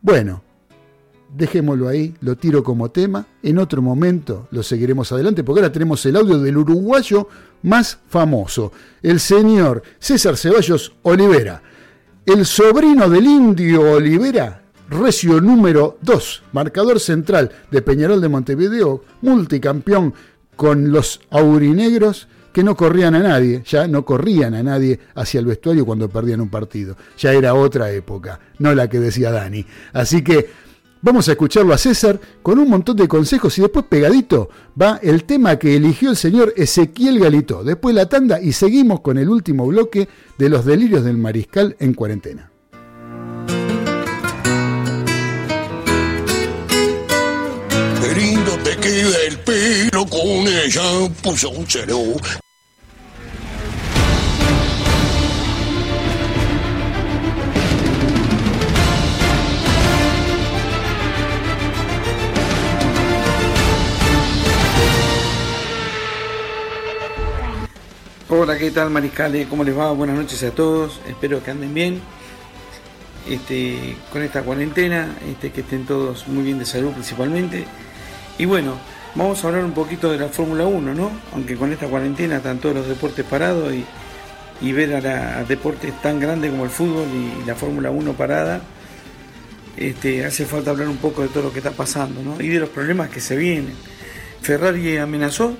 bueno, 0.00 0.42
dejémoslo 1.34 1.88
ahí, 1.88 2.14
lo 2.20 2.36
tiro 2.36 2.62
como 2.62 2.90
tema. 2.90 3.26
En 3.42 3.58
otro 3.58 3.82
momento 3.82 4.48
lo 4.50 4.62
seguiremos 4.62 5.10
adelante 5.12 5.44
porque 5.44 5.60
ahora 5.60 5.72
tenemos 5.72 6.04
el 6.06 6.16
audio 6.16 6.38
del 6.38 6.56
uruguayo 6.56 7.28
más 7.62 7.98
famoso, 8.08 8.72
el 9.02 9.20
señor 9.20 9.82
César 9.98 10.36
Ceballos 10.36 10.94
Olivera, 11.02 11.62
el 12.24 12.46
sobrino 12.46 13.08
del 13.08 13.26
indio 13.26 13.92
Olivera, 13.92 14.62
recio 14.88 15.40
número 15.40 15.98
2, 16.02 16.42
marcador 16.52 17.00
central 17.00 17.50
de 17.70 17.82
Peñarol 17.82 18.20
de 18.20 18.28
Montevideo, 18.28 19.02
multicampeón 19.22 20.14
con 20.56 20.90
los 20.90 21.20
aurinegros 21.30 22.28
que 22.56 22.64
no 22.64 22.74
corrían 22.74 23.14
a 23.14 23.18
nadie, 23.18 23.62
ya 23.66 23.86
no 23.86 24.06
corrían 24.06 24.54
a 24.54 24.62
nadie 24.62 24.98
hacia 25.14 25.40
el 25.40 25.46
vestuario 25.46 25.84
cuando 25.84 26.08
perdían 26.08 26.40
un 26.40 26.48
partido. 26.48 26.96
Ya 27.18 27.34
era 27.34 27.52
otra 27.52 27.90
época, 27.90 28.40
no 28.58 28.74
la 28.74 28.88
que 28.88 28.98
decía 28.98 29.30
Dani. 29.30 29.66
Así 29.92 30.24
que 30.24 30.48
Vamos 31.06 31.28
a 31.28 31.32
escucharlo 31.32 31.72
a 31.72 31.78
César 31.78 32.20
con 32.42 32.58
un 32.58 32.68
montón 32.68 32.96
de 32.96 33.06
consejos 33.06 33.56
y 33.58 33.60
después 33.60 33.84
pegadito 33.88 34.50
va 34.80 34.98
el 35.00 35.22
tema 35.22 35.56
que 35.56 35.76
eligió 35.76 36.10
el 36.10 36.16
señor 36.16 36.52
Ezequiel 36.56 37.20
Galito. 37.20 37.62
Después 37.62 37.94
la 37.94 38.08
tanda 38.08 38.40
y 38.42 38.50
seguimos 38.50 39.02
con 39.02 39.16
el 39.16 39.28
último 39.28 39.68
bloque 39.68 40.08
de 40.36 40.48
los 40.48 40.64
delirios 40.64 41.04
del 41.04 41.16
mariscal 41.16 41.76
en 41.78 41.94
cuarentena. 41.94 42.50
Qué 48.02 48.14
lindo 48.16 48.58
te 48.64 48.76
queda 48.76 49.16
el 49.28 49.38
pelo 49.38 50.06
con 50.06 50.48
ella, 50.48 50.82
puso 51.22 51.50
un 51.50 51.66
cero. 51.68 51.98
Hola, 68.28 68.58
¿qué 68.58 68.70
tal 68.70 68.90
Mariscales? 68.90 69.46
¿Cómo 69.46 69.62
les 69.64 69.76
va? 69.76 69.92
Buenas 69.92 70.16
noches 70.16 70.42
a 70.42 70.50
todos, 70.50 71.00
espero 71.06 71.42
que 71.42 71.50
anden 71.52 71.72
bien. 71.74 72.00
este, 73.28 73.96
con 74.12 74.22
esta 74.22 74.42
cuarentena, 74.42 75.16
este, 75.28 75.50
que 75.50 75.60
estén 75.62 75.84
todos 75.84 76.28
muy 76.28 76.44
bien 76.44 76.58
de 76.58 76.66
salud 76.66 76.92
principalmente. 76.92 77.64
Y 78.38 78.44
bueno, 78.44 78.74
vamos 79.14 79.42
a 79.44 79.48
hablar 79.48 79.64
un 79.64 79.72
poquito 79.72 80.10
de 80.12 80.18
la 80.18 80.28
Fórmula 80.28 80.64
1, 80.66 80.94
¿no? 80.94 81.10
Aunque 81.32 81.56
con 81.56 81.72
esta 81.72 81.86
cuarentena 81.88 82.36
están 82.36 82.58
todos 82.58 82.76
los 82.76 82.88
deportes 82.88 83.24
parados 83.24 83.72
y, 83.72 83.84
y 84.60 84.72
ver 84.72 84.94
a, 84.94 85.00
la- 85.00 85.44
deportes 85.44 86.00
tan 86.02 86.20
grandes 86.20 86.50
como 86.50 86.64
el 86.64 86.70
fútbol 86.70 87.06
y 87.12 87.46
la 87.46 87.54
Fórmula 87.56 87.90
1 87.90 88.12
parada, 88.12 88.60
este, 89.76 90.24
hace 90.24 90.46
falta 90.46 90.70
hablar 90.70 90.88
un 90.88 90.96
poco 90.98 91.22
de 91.22 91.28
todo 91.28 91.44
lo 91.44 91.52
que 91.52 91.58
está 91.58 91.72
pasando, 91.72 92.22
¿no? 92.22 92.40
Y 92.40 92.48
de 92.48 92.60
los 92.60 92.68
problemas 92.70 93.10
que 93.10 93.20
se 93.20 93.36
vienen. 93.36 93.74
Ferrari 94.40 94.96
amenazó 94.98 95.56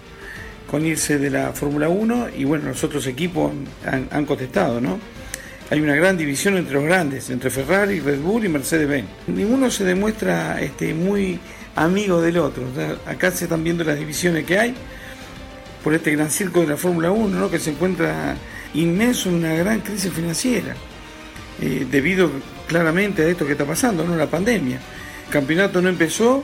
con 0.71 0.85
irse 0.85 1.19
de 1.19 1.31
la 1.31 1.53
Fórmula 1.53 1.89
1 1.89 2.29
y 2.37 2.45
bueno, 2.45 2.69
los 2.69 2.83
otros 2.83 3.07
equipos 3.07 3.53
han, 3.85 4.27
contestado, 4.27 4.81
¿no? 4.81 4.99
Hay 5.71 5.81
una 5.81 5.95
gran 5.95 6.17
división 6.17 6.57
entre 6.57 6.75
los 6.75 6.85
grandes, 6.85 7.31
entre 7.31 7.51
Ferrari, 7.51 8.01
Red 8.01 8.21
Bull 8.21 8.45
y 8.45 8.49
Mercedes-Benz. 8.49 9.09
Ninguno 9.29 9.71
se 9.71 9.85
demuestra 9.85 10.61
este, 10.61 10.95
muy 10.95 11.41
amigo 11.75 12.21
del 12.21 12.39
otro. 12.39 12.65
Acá 13.07 13.31
se 13.31 13.45
están 13.45 13.65
viendo 13.65 13.83
las 13.83 13.99
divisiones 13.99 14.45
que 14.45 14.59
hay 14.59 14.75
por 15.83 15.95
este 15.95 16.13
gran 16.13 16.31
circo 16.31 16.61
de 16.61 16.69
la 16.69 16.77
Fórmula 16.77 17.11
1, 17.11 17.39
¿no? 17.39 17.51
que 17.51 17.59
se 17.59 17.71
encuentra 17.71 18.37
inmerso 18.75 19.29
en 19.29 19.37
una 19.37 19.55
gran 19.55 19.81
crisis 19.81 20.13
financiera, 20.13 20.75
eh, 21.61 21.87
debido 21.91 22.31
claramente 22.67 23.23
a 23.23 23.29
esto 23.29 23.47
que 23.47 23.53
está 23.53 23.65
pasando, 23.65 24.05
¿no? 24.05 24.17
la 24.17 24.27
pandemia. 24.27 24.81
El 25.27 25.33
campeonato 25.33 25.81
no 25.81 25.89
empezó 25.89 26.43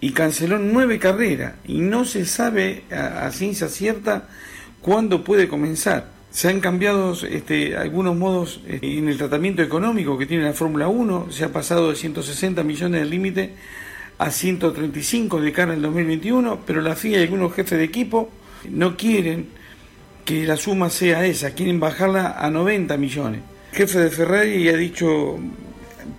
y 0.00 0.10
canceló 0.12 0.58
nueve 0.58 0.98
carreras 0.98 1.54
y 1.66 1.78
no 1.78 2.04
se 2.04 2.26
sabe 2.26 2.84
a, 2.90 3.30
ciencia 3.30 3.68
cierta 3.68 4.28
cuándo 4.80 5.24
puede 5.24 5.48
comenzar. 5.48 6.14
Se 6.30 6.48
han 6.48 6.60
cambiado 6.60 7.12
este, 7.12 7.76
algunos 7.76 8.14
modos 8.14 8.60
eh, 8.66 8.78
en 8.82 9.08
el 9.08 9.16
tratamiento 9.16 9.62
económico 9.62 10.18
que 10.18 10.26
tiene 10.26 10.44
la 10.44 10.52
Fórmula 10.52 10.88
1, 10.88 11.28
se 11.30 11.44
ha 11.44 11.52
pasado 11.52 11.90
de 11.90 11.96
160 11.96 12.62
millones 12.62 13.00
del 13.00 13.10
límite 13.10 13.54
a 14.18 14.30
135 14.30 15.40
de 15.40 15.52
cara 15.52 15.72
al 15.72 15.82
2021, 15.82 16.60
pero 16.66 16.80
la 16.80 16.94
FIA 16.94 17.20
y 17.20 17.22
algunos 17.22 17.54
jefes 17.54 17.78
de 17.78 17.84
equipo 17.84 18.30
no 18.70 18.96
quieren 18.96 19.48
que 20.24 20.44
la 20.44 20.56
suma 20.56 20.90
sea 20.90 21.24
esa, 21.24 21.52
quieren 21.52 21.80
bajarla 21.80 22.36
a 22.38 22.50
90 22.50 22.96
millones. 22.96 23.40
El 23.72 23.78
jefe 23.78 24.00
de 24.00 24.10
Ferrari 24.10 24.68
ha 24.68 24.76
dicho, 24.76 25.38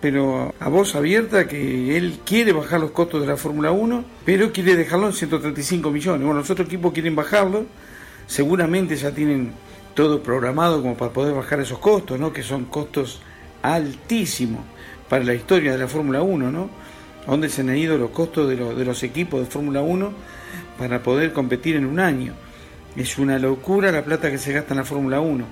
pero 0.02 0.54
a 0.60 0.70
voz 0.70 0.96
abierta, 0.96 1.48
que 1.48 1.98
él 1.98 2.20
quiere 2.26 2.52
bajar 2.54 2.80
los 2.80 2.92
costos 2.92 3.22
de 3.22 3.28
la 3.28 3.38
Fórmula 3.38 3.72
1, 3.72 4.04
pero 4.26 4.52
quiere 4.52 4.76
dejarlo 4.76 5.08
en 5.08 5.14
135 5.14 5.90
millones. 5.92 6.22
Bueno, 6.26 6.40
los 6.40 6.50
otros 6.50 6.68
equipos 6.68 6.94
quieren 6.94 7.16
bajarlo, 7.16 7.66
seguramente 8.28 8.96
ya 8.96 9.12
tienen 9.12 9.52
todo 9.94 10.22
programado 10.22 10.82
como 10.82 10.96
para 10.96 11.12
poder 11.12 11.34
bajar 11.34 11.60
esos 11.60 11.80
costos, 11.80 12.20
¿no? 12.20 12.32
que 12.32 12.44
son 12.44 12.66
costos 12.66 13.22
altísimos 13.64 14.62
para 15.10 15.24
la 15.24 15.34
historia 15.34 15.72
de 15.72 15.78
la 15.78 15.88
Fórmula 15.88 16.22
1, 16.22 16.52
¿no? 16.52 16.70
a 17.26 17.32
dónde 17.32 17.50
se 17.50 17.62
han 17.62 17.76
ido 17.76 17.98
los 17.98 18.12
costos 18.12 18.48
de, 18.50 18.56
lo- 18.56 18.76
de 18.76 18.86
los 18.86 19.02
equipos 19.04 19.40
de 19.42 19.48
Fórmula 19.48 19.82
1 19.82 20.12
para 20.78 21.02
poder 21.04 21.34
competir 21.34 21.76
en 21.76 21.86
un 21.86 22.00
año. 22.00 22.34
Es 22.96 23.18
una 23.18 23.38
locura 23.40 23.92
la 23.92 24.04
plata 24.04 24.32
que 24.32 24.38
se 24.38 24.54
gasta 24.54 24.74
en 24.74 24.80
la 24.80 24.86
Fórmula 24.86 25.20
1. 25.20 25.46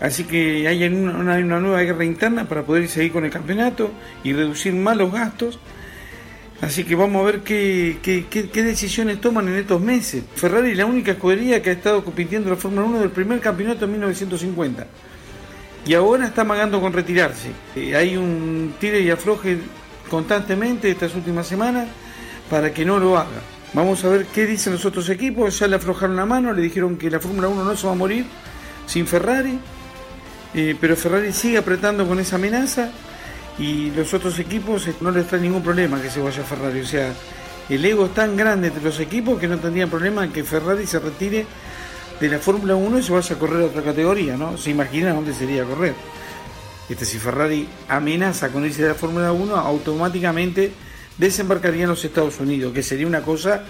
Así 0.00 0.24
que 0.24 0.68
hay 0.68 0.84
una, 0.84 1.38
nueva 1.40 1.80
guerra 1.80 2.04
interna 2.04 2.46
para 2.46 2.62
poder 2.62 2.88
seguir 2.88 3.12
con 3.12 3.24
el 3.24 3.30
campeonato 3.30 3.90
y 4.24 4.32
reducir 4.32 4.74
más 4.74 4.96
los 4.96 5.12
gastos. 5.12 5.58
Así 6.60 6.84
que 6.84 6.94
vamos 6.94 7.22
a 7.22 7.24
ver 7.30 7.40
qué, 7.40 7.98
decisiones 8.54 9.20
toman 9.20 9.48
en 9.48 9.56
estos 9.56 9.80
meses. 9.80 10.22
Ferrari 10.34 10.72
es 10.72 10.76
la 10.76 10.86
única 10.86 11.12
escudería 11.12 11.62
que 11.62 11.70
ha 11.70 11.72
estado 11.74 12.04
compitiendo 12.04 12.48
en 12.48 12.54
la 12.54 12.60
Fórmula 12.60 12.86
1 12.86 13.00
del 13.00 13.10
primer 13.10 13.40
campeonato 13.40 13.84
en 13.84 13.92
1950. 13.92 14.86
Y 15.86 15.94
ahora 15.94 16.26
está 16.26 16.42
amagando 16.42 16.80
con 16.80 16.92
retirarse. 16.92 17.50
Eh, 17.74 17.94
hay 17.94 18.16
un 18.16 18.74
tire 18.80 19.00
y 19.00 19.10
afloje 19.10 19.58
constantemente 20.10 20.90
estas 20.90 21.14
últimas 21.14 21.46
semanas 21.46 21.88
para 22.50 22.72
que 22.72 22.84
no 22.84 22.98
lo 22.98 23.16
haga. 23.16 23.40
Vamos 23.72 24.04
a 24.04 24.08
ver 24.08 24.26
qué 24.26 24.46
dicen 24.46 24.72
los 24.72 24.84
otros 24.84 25.08
equipos. 25.10 25.58
Ya 25.58 25.68
le 25.68 25.76
aflojaron 25.76 26.16
la 26.16 26.26
mano, 26.26 26.52
le 26.52 26.62
dijeron 26.62 26.96
que 26.96 27.10
la 27.10 27.20
Fórmula 27.20 27.48
1 27.48 27.64
no 27.64 27.76
se 27.76 27.86
va 27.86 27.92
a 27.92 27.96
morir 27.96 28.24
sin 28.86 29.06
Ferrari. 29.06 29.58
Eh, 30.56 30.74
pero 30.80 30.96
Ferrari 30.96 31.34
sigue 31.34 31.58
apretando 31.58 32.08
con 32.08 32.18
esa 32.18 32.36
amenaza 32.36 32.88
y 33.58 33.90
los 33.90 34.14
otros 34.14 34.38
equipos 34.38 34.88
eh, 34.88 34.94
no 35.02 35.10
les 35.10 35.26
trae 35.26 35.38
ningún 35.38 35.62
problema 35.62 36.00
que 36.00 36.08
se 36.08 36.18
vaya 36.18 36.42
Ferrari. 36.44 36.80
O 36.80 36.86
sea, 36.86 37.12
el 37.68 37.84
ego 37.84 38.06
es 38.06 38.14
tan 38.14 38.38
grande 38.38 38.68
entre 38.68 38.82
los 38.82 38.98
equipos 38.98 39.38
que 39.38 39.48
no 39.48 39.58
tendrían 39.58 39.90
problema 39.90 40.32
que 40.32 40.42
Ferrari 40.44 40.86
se 40.86 40.98
retire 40.98 41.44
de 42.18 42.28
la 42.28 42.38
Fórmula 42.38 42.74
1 42.74 42.98
y 42.98 43.02
se 43.02 43.12
vaya 43.12 43.36
a 43.36 43.38
correr 43.38 43.64
a 43.64 43.66
otra 43.66 43.82
categoría, 43.82 44.38
¿no? 44.38 44.56
Se 44.56 44.70
imagina 44.70 45.12
dónde 45.12 45.34
sería 45.34 45.62
correr. 45.64 45.92
Este, 46.88 47.04
si 47.04 47.18
Ferrari 47.18 47.68
amenaza 47.88 48.48
con 48.48 48.64
irse 48.64 48.80
de 48.80 48.88
la 48.88 48.94
Fórmula 48.94 49.32
1, 49.32 49.56
automáticamente 49.56 50.72
desembarcaría 51.18 51.82
en 51.82 51.90
los 51.90 52.02
Estados 52.02 52.40
Unidos, 52.40 52.72
que 52.72 52.82
sería 52.82 53.06
una 53.06 53.20
cosa 53.20 53.62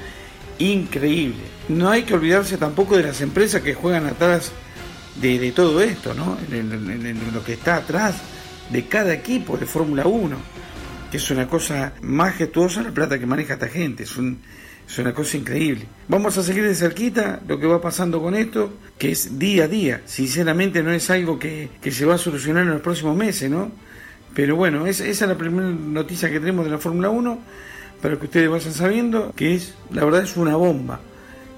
increíble. 0.60 1.42
No 1.68 1.90
hay 1.90 2.04
que 2.04 2.14
olvidarse 2.14 2.58
tampoco 2.58 2.96
de 2.96 3.02
las 3.02 3.20
empresas 3.22 3.62
que 3.62 3.74
juegan 3.74 4.06
atrás 4.06 4.52
de, 5.20 5.52
todo 5.52 5.80
esto, 5.80 6.14
¿no? 6.14 6.36
En, 6.52 7.32
lo 7.32 7.42
que 7.44 7.54
está 7.54 7.76
atrás 7.76 8.16
de 8.70 8.86
cada 8.86 9.12
equipo 9.14 9.56
de 9.56 9.66
Fórmula 9.66 10.06
1, 10.06 10.36
que 11.10 11.16
es 11.16 11.30
una 11.30 11.46
cosa 11.48 11.92
majestuosa 12.02 12.82
la 12.82 12.90
plata 12.90 13.18
que 13.18 13.26
maneja 13.26 13.54
esta 13.54 13.68
gente, 13.68 14.02
es, 14.04 14.16
un- 14.16 14.38
es 14.88 14.98
una 14.98 15.12
cosa 15.14 15.36
increíble. 15.36 15.86
Vamos 16.08 16.36
a 16.38 16.42
seguir 16.42 16.64
de 16.64 16.74
cerquita 16.74 17.40
lo 17.48 17.58
que 17.58 17.66
va 17.66 17.80
pasando 17.80 18.20
con 18.20 18.34
esto, 18.34 18.74
que 18.98 19.10
es 19.12 19.38
día 19.38 19.64
a 19.64 19.68
día. 19.68 20.02
Sinceramente 20.04 20.82
no 20.82 20.92
es 20.92 21.08
algo 21.10 21.38
que, 21.38 21.68
que 21.80 21.90
se 21.90 22.04
va 22.04 22.14
a 22.14 22.18
solucionar 22.18 22.64
en 22.64 22.70
los 22.70 22.82
próximos 22.82 23.16
meses, 23.16 23.50
¿no? 23.50 23.70
Pero 24.34 24.54
bueno, 24.56 24.86
es- 24.86 25.00
esa 25.00 25.24
es 25.24 25.28
la 25.30 25.36
primera 25.38 25.68
noticia 25.68 26.30
que 26.30 26.38
tenemos 26.40 26.64
de 26.66 26.70
la 26.72 26.78
Fórmula 26.78 27.08
1, 27.10 27.38
para 28.02 28.16
que 28.18 28.26
ustedes 28.26 28.50
vayan 28.50 28.74
sabiendo 28.74 29.32
que 29.34 29.54
es, 29.54 29.74
la 29.90 30.04
verdad 30.04 30.22
es 30.24 30.36
una 30.36 30.54
bomba, 30.56 31.00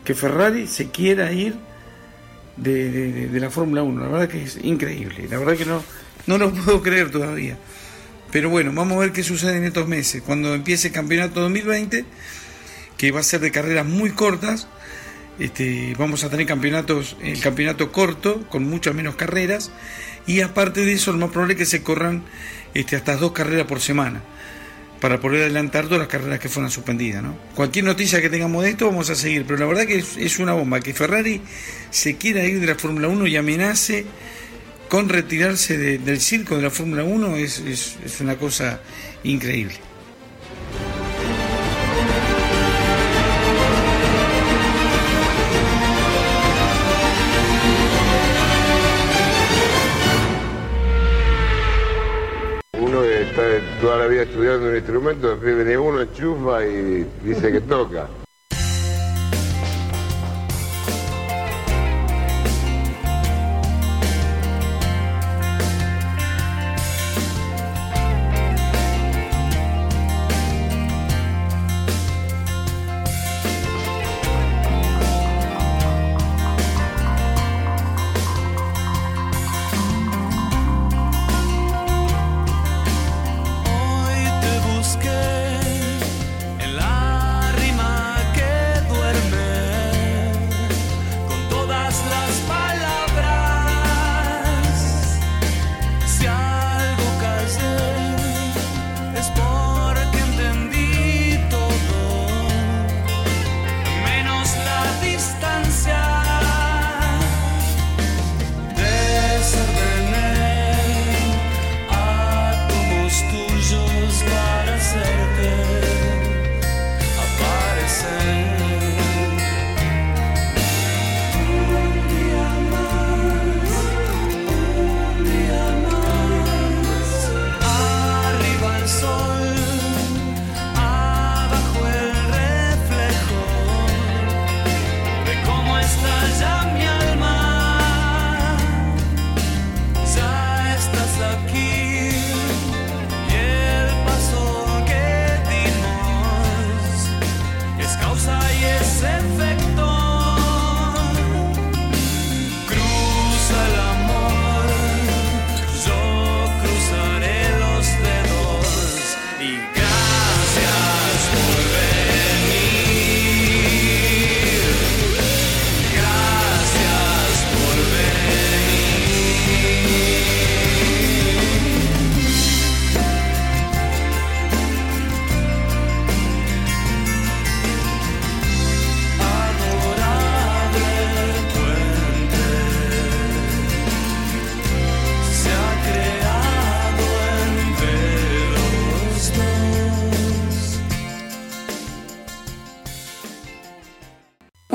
que 0.05 0.14
Ferrari 0.14 0.66
se 0.66 0.90
quiera 0.90 1.32
ir 1.32 1.55
de, 2.59 3.28
la 3.32 3.51
Fórmula 3.51 3.82
1. 3.82 4.02
La 4.02 4.09
verdad 4.09 4.28
que 4.28 4.43
es 4.43 4.59
increíble. 4.62 5.26
La 5.30 5.39
verdad 5.39 5.56
que 5.56 5.64
no, 5.64 5.82
no 6.26 6.39
lo 6.39 6.52
puedo 6.64 6.82
creer 6.82 7.10
todavía. 7.10 7.59
Pero 8.30 8.51
bueno, 8.51 8.72
vamos 8.74 8.97
a 8.97 9.01
ver 9.01 9.12
qué 9.12 9.22
sucede 9.22 9.56
en 9.56 9.64
estos 9.64 9.89
meses. 9.89 10.22
Cuando 10.22 10.55
empiece 10.55 10.89
el 10.89 10.94
campeonato 10.94 11.40
2020, 11.40 12.05
que 12.97 13.10
va 13.10 13.20
a 13.20 13.22
ser 13.22 13.40
de 13.40 13.51
carreras 13.51 13.86
muy 13.86 14.10
cortas, 14.10 14.68
este, 15.39 15.94
vamos 15.97 16.24
a 16.24 16.30
tener 16.30 16.47
campeonatos, 16.47 17.16
el 17.22 17.40
campeonato 17.40 17.93
corto, 17.93 18.47
con 18.48 18.64
muchas 18.64 18.94
menos 18.94 19.14
carreras, 19.14 19.70
y 20.26 20.40
aparte 20.40 20.85
de 20.85 20.93
eso, 20.93 21.12
lo 21.12 21.18
más 21.18 21.30
probable 21.30 21.55
es 21.55 21.59
que 21.59 21.66
se 21.66 21.82
corran 21.82 22.22
este, 22.74 22.97
hasta 22.97 23.16
dos 23.16 23.32
carreras 23.32 23.66
por 23.66 23.80
semana, 23.80 24.20
para 25.00 25.20
poder 25.20 25.42
adelantar 25.42 25.84
todas 25.84 25.98
las 26.00 26.08
carreras 26.08 26.38
que 26.40 26.48
fueron 26.48 26.70
suspendidas. 26.70 27.22
¿no? 27.22 27.38
Cualquier 27.54 27.84
noticia 27.84 28.20
que 28.20 28.28
tengamos 28.30 28.64
de 28.64 28.70
esto, 28.70 28.86
vamos 28.86 29.08
a 29.10 29.14
seguir, 29.14 29.44
pero 29.46 29.58
la 29.58 29.66
verdad 29.66 29.86
que 29.86 29.98
es, 29.98 30.16
es 30.16 30.38
una 30.38 30.52
bomba, 30.54 30.80
que 30.80 30.92
Ferrari 30.94 31.40
se 31.90 32.16
quiera 32.16 32.44
ir 32.44 32.60
de 32.60 32.66
la 32.66 32.74
Fórmula 32.74 33.08
1 33.08 33.26
y 33.26 33.36
amenace 33.36 34.04
con 34.88 35.08
retirarse 35.08 35.76
de- 35.78 35.98
del 35.98 36.20
circo 36.20 36.56
de 36.56 36.62
la 36.62 36.70
Fórmula 36.70 37.04
1 37.04 37.36
es, 37.36 37.58
es- 37.60 37.96
es 38.04 38.20
una 38.20 38.36
cosa 38.36 38.80
increíble. 39.24 39.74
Estudiando 54.23 54.69
un 54.69 54.77
instrumento, 54.77 55.31
después 55.31 55.57
viene 55.57 55.78
uno, 55.78 56.01
enchufa 56.01 56.65
y 56.65 57.07
dice 57.23 57.53
que 57.53 57.61
toca. 57.61 58.09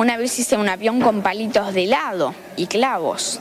Una 0.03 0.17
vez 0.17 0.37
hice 0.37 0.57
un 0.57 0.67
avión 0.67 0.99
con 0.99 1.21
palitos 1.21 1.73
de 1.73 1.85
helado 1.85 2.35
y 2.57 2.67
clavos. 2.67 3.39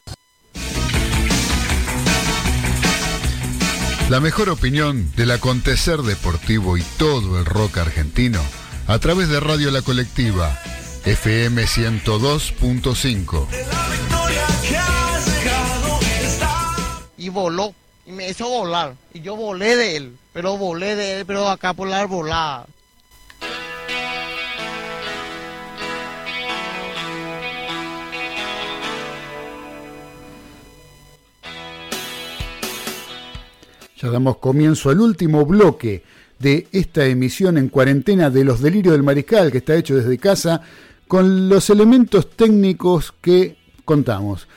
La 4.08 4.20
mejor 4.20 4.48
opinión 4.48 5.10
del 5.16 5.32
acontecer 5.32 6.02
deportivo 6.02 6.76
y 6.76 6.82
todo 6.98 7.40
el 7.40 7.46
rock 7.46 7.78
argentino 7.78 8.40
a 8.86 8.96
través 9.00 9.28
de 9.28 9.40
Radio 9.40 9.72
La 9.72 9.82
Colectiva, 9.82 10.56
FM 11.04 11.64
102.5. 11.64 13.48
Y 17.18 17.28
voló. 17.28 17.74
Y 18.06 18.12
me 18.12 18.30
hizo 18.30 18.48
volar. 18.48 18.94
Y 19.12 19.20
yo 19.20 19.34
volé 19.34 19.74
de 19.74 19.96
él. 19.96 20.16
Pero 20.32 20.56
volé 20.56 20.94
de 20.94 21.18
él, 21.18 21.26
pero 21.26 21.48
acá 21.48 21.74
por 21.74 21.88
la 21.88 21.98
arbolada. 21.98 22.66
Ya 34.02 34.10
damos 34.10 34.38
comienzo 34.38 34.90
al 34.90 35.00
último 35.00 35.46
bloque 35.46 36.02
de 36.40 36.66
esta 36.72 37.06
emisión 37.06 37.56
en 37.56 37.68
cuarentena 37.68 38.30
de 38.30 38.42
los 38.42 38.60
delirios 38.60 38.94
del 38.94 39.04
mariscal, 39.04 39.52
que 39.52 39.58
está 39.58 39.76
hecho 39.76 39.94
desde 39.94 40.18
casa, 40.18 40.60
con 41.06 41.48
los 41.48 41.70
elementos 41.70 42.28
técnicos 42.30 43.14
que 43.20 43.56
contamos. 43.84 44.48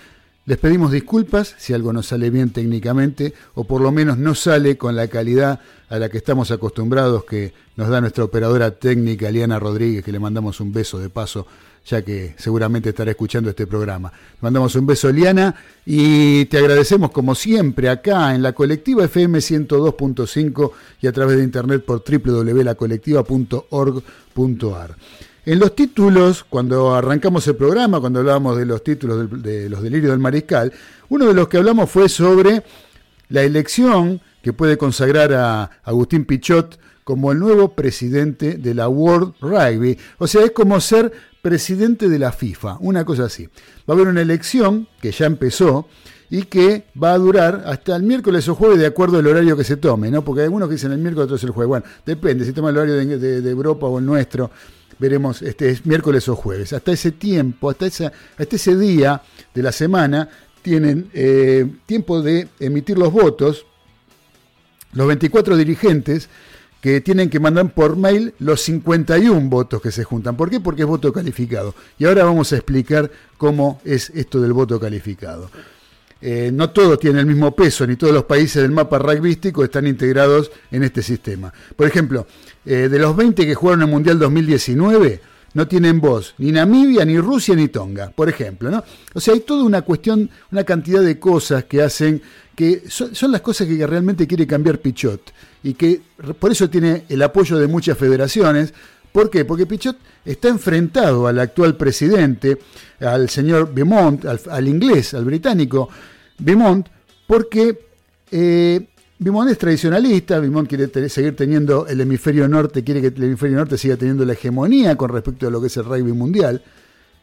Les 0.47 0.57
pedimos 0.57 0.91
disculpas 0.91 1.53
si 1.59 1.73
algo 1.73 1.93
no 1.93 2.01
sale 2.01 2.31
bien 2.31 2.49
técnicamente 2.49 3.35
o 3.53 3.65
por 3.65 3.81
lo 3.81 3.91
menos 3.91 4.17
no 4.17 4.33
sale 4.33 4.77
con 4.77 4.95
la 4.95 5.09
calidad 5.09 5.59
a 5.89 5.99
la 5.99 6.09
que 6.09 6.17
estamos 6.17 6.49
acostumbrados 6.49 7.25
que 7.25 7.53
nos 7.75 7.89
da 7.89 8.01
nuestra 8.01 8.23
operadora 8.23 8.71
técnica 8.71 9.29
Liana 9.29 9.59
Rodríguez, 9.59 10.03
que 10.03 10.11
le 10.11 10.19
mandamos 10.19 10.59
un 10.59 10.73
beso 10.73 10.97
de 10.97 11.11
paso, 11.11 11.45
ya 11.85 12.01
que 12.01 12.33
seguramente 12.37 12.89
estará 12.89 13.11
escuchando 13.11 13.49
este 13.49 13.65
programa. 13.67 14.11
Le 14.11 14.17
mandamos 14.41 14.75
un 14.75 14.85
beso 14.87 15.09
Liana 15.11 15.55
y 15.85 16.45
te 16.45 16.57
agradecemos 16.57 17.11
como 17.11 17.35
siempre 17.35 17.89
acá 17.89 18.33
en 18.33 18.41
la 18.41 18.53
colectiva 18.53 19.03
FM 19.05 19.37
102.5 19.39 20.71
y 21.01 21.07
a 21.07 21.11
través 21.11 21.37
de 21.37 21.43
internet 21.43 21.83
por 21.85 22.03
www.lacolectiva.org.ar. 22.03 24.95
En 25.45 25.59
los 25.59 25.75
títulos, 25.75 26.43
cuando 26.43 26.95
arrancamos 26.95 27.47
el 27.47 27.55
programa, 27.55 27.99
cuando 27.99 28.17
hablábamos 28.19 28.57
de 28.57 28.65
los 28.65 28.83
títulos 28.83 29.29
de, 29.43 29.69
los 29.69 29.83
delirios 29.83 30.09
del 30.09 30.19
mariscal, 30.19 30.73
uno 31.09 31.27
de 31.27 31.35
los 31.35 31.47
que 31.47 31.57
hablamos 31.57 31.91
fue 31.91 32.09
sobre 32.09 32.63
la 33.29 33.43
elección 33.43 34.21
que 34.41 34.53
puede 34.53 34.77
consagrar 34.77 35.33
a 35.33 35.69
Agustín 35.83 36.25
Pichot 36.25 36.79
como 37.03 37.31
el 37.31 37.37
nuevo 37.37 37.75
presidente 37.75 38.57
de 38.57 38.73
la 38.73 38.89
World 38.89 39.35
Rugby. 39.39 39.99
O 40.17 40.25
sea, 40.25 40.43
es 40.43 40.49
como 40.51 40.81
ser 40.81 41.11
presidente 41.45 42.09
de 42.09 42.17
la 42.17 42.31
FIFA, 42.31 42.77
una 42.79 43.05
cosa 43.05 43.25
así. 43.25 43.45
Va 43.87 43.89
a 43.89 43.91
haber 43.93 44.07
una 44.07 44.23
elección 44.23 44.87
que 44.99 45.11
ya 45.11 45.27
empezó 45.27 45.87
y 46.31 46.41
que 46.45 46.85
va 47.01 47.13
a 47.13 47.19
durar 47.19 47.65
hasta 47.67 47.95
el 47.95 48.01
miércoles 48.01 48.49
o 48.49 48.55
jueves 48.55 48.79
de 48.79 48.87
acuerdo 48.87 49.19
al 49.19 49.27
horario 49.27 49.55
que 49.55 49.63
se 49.63 49.77
tome, 49.77 50.09
¿no? 50.09 50.23
Porque 50.25 50.41
hay 50.41 50.45
algunos 50.45 50.67
que 50.67 50.73
dicen 50.73 50.91
el 50.91 50.97
miércoles, 50.97 51.25
otros 51.25 51.43
el 51.43 51.51
jueves. 51.51 51.67
Bueno, 51.67 51.85
depende, 52.03 52.45
si 52.45 52.51
toma 52.51 52.71
el 52.71 52.77
horario 52.77 53.19
de, 53.19 53.47
Europa 53.47 53.85
o 53.85 53.99
el 53.99 54.05
nuestro, 54.07 54.49
veremos, 54.97 55.43
este 55.43 55.69
es 55.69 55.85
miércoles 55.85 56.27
o 56.29 56.35
jueves. 56.35 56.73
Hasta 56.73 56.91
ese 56.91 57.11
tiempo, 57.11 57.69
hasta, 57.69 57.85
hasta 57.85 58.55
ese 58.55 58.75
día 58.75 59.21
de 59.53 59.61
la 59.61 59.71
semana, 59.71 60.27
tienen 60.63 61.11
eh, 61.13 61.71
tiempo 61.85 62.23
de 62.23 62.47
emitir 62.59 62.97
los 62.97 63.13
votos 63.13 63.67
los 64.93 65.05
24 65.07 65.57
dirigentes 65.57 66.27
que 66.85 67.01
tienen 67.01 67.31
que 67.31 67.39
mandar 67.39 67.73
por 67.73 67.97
mail 67.97 68.35
los 68.37 68.61
51 68.61 69.49
votos 69.49 69.81
que 69.81 69.89
se 69.91 70.03
juntan. 70.03 70.37
¿Por 70.37 70.51
qué? 70.51 70.59
Porque 70.59 70.83
es 70.83 70.87
voto 70.87 71.11
calificado. 71.11 71.73
Y 71.97 72.05
ahora 72.05 72.25
vamos 72.25 72.53
a 72.53 72.57
explicar 72.57 73.09
cómo 73.39 73.81
es 73.83 74.11
esto 74.11 74.39
del 74.39 74.53
voto 74.53 74.79
calificado. 74.79 75.49
Eh, 76.21 76.51
no 76.53 76.69
todos 76.69 76.99
tienen 76.99 77.21
el 77.21 77.25
mismo 77.25 77.55
peso, 77.55 77.87
ni 77.87 77.95
todos 77.95 78.13
los 78.13 78.25
países 78.25 78.61
del 78.61 78.71
mapa 78.71 78.99
rugbyístico 78.99 79.63
están 79.63 79.87
integrados 79.87 80.51
en 80.69 80.83
este 80.83 81.01
sistema. 81.01 81.51
Por 81.75 81.87
ejemplo, 81.87 82.27
eh, 82.63 82.87
de 82.87 82.99
los 82.99 83.15
20 83.15 83.47
que 83.47 83.55
jugaron 83.55 83.81
el 83.81 83.87
Mundial 83.87 84.19
2019, 84.19 85.21
no 85.55 85.67
tienen 85.67 85.99
voz 85.99 86.35
ni 86.37 86.51
Namibia, 86.51 87.03
ni 87.03 87.17
Rusia, 87.17 87.55
ni 87.55 87.69
Tonga, 87.69 88.11
por 88.11 88.29
ejemplo. 88.29 88.69
¿no? 88.69 88.83
O 89.15 89.19
sea, 89.19 89.33
hay 89.33 89.39
toda 89.39 89.63
una 89.63 89.81
cuestión, 89.81 90.29
una 90.51 90.63
cantidad 90.63 91.01
de 91.01 91.17
cosas 91.17 91.63
que 91.63 91.81
hacen, 91.81 92.21
que 92.55 92.83
son, 92.87 93.31
las 93.31 93.41
cosas 93.41 93.67
que 93.67 93.85
realmente 93.85 94.25
quiere 94.25 94.47
cambiar 94.47 94.79
Pichot 94.79 95.33
y 95.63 95.73
que 95.73 96.01
por 96.39 96.51
eso 96.51 96.69
tiene 96.69 97.03
el 97.09 97.21
apoyo 97.21 97.57
de 97.57 97.67
muchas 97.67 97.97
federaciones. 97.97 98.73
¿Por 99.11 99.29
qué? 99.29 99.45
Porque 99.45 99.65
Pichot 99.65 99.97
está 100.23 100.49
enfrentado 100.49 101.27
al 101.27 101.39
actual 101.39 101.75
presidente, 101.75 102.57
al 102.99 103.29
señor 103.29 103.73
Beaumont, 103.73 104.25
al, 104.25 104.67
inglés, 104.67 105.13
al 105.13 105.25
británico 105.25 105.89
Beaumont, 106.39 106.87
porque 107.27 107.79
eh, 108.31 108.87
Beaumont 109.19 109.49
es 109.49 109.57
tradicionalista, 109.57 110.39
Beaumont 110.39 110.67
quiere 110.67 111.09
seguir 111.09 111.35
teniendo 111.35 111.87
el 111.87 112.01
hemisferio 112.01 112.47
norte, 112.47 112.83
quiere 112.83 113.01
que 113.01 113.07
el 113.07 113.23
hemisferio 113.23 113.57
norte 113.57 113.77
siga 113.77 113.95
teniendo 113.97 114.25
la 114.25 114.33
hegemonía 114.33 114.95
con 114.95 115.09
respecto 115.09 115.47
a 115.47 115.49
lo 115.49 115.61
que 115.61 115.67
es 115.67 115.77
el 115.77 115.85
rugby 115.85 116.13
mundial, 116.13 116.61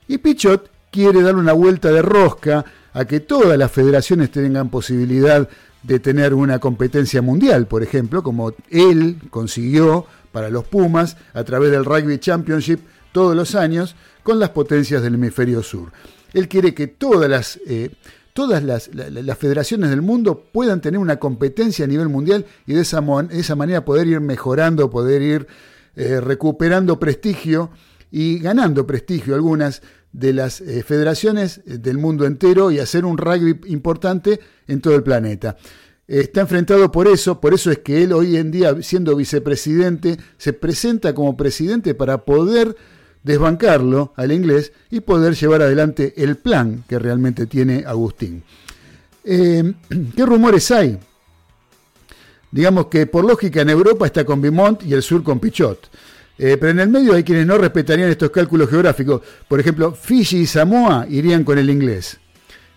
y 0.09 0.18
Pichot 0.18 0.70
quiere 0.90 1.22
darle 1.22 1.40
una 1.40 1.52
vuelta 1.52 1.90
de 1.90 2.02
rosca 2.02 2.64
a 2.94 3.05
que 3.05 3.20
todas 3.20 3.59
las 3.59 3.70
federaciones 3.73 4.31
tengan 4.31 4.69
posibilidad 4.69 5.48
de 5.82 5.98
tener 5.98 6.35
una 6.35 6.59
competencia 6.59 7.23
mundial, 7.23 7.66
por 7.66 7.82
ejemplo, 7.82 8.23
como 8.23 8.52
él 8.70 9.16
consiguió 9.31 10.06
para 10.31 10.48
los 10.51 10.64
Pumas 10.64 11.16
a 11.35 11.43
través 11.44 11.70
del 11.70 11.85
Rugby 11.85 12.19
Championship 12.19 12.81
todos 13.12 13.35
los 13.36 13.55
años 13.55 13.97
con 14.23 14.39
las 14.39 14.51
potencias 14.51 15.02
del 15.02 15.14
hemisferio 15.14 15.62
sur. 15.62 15.90
Él 16.32 16.48
quiere 16.48 16.73
que 16.74 16.86
todas 16.86 17.28
las, 17.28 17.59
eh, 17.66 17.90
todas 18.32 18.62
las, 18.62 18.94
la- 18.94 19.10
la- 19.10 19.23
las 19.23 19.36
federaciones 19.39 19.90
del 19.90 20.01
mundo 20.01 20.44
puedan 20.52 20.81
tener 20.81 20.98
una 20.98 21.16
competencia 21.16 21.85
a 21.85 21.89
nivel 21.89 22.09
mundial 22.09 22.47
y 22.66 22.73
de 22.74 22.81
esa, 22.82 23.01
de 23.01 23.39
esa 23.40 23.56
manera 23.56 23.85
poder 23.85 24.06
ir 24.06 24.20
mejorando, 24.20 24.89
poder 24.89 25.20
ir 25.20 25.47
eh, 25.97 26.20
recuperando 26.20 26.98
prestigio 26.98 27.70
y 28.10 28.39
ganando 28.39 28.86
prestigio 28.86 29.35
algunas 29.35 29.82
de 30.12 30.32
las 30.32 30.60
eh, 30.60 30.82
federaciones 30.82 31.59
eh, 31.66 31.78
del 31.78 31.98
mundo 31.98 32.26
entero 32.26 32.70
y 32.70 32.78
hacer 32.78 33.05
un 33.05 33.18
rugby 33.18 33.60
importante 33.66 34.40
en 34.66 34.80
todo 34.80 34.94
el 34.94 35.02
planeta. 35.02 35.56
Está 36.06 36.43
enfrentado 36.43 36.93
por 36.93 37.09
eso, 37.09 37.40
por 37.40 37.55
eso 37.55 37.70
es 37.70 37.78
que 37.78 38.02
él 38.02 38.12
hoy 38.12 38.36
en 38.36 38.51
día, 38.51 38.82
siendo 38.82 39.16
vicepresidente, 39.16 40.18
se 40.36 40.52
presenta 40.52 41.14
como 41.14 41.36
presidente 41.36 41.94
para 41.94 42.24
poder 42.24 42.76
desbancarlo 43.22 44.12
al 44.16 44.32
inglés 44.32 44.72
y 44.90 45.01
poder 45.01 45.34
llevar 45.34 45.62
adelante 45.62 46.12
el 46.16 46.36
plan 46.36 46.84
que 46.89 46.98
realmente 46.98 47.47
tiene 47.47 47.84
Agustín. 47.86 48.43
Eh, 49.24 49.72
¿Qué 50.16 50.26
rumores 50.26 50.70
hay? 50.70 50.98
Digamos 52.51 52.86
que 52.86 53.06
por 53.06 53.24
lógica 53.24 53.62
en 53.62 53.70
Europa 53.70 54.05
está 54.06 54.24
con 54.24 54.43
Beaumont 54.43 54.82
y 54.82 54.93
el 54.93 55.02
sur 55.02 55.22
con 55.22 55.40
Pichot. 55.40 55.89
Eh, 56.38 56.56
pero 56.59 56.70
en 56.70 56.80
el 56.80 56.88
medio 56.88 57.14
hay 57.14 57.22
quienes 57.22 57.46
no 57.46 57.59
respetarían 57.59 58.10
estos 58.10 58.30
cálculos 58.30 58.68
geográficos. 58.70 59.22
Por 59.46 59.60
ejemplo, 59.60 59.92
Fiji 59.92 60.38
y 60.38 60.46
Samoa 60.46 61.06
irían 61.09 61.44
con 61.44 61.59
el 61.59 61.70
inglés. 61.70 62.18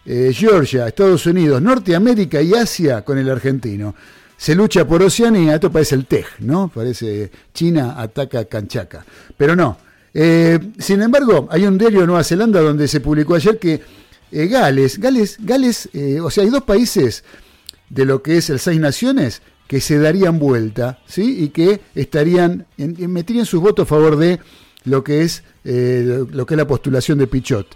Eh, 0.05 0.31
Georgia, 0.33 0.87
Estados 0.87 1.25
Unidos, 1.25 1.61
Norteamérica 1.61 2.41
y 2.41 2.53
Asia 2.53 3.03
con 3.03 3.17
el 3.17 3.29
argentino. 3.29 3.95
Se 4.37 4.53
lucha 4.53 4.85
por 4.85 5.01
Oceanía, 5.01 5.55
esto 5.55 5.71
parece 5.71 5.95
el 5.95 6.05
TEJ, 6.05 6.39
¿no? 6.39 6.67
Parece 6.67 7.31
China 7.53 7.95
ataca 7.97 8.45
Canchaca. 8.45 9.05
Pero 9.37 9.55
no. 9.55 9.77
Eh, 10.13 10.59
sin 10.77 11.01
embargo, 11.01 11.47
hay 11.49 11.65
un 11.65 11.77
diario 11.77 12.01
de 12.01 12.07
Nueva 12.07 12.23
Zelanda 12.23 12.61
donde 12.61 12.87
se 12.87 12.99
publicó 12.99 13.35
ayer 13.35 13.57
que 13.57 13.81
Gales, 14.31 14.99
Gales, 14.99 15.37
Gales, 15.39 15.89
o 16.21 16.29
sea, 16.29 16.43
hay 16.43 16.49
dos 16.49 16.63
países 16.63 17.23
de 17.89 18.03
lo 18.03 18.21
que 18.21 18.37
es 18.37 18.49
el 18.49 18.59
Seis 18.59 18.79
Naciones 18.79 19.41
que 19.67 19.81
se 19.81 19.97
darían 19.97 20.37
vuelta, 20.39 20.99
¿sí? 21.05 21.43
Y 21.43 21.49
que 21.49 21.81
estarían, 21.95 22.65
en- 22.77 23.11
meterían 23.11 23.45
sus 23.45 23.61
votos 23.61 23.83
a 23.83 23.87
favor 23.87 24.15
de 24.17 24.39
lo 24.83 25.03
que 25.03 25.21
es, 25.21 25.43
eh, 25.63 26.23
lo 26.31 26.45
que 26.45 26.53
es 26.53 26.57
la 26.57 26.67
postulación 26.67 27.17
de 27.17 27.27
Pichot. 27.27 27.67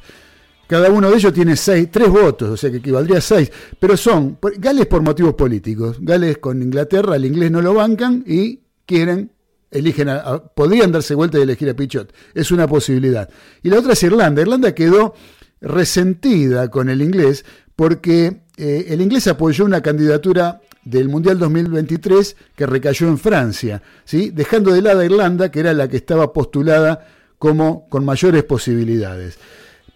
Cada 0.68 0.92
uno 0.92 1.10
de 1.10 1.18
ellos 1.18 1.34
tiene 1.34 1.56
seis, 1.56 1.90
tres 1.92 2.10
votos, 2.10 2.50
o 2.50 2.56
sea 2.58 2.70
que 2.70 2.78
equivaldría 2.78 3.18
a 3.18 3.22
seis, 3.22 3.52
pero 3.80 3.98
son 3.98 4.38
Gales 4.60 4.86
por 4.86 5.02
motivos 5.02 5.34
políticos. 5.34 5.98
Gales 6.00 6.38
con 6.38 6.62
Inglaterra, 6.62 7.16
el 7.16 7.26
inglés 7.26 7.50
no 7.50 7.62
lo 7.64 7.74
bancan 7.74 8.24
y 8.28 8.60
quieren, 8.86 9.32
eligen, 9.72 10.10
a- 10.10 10.18
a- 10.18 10.44
podrían 10.46 10.92
darse 10.92 11.16
vuelta 11.16 11.40
y 11.40 11.42
elegir 11.42 11.70
a 11.70 11.74
Pichot. 11.76 12.14
Es 12.36 12.52
una 12.52 12.68
posibilidad. 12.68 13.28
Y 13.64 13.70
la 13.70 13.80
otra 13.80 13.94
es 13.94 14.04
Irlanda. 14.04 14.44
Irlanda 14.44 14.76
quedó 14.76 15.16
resentida 15.60 16.70
con 16.70 16.90
el 16.90 17.02
inglés 17.02 17.46
porque 17.76 18.42
eh, 18.58 18.86
el 18.90 19.02
inglés 19.02 19.28
apoyó 19.28 19.66
una 19.66 19.82
candidatura 19.82 20.62
del 20.84 21.10
Mundial 21.10 21.38
2023 21.40 22.36
que 22.56 22.66
recayó 22.66 23.08
en 23.08 23.18
Francia, 23.18 23.82
¿sí? 24.06 24.32
dejando 24.32 24.72
de 24.74 24.82
lado 24.82 25.00
a 25.00 25.06
Irlanda, 25.06 25.52
que 25.52 25.60
era 25.60 25.74
la 25.74 25.88
que 25.88 25.98
estaba 25.98 26.34
postulada 26.34 27.08
como 27.38 27.88
con 27.90 28.06
mayores 28.06 28.44
posibilidades. 28.44 29.38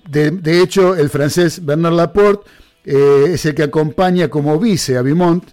De, 0.09 0.61
hecho, 0.61 0.95
el 0.95 1.09
francés 1.09 1.63
Bernard 1.63 1.93
Laporte 1.93 2.49
eh, 2.85 3.25
es 3.29 3.45
el 3.45 3.55
que 3.55 3.63
acompaña 3.63 4.27
como 4.27 4.59
vice 4.59 4.97
a 4.97 5.01
Beaumont. 5.01 5.45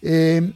Eh, 0.00 0.52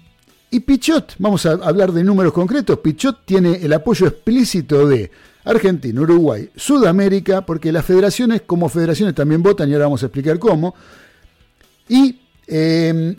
y 0.50 0.60
Pichot, 0.60 1.16
vamos 1.18 1.44
a 1.44 1.52
hablar 1.52 1.92
de 1.92 2.02
números 2.02 2.32
concretos, 2.32 2.78
Pichot 2.78 3.26
tiene 3.26 3.56
el 3.56 3.72
apoyo 3.72 4.06
explícito 4.06 4.88
de 4.88 5.10
Argentina, 5.44 6.00
Uruguay, 6.00 6.48
Sudamérica, 6.56 7.44
porque 7.44 7.72
las 7.72 7.84
federaciones 7.84 8.42
como 8.46 8.68
federaciones 8.68 9.14
también 9.14 9.42
votan 9.42 9.68
y 9.68 9.74
ahora 9.74 9.86
vamos 9.86 10.02
a 10.02 10.06
explicar 10.06 10.38
cómo. 10.38 10.74
Y 11.88 12.20
eh, 12.46 13.16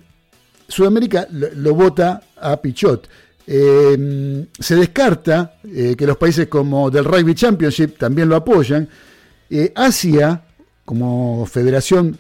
Sudamérica 0.68 1.28
lo, 1.32 1.74
vota 1.74 2.22
a 2.36 2.58
Pichot. 2.58 3.08
Eh, 3.50 4.46
se 4.60 4.76
descarta 4.76 5.58
eh, 5.64 5.96
que 5.98 6.06
los 6.06 6.18
países 6.18 6.48
como 6.48 6.92
del 6.92 7.06
Rugby 7.06 7.34
Championship 7.34 7.98
también 7.98 8.28
lo 8.28 8.36
apoyan. 8.36 8.88
Eh, 9.50 9.72
Asia, 9.76 10.44
como 10.84 11.46
federación 11.46 12.18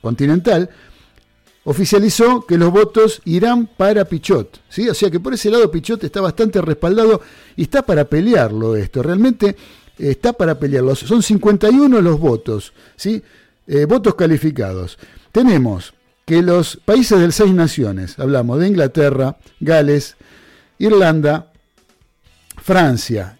continental, 0.00 0.70
oficializó 1.64 2.46
que 2.46 2.56
los 2.56 2.70
votos 2.70 3.22
irán 3.24 3.66
para 3.66 4.04
Pichot. 4.04 4.60
¿sí? 4.68 4.88
O 4.88 4.94
sea 4.94 5.10
que 5.10 5.20
por 5.20 5.34
ese 5.34 5.50
lado 5.50 5.70
Pichot 5.70 6.04
está 6.04 6.20
bastante 6.20 6.60
respaldado 6.60 7.22
y 7.56 7.62
está 7.62 7.82
para 7.82 8.04
pelearlo 8.04 8.76
esto. 8.76 9.02
Realmente 9.02 9.56
está 9.98 10.32
para 10.34 10.58
pelearlo. 10.58 10.94
Son 10.94 11.22
51 11.22 12.00
los 12.00 12.20
votos, 12.20 12.72
¿sí? 12.96 13.22
Votos 13.86 14.16
calificados. 14.16 14.98
Tenemos 15.32 15.94
que 16.30 16.42
los 16.42 16.76
países 16.76 17.18
del 17.18 17.32
Seis 17.32 17.52
Naciones, 17.52 18.16
hablamos 18.20 18.60
de 18.60 18.68
Inglaterra, 18.68 19.36
Gales, 19.58 20.14
Irlanda, 20.78 21.50
Francia, 22.56 23.36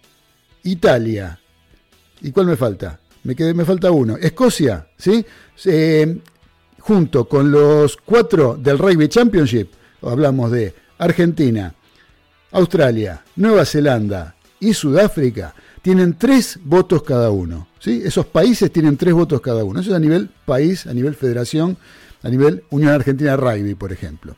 Italia, 0.63 1.39
¿y 2.19 2.33
cuál 2.33 2.47
me 2.47 2.57
falta? 2.57 2.99
Me, 3.23 3.33
quedé, 3.33 3.53
me 3.53 3.63
falta 3.63 3.91
uno. 3.91 4.17
Escocia, 4.17 4.89
¿sí? 4.97 5.25
Eh, 5.63 6.19
junto 6.79 7.29
con 7.29 7.49
los 7.49 7.95
cuatro 7.95 8.57
del 8.57 8.77
Rugby 8.77 9.07
Championship, 9.07 9.69
hablamos 10.01 10.51
de 10.51 10.75
Argentina, 10.97 11.73
Australia, 12.51 13.23
Nueva 13.37 13.63
Zelanda 13.63 14.35
y 14.59 14.73
Sudáfrica, 14.73 15.55
tienen 15.81 16.17
tres 16.17 16.59
votos 16.61 17.03
cada 17.03 17.31
uno. 17.31 17.69
¿sí? 17.79 18.01
Esos 18.03 18.25
países 18.25 18.69
tienen 18.69 18.97
tres 18.97 19.13
votos 19.13 19.39
cada 19.39 19.63
uno. 19.63 19.79
Eso 19.79 19.91
es 19.91 19.95
a 19.95 19.99
nivel 19.99 20.29
país, 20.45 20.87
a 20.87 20.93
nivel 20.93 21.15
federación, 21.15 21.77
a 22.23 22.29
nivel 22.29 22.63
Unión 22.69 22.91
Argentina 22.93 23.35
Rugby, 23.35 23.75
por 23.75 23.91
ejemplo. 23.91 24.35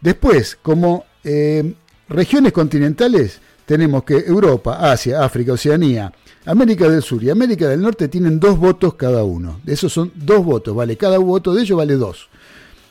Después, 0.00 0.56
como 0.62 1.04
eh, 1.24 1.74
regiones 2.08 2.52
continentales, 2.52 3.40
tenemos 3.66 4.04
que 4.04 4.16
Europa, 4.16 4.90
Asia, 4.90 5.24
África, 5.24 5.52
Oceanía, 5.52 6.12
América 6.46 6.88
del 6.88 7.02
Sur 7.02 7.22
y 7.22 7.30
América 7.30 7.68
del 7.68 7.82
Norte 7.82 8.08
tienen 8.08 8.40
dos 8.40 8.58
votos 8.58 8.94
cada 8.94 9.24
uno. 9.24 9.60
De 9.64 9.74
esos 9.74 9.92
son 9.92 10.12
dos 10.14 10.44
votos, 10.44 10.74
vale, 10.74 10.96
cada 10.96 11.18
voto 11.18 11.52
de 11.52 11.62
ellos 11.62 11.76
vale 11.76 11.94
dos. 11.96 12.28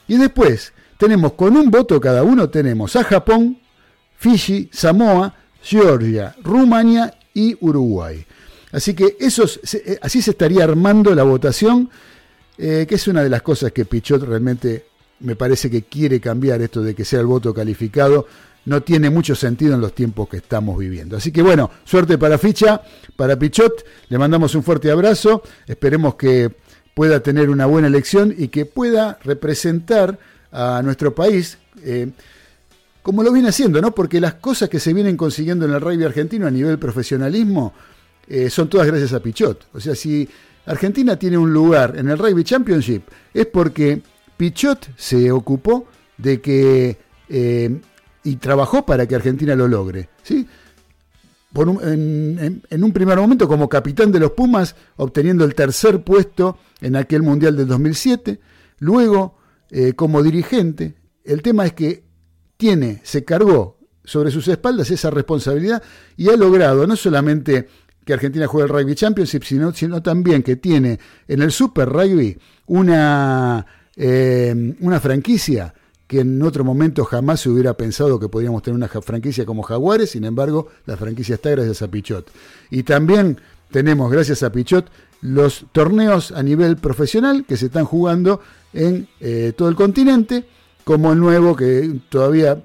Y 0.08 0.18
después 0.18 0.74
tenemos 0.98 1.34
con 1.34 1.58
un 1.58 1.72
voto 1.72 1.99
cada 1.99 2.24
uno, 2.24 2.49
tenemos 2.49 2.95
a 2.95 3.04
Japón, 3.04 3.58
Fiji, 4.18 4.70
Samoa, 4.72 5.34
Georgia, 5.64 6.36
Rumania 6.44 7.14
y 7.34 7.58
Uruguay. 7.60 8.26
Así 8.72 8.94
que 8.94 9.18
esos, 9.20 9.60
eh, 9.74 9.98
así 10.02 10.22
se 10.22 10.32
estaría 10.32 10.64
armando 10.64 11.16
la 11.16 11.24
votación, 11.24 11.90
eh, 12.57 12.85
que 12.88 12.95
es 12.95 13.07
una 13.07 13.23
de 13.23 13.29
las 13.29 13.41
cosas 13.41 13.71
que 13.71 13.85
Pichot 13.85 14.23
realmente 14.23 14.85
me 15.19 15.35
parece 15.35 15.69
que 15.69 15.84
quiere 15.84 16.19
cambiar 16.19 16.61
esto 16.61 16.81
de 16.81 16.93
que 16.93 17.05
sea 17.05 17.19
el 17.19 17.25
voto 17.25 17.53
calificado. 17.53 18.27
No 18.65 18.84
tiene 18.84 19.09
mucho 19.09 19.35
sentido 19.35 19.75
en 19.75 19.81
los 19.81 19.93
tiempos 19.93 20.27
que 20.27 20.38
estamos 20.38 20.77
viviendo. 20.77 21.17
Así 21.17 21.31
que 21.31 21.41
bueno, 21.41 21.71
suerte 21.85 22.17
para 22.17 22.38
Ficha, 22.38 22.81
para 23.15 23.38
Pichot. 23.39 23.85
Le 24.09 24.17
mandamos 24.17 24.55
un 24.55 24.63
fuerte 24.63 24.91
abrazo. 24.91 25.41
Esperemos 25.65 26.15
que 26.15 26.51
pueda 26.93 27.21
tener 27.21 27.49
una 27.49 27.65
buena 27.65 27.88
elección 27.88 28.34
y 28.38 28.49
que 28.49 28.65
pueda 28.65 29.19
representar 29.23 30.19
a 30.51 30.81
nuestro 30.84 31.15
país. 31.15 31.57
eh, 31.84 32.11
como 33.07 33.23
lo 33.23 33.31
viene 33.31 33.47
haciendo, 33.47 33.79
¿no? 33.79 33.95
Porque 33.95 34.19
las 34.19 34.34
cosas 34.34 34.67
que 34.67 34.81
se 34.81 34.93
vienen 34.93 35.15
consiguiendo 35.15 35.65
en 35.65 35.71
el 35.71 35.79
rugby 35.79 36.03
argentino 36.03 36.45
a 36.45 36.51
nivel 36.51 36.77
profesionalismo 36.77 37.73
eh, 38.27 38.49
son 38.49 38.67
todas 38.67 38.85
gracias 38.85 39.13
a 39.13 39.21
Pichot. 39.21 39.65
O 39.71 39.79
sea, 39.79 39.95
si 39.95 40.27
Argentina 40.68 41.18
tiene 41.18 41.38
un 41.38 41.52
lugar 41.52 41.95
en 41.98 42.10
el 42.10 42.18
Rugby 42.18 42.44
Championship 42.44 43.03
es 43.34 43.45
porque 43.48 44.02
Pichot 44.38 44.89
se 44.95 45.31
ocupó 45.31 45.88
de 46.18 46.39
que 46.41 46.98
eh, 47.30 47.81
y 48.23 48.35
trabajó 48.35 48.85
para 48.85 49.07
que 49.07 49.15
Argentina 49.15 49.56
lo 49.56 49.68
logre, 49.68 50.10
¿sí? 50.23 50.45
Por 51.53 51.69
un- 51.69 52.61
en, 52.69 52.84
un 52.84 52.91
primer 52.91 53.18
momento 53.18 53.48
como 53.48 53.69
capitán 53.69 54.11
de 54.11 54.19
los 54.19 54.31
Pumas, 54.31 54.76
obteniendo 54.98 55.45
el 55.45 55.56
tercer 55.56 56.03
puesto 56.03 56.57
en 56.81 56.95
aquel 56.98 57.23
Mundial 57.23 57.56
del 57.56 57.68
2007, 57.68 58.39
luego 58.80 59.38
eh, 59.72 59.94
como 59.94 60.22
dirigente. 60.22 60.95
El 61.23 61.41
tema 61.41 61.65
es 61.65 61.73
que 61.73 62.03
tiene, 62.57 63.02
se 63.03 63.23
cargó 63.23 63.77
sobre 64.03 64.31
sus 64.31 64.48
espaldas 64.48 64.91
esa 64.91 65.10
responsabilidad 65.10 65.81
y 66.15 66.30
ha 66.30 66.35
logrado 66.38 66.85
no 66.88 66.95
solamente 66.95 67.68
que 68.07 68.13
Argentina 68.13 68.47
juegue 68.47 68.71
el 68.71 68.73
Rugby 68.73 68.95
Championship, 68.95 69.43
sino, 69.43 70.01
también 70.01 70.41
que 70.41 70.55
tiene 70.55 70.97
en 71.27 71.41
el 71.41 71.51
Super 71.51 71.89
Rugby 71.89 72.38
una, 72.67 73.65
eh, 73.97 74.75
una 74.79 75.01
franquicia 75.01 75.73
que 76.07 76.21
en 76.21 76.41
otro 76.41 76.63
momento 76.63 77.03
jamás 77.03 77.41
se 77.41 77.49
hubiera 77.49 77.73
pensado 77.73 78.17
que 78.17 78.29
podríamos 78.29 78.63
tener 78.63 78.75
una 78.75 78.88
franquicia 78.88 79.45
como 79.45 79.61
Jaguares, 79.61 80.11
sin 80.11 80.23
embargo, 80.23 80.69
la 80.85 80.95
franquicia 80.95 81.35
está 81.35 81.49
gracias 81.49 81.81
a 81.81 81.89
Pichot. 81.89 82.31
Y 82.71 82.84
también 82.84 83.41
tenemos, 83.71 84.09
gracias 84.09 84.41
a 84.41 84.53
Pichot, 84.53 84.89
los 85.19 85.65
torneos 85.73 86.31
a 86.31 86.41
nivel 86.41 86.77
profesional 86.77 87.43
que 87.45 87.57
se 87.57 87.65
están 87.65 87.84
jugando 87.84 88.39
en 88.71 89.09
eh, 89.19 89.51
todo 89.53 89.67
el 89.67 89.75
continente, 89.75 90.45
como 90.85 91.11
el 91.11 91.19
nuevo 91.19 91.57
que 91.57 91.99
todavía 92.07 92.63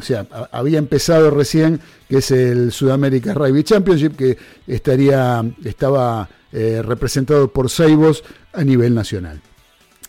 o 0.00 0.02
sea, 0.02 0.26
había 0.50 0.78
empezado 0.78 1.30
recién, 1.30 1.80
que 2.08 2.18
es 2.18 2.30
el 2.30 2.72
Sudamérica 2.72 3.34
Rugby 3.34 3.62
Championship, 3.62 4.16
que 4.16 4.38
estaría, 4.66 5.44
estaba 5.64 6.28
eh, 6.52 6.82
representado 6.82 7.52
por 7.52 7.70
Seibos 7.70 8.24
a 8.52 8.64
nivel 8.64 8.94
nacional. 8.94 9.40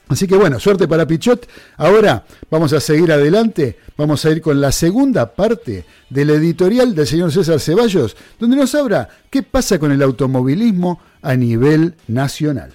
Así 0.07 0.27
que 0.27 0.35
bueno, 0.35 0.59
suerte 0.59 0.87
para 0.87 1.07
Pichot. 1.07 1.47
Ahora 1.77 2.25
vamos 2.49 2.73
a 2.73 2.79
seguir 2.81 3.11
adelante, 3.11 3.77
vamos 3.95 4.25
a 4.25 4.31
ir 4.31 4.41
con 4.41 4.59
la 4.59 4.71
segunda 4.71 5.33
parte 5.33 5.85
del 6.09 6.31
editorial 6.31 6.95
del 6.95 7.07
señor 7.07 7.31
César 7.31 7.59
Ceballos, 7.59 8.17
donde 8.39 8.57
nos 8.57 8.75
habla 8.75 9.07
qué 9.29 9.43
pasa 9.43 9.79
con 9.79 9.91
el 9.91 10.01
automovilismo 10.01 10.99
a 11.21 11.35
nivel 11.35 11.95
nacional. 12.07 12.73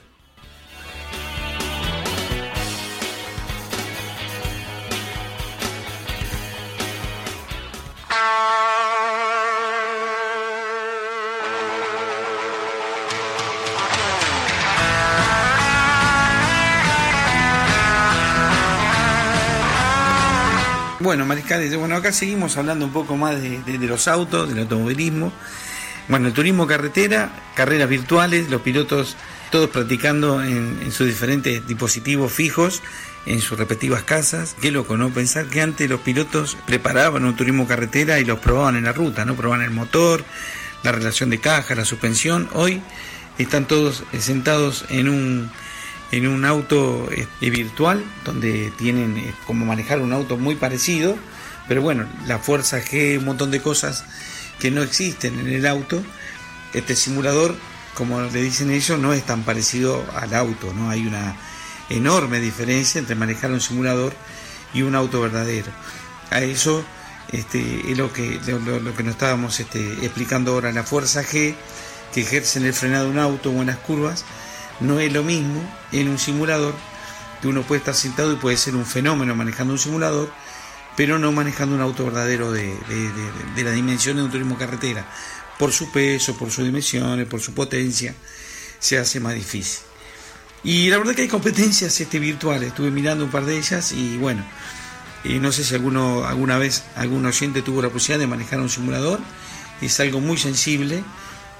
Bueno, 21.16 21.28
Mariscales, 21.28 21.74
bueno, 21.74 21.96
acá 21.96 22.12
seguimos 22.12 22.58
hablando 22.58 22.84
un 22.84 22.92
poco 22.92 23.16
más 23.16 23.40
de, 23.40 23.78
los 23.78 24.06
autos, 24.06 24.50
del 24.50 24.58
automovilismo. 24.58 25.32
Bueno, 26.08 26.28
el 26.28 26.34
turismo 26.34 26.66
carretera, 26.66 27.30
carreras 27.54 27.88
virtuales, 27.88 28.50
los 28.50 28.60
pilotos 28.60 29.16
todos 29.50 29.70
practicando 29.70 30.44
en, 30.44 30.92
sus 30.92 31.06
diferentes 31.06 31.66
dispositivos 31.66 32.30
fijos, 32.30 32.82
en 33.24 33.40
sus 33.40 33.58
respectivas 33.58 34.02
casas. 34.02 34.56
Qué 34.60 34.70
loco, 34.70 34.98
¿no? 34.98 35.08
Pensar 35.08 35.46
que 35.46 35.62
antes 35.62 35.88
los 35.88 36.00
pilotos 36.00 36.58
preparaban 36.66 37.24
un 37.24 37.34
turismo 37.34 37.66
carretera 37.66 38.20
y 38.20 38.26
los 38.26 38.38
probaban 38.38 38.76
en 38.76 38.84
la 38.84 38.92
ruta, 38.92 39.24
¿no? 39.24 39.36
Probaban 39.36 39.64
el 39.64 39.70
motor, 39.70 40.22
la 40.82 40.92
relación 40.92 41.30
de 41.30 41.40
caja, 41.40 41.74
la 41.74 41.86
suspensión. 41.86 42.50
Hoy 42.52 42.82
están 43.38 43.64
todos 43.64 44.04
sentados 44.18 44.84
en 44.90 45.08
un 45.08 45.50
en 46.12 46.28
un 46.28 46.44
auto 46.44 47.08
eh, 47.10 47.50
virtual 47.50 48.04
donde 48.24 48.72
tienen 48.76 49.16
eh, 49.16 49.34
como 49.46 49.64
manejar 49.64 50.00
un 50.00 50.12
auto 50.12 50.36
muy 50.36 50.54
parecido, 50.54 51.16
pero 51.68 51.82
bueno, 51.82 52.06
la 52.26 52.38
fuerza 52.38 52.80
G, 52.80 53.18
un 53.18 53.24
montón 53.24 53.50
de 53.50 53.60
cosas 53.60 54.04
que 54.58 54.70
no 54.70 54.82
existen 54.82 55.38
en 55.38 55.48
el 55.48 55.66
auto. 55.66 56.02
Este 56.72 56.94
simulador, 56.94 57.56
como 57.94 58.20
le 58.20 58.42
dicen 58.42 58.70
ellos, 58.70 58.98
no 58.98 59.12
es 59.12 59.24
tan 59.24 59.42
parecido 59.42 60.04
al 60.14 60.34
auto, 60.34 60.72
¿no? 60.74 60.90
Hay 60.90 61.06
una 61.06 61.36
enorme 61.88 62.40
diferencia 62.40 62.98
entre 62.98 63.14
manejar 63.14 63.50
un 63.50 63.60
simulador 63.60 64.12
y 64.74 64.82
un 64.82 64.94
auto 64.94 65.20
verdadero. 65.20 65.70
A 66.30 66.40
eso 66.40 66.84
este, 67.32 67.90
es 67.90 67.98
lo 67.98 68.12
que, 68.12 68.40
lo, 68.46 68.94
que 68.94 69.02
nos 69.02 69.14
estábamos 69.14 69.58
este, 69.58 70.04
explicando 70.04 70.52
ahora, 70.52 70.72
la 70.72 70.84
fuerza 70.84 71.22
G 71.22 71.54
que 72.12 72.20
ejerce 72.20 72.58
en 72.58 72.66
el 72.66 72.72
frenado 72.72 73.06
de 73.06 73.10
un 73.10 73.18
auto 73.18 73.50
o 73.50 73.60
en 73.60 73.66
las 73.66 73.78
curvas, 73.78 74.24
no 74.80 75.00
es 75.00 75.12
lo 75.12 75.22
mismo 75.22 75.62
en 75.92 76.08
un 76.08 76.18
simulador, 76.18 76.74
que 77.40 77.48
uno 77.48 77.62
puede 77.62 77.80
estar 77.80 77.94
sentado 77.94 78.32
y 78.32 78.36
puede 78.36 78.56
ser 78.56 78.74
un 78.76 78.86
fenómeno 78.86 79.34
manejando 79.34 79.72
un 79.72 79.78
simulador, 79.78 80.30
pero 80.96 81.18
no 81.18 81.32
manejando 81.32 81.74
un 81.74 81.82
auto 81.82 82.04
verdadero 82.04 82.50
de, 82.52 82.68
de, 82.88 83.10
de- 83.54 83.64
la 83.64 83.72
dimensión 83.72 84.16
de 84.16 84.22
un 84.22 84.30
turismo 84.30 84.56
carretera. 84.56 85.06
Por 85.58 85.72
su 85.72 85.90
peso, 85.90 86.36
por 86.36 86.50
sus 86.50 86.64
dimensiones, 86.64 87.26
por 87.26 87.40
su 87.40 87.52
potencia, 87.54 88.14
se 88.78 88.98
hace 88.98 89.20
más 89.20 89.34
difícil. 89.34 89.80
Y 90.64 90.88
la 90.90 90.98
verdad 90.98 91.14
que 91.14 91.22
hay 91.22 91.28
competencias 91.28 92.00
este, 92.00 92.18
virtuales, 92.18 92.68
estuve 92.68 92.90
mirando 92.90 93.24
un 93.24 93.30
par 93.30 93.44
de 93.44 93.56
ellas 93.56 93.92
y 93.92 94.16
bueno, 94.16 94.44
y 95.22 95.34
no 95.38 95.52
sé 95.52 95.64
si 95.64 95.74
alguno, 95.74 96.24
alguna 96.26 96.58
vez 96.58 96.84
algún 96.96 97.24
oyente 97.26 97.62
tuvo 97.62 97.82
la 97.82 97.88
posibilidad 97.90 98.18
de 98.20 98.26
manejar 98.26 98.60
un 98.60 98.68
simulador, 98.68 99.20
es 99.80 100.00
algo 100.00 100.20
muy 100.20 100.38
sensible, 100.38 101.04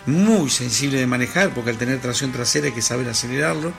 muy 0.06 0.50
sensible 0.50 0.98
de 0.98 1.06
manejar, 1.06 1.52
porque 1.52 1.70
al 1.70 1.78
tener 1.78 2.00
tracción 2.00 2.32
trasera 2.32 2.66
hay 2.66 2.72
que 2.72 2.82
saber 2.82 3.08
acelerarlo, 3.08 3.72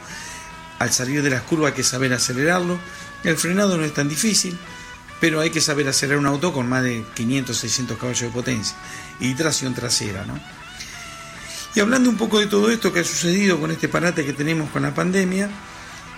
al 0.79 0.91
salir 0.91 1.23
de 1.23 1.29
las 1.29 1.41
curvas 1.43 1.71
hay 1.71 1.75
que 1.75 1.83
saber 1.83 2.13
acelerarlo, 2.13 2.77
el 3.23 3.37
frenado 3.37 3.77
no 3.77 3.85
es 3.85 3.93
tan 3.93 4.09
difícil, 4.09 4.57
pero 5.19 5.39
hay 5.39 5.49
que 5.49 5.61
saber 5.61 5.87
acelerar 5.87 6.19
un 6.19 6.27
auto 6.27 6.53
con 6.53 6.69
más 6.69 6.83
de 6.83 7.03
500, 7.15 7.57
600 7.57 7.97
caballos 7.97 8.21
de 8.21 8.29
potencia 8.29 8.77
y 9.19 9.33
tracción 9.33 9.73
trasera, 9.73 10.25
¿no? 10.25 10.39
Y 11.75 11.79
hablando 11.79 12.09
un 12.09 12.17
poco 12.17 12.39
de 12.39 12.47
todo 12.47 12.71
esto 12.71 12.91
que 12.91 13.01
ha 13.01 13.03
sucedido 13.03 13.59
con 13.59 13.71
este 13.71 13.87
parate 13.87 14.25
que 14.25 14.33
tenemos 14.33 14.69
con 14.71 14.81
la 14.81 14.95
pandemia, 14.95 15.49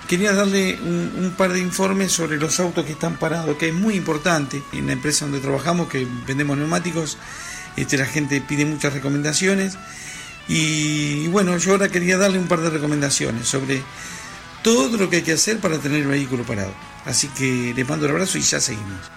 quería 0.07 0.33
darle 0.33 0.79
un, 0.81 1.11
un 1.17 1.31
par 1.31 1.51
de 1.51 1.59
informes 1.59 2.13
sobre 2.13 2.37
los 2.37 2.59
autos 2.59 2.85
que 2.85 2.93
están 2.93 3.17
parados, 3.17 3.57
que 3.57 3.69
es 3.69 3.73
muy 3.73 3.95
importante. 3.95 4.63
En 4.71 4.87
la 4.87 4.93
empresa 4.93 5.25
donde 5.25 5.41
trabajamos, 5.41 5.89
que 5.89 6.07
vendemos 6.25 6.57
neumáticos, 6.57 7.17
este, 7.77 7.97
la 7.97 8.05
gente 8.05 8.41
pide 8.41 8.65
muchas 8.65 8.93
recomendaciones. 8.93 9.77
Y, 10.47 11.27
bueno, 11.27 11.57
yo 11.57 11.71
ahora 11.71 11.89
quería 11.89 12.17
darle 12.17 12.39
un 12.39 12.47
par 12.47 12.61
de 12.61 12.69
recomendaciones 12.69 13.47
sobre 13.47 13.83
todo 14.63 14.97
lo 14.97 15.09
que 15.09 15.17
hay 15.17 15.21
que 15.21 15.33
hacer 15.33 15.59
para 15.59 15.77
tener 15.77 16.01
el 16.01 16.07
vehículo 16.07 16.43
parado. 16.43 16.73
Así 17.05 17.27
que 17.29 17.73
les 17.75 17.87
mando 17.87 18.05
un 18.05 18.11
abrazo 18.11 18.37
y 18.37 18.41
ya 18.41 18.59
seguimos. 18.59 19.11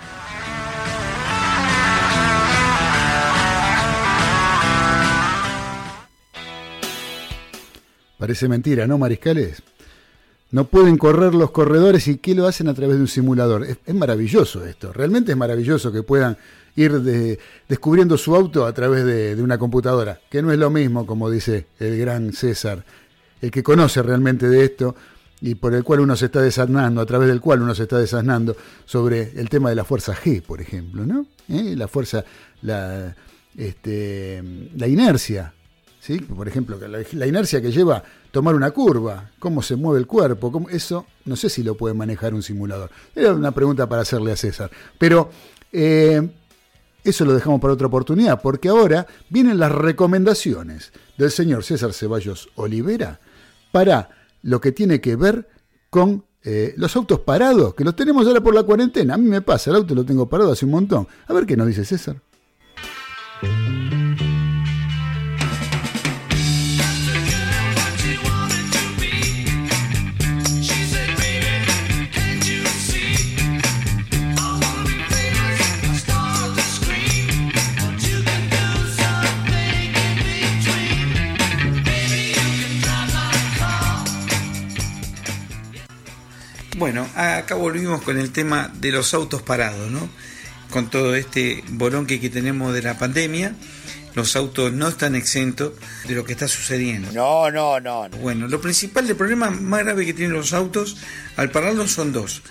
Parece 8.19 8.47
mentira, 8.47 8.87
¿no, 8.87 8.99
mariscales? 8.99 9.63
No 10.53 10.69
pueden 10.69 10.97
correr 10.97 11.35
los 11.35 11.51
corredores 11.51 12.07
y 12.07 12.19
¿qué 12.19 12.35
lo 12.35 12.47
hacen 12.47 12.69
a 12.69 12.75
través 12.75 12.97
de 12.97 13.03
un 13.03 13.09
simulador? 13.09 13.65
Es, 13.65 13.79
es 13.85 13.95
maravilloso 13.95 14.65
esto, 14.65 14.93
realmente 14.93 15.33
es 15.33 15.39
maravilloso 15.39 15.91
que 15.91 16.03
puedan 16.03 16.37
ir 16.77 17.01
de- 17.01 17.39
descubriendo 17.69 18.17
su 18.17 18.35
auto 18.35 18.67
a 18.67 18.73
través 18.73 19.05
de, 19.05 19.41
una 19.43 19.59
computadora, 19.59 20.21
que 20.31 20.43
no 20.43 20.53
es 20.53 20.59
lo 20.59 20.71
mismo, 20.71 21.07
como 21.07 21.31
dice 21.31 21.67
el 21.79 21.99
gran 21.99 22.33
César, 22.33 22.85
el 23.41 23.51
que 23.51 23.63
conoce 23.63 24.03
realmente 24.03 24.49
de 24.49 24.65
esto 24.65 24.95
y 25.41 25.57
por 25.57 25.75
el 25.75 25.83
cual 25.83 26.01
uno 26.01 26.15
se 26.15 26.27
está 26.27 26.41
desasnando, 26.41 27.01
a 27.01 27.07
través 27.07 27.29
del 27.29 27.41
cual 27.41 27.63
uno 27.63 27.75
se 27.75 27.83
está 27.83 27.99
desasnando 27.99 28.57
sobre 28.85 29.33
el 29.39 29.49
tema 29.49 29.71
de 29.71 29.75
la 29.75 29.85
fuerza 29.85 30.15
G, 30.15 30.41
por 30.41 30.61
ejemplo, 30.61 31.05
¿no? 31.05 31.27
¿Eh? 31.49 31.75
La 31.77 31.89
fuerza, 31.89 32.25
la, 32.63 33.15
este, 33.57 34.43
la 34.77 34.87
inercia, 34.87 35.53
¿sí? 36.01 36.19
Por 36.19 36.47
ejemplo, 36.47 36.79
la, 36.79 37.27
inercia 37.27 37.61
que 37.61 37.73
lleva 37.73 38.03
tomar 38.31 38.55
una 38.55 38.71
curva, 38.71 39.31
cómo 39.39 39.63
se 39.63 39.77
mueve 39.77 40.01
el 40.01 40.07
cuerpo, 40.07 40.67
eso 40.71 41.07
no 41.25 41.37
sé 41.37 41.49
si 41.49 41.63
lo 41.63 41.77
puede 41.77 41.95
manejar 41.95 42.35
un 42.35 42.43
simulador. 42.43 42.91
Era 43.15 43.33
una 43.33 43.51
pregunta 43.53 43.89
para 43.89 44.03
hacerle 44.03 44.33
a 44.33 44.37
César. 44.37 44.71
Pero 44.99 45.31
eh, 45.73 46.29
eso 47.05 47.25
lo 47.25 47.35
dejamos 47.35 47.61
para 47.61 47.75
otra 47.75 47.87
oportunidad, 47.87 48.41
porque 48.41 48.69
ahora 48.69 49.07
vienen 49.29 49.59
las 49.59 49.73
recomendaciones 49.73 50.93
del 51.19 51.31
señor 51.31 51.65
César 51.65 51.93
Ceballos 51.93 52.49
Olivera 52.55 53.21
para 53.73 54.11
lo 54.43 54.61
que 54.61 54.73
tiene 54.73 55.01
que 55.01 55.17
ver 55.17 55.49
con 55.91 56.25
eh, 56.45 56.75
los 56.77 56.95
autos 56.97 57.21
parados, 57.21 57.75
que 57.75 57.85
los 57.85 57.95
tenemos 57.95 58.27
ahora 58.27 58.41
por 58.41 58.55
la 58.55 58.63
cuarentena. 58.63 59.15
A 59.15 59.17
mí 59.17 59.29
me 59.29 59.43
pasa, 59.43 59.71
el 59.71 59.77
auto 59.77 59.95
lo 59.95 60.05
tengo 60.05 60.29
parado 60.29 60.53
hace 60.53 60.65
un 60.65 60.73
montón. 60.73 61.07
A 61.27 61.33
ver 61.33 61.47
qué 61.47 61.57
nos 61.57 61.67
dice 61.67 61.85
César. 61.85 62.21
Bueno, 86.83 87.09
acá 87.15 87.55
volvimos 87.55 88.03
con 88.03 88.19
el 88.19 88.33
tema 88.33 88.69
de 88.75 88.91
los 88.91 89.15
autos 89.15 89.41
parados, 89.41 89.89
¿no? 89.89 90.09
Con 90.69 90.91
todo 90.91 91.15
este 91.15 91.63
bolonque 91.69 92.19
que 92.19 92.29
tenemos 92.29 92.75
de 92.75 92.83
la 92.83 92.99
pandemia, 92.99 93.55
los 94.17 94.35
autos 94.35 94.73
no 94.73 94.89
están 94.89 95.15
exentos 95.15 95.75
de 96.09 96.17
lo 96.17 96.25
que 96.25 96.33
está 96.33 96.49
sucediendo. 96.49 97.13
No, 97.13 97.53
no, 97.53 97.79
no. 97.79 98.09
no. 98.09 98.17
Bueno, 98.17 98.49
lo 98.49 98.61
principal, 98.61 99.09
el 99.09 99.15
problema 99.15 99.49
más 99.51 99.85
grave 99.85 100.05
que 100.05 100.13
tienen 100.13 100.33
los 100.33 100.53
autos 100.53 100.97
al 101.37 101.53
pararlos 101.53 101.93
son 101.93 102.13
dos. 102.13 102.43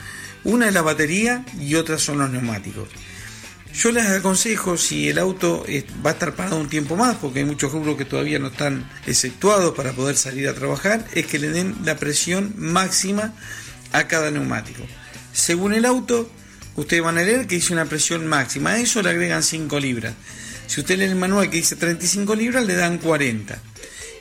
Una 0.45 0.69
es 0.69 0.73
la 0.73 0.81
batería 0.81 1.43
y 1.59 1.75
otra 1.75 1.97
son 1.97 2.19
los 2.19 2.29
neumáticos. 2.29 2.87
Yo 3.73 3.91
les 3.91 4.07
aconsejo, 4.07 4.77
si 4.77 5.09
el 5.09 5.17
auto 5.17 5.65
va 6.05 6.11
a 6.11 6.13
estar 6.13 6.35
parado 6.35 6.55
un 6.55 6.69
tiempo 6.69 6.95
más, 6.95 7.17
porque 7.17 7.39
hay 7.39 7.45
muchos 7.45 7.73
rubros 7.73 7.97
que 7.97 8.05
todavía 8.05 8.39
no 8.39 8.47
están 8.47 8.89
exceptuados 9.05 9.75
para 9.75 9.91
poder 9.91 10.15
salir 10.15 10.47
a 10.47 10.53
trabajar, 10.53 11.05
es 11.15 11.25
que 11.25 11.37
le 11.37 11.49
den 11.49 11.75
la 11.83 11.97
presión 11.97 12.53
máxima 12.55 13.33
a 13.91 14.07
cada 14.07 14.31
neumático. 14.31 14.83
Según 15.33 15.73
el 15.73 15.85
auto, 15.85 16.29
ustedes 16.75 17.03
van 17.03 17.17
a 17.17 17.23
leer 17.23 17.47
que 17.47 17.55
dice 17.55 17.73
una 17.73 17.85
presión 17.85 18.27
máxima. 18.27 18.71
A 18.71 18.79
eso 18.79 19.01
le 19.01 19.09
agregan 19.09 19.43
5 19.43 19.79
libras. 19.79 20.13
Si 20.67 20.79
usted 20.79 20.97
lee 20.97 21.05
el 21.05 21.15
manual 21.15 21.49
que 21.49 21.57
dice 21.57 21.75
35 21.75 22.35
libras, 22.35 22.65
le 22.65 22.75
dan 22.75 22.97
40. 22.97 23.61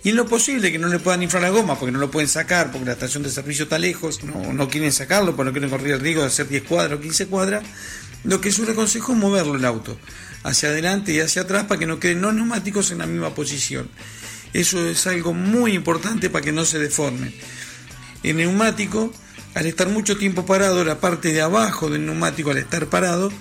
Y 0.02 0.10
en 0.10 0.16
lo 0.16 0.26
posible 0.26 0.72
que 0.72 0.78
no 0.78 0.88
le 0.88 0.98
puedan 0.98 1.22
inflar 1.22 1.42
la 1.42 1.50
goma 1.50 1.78
porque 1.78 1.92
no 1.92 1.98
lo 1.98 2.10
pueden 2.10 2.28
sacar, 2.28 2.72
porque 2.72 2.86
la 2.86 2.92
estación 2.92 3.22
de 3.22 3.30
servicio 3.30 3.64
está 3.64 3.78
lejos, 3.78 4.24
no, 4.24 4.52
no 4.52 4.68
quieren 4.68 4.92
sacarlo 4.92 5.36
porque 5.36 5.48
no 5.48 5.52
quieren 5.52 5.70
correr 5.70 5.92
el 5.92 6.00
riesgo 6.00 6.22
de 6.22 6.28
hacer 6.28 6.48
10 6.48 6.62
cuadras 6.62 6.98
o 6.98 7.02
15 7.02 7.26
cuadras, 7.26 7.62
lo 8.24 8.40
que 8.40 8.50
yo 8.50 8.64
le 8.64 8.72
aconsejo 8.72 9.12
es 9.12 9.18
moverlo 9.18 9.56
el 9.56 9.64
auto 9.64 9.98
hacia 10.42 10.70
adelante 10.70 11.12
y 11.12 11.20
hacia 11.20 11.42
atrás 11.42 11.64
para 11.64 11.78
que 11.78 11.86
no 11.86 12.00
queden 12.00 12.22
los 12.22 12.34
neumáticos 12.34 12.90
en 12.90 12.98
la 12.98 13.06
misma 13.06 13.34
posición. 13.34 13.90
Eso 14.52 14.84
es 14.86 15.06
algo 15.06 15.32
muy 15.32 15.74
importante 15.74 16.30
para 16.30 16.44
que 16.44 16.52
no 16.52 16.64
se 16.64 16.78
deformen. 16.78 17.34
El 18.22 18.36
neumático, 18.36 19.12
al 19.54 19.66
estar 19.66 19.88
mucho 19.88 20.16
tiempo 20.16 20.46
parado, 20.46 20.84
la 20.84 21.00
parte 21.00 21.32
de 21.32 21.40
abajo 21.40 21.90
del 21.90 22.06
neumático 22.06 22.50
al 22.50 22.58
estar 22.58 22.86
parado 22.86 23.32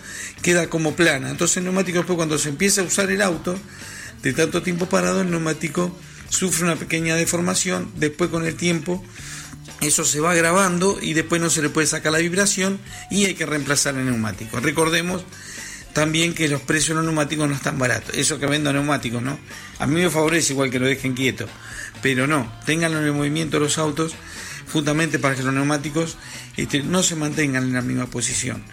queda 0.41 0.69
como 0.69 0.95
plana. 0.95 1.30
Entonces 1.30 1.57
el 1.57 1.65
neumático 1.65 1.99
después 1.99 2.18
cuando 2.18 2.38
se 2.38 2.49
empieza 2.49 2.81
a 2.81 2.86
usar 2.86 3.11
el 3.11 3.22
auto, 3.22 3.57
de 4.23 4.34
tanto 4.34 4.61
tiempo 4.61 4.88
parado, 4.88 5.22
el 5.22 5.30
neumático 5.30 5.95
sufre 6.30 6.65
una 6.65 6.76
pequeña 6.76 7.15
deformación, 7.15 7.91
después 7.95 8.30
con 8.30 8.45
el 8.45 8.56
tiempo 8.56 9.03
eso 9.81 10.03
se 10.03 10.19
va 10.19 10.34
grabando 10.34 10.99
y 11.02 11.14
después 11.14 11.41
no 11.41 11.49
se 11.49 11.61
le 11.61 11.69
puede 11.69 11.88
sacar 11.88 12.11
la 12.11 12.18
vibración 12.19 12.80
y 13.10 13.26
hay 13.26 13.34
que 13.34 13.45
reemplazar 13.45 13.95
el 13.95 14.06
neumático. 14.06 14.60
Recordemos 14.60 15.23
también 15.94 16.34
que 16.34 16.49
los 16.49 16.61
precios 16.61 16.90
de 16.90 16.95
los 16.95 17.06
neumáticos 17.06 17.48
no 17.48 17.56
están 17.56 17.77
baratos. 17.77 18.15
Eso 18.15 18.40
que 18.40 18.45
vendo 18.45 18.73
neumáticos, 18.73 19.22
¿no? 19.22 19.40
A 19.80 19.88
mí 19.88 20.02
me 20.02 20.10
favorece 20.10 20.53
igual 20.53 20.69
que 20.69 20.80
lo 20.80 20.86
dejen 20.86 21.14
quieto, 21.14 21.48
pero 22.02 22.27
no, 22.27 22.52
tengan 22.65 22.94
en 22.94 23.06
el 23.06 23.14
movimiento 23.14 23.60
los 23.60 23.77
autos 23.77 24.14
justamente 24.72 25.20
para 25.20 25.36
que 25.36 25.44
los 25.44 25.54
neumáticos 25.54 26.18
este, 26.58 26.84
no 26.84 27.04
se 27.04 27.16
mantengan 27.16 27.64
en 27.64 27.74
la 27.74 27.82
misma 27.82 28.08
posición. 28.08 28.64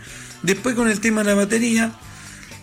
Después 0.42 0.74
con 0.74 0.88
el 0.88 1.00
tema 1.00 1.22
de 1.22 1.30
la 1.30 1.34
batería, 1.34 1.92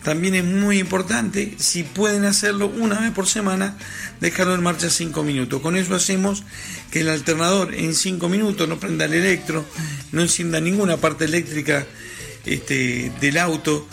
también 0.02 0.34
es 0.34 0.44
muy 0.44 0.78
importante, 0.78 1.54
si 1.58 1.82
pueden 1.82 2.26
hacerlo 2.26 2.66
una 2.66 3.00
vez 3.00 3.10
por 3.12 3.26
semana, 3.26 3.76
dejarlo 4.20 4.54
en 4.54 4.62
marcha 4.62 4.90
5 4.90 5.22
minutos. 5.22 5.62
Con 5.62 5.76
eso 5.76 5.94
hacemos 5.94 6.44
que 6.90 7.00
el 7.00 7.08
alternador 7.08 7.74
en 7.74 7.94
5 7.94 8.28
minutos 8.28 8.68
no 8.68 8.78
prenda 8.78 9.06
el 9.06 9.14
electro, 9.14 9.64
no 10.12 10.20
encienda 10.20 10.60
ninguna 10.60 10.98
parte 10.98 11.24
eléctrica 11.24 11.86
este, 12.44 13.12
del 13.20 13.38
auto 13.38 13.88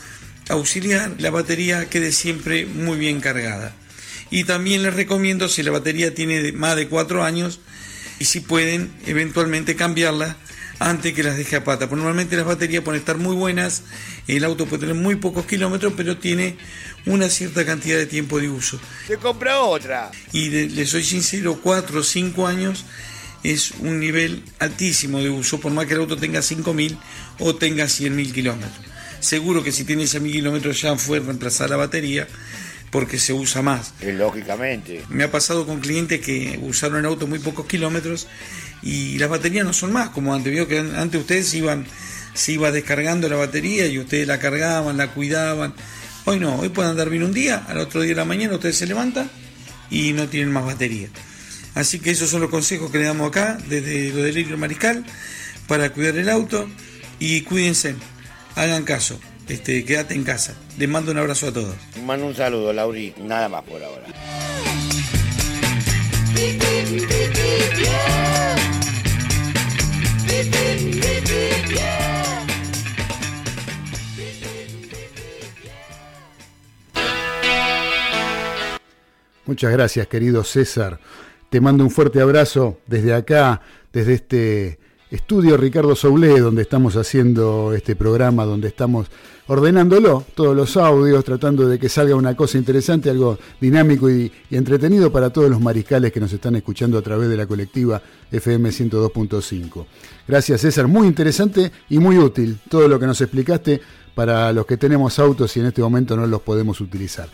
auxiliar, 0.50 1.16
la 1.20 1.30
batería 1.30 1.90
quede 1.90 2.12
siempre 2.12 2.66
muy 2.66 2.98
bien 2.98 3.22
cargada. 3.22 3.74
Y 4.30 4.44
también 4.44 4.84
les 4.84 4.94
recomiendo, 4.94 5.48
si 5.48 5.64
la 5.64 5.72
batería 5.72 6.14
tiene 6.14 6.52
más 6.52 6.76
de 6.76 6.88
4 6.88 7.24
años, 7.24 7.62
y 8.22 8.26
si 8.26 8.40
pueden 8.40 8.94
eventualmente 9.08 9.76
cambiarla 9.76 10.38
antes 10.78 11.12
que 11.16 11.24
las 11.24 11.38
deje 11.38 11.56
a 11.56 11.64
pata. 11.64 11.90
Porque 11.90 12.04
normalmente 12.04 12.36
las 12.36 12.46
baterías 12.46 12.84
pueden 12.84 13.00
estar 13.00 13.18
muy 13.18 13.36
buenas, 13.36 13.82
el 14.28 14.44
auto 14.44 14.68
puede 14.68 14.82
tener 14.82 14.94
muy 14.94 15.16
pocos 15.16 15.48
kilómetros, 15.48 15.94
pero 15.98 16.18
tiene 16.18 16.56
una 17.08 17.30
cierta 17.30 17.66
cantidad 17.66 17.98
de 17.98 18.06
tiempo 18.06 18.40
de 18.40 18.48
uso. 18.48 18.80
Se 19.08 19.18
compra 19.18 19.62
otra. 19.62 20.12
Y 20.34 20.50
le 20.50 20.86
soy 20.86 21.04
sincero, 21.04 21.60
4 21.64 22.00
o 22.00 22.04
5 22.04 22.46
años 22.46 22.86
es 23.44 23.72
un 23.80 24.00
nivel 24.00 24.44
altísimo 24.60 25.18
de 25.18 25.32
uso, 25.32 25.60
por 25.60 25.72
más 25.72 25.88
que 25.88 25.96
el 25.96 26.02
auto 26.02 26.16
tenga 26.16 26.42
5.000 26.42 27.00
o 27.40 27.56
tenga 27.56 27.86
100.000 27.86 28.34
kilómetros. 28.34 28.86
Seguro 29.20 29.64
que 29.64 29.72
si 29.72 29.84
tiene 29.84 30.04
100.000 30.04 30.32
kilómetros 30.32 30.80
ya 30.80 30.96
fue 30.96 31.20
reemplazar 31.20 31.72
la 31.72 31.78
batería 31.78 32.28
porque 32.92 33.18
se 33.18 33.34
usa 33.34 33.62
más. 33.62 33.94
Lógicamente. 34.06 35.04
Me 35.10 35.24
ha 35.24 35.32
pasado 35.32 35.66
con 35.66 35.80
clientes 35.80 36.20
que 36.22 36.60
usaron 36.62 37.00
el 37.00 37.06
auto 37.06 37.26
muy 37.26 37.40
pocos 37.40 37.66
kilómetros 37.66 38.28
y 38.84 39.18
las 39.18 39.30
baterías 39.30 39.66
no 39.66 39.74
son 39.74 39.92
más 39.94 40.10
como 40.10 40.36
antes. 40.36 40.52
Vio 40.54 40.68
que 40.68 40.80
an- 40.80 40.96
antes 40.96 41.22
ustedes 41.22 41.54
iban, 41.54 41.86
se 42.34 42.52
iba 42.54 42.70
descargando 42.72 43.28
la 43.30 43.38
batería 43.38 43.88
y 43.88 43.98
ustedes 43.98 44.28
la 44.28 44.40
cargaban, 44.40 44.98
la 44.98 45.12
cuidaban. 45.14 45.74
Hoy 46.26 46.40
no, 46.40 46.58
hoy 46.58 46.70
pueden 46.70 46.92
andar 46.92 47.10
bien 47.10 47.24
un 47.24 47.34
día, 47.34 47.66
al 47.68 47.80
otro 47.80 48.02
día 48.02 48.10
de 48.12 48.16
la 48.18 48.26
mañana 48.26 48.54
ustedes 48.54 48.78
se 48.78 48.86
levantan 48.86 49.30
y 49.90 50.14
no 50.14 50.28
tienen 50.28 50.52
más 50.54 50.66
batería. 50.66 51.08
Así 51.74 52.00
que 52.00 52.12
esos 52.12 52.30
son 52.30 52.42
los 52.42 52.50
consejos 52.52 52.92
que 52.92 53.00
le 53.00 53.06
damos 53.06 53.30
acá 53.30 53.58
desde 53.70 54.10
lo 54.10 54.22
del 54.24 54.38
Hilo 54.38 54.58
Mariscal 54.58 55.06
para 55.68 55.92
cuidar 55.94 56.18
el 56.18 56.30
auto 56.30 56.70
y 57.20 57.42
cuídense, 57.42 57.96
hagan 58.56 58.84
caso, 58.84 59.20
este, 59.48 59.84
quédate 59.86 60.14
en 60.14 60.24
casa. 60.24 60.56
Les 60.78 60.88
mando 60.88 61.12
un 61.12 61.18
abrazo 61.18 61.48
a 61.48 61.52
todos. 61.52 61.76
Les 61.96 62.04
mando 62.04 62.28
un 62.28 62.36
saludo, 62.36 62.74
Lauri. 62.74 63.14
Nada 63.18 63.50
más 63.50 63.64
por 63.64 63.84
ahora. 63.84 64.06
Muchas 79.46 79.72
gracias, 79.74 80.08
querido 80.08 80.44
César. 80.44 81.00
Te 81.50 81.60
mando 81.60 81.84
un 81.84 81.92
fuerte 81.92 82.22
abrazo 82.22 82.80
desde 82.88 83.14
acá, 83.14 83.62
desde 83.92 84.14
este 84.14 84.81
estudio 85.12 85.58
Ricardo 85.58 85.94
Soulé, 85.94 86.40
donde 86.40 86.62
estamos 86.62 86.96
haciendo 86.96 87.74
este 87.74 87.98
programa, 87.98 88.46
donde 88.46 88.70
estamos 88.70 89.08
ordenándolo, 89.48 90.24
todos 90.34 90.56
los 90.56 90.78
audios, 90.78 91.26
tratando 91.26 91.68
de 91.68 91.78
que 91.78 91.90
salga 91.90 92.16
una 92.16 92.34
cosa 92.36 92.58
interesante, 92.58 93.10
algo 93.10 93.38
dinámico 93.60 94.10
y, 94.10 94.32
y 94.50 94.56
entretenido 94.56 95.12
para 95.12 95.30
todos 95.30 95.50
los 95.50 95.60
mariscales 95.60 96.14
que 96.14 96.22
nos 96.22 96.32
están 96.32 96.56
escuchando 96.56 96.98
a 96.98 97.02
través 97.02 97.28
de 97.28 97.36
la 97.36 97.46
colectiva 97.46 98.02
FM 98.32 98.70
102.5. 98.70 99.86
Gracias, 100.26 100.62
César. 100.62 100.88
Muy 100.88 101.08
interesante 101.08 101.70
y 101.90 102.00
muy 102.00 102.18
útil 102.18 102.60
todo 102.70 102.88
lo 102.88 102.98
que 102.98 103.08
nos 103.08 103.20
explicaste 103.20 103.82
para 104.16 104.54
los 104.54 104.66
que 104.66 104.78
tenemos 104.78 105.20
autos 105.20 105.56
y 105.58 105.60
en 105.60 105.66
este 105.66 105.82
momento 105.82 106.16
no 106.16 106.26
los 106.26 106.42
podemos 106.42 106.80
utilizar. 106.80 107.28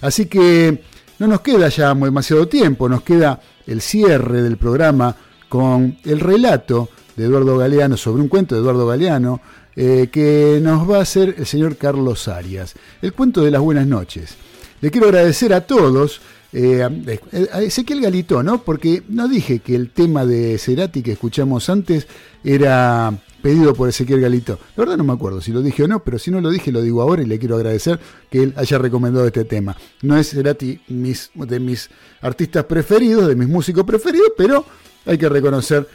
Así 0.00 0.26
que 0.26 0.82
no 1.18 1.26
nos 1.26 1.40
queda 1.40 1.68
ya 1.68 1.92
demasiado 1.94 2.46
tiempo, 2.46 2.88
nos 2.88 3.02
queda 3.02 3.40
el 3.66 3.80
cierre 3.80 4.42
del 4.42 4.56
programa 4.56 5.16
con 5.48 5.98
el 6.04 6.20
relato 6.20 6.88
de 7.16 7.24
Eduardo 7.24 7.56
Galeano 7.58 7.96
sobre 7.96 8.22
un 8.22 8.28
cuento 8.28 8.54
de 8.54 8.60
Eduardo 8.60 8.86
Galeano 8.86 9.40
eh, 9.76 10.08
que 10.12 10.60
nos 10.62 10.88
va 10.88 10.98
a 10.98 11.02
hacer 11.02 11.34
el 11.38 11.46
señor 11.46 11.76
Carlos 11.76 12.28
Arias, 12.28 12.74
el 13.02 13.12
cuento 13.12 13.42
de 13.42 13.50
las 13.50 13.60
buenas 13.60 13.86
noches. 13.86 14.36
Le 14.80 14.90
quiero 14.90 15.08
agradecer 15.08 15.52
a 15.52 15.62
todos, 15.62 16.20
eh, 16.52 16.82
a 17.52 17.62
Ezequiel 17.62 18.00
Galito, 18.00 18.42
¿no? 18.42 18.62
Porque 18.62 19.02
no 19.08 19.26
dije 19.26 19.58
que 19.58 19.74
el 19.74 19.90
tema 19.90 20.26
de 20.26 20.58
Cerati 20.58 21.02
que 21.02 21.12
escuchamos 21.12 21.68
antes 21.70 22.06
era 22.44 23.12
pedido 23.42 23.74
por 23.74 23.88
Ezequiel 23.88 24.20
Galito. 24.20 24.60
La 24.76 24.82
verdad 24.82 24.96
no 24.96 25.04
me 25.04 25.12
acuerdo 25.12 25.40
si 25.40 25.50
lo 25.50 25.60
dije 25.60 25.82
o 25.82 25.88
no, 25.88 26.04
pero 26.04 26.18
si 26.18 26.30
no 26.30 26.40
lo 26.40 26.50
dije 26.50 26.70
lo 26.70 26.80
digo 26.80 27.02
ahora 27.02 27.22
y 27.22 27.26
le 27.26 27.38
quiero 27.38 27.56
agradecer 27.56 27.98
que 28.30 28.44
él 28.44 28.54
haya 28.56 28.78
recomendado 28.78 29.26
este 29.26 29.44
tema. 29.44 29.76
No 30.02 30.16
es 30.16 30.30
Cerati 30.30 30.80
de 30.86 31.60
mis 31.60 31.90
artistas 32.20 32.64
preferidos, 32.64 33.26
de 33.26 33.34
mis 33.34 33.48
músicos 33.48 33.84
preferidos, 33.84 34.32
pero 34.36 34.64
hay 35.04 35.18
que 35.18 35.28
reconocer 35.28 35.86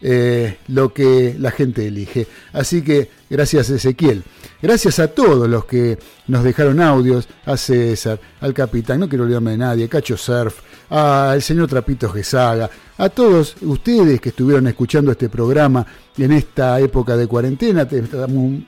eh, 0.00 0.58
lo 0.68 0.92
que 0.92 1.36
la 1.38 1.50
gente 1.50 1.86
elige. 1.86 2.26
Así 2.52 2.82
que 2.82 3.10
gracias 3.30 3.70
Ezequiel. 3.70 4.22
Gracias 4.60 4.98
a 4.98 5.08
todos 5.08 5.48
los 5.48 5.64
que 5.66 5.98
nos 6.26 6.42
dejaron 6.42 6.80
audios, 6.80 7.28
a 7.44 7.56
César, 7.56 8.18
al 8.40 8.54
capitán, 8.54 9.00
no 9.00 9.08
quiero 9.08 9.24
olvidarme 9.24 9.52
de 9.52 9.58
nadie, 9.58 9.88
Cacho 9.88 10.16
Surf, 10.16 10.60
al 10.90 11.42
señor 11.42 11.68
Trapito 11.68 12.08
Gesaga, 12.08 12.70
a 12.96 13.08
todos 13.08 13.56
ustedes 13.60 14.20
que 14.20 14.30
estuvieron 14.30 14.66
escuchando 14.66 15.10
este 15.10 15.28
programa 15.28 15.86
en 16.16 16.32
esta 16.32 16.80
época 16.80 17.16
de 17.16 17.26
cuarentena. 17.26 17.86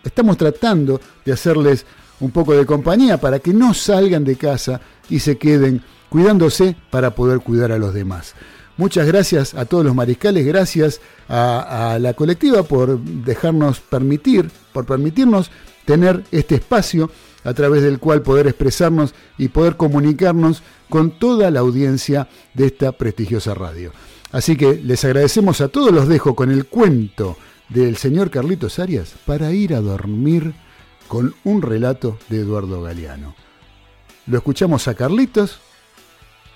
Estamos 0.05 0.37
tratando 0.37 1.01
de 1.25 1.33
hacerles 1.33 1.87
un 2.21 2.31
poco 2.31 2.55
de 2.55 2.67
compañía 2.67 3.19
para 3.19 3.39
que 3.39 3.53
no 3.53 3.75
salgan 3.75 4.25
de 4.25 4.37
casa 4.37 4.81
y 5.09 5.21
se 5.21 5.39
queden 5.39 5.83
cuidándose 6.09 6.77
para 6.91 7.15
poder 7.15 7.41
cuidar 7.41 7.73
a 7.73 7.79
los 7.79 7.95
demás. 7.95 8.35
Muchas 8.77 9.07
gracias 9.07 9.55
a 9.55 9.65
todos 9.65 9.85
los 9.85 9.95
mariscales, 9.95 10.45
gracias 10.45 11.01
a, 11.29 11.99
la 11.99 12.13
colectiva 12.13 12.63
por 12.63 12.99
dejarnos 13.01 13.81
permitir, 13.81 14.51
por 14.73 14.85
permitirnos 14.85 15.51
tener 15.87 16.25
este 16.31 16.57
espacio 16.57 17.11
a 17.45 17.55
través 17.55 17.83
del 17.83 17.99
cual 17.99 18.23
poder 18.23 18.47
expresarnos 18.49 19.15
y 19.39 19.49
poder 19.49 19.77
comunicarnos 19.77 20.63
con 20.91 21.19
toda 21.19 21.51
la 21.51 21.61
audiencia 21.61 22.29
de 22.53 22.67
esta 22.67 22.93
prestigiosa 22.93 23.55
radio. 23.55 23.93
Así 24.33 24.57
que 24.57 24.75
les 24.75 25.05
agradecemos 25.05 25.61
a 25.63 25.69
todos, 25.69 25.93
los 25.93 26.09
dejo 26.09 26.35
con 26.35 26.51
el 26.51 26.67
cuento 26.67 27.39
del 27.71 27.97
señor 27.97 28.31
Carlitos 28.31 28.79
Arias 28.79 29.15
para 29.25 29.53
ir 29.53 29.75
a 29.75 29.81
dormir 29.81 30.55
con 31.09 31.35
un 31.45 31.63
relato 31.63 32.19
de 32.29 32.41
Eduardo 32.41 32.83
Galeano. 32.83 33.35
Lo 34.27 34.37
escuchamos 34.37 34.87
a 34.89 34.95
Carlitos 34.95 35.61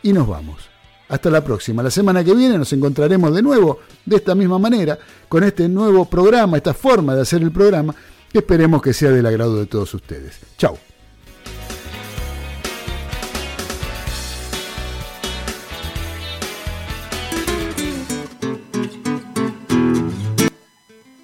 y 0.02 0.12
nos 0.12 0.26
vamos. 0.26 0.69
Hasta 1.10 1.28
la 1.28 1.42
próxima. 1.42 1.82
La 1.82 1.90
semana 1.90 2.22
que 2.22 2.32
viene 2.32 2.56
nos 2.56 2.72
encontraremos 2.72 3.34
de 3.34 3.42
nuevo 3.42 3.80
de 4.06 4.16
esta 4.16 4.36
misma 4.36 4.60
manera, 4.60 4.96
con 5.28 5.42
este 5.42 5.68
nuevo 5.68 6.04
programa, 6.04 6.56
esta 6.56 6.72
forma 6.72 7.16
de 7.16 7.22
hacer 7.22 7.42
el 7.42 7.50
programa, 7.50 7.92
que 8.32 8.38
esperemos 8.38 8.80
que 8.80 8.92
sea 8.92 9.10
del 9.10 9.26
agrado 9.26 9.56
de 9.56 9.66
todos 9.66 9.92
ustedes. 9.92 10.38
Chao. 10.56 10.78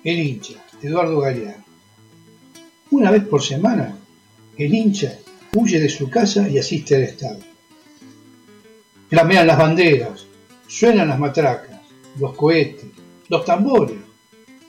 El 0.03 0.19
hincha, 0.19 0.65
Eduardo 0.83 1.21
Galeano. 1.21 1.65
Una 2.91 3.13
vez 3.13 3.25
por 3.25 3.41
semana, 3.41 3.97
el 4.57 4.75
hincha 4.75 5.17
huye 5.55 5.79
de 5.79 5.89
su 5.89 6.11
casa 6.11 6.49
y 6.49 6.59
asiste 6.59 6.97
al 6.97 7.03
estadio. 7.03 7.56
Flamean 9.09 9.47
las 9.47 9.59
banderas, 9.59 10.27
suenan 10.67 11.09
las 11.09 11.19
matracas, 11.19 11.81
los 12.19 12.35
cohetes, 12.35 12.87
los 13.29 13.45
tambores, 13.45 13.99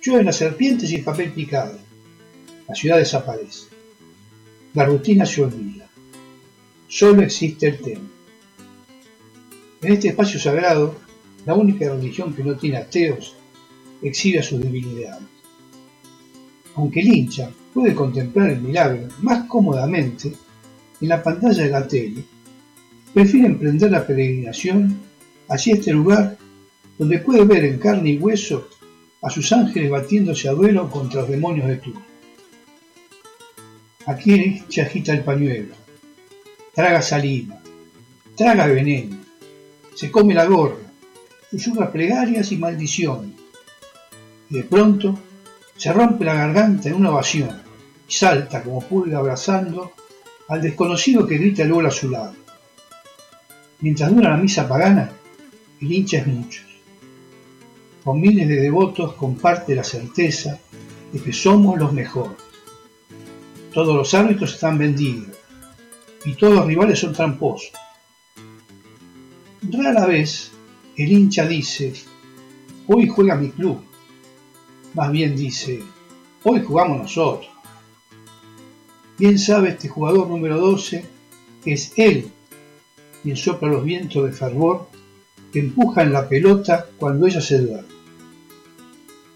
llueven 0.01 0.27
las 0.27 0.35
serpientes 0.35 0.91
y 0.91 0.95
el 0.95 1.03
papel 1.03 1.31
picado. 1.31 1.77
La 2.67 2.75
ciudad 2.75 2.97
desaparece. 2.97 3.67
La 4.73 4.85
rutina 4.85 5.25
se 5.25 5.43
olvida. 5.43 5.87
Solo 6.87 7.23
existe 7.23 7.67
el 7.67 7.79
templo. 7.79 8.09
En 9.81 9.93
este 9.93 10.09
espacio 10.09 10.39
sagrado, 10.39 10.95
la 11.45 11.55
única 11.55 11.89
religión 11.89 12.33
que 12.33 12.43
no 12.43 12.55
tiene 12.55 12.77
ateos 12.77 13.35
exhibe 14.01 14.39
a 14.39 14.43
sus 14.43 14.59
debilidades. 14.59 15.23
Aunque 16.75 16.99
el 16.99 17.07
hincha 17.07 17.49
puede 17.73 17.95
contemplar 17.95 18.51
el 18.51 18.61
milagro 18.61 19.07
más 19.21 19.47
cómodamente 19.47 20.31
en 21.01 21.09
la 21.09 21.23
pantalla 21.23 21.63
de 21.63 21.69
la 21.69 21.87
tele, 21.87 22.23
prefiere 23.17 23.47
emprender 23.47 23.89
la 23.89 24.05
peregrinación 24.05 24.95
hacia 25.49 25.73
este 25.73 25.91
lugar 25.91 26.37
donde 26.99 27.17
puede 27.17 27.45
ver 27.45 27.65
en 27.65 27.79
carne 27.79 28.11
y 28.11 28.19
hueso 28.19 28.69
a 29.23 29.31
sus 29.31 29.51
ángeles 29.51 29.89
batiéndose 29.89 30.47
a 30.47 30.51
duelo 30.51 30.87
contra 30.91 31.21
los 31.21 31.29
demonios 31.31 31.67
de 31.67 31.77
turno. 31.77 32.05
Aquí 34.05 34.35
hincha 34.35 34.83
agita 34.83 35.13
el 35.13 35.23
pañuelo, 35.23 35.73
traga 36.75 37.01
saliva, 37.01 37.59
traga 38.35 38.67
veneno, 38.67 39.17
se 39.95 40.11
come 40.11 40.35
la 40.35 40.45
gorra, 40.45 40.77
susurra 41.49 41.91
plegarias 41.91 42.51
y 42.51 42.57
maldiciones. 42.57 43.31
Y 44.51 44.57
de 44.57 44.63
pronto 44.63 45.17
se 45.75 45.91
rompe 45.91 46.23
la 46.23 46.35
garganta 46.35 46.89
en 46.89 46.93
una 46.93 47.09
ovación 47.09 47.63
y 48.07 48.13
salta 48.13 48.61
como 48.61 48.81
pulga 48.81 49.17
abrazando 49.17 49.93
al 50.49 50.61
desconocido 50.61 51.25
que 51.25 51.39
grita 51.39 51.65
gol 51.65 51.87
a 51.87 51.89
su 51.91 52.11
lado. 52.11 52.46
Mientras 53.79 54.13
dura 54.13 54.31
la 54.31 54.37
misa 54.37 54.67
pagana, 54.67 55.11
el 55.79 55.91
hincha 55.91 56.17
es 56.17 56.27
muchos. 56.27 56.65
Con 58.03 58.19
miles 58.19 58.47
de 58.47 58.55
devotos 58.55 59.13
comparte 59.13 59.75
la 59.75 59.83
certeza 59.83 60.59
de 61.13 61.19
que 61.19 61.31
somos 61.31 61.77
los 61.77 61.93
mejores. 61.93 62.37
Todos 63.71 63.95
los 63.95 64.13
árbitros 64.15 64.55
están 64.55 64.79
vendidos 64.79 65.37
y 66.25 66.33
todos 66.33 66.55
los 66.55 66.65
rivales 66.65 66.99
son 66.99 67.13
tramposos. 67.13 67.71
Rara 69.71 70.07
vez 70.07 70.51
el 70.95 71.11
hincha 71.11 71.45
dice, 71.45 71.93
hoy 72.87 73.07
juega 73.07 73.35
mi 73.35 73.49
club. 73.49 73.79
Más 74.95 75.11
bien 75.11 75.35
dice, 75.35 75.83
hoy 76.43 76.63
jugamos 76.63 76.97
nosotros. 76.97 77.51
Bien 79.19 79.37
sabe 79.37 79.69
este 79.69 79.87
jugador 79.87 80.27
número 80.27 80.59
12 80.59 81.05
que 81.63 81.73
es 81.73 81.93
él 81.97 82.31
quien 83.23 83.37
sopla 83.37 83.69
los 83.69 83.83
vientos 83.83 84.25
de 84.25 84.31
fervor 84.31 84.87
que 85.51 85.59
empujan 85.59 86.13
la 86.13 86.27
pelota 86.27 86.87
cuando 86.97 87.27
ella 87.27 87.41
se 87.41 87.59
duerme. 87.59 87.97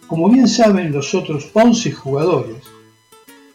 Como 0.08 0.30
bien 0.30 0.48
saben 0.48 0.92
los 0.92 1.14
otros 1.16 1.50
11 1.54 1.92
jugadores, 1.92 2.58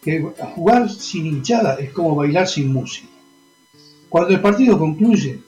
que 0.01 0.21
jugar 0.55 0.89
sin 0.89 1.25
hinchada 1.25 1.75
es 1.75 1.91
como 1.91 2.15
bailar 2.15 2.47
sin 2.47 2.71
música. 2.71 3.09
Cuando 4.09 4.33
el 4.33 4.41
partido 4.41 4.77
concluye, 4.79 5.39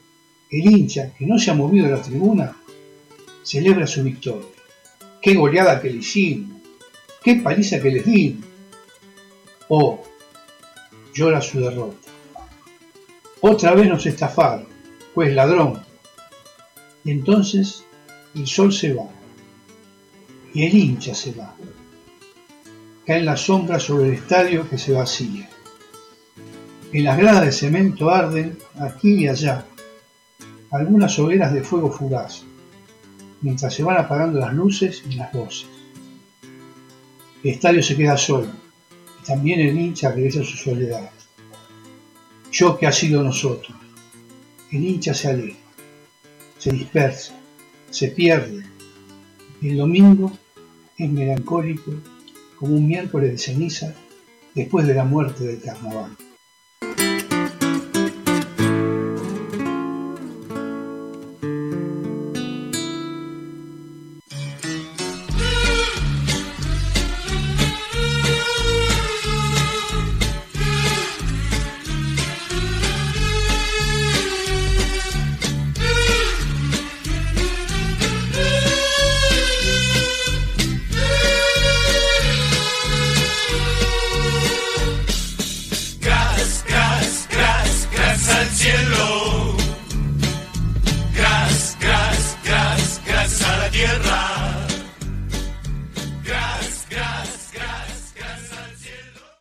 el 0.51 0.71
hincha, 0.71 1.13
que 1.17 1.25
no 1.25 1.39
se 1.39 1.51
ha 1.51 1.53
movido 1.53 1.85
de 1.85 1.93
la 1.93 2.01
tribuna, 2.01 2.55
celebra 3.43 3.87
su 3.87 4.03
victoria. 4.03 4.47
¡Qué 5.21 5.33
goleada 5.35 5.81
que 5.81 5.89
le 5.89 5.97
hicimos! 5.97 6.61
¡Qué 7.23 7.35
paliza 7.35 7.79
que 7.79 7.91
les 7.91 8.05
dimos! 8.05 8.45
O 9.67 10.03
llora 11.13 11.41
su 11.41 11.59
derrota. 11.59 12.07
Otra 13.41 13.73
vez 13.73 13.87
nos 13.87 14.05
estafaron, 14.05 14.67
pues 15.19 15.35
ladrón. 15.35 15.81
Y 17.03 17.11
entonces 17.11 17.83
el 18.35 18.47
sol 18.47 18.71
se 18.71 18.93
va 18.93 19.03
y 20.53 20.63
el 20.63 20.73
hincha 20.73 21.13
se 21.13 21.33
va. 21.33 21.53
Caen 23.05 23.25
las 23.25 23.41
sombras 23.41 23.83
sobre 23.83 24.07
el 24.07 24.13
estadio 24.13 24.69
que 24.69 24.77
se 24.77 24.93
vacía. 24.93 25.49
En 26.93 27.03
las 27.03 27.17
gradas 27.17 27.43
de 27.43 27.51
cemento 27.51 28.09
arden, 28.09 28.57
aquí 28.79 29.15
y 29.15 29.27
allá, 29.27 29.65
algunas 30.71 31.19
hogueras 31.19 31.53
de 31.53 31.65
fuego 31.65 31.91
fugaz, 31.91 32.45
mientras 33.41 33.73
se 33.73 33.83
van 33.83 33.97
apagando 33.97 34.39
las 34.39 34.53
luces 34.53 35.03
y 35.09 35.15
las 35.15 35.33
voces. 35.33 35.67
El 37.43 37.49
estadio 37.51 37.83
se 37.83 37.97
queda 37.97 38.15
solo 38.15 38.47
y 39.21 39.25
también 39.25 39.59
el 39.59 39.77
hincha 39.77 40.13
regresa 40.13 40.39
a 40.39 40.45
su 40.45 40.55
soledad. 40.55 41.11
Yo 42.53 42.77
que 42.77 42.87
ha 42.87 42.93
sido 42.93 43.21
nosotros. 43.21 43.88
El 44.71 44.85
hincha 44.85 45.15
se 45.15 45.29
aleja, 45.29 45.57
se 46.59 46.71
dispersa, 46.71 47.33
se 47.89 48.09
pierde. 48.09 48.63
El 49.63 49.77
domingo 49.77 50.31
es 50.95 51.09
melancólico 51.09 51.91
como 52.57 52.75
un 52.75 52.87
miércoles 52.87 53.31
de 53.31 53.37
ceniza 53.39 53.95
después 54.53 54.85
de 54.85 54.93
la 54.93 55.05
muerte 55.05 55.43
del 55.43 55.61
carnaval. 55.61 56.15